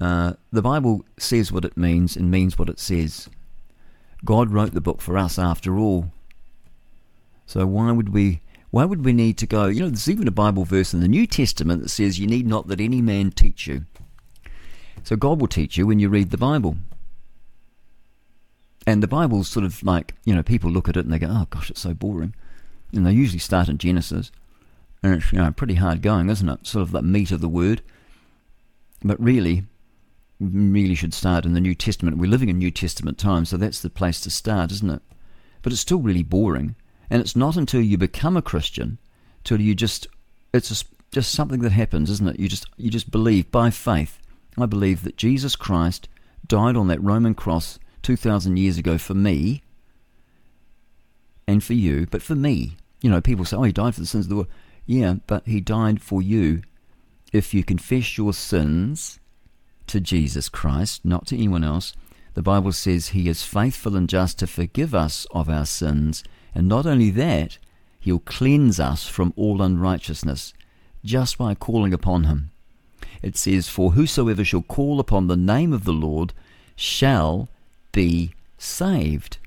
[0.00, 3.28] Uh, the Bible says what it means and means what it says.
[4.24, 6.10] God wrote the book for us, after all.
[7.46, 8.40] So why would we
[8.74, 9.66] why would we need to go?
[9.66, 12.44] You know, there's even a Bible verse in the New Testament that says, You need
[12.44, 13.84] not that any man teach you.
[15.04, 16.76] So God will teach you when you read the Bible.
[18.84, 21.28] And the Bible's sort of like, you know, people look at it and they go,
[21.30, 22.34] Oh gosh, it's so boring.
[22.92, 24.32] And they usually start in Genesis.
[25.04, 26.66] And it's, you know, pretty hard going, isn't it?
[26.66, 27.82] Sort of the meat of the word.
[29.02, 29.64] But really,
[30.40, 32.16] really should start in the New Testament.
[32.16, 35.02] We're living in New Testament times, so that's the place to start, isn't it?
[35.60, 36.74] But it's still really boring.
[37.10, 38.96] And it's not until you become a Christian,
[39.44, 40.06] till you just,
[40.54, 42.40] it's just, just something that happens, isn't it?
[42.40, 44.18] You just, you just believe by faith.
[44.56, 46.08] I believe that Jesus Christ
[46.46, 49.64] died on that Roman cross 2,000 years ago for me
[51.46, 52.78] and for you, but for me.
[53.02, 54.48] You know, people say, oh, he died for the sins of the world.
[54.86, 56.62] Yeah, but he died for you.
[57.32, 59.18] If you confess your sins
[59.86, 61.94] to Jesus Christ, not to anyone else,
[62.34, 66.68] the Bible says he is faithful and just to forgive us of our sins and
[66.68, 67.58] not only that,
[68.00, 70.52] he'll cleanse us from all unrighteousness
[71.04, 72.50] just by calling upon him.
[73.22, 76.32] It says, For whosoever shall call upon the name of the Lord
[76.76, 77.48] shall
[77.92, 79.38] be saved.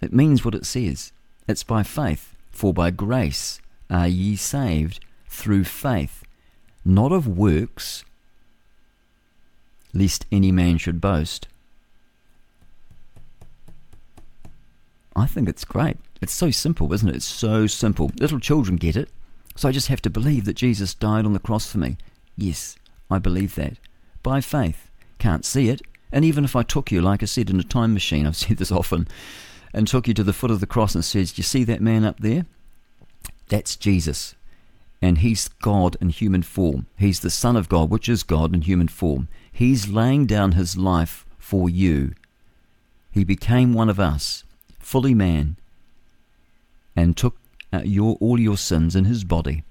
[0.00, 1.12] It means what it says.
[1.48, 2.34] It's by faith.
[2.50, 3.60] For by grace
[3.90, 6.22] are ye saved through faith,
[6.84, 8.04] not of works,
[9.92, 11.48] lest any man should boast.
[15.16, 15.96] I think it's great.
[16.22, 17.16] It's so simple, isn't it?
[17.16, 18.12] It's so simple.
[18.18, 19.08] Little children get it.
[19.56, 21.96] So I just have to believe that Jesus died on the cross for me.
[22.36, 22.76] Yes,
[23.10, 23.76] I believe that.
[24.22, 24.88] By faith.
[25.18, 25.82] Can't see it.
[26.12, 28.58] And even if I took you, like I said, in a time machine, I've said
[28.58, 29.08] this often,
[29.74, 31.80] and took you to the foot of the cross and says, Do you see that
[31.80, 32.46] man up there?
[33.50, 34.34] That's Jesus.
[35.02, 36.86] And he's God in human form.
[36.96, 39.28] He's the Son of God, which is God in human form.
[39.52, 42.14] He's laying down his life for you.
[43.10, 44.44] He became one of us,
[44.78, 45.56] fully man,
[46.94, 47.36] and took
[47.72, 49.64] uh, your, all your sins in his body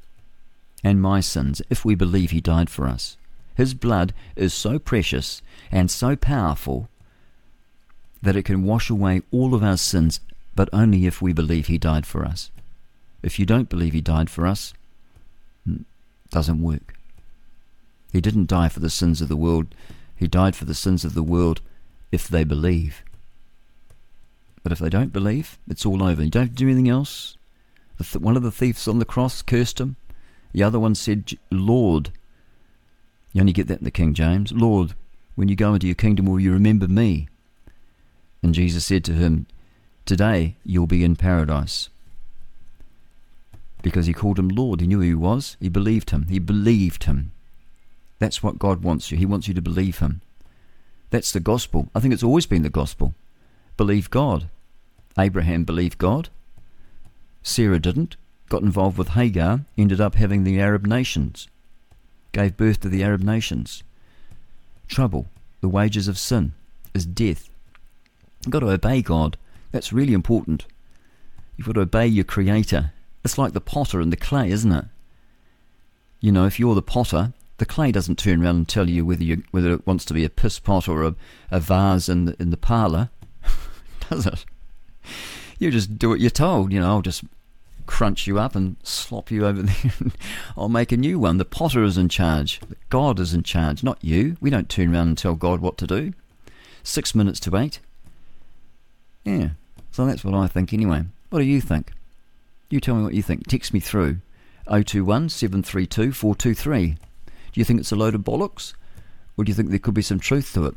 [0.83, 3.17] and my sins if we believe he died for us.
[3.55, 5.41] His blood is so precious
[5.71, 6.89] and so powerful
[8.21, 10.19] that it can wash away all of our sins,
[10.55, 12.51] but only if we believe he died for us.
[13.21, 14.73] If you don't believe he died for us,
[16.29, 16.93] doesn't work.
[18.11, 19.67] He didn't die for the sins of the world.
[20.15, 21.61] He died for the sins of the world
[22.11, 23.03] if they believe.
[24.63, 26.23] But if they don't believe, it's all over.
[26.23, 27.37] You don't do anything else.
[28.17, 29.95] One of the thieves on the cross cursed him.
[30.53, 32.11] The other one said, Lord.
[33.33, 34.51] You only get that in the King James.
[34.51, 34.93] Lord,
[35.35, 37.27] when you go into your kingdom, will you remember me?
[38.41, 39.45] And Jesus said to him,
[40.05, 41.89] Today you'll be in paradise.
[43.81, 44.81] Because he called him Lord.
[44.81, 45.57] He knew who he was.
[45.59, 46.27] He believed him.
[46.27, 47.31] He believed him.
[48.19, 49.17] That's what God wants you.
[49.17, 50.21] He wants you to believe him.
[51.09, 51.89] That's the gospel.
[51.95, 53.13] I think it's always been the gospel
[53.79, 54.49] believe God.
[55.17, 56.27] Abraham believed God.
[57.43, 58.17] Sarah didn't,
[58.49, 61.47] got involved with Hagar, ended up having the Arab nations,
[62.33, 63.83] gave birth to the Arab nations.
[64.89, 65.27] Trouble,
[65.61, 66.51] the wages of sin,
[66.93, 67.49] is death.
[68.43, 69.37] You've got to obey God.
[69.71, 70.65] That's really important.
[71.55, 72.91] You've got to obey your Creator.
[73.23, 74.85] It's like the potter and the clay, isn't it?
[76.21, 79.23] You know, if you're the potter, the clay doesn't turn around and tell you whether
[79.23, 81.15] you whether it wants to be a piss pot or a,
[81.51, 83.09] a vase in the, in the parlour
[84.09, 84.45] does it?
[85.57, 86.71] You just do what you're told.
[86.71, 87.23] You know, I'll just
[87.85, 89.91] crunch you up and slop you over there.
[90.57, 91.37] I'll make a new one.
[91.37, 92.61] The potter is in charge.
[92.89, 94.37] God is in charge, not you.
[94.39, 96.13] We don't turn around and tell God what to do.
[96.83, 97.79] Six minutes to eight.
[99.25, 99.49] Yeah.
[99.91, 101.03] So that's what I think anyway.
[101.29, 101.91] What do you think?
[102.69, 103.47] You tell me what you think.
[103.47, 104.19] Text me through
[104.67, 106.87] 021 732 423.
[106.89, 108.73] Do you think it's a load of bollocks?
[109.35, 110.75] Or do you think there could be some truth to it?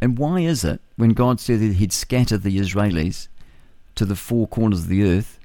[0.00, 3.28] And why is it when God said that He'd scatter the Israelis
[3.94, 5.38] to the four corners of the earth,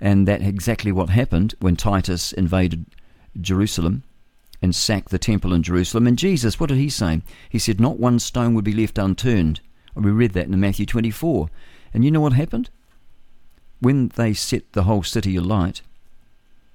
[0.00, 2.84] and that exactly what happened when Titus invaded
[3.40, 4.02] Jerusalem
[4.60, 6.06] and sacked the temple in Jerusalem?
[6.06, 7.22] And Jesus, what did He say?
[7.48, 9.60] He said, Not one stone would be left unturned.
[9.94, 11.48] And we read that in Matthew 24.
[11.94, 12.68] And you know what happened?
[13.84, 15.82] When they set the whole city alight,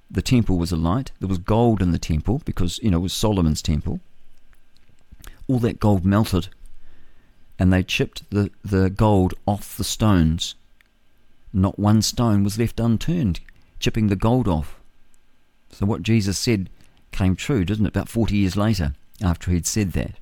[0.08, 1.10] the temple was alight.
[1.18, 3.98] There was gold in the temple because, you know, it was Solomon's temple.
[5.48, 6.50] All that gold melted
[7.58, 10.54] and they chipped the, the gold off the stones.
[11.52, 13.40] Not one stone was left unturned,
[13.80, 14.78] chipping the gold off.
[15.72, 16.70] So what Jesus said
[17.10, 17.96] came true, didn't it?
[17.96, 20.12] About 40 years later, after he'd said that.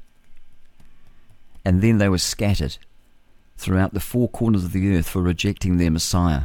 [1.67, 2.79] And then they were scattered
[3.59, 6.45] throughout the four corners of the earth for rejecting their Messiah.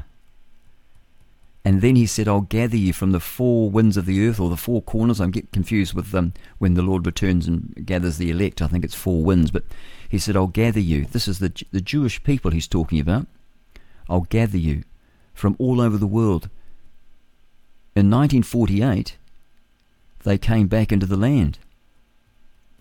[1.66, 4.50] And then he said, I'll gather you from the four winds of the earth, or
[4.50, 5.22] the four corners.
[5.22, 8.62] I get confused with them when the Lord returns and gathers the elect.
[8.62, 9.50] I think it's four winds.
[9.50, 9.64] But
[10.10, 11.06] he said, I'll gather you.
[11.06, 13.28] This is the, the Jewish people he's talking about.
[14.10, 14.84] I'll gather you
[15.34, 16.50] from all over the world.
[17.96, 19.18] In 1948,
[20.24, 21.60] they came back into the land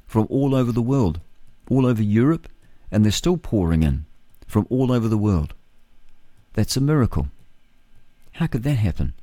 [0.06, 1.20] from all over the world,
[1.70, 2.48] all over Europe,
[2.90, 4.06] and they're still pouring in
[4.46, 5.54] from all over the world.
[6.54, 7.28] That's a miracle.
[8.32, 9.14] How could that happen?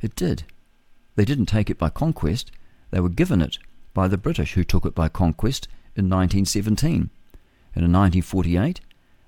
[0.00, 0.44] It did.
[1.14, 2.50] They didn't take it by conquest,
[2.90, 3.58] they were given it
[3.94, 7.10] by the British, who took it by conquest in 1917.
[7.74, 8.80] And in 1948,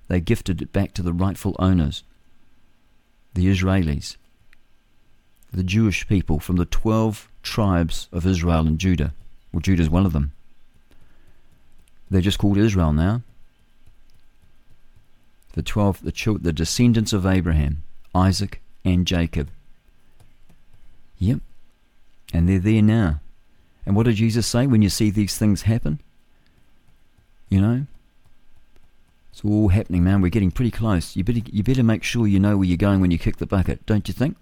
[0.07, 2.03] they gifted it back to the rightful owners,
[3.33, 4.17] the Israelis,
[5.51, 9.13] the Jewish people from the 12 tribes of Israel and Judah.
[9.51, 10.31] Well, Judah is one of them.
[12.09, 13.21] They're just called Israel now.
[15.53, 17.83] The 12, the, the descendants of Abraham.
[18.13, 19.49] Isaac, and Jacob.
[21.17, 21.39] Yep.
[22.33, 23.19] And they're there now.
[23.85, 25.99] And what did Jesus say when you see these things happen?
[27.49, 27.85] You know?
[29.31, 30.21] It's all happening, man.
[30.21, 31.15] We're getting pretty close.
[31.15, 33.45] You better, you better make sure you know where you're going when you kick the
[33.45, 34.37] bucket, don't you think?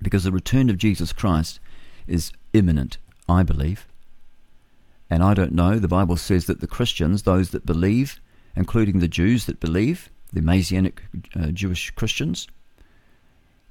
[0.00, 1.60] Because the return of Jesus Christ
[2.06, 3.86] is imminent, I believe.
[5.08, 5.78] And I don't know.
[5.78, 8.20] The Bible says that the Christians, those that believe,
[8.56, 11.02] including the Jews that believe, the Messianic
[11.38, 12.48] uh, Jewish Christians,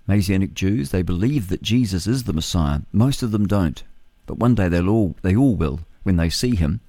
[0.07, 2.81] Messianic Jews, they believe that Jesus is the Messiah.
[2.91, 3.83] Most of them don't,
[4.25, 6.81] but one day they'll all they all will when they see him.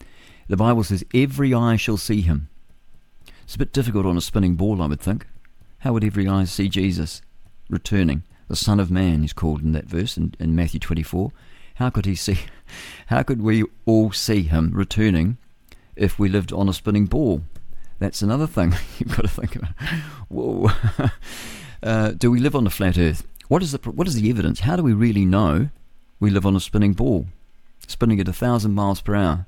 [0.48, 2.48] The Bible says every eye shall see him.
[3.42, 5.26] It's a bit difficult on a spinning ball, I would think.
[5.80, 7.22] How would every eye see Jesus
[7.68, 8.22] returning?
[8.48, 11.32] The Son of Man is called in that verse in, in Matthew 24.
[11.76, 12.38] How could he see?
[13.06, 15.38] How could we all see him returning
[15.96, 17.42] if we lived on a spinning ball?
[17.98, 19.74] That's another thing you've got to think about.
[20.28, 20.70] Whoa.
[21.82, 23.26] Uh, do we live on a flat Earth?
[23.48, 24.60] What is the what is the evidence?
[24.60, 25.68] How do we really know
[26.20, 27.26] we live on a spinning ball,
[27.86, 29.46] spinning at a thousand miles per hour?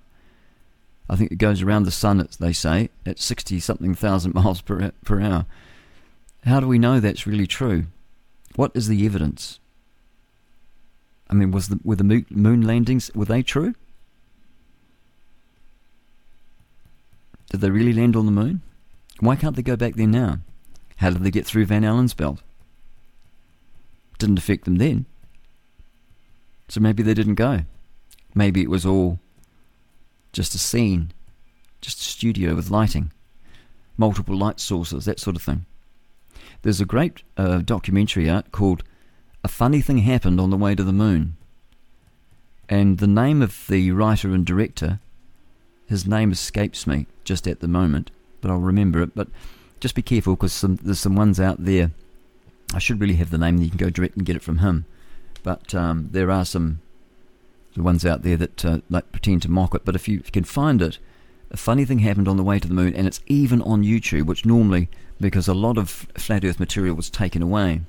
[1.09, 2.27] I think it goes around the sun.
[2.41, 5.47] They say at sixty something thousand miles per per hour.
[6.45, 7.87] How do we know that's really true?
[8.57, 9.59] What is the evidence?
[11.31, 13.75] I mean, was the were the moon landings were they true?
[17.51, 18.63] Did they really land on the moon?
[19.21, 20.41] Why can't they go back there now?
[20.97, 22.41] How did they get through Van Allen's belt?
[24.19, 25.07] Didn't affect them then.
[26.69, 27.63] So maybe they didn't go.
[28.35, 29.19] Maybe it was all
[30.33, 31.13] just a scene,
[31.81, 33.13] just a studio with lighting,
[33.97, 35.67] multiple light sources, that sort of thing.
[36.63, 38.83] There's a great uh, documentary out called
[39.45, 41.37] A Funny Thing Happened on the Way to the Moon.
[42.69, 44.99] And the name of the writer and director,
[45.87, 49.15] his name escapes me just at the moment, but I'll remember it.
[49.15, 49.29] But
[49.85, 51.91] just be careful because there's some ones out there.
[52.73, 53.59] I should really have the name.
[53.59, 54.87] You can go direct and get it from him.
[55.43, 56.81] But um, there are some
[57.75, 59.85] the ones out there that uh, like pretend to mock it.
[59.85, 60.99] But if you, can find it,
[61.51, 64.25] a funny thing happened on the way to the moon, and it's even on YouTube,
[64.25, 64.89] which normally
[65.21, 67.83] because a lot of flat Earth material was taken away.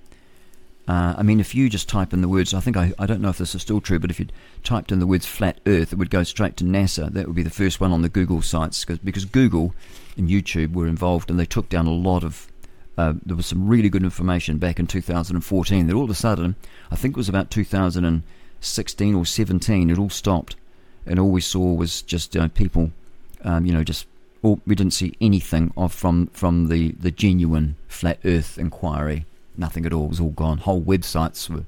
[0.90, 3.22] Uh, I mean, if you just type in the words, I think I, I don't
[3.22, 4.27] know if this is still true, but if you
[4.64, 7.09] typed in the words flat Earth, it would go straight to NASA.
[7.09, 9.74] That would be the first one on the Google sites because Google
[10.17, 12.47] and YouTube were involved, and they took down a lot of.
[12.97, 15.87] Uh, there was some really good information back in 2014.
[15.87, 16.55] That all of a sudden,
[16.89, 20.55] I think it was about 2016 or 17, it all stopped,
[21.05, 22.91] and all we saw was just uh, people,
[23.43, 24.07] um, you know, just
[24.41, 29.25] all, we didn't see anything of from from the the genuine flat Earth inquiry.
[29.57, 30.05] Nothing at all.
[30.05, 30.59] It was all gone.
[30.59, 31.65] Whole websites were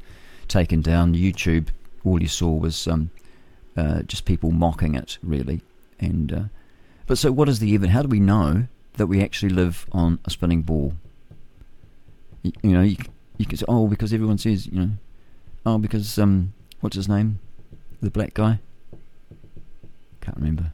[0.47, 1.15] taken down.
[1.15, 1.67] YouTube,
[2.03, 3.09] all you saw was um,
[3.75, 5.61] uh, just people mocking it, really,
[5.99, 6.43] and uh,
[7.07, 7.93] but so, what is the evidence?
[7.93, 10.93] How do we know that we actually live on a spinning ball?
[12.43, 12.97] You, you know, you,
[13.37, 14.89] you can say, oh, because everyone says, you know,
[15.65, 17.39] oh, because um, what's his name,
[18.01, 18.59] the black guy?
[20.21, 20.73] Can't remember.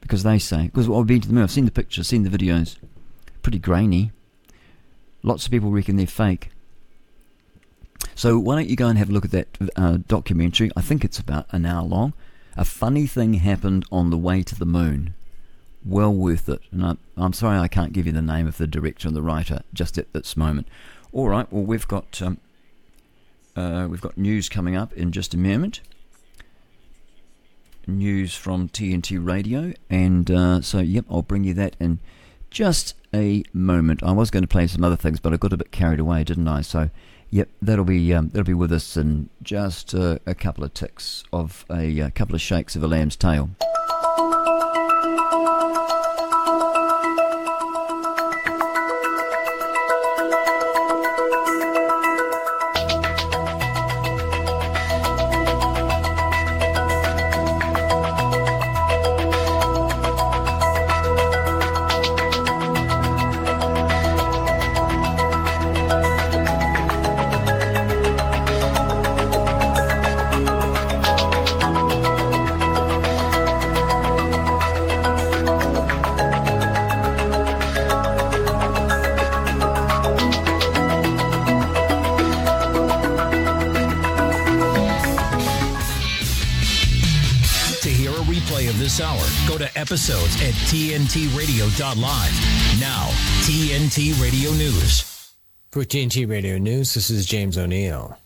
[0.00, 2.30] Because they say, because I've been to the moon, I've seen the pictures, seen the
[2.30, 2.76] videos,
[3.42, 4.12] pretty grainy.
[5.22, 6.50] Lots of people reckon they're fake.
[8.14, 10.70] So why don't you go and have a look at that uh, documentary?
[10.76, 12.12] I think it's about an hour long.
[12.56, 15.14] A funny thing happened on the way to the moon.
[15.84, 16.60] Well worth it.
[16.70, 19.22] And I, am sorry I can't give you the name of the director and the
[19.22, 20.68] writer just at this moment.
[21.12, 22.20] All right, well, we've got.
[22.22, 22.38] Um,
[23.56, 25.80] uh, we've got news coming up in just a moment.
[27.86, 32.00] News from TNT Radio, and uh, so yep, I'll bring you that in
[32.50, 34.02] just a moment.
[34.02, 36.24] I was going to play some other things, but I got a bit carried away,
[36.24, 36.62] didn't I?
[36.62, 36.90] So
[37.34, 41.24] yep, that'll be um, that'll be with us in just uh, a couple of ticks
[41.32, 43.50] of a, a couple of shakes of a lamb's tail.
[91.14, 92.80] tntradio.live.
[92.80, 93.06] Now,
[93.46, 95.32] TNT Radio News.
[95.70, 98.18] For TNT Radio News, this is James O'Neill.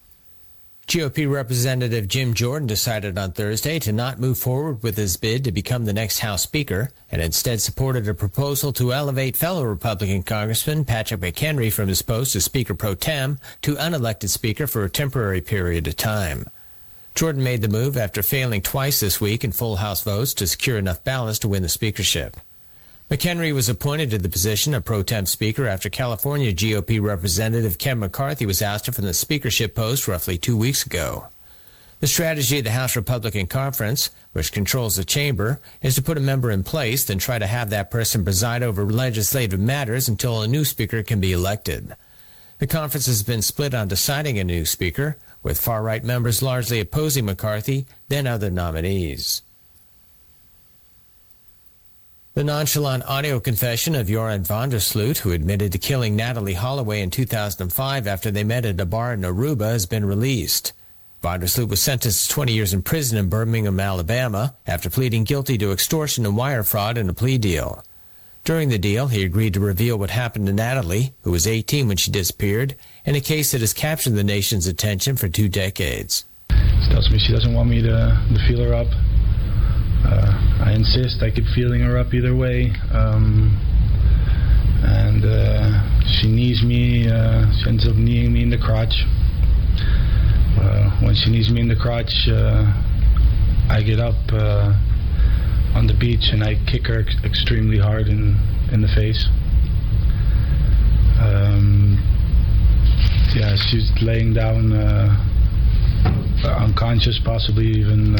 [0.86, 5.52] GOP Representative Jim Jordan decided on Thursday to not move forward with his bid to
[5.52, 10.86] become the next House Speaker and instead supported a proposal to elevate fellow Republican Congressman
[10.86, 15.42] Patrick McHenry from his post as Speaker pro tem to unelected Speaker for a temporary
[15.42, 16.49] period of time.
[17.15, 20.78] Jordan made the move after failing twice this week in full House votes to secure
[20.78, 22.39] enough balance to win the speakership.
[23.10, 28.00] McHenry was appointed to the position of pro tem speaker after California GOP Representative Kevin
[28.00, 31.28] McCarthy was ousted from the speakership post roughly two weeks ago.
[32.00, 36.20] The strategy of the House Republican Conference, which controls the chamber, is to put a
[36.20, 40.46] member in place, then try to have that person preside over legislative matters until a
[40.46, 41.96] new speaker can be elected.
[42.58, 46.78] The conference has been split on deciding a new speaker, with far right members largely
[46.78, 49.40] opposing McCarthy, then other nominees.
[52.39, 57.00] The nonchalant audio confession of Joran van der Sloot, who admitted to killing Natalee Holloway
[57.00, 60.73] in 2005 after they met at a bar in Aruba, has been released.
[61.20, 65.25] Van der Sloot was sentenced to 20 years in prison in Birmingham, Alabama, after pleading
[65.25, 67.83] guilty to extortion and wire fraud in a plea deal.
[68.44, 71.97] During the deal, he agreed to reveal what happened to Natalie, who was 18 when
[71.97, 76.25] she disappeared, in a case that has captured the nation's attention for two decades.
[76.50, 78.86] She tells me she doesn't want me to, to feel her up.
[80.05, 81.23] Uh, I insist.
[81.23, 82.73] I keep feeling her up either way.
[82.93, 83.57] Um,
[84.83, 87.09] and uh, she knees me.
[87.09, 88.94] Uh, she ends up kneeing me in the crotch.
[90.59, 92.67] Uh, when she knees me in the crotch, uh,
[93.68, 94.73] I get up uh,
[95.75, 98.36] on the beach and I kick her ex- extremely hard in,
[98.73, 99.27] in the face.
[101.20, 101.99] Um,
[103.35, 104.73] yeah, she's laying down
[106.44, 108.17] unconscious, possibly even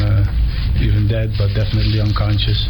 [0.77, 2.69] even dead, but definitely unconscious.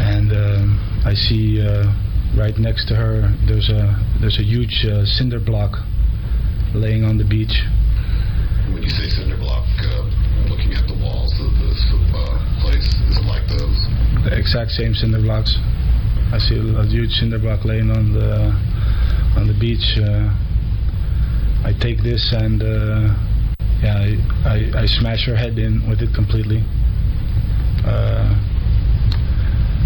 [0.00, 1.88] And um, I see uh,
[2.36, 5.78] right next to her there's a there's a huge uh, cinder block
[6.74, 7.54] laying on the beach.
[8.74, 10.04] When you say cinder block, uh,
[10.50, 11.80] looking at the walls of this
[12.10, 13.78] uh, place, is it like those?
[14.26, 15.54] The exact same cinder blocks.
[16.34, 18.50] I see a, a huge cinder block laying on the
[19.38, 19.94] on the beach.
[19.98, 20.34] Uh,
[21.64, 23.14] I take this and uh,
[23.84, 26.64] yeah, I, I, I smash her head in with it completely.
[27.84, 28.32] Uh,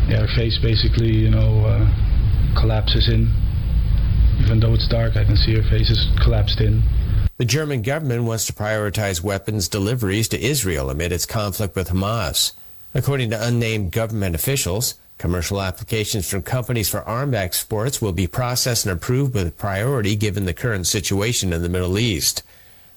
[0.09, 3.29] yeah, her face basically, you know, uh, collapses in.
[4.41, 6.83] Even though it's dark, I can see her face is collapsed in.
[7.39, 12.53] The German government wants to prioritize weapons deliveries to Israel amid its conflict with Hamas.
[12.95, 18.87] According to unnamed government officials, commercial applications from companies for arms exports will be processed
[18.87, 22.45] and approved with priority given the current situation in the Middle East.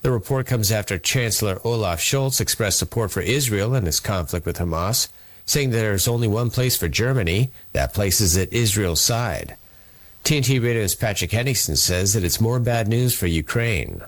[0.01, 4.57] The report comes after Chancellor Olaf Scholz expressed support for Israel in its conflict with
[4.57, 5.09] Hamas,
[5.45, 7.51] saying that there is only one place for Germany.
[7.73, 9.55] That place is at Israel's side.
[10.23, 14.01] TNT Radio's Patrick Henningsen says that it's more bad news for Ukraine.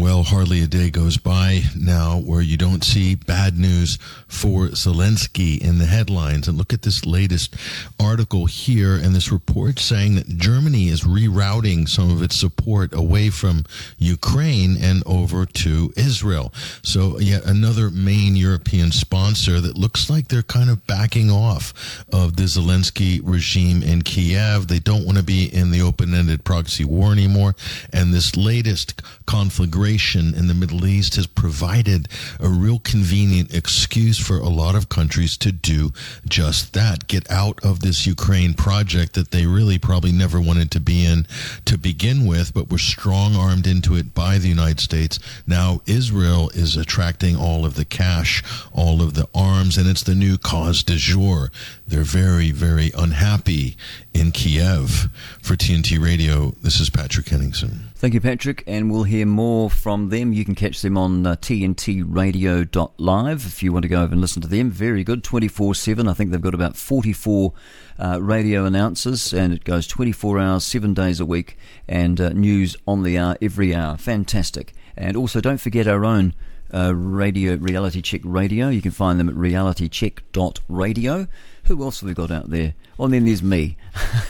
[0.00, 5.60] Well, hardly a day goes by now where you don't see bad news for Zelensky
[5.60, 6.46] in the headlines.
[6.46, 7.56] And look at this latest
[7.98, 13.30] article here and this report saying that Germany is rerouting some of its support away
[13.30, 13.64] from
[13.98, 16.52] Ukraine and over to Israel.
[16.82, 22.36] So, yet another main European sponsor that looks like they're kind of backing off of
[22.36, 24.68] the Zelensky regime in Kiev.
[24.68, 27.56] They don't want to be in the open ended proxy war anymore.
[27.92, 32.08] And this latest conflagration frustration in the Middle East has provided
[32.40, 35.94] a real convenient excuse for a lot of countries to do
[36.28, 40.78] just that get out of this Ukraine project that they really probably never wanted to
[40.78, 41.26] be in
[41.64, 45.18] to begin with, but were strong armed into it by the United States.
[45.46, 48.42] Now Israel is attracting all of the cash,
[48.74, 51.50] all of the arms, and it's the new cause du jour.
[51.86, 53.78] They're very, very unhappy
[54.12, 55.08] in Kiev.
[55.40, 57.87] For TNT Radio, this is Patrick Henningsen.
[57.98, 60.32] Thank you, Patrick, and we'll hear more from them.
[60.32, 64.40] You can catch them on uh, tntradio.live if you want to go over and listen
[64.42, 64.70] to them.
[64.70, 66.06] Very good, 24 7.
[66.06, 67.52] I think they've got about 44
[67.98, 72.76] uh, radio announcers, and it goes 24 hours, seven days a week, and uh, news
[72.86, 73.96] on the hour every hour.
[73.96, 74.74] Fantastic.
[74.96, 76.34] And also, don't forget our own
[76.72, 78.68] uh, radio, Reality Check Radio.
[78.68, 81.26] You can find them at realitycheck.radio.
[81.64, 82.74] Who else have we got out there?
[82.96, 83.76] Well, then there's me.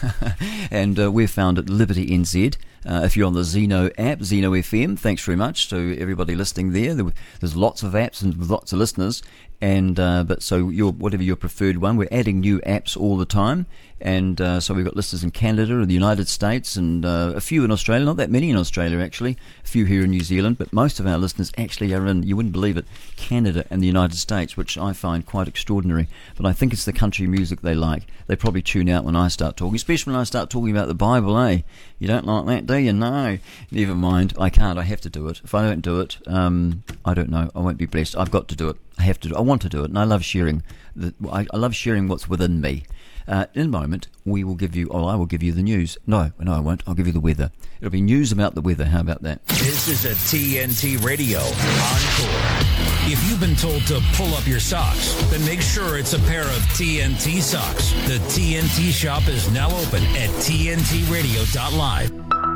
[0.70, 2.56] and uh, we're found at Liberty NZ.
[2.86, 6.72] Uh, if you're on the Zeno app, Zeno FM, thanks very much to everybody listening
[6.72, 6.94] there.
[6.94, 9.22] There's lots of apps and lots of listeners,
[9.60, 13.26] and uh, but so your whatever your preferred one, we're adding new apps all the
[13.26, 13.66] time,
[14.00, 17.40] and uh, so we've got listeners in Canada and the United States, and uh, a
[17.40, 18.04] few in Australia.
[18.04, 21.06] Not that many in Australia actually, a few here in New Zealand, but most of
[21.06, 22.22] our listeners actually are in.
[22.22, 22.86] You wouldn't believe it,
[23.16, 26.08] Canada and the United States, which I find quite extraordinary.
[26.36, 28.04] But I think it's the country music they like.
[28.28, 30.94] They probably tune out when I start talking, especially when I start talking about the
[30.94, 31.38] Bible.
[31.38, 31.62] Eh?
[31.98, 32.92] You don't like that, do you?
[32.92, 33.38] No.
[33.70, 34.34] Never mind.
[34.38, 34.78] I can't.
[34.78, 35.40] I have to do it.
[35.42, 37.50] If I don't do it, um, I don't know.
[37.54, 38.16] I won't be blessed.
[38.16, 38.76] I've got to do it.
[38.98, 39.28] I have to.
[39.28, 40.62] Do, I want to do it, and I love sharing.
[40.94, 42.84] The, I, I love sharing what's within me.
[43.28, 45.98] Uh, in a moment, we will give you, oh, I will give you the news.
[46.06, 46.82] No, no, I won't.
[46.86, 47.50] I'll give you the weather.
[47.78, 48.86] It'll be news about the weather.
[48.86, 49.44] How about that?
[49.46, 52.64] This is a TNT Radio Encore.
[53.10, 56.42] If you've been told to pull up your socks, then make sure it's a pair
[56.42, 57.92] of TNT socks.
[58.06, 62.47] The TNT shop is now open at TNTRadio.live.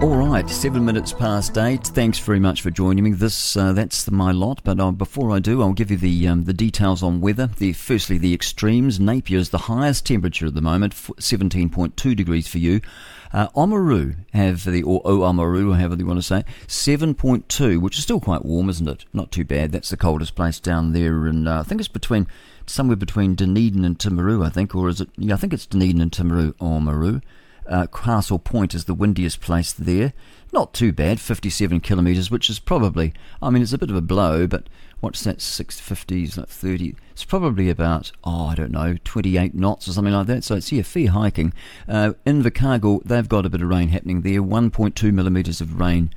[0.00, 1.84] All right, seven minutes past eight.
[1.88, 3.10] Thanks very much for joining me.
[3.10, 4.60] This uh, that's my lot.
[4.62, 7.48] But uh, before I do, I'll give you the um, the details on weather.
[7.48, 9.00] The firstly the extremes.
[9.00, 12.80] Napier is the highest temperature at the moment, seventeen point two degrees for you.
[13.32, 17.98] Uh, Oamaru have the or Oamaru, however you want to say, seven point two, which
[17.98, 19.04] is still quite warm, isn't it?
[19.12, 19.72] Not too bad.
[19.72, 22.28] That's the coldest place down there, and uh, I think it's between
[22.66, 25.08] somewhere between Dunedin and Timaru, I think, or is it?
[25.16, 27.20] Yeah, I think it's Dunedin and Timaru, Oamaru.
[27.68, 30.12] Uh, Castle Point is the windiest place there.
[30.52, 34.00] Not too bad, 57 kilometres, which is probably, I mean, it's a bit of a
[34.00, 34.68] blow, but
[35.00, 36.94] what's that, 650s, like 30?
[37.10, 40.44] It's probably about, oh, I don't know, 28 knots or something like that.
[40.44, 41.52] So it's, yeah, fair hiking.
[41.86, 46.10] Uh, Invercargill, they've got a bit of rain happening there, 1.2 millimetres of rain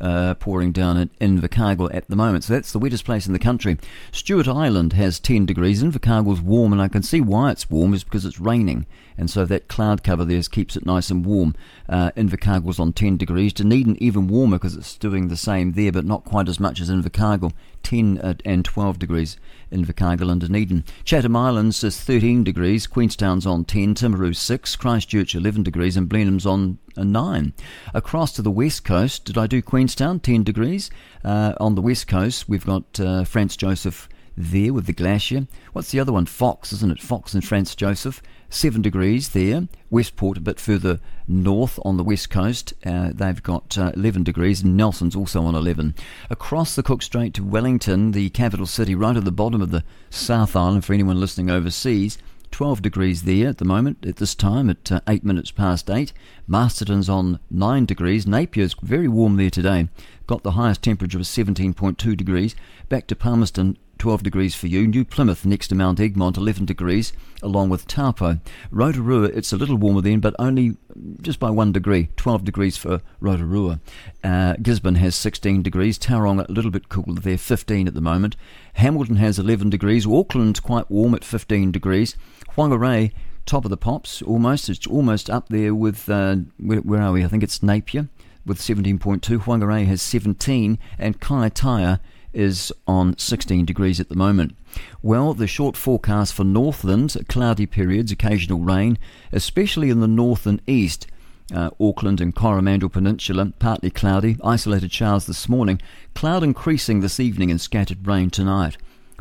[0.00, 2.44] uh, pouring down at Invercargill at the moment.
[2.44, 3.78] So that's the wettest place in the country.
[4.12, 5.82] Stewart Island has 10 degrees.
[5.82, 8.86] Invercargill's warm, and I can see why it's warm is because it's raining.
[9.18, 11.54] And so that cloud cover there keeps it nice and warm.
[11.88, 13.52] Uh, Invercargill's on 10 degrees.
[13.52, 16.90] Dunedin even warmer because it's doing the same there, but not quite as much as
[16.90, 17.52] Invercargill.
[17.82, 19.36] 10 uh, and 12 degrees
[19.72, 20.84] Invercargill and Dunedin.
[21.04, 22.86] Chatham Islands is 13 degrees.
[22.86, 23.94] Queenstown's on 10.
[23.94, 24.76] Timaru 6.
[24.76, 25.96] Christchurch 11 degrees.
[25.96, 27.52] And Blenheim's on a 9.
[27.94, 30.20] Across to the west coast, did I do Queenstown?
[30.20, 30.90] 10 degrees.
[31.24, 35.46] Uh, on the west coast, we've got uh, Franz Josef there with the glacier.
[35.72, 36.26] What's the other one?
[36.26, 37.00] Fox, isn't it?
[37.00, 38.22] Fox and Franz Josef.
[38.48, 39.68] 7 degrees there.
[39.90, 42.74] Westport a bit further north on the west coast.
[42.84, 44.64] Uh, they've got uh, 11 degrees.
[44.64, 45.94] Nelson's also on 11.
[46.30, 49.84] Across the Cook Strait to Wellington, the capital city, right at the bottom of the
[50.10, 52.18] South Island for anyone listening overseas.
[52.52, 56.12] 12 degrees there at the moment, at this time, at uh, 8 minutes past 8.
[56.46, 58.26] Masterton's on 9 degrees.
[58.26, 59.88] Napier's very warm there today.
[60.26, 62.56] Got the highest temperature of 17.2 degrees.
[62.88, 64.86] Back to Palmerston, 12 degrees for you.
[64.86, 68.40] New Plymouth next to Mount Egmont, 11 degrees, along with Taupo.
[68.70, 70.76] Rotorua, it's a little warmer then, but only
[71.22, 73.80] just by 1 degree, 12 degrees for Rotorua.
[74.24, 75.98] Uh, Gisborne has 16 degrees.
[75.98, 78.36] Tauranga, a little bit cooler there, 15 at the moment.
[78.74, 80.06] Hamilton has 11 degrees.
[80.06, 82.16] Auckland's quite warm at 15 degrees.
[82.56, 83.12] Whangarei,
[83.46, 84.68] top of the pops, almost.
[84.68, 87.24] It's almost up there with, uh, where, where are we?
[87.24, 88.08] I think it's Napier
[88.46, 89.20] with 17.2.
[89.40, 92.00] Whangarei has 17, and Kaitaia
[92.32, 94.54] is on 16 degrees at the moment.
[95.02, 98.98] Well, the short forecast for Northland, cloudy periods, occasional rain,
[99.32, 101.06] especially in the north and east.
[101.54, 105.80] Uh, Auckland and Coromandel Peninsula, partly cloudy, isolated showers this morning,
[106.14, 108.76] cloud increasing this evening and scattered rain tonight.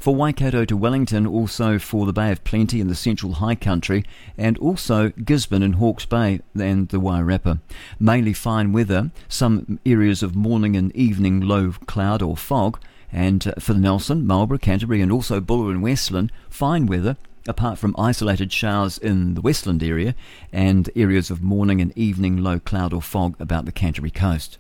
[0.06, 4.06] For Waikato to Wellington, also for the Bay of Plenty in the central high country,
[4.38, 7.60] and also Gisborne and Hawke's Bay and the Wairarapa.
[8.00, 12.80] Mainly fine weather, some areas of morning and evening low cloud or fog,
[13.12, 17.18] and uh, for the Nelson, Marlborough, Canterbury, and also Buller and Westland, fine weather
[17.48, 20.14] apart from isolated showers in the westland area
[20.52, 24.60] and areas of morning and evening low cloud or fog about the Canterbury coast.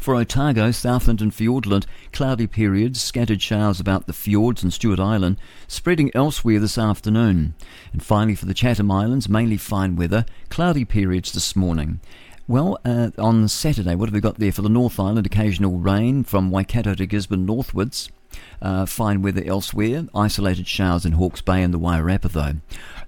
[0.00, 5.36] For Otago, Southland and Fiordland, cloudy periods, scattered showers about the fjords and Stewart Island,
[5.68, 7.52] spreading elsewhere this afternoon.
[7.92, 12.00] And finally for the Chatham Islands, mainly fine weather, cloudy periods this morning.
[12.48, 14.52] Well, uh, on Saturday, what have we got there?
[14.52, 18.08] For the North Island, occasional rain from Waikato to Gisborne northwards.
[18.62, 22.54] Uh, fine weather elsewhere, isolated showers in Hawke's Bay and the Wairarapa though.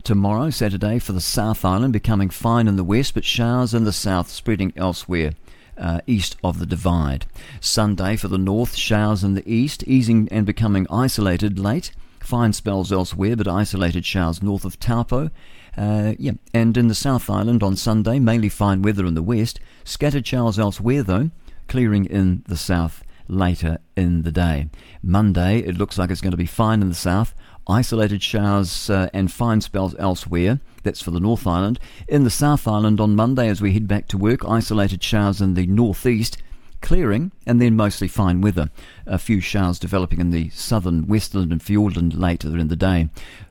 [0.02, 3.92] Tomorrow, Saturday, for the South Island, becoming fine in the west, but showers in the
[3.92, 5.32] south spreading elsewhere
[5.78, 7.26] uh, east of the divide.
[7.60, 11.92] Sunday for the north, showers in the east, easing and becoming isolated late.
[12.20, 15.30] Fine spells elsewhere, but isolated showers north of Taupo.
[15.76, 19.58] Uh, yeah, and in the South Island on Sunday, mainly fine weather in the west.
[19.84, 21.30] Scattered showers elsewhere, though,
[21.66, 24.68] clearing in the south later in the day.
[25.02, 27.34] Monday, it looks like it's going to be fine in the south.
[27.68, 30.60] Isolated showers uh, and fine spells elsewhere.
[30.82, 31.78] That's for the North Island.
[32.08, 35.54] In the South Island on Monday, as we head back to work, isolated showers in
[35.54, 36.42] the northeast,
[36.80, 38.70] clearing, and then mostly fine weather.
[39.06, 43.10] A few showers developing in the southern Westland and Fiordland later in the day.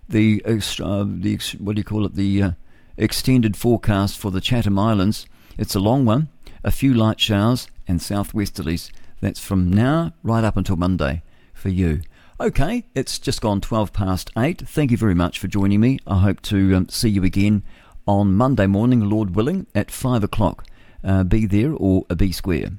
[0.09, 2.15] The, uh, the what do you call it?
[2.15, 2.51] The uh,
[2.97, 5.25] extended forecast for the Chatham Islands.
[5.57, 6.27] It's a long one.
[6.65, 8.91] A few light showers and southwesterlies.
[9.21, 11.23] That's from now right up until Monday
[11.53, 12.01] for you.
[12.41, 14.67] Okay, it's just gone 12 past 8.
[14.67, 15.99] Thank you very much for joining me.
[16.07, 17.61] I hope to um, see you again
[18.07, 20.65] on Monday morning, Lord willing, at 5 o'clock.
[21.03, 22.71] Uh, be there or a B square.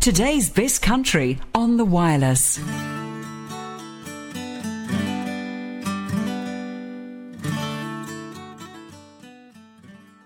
[0.00, 2.58] Today's best country on the wireless.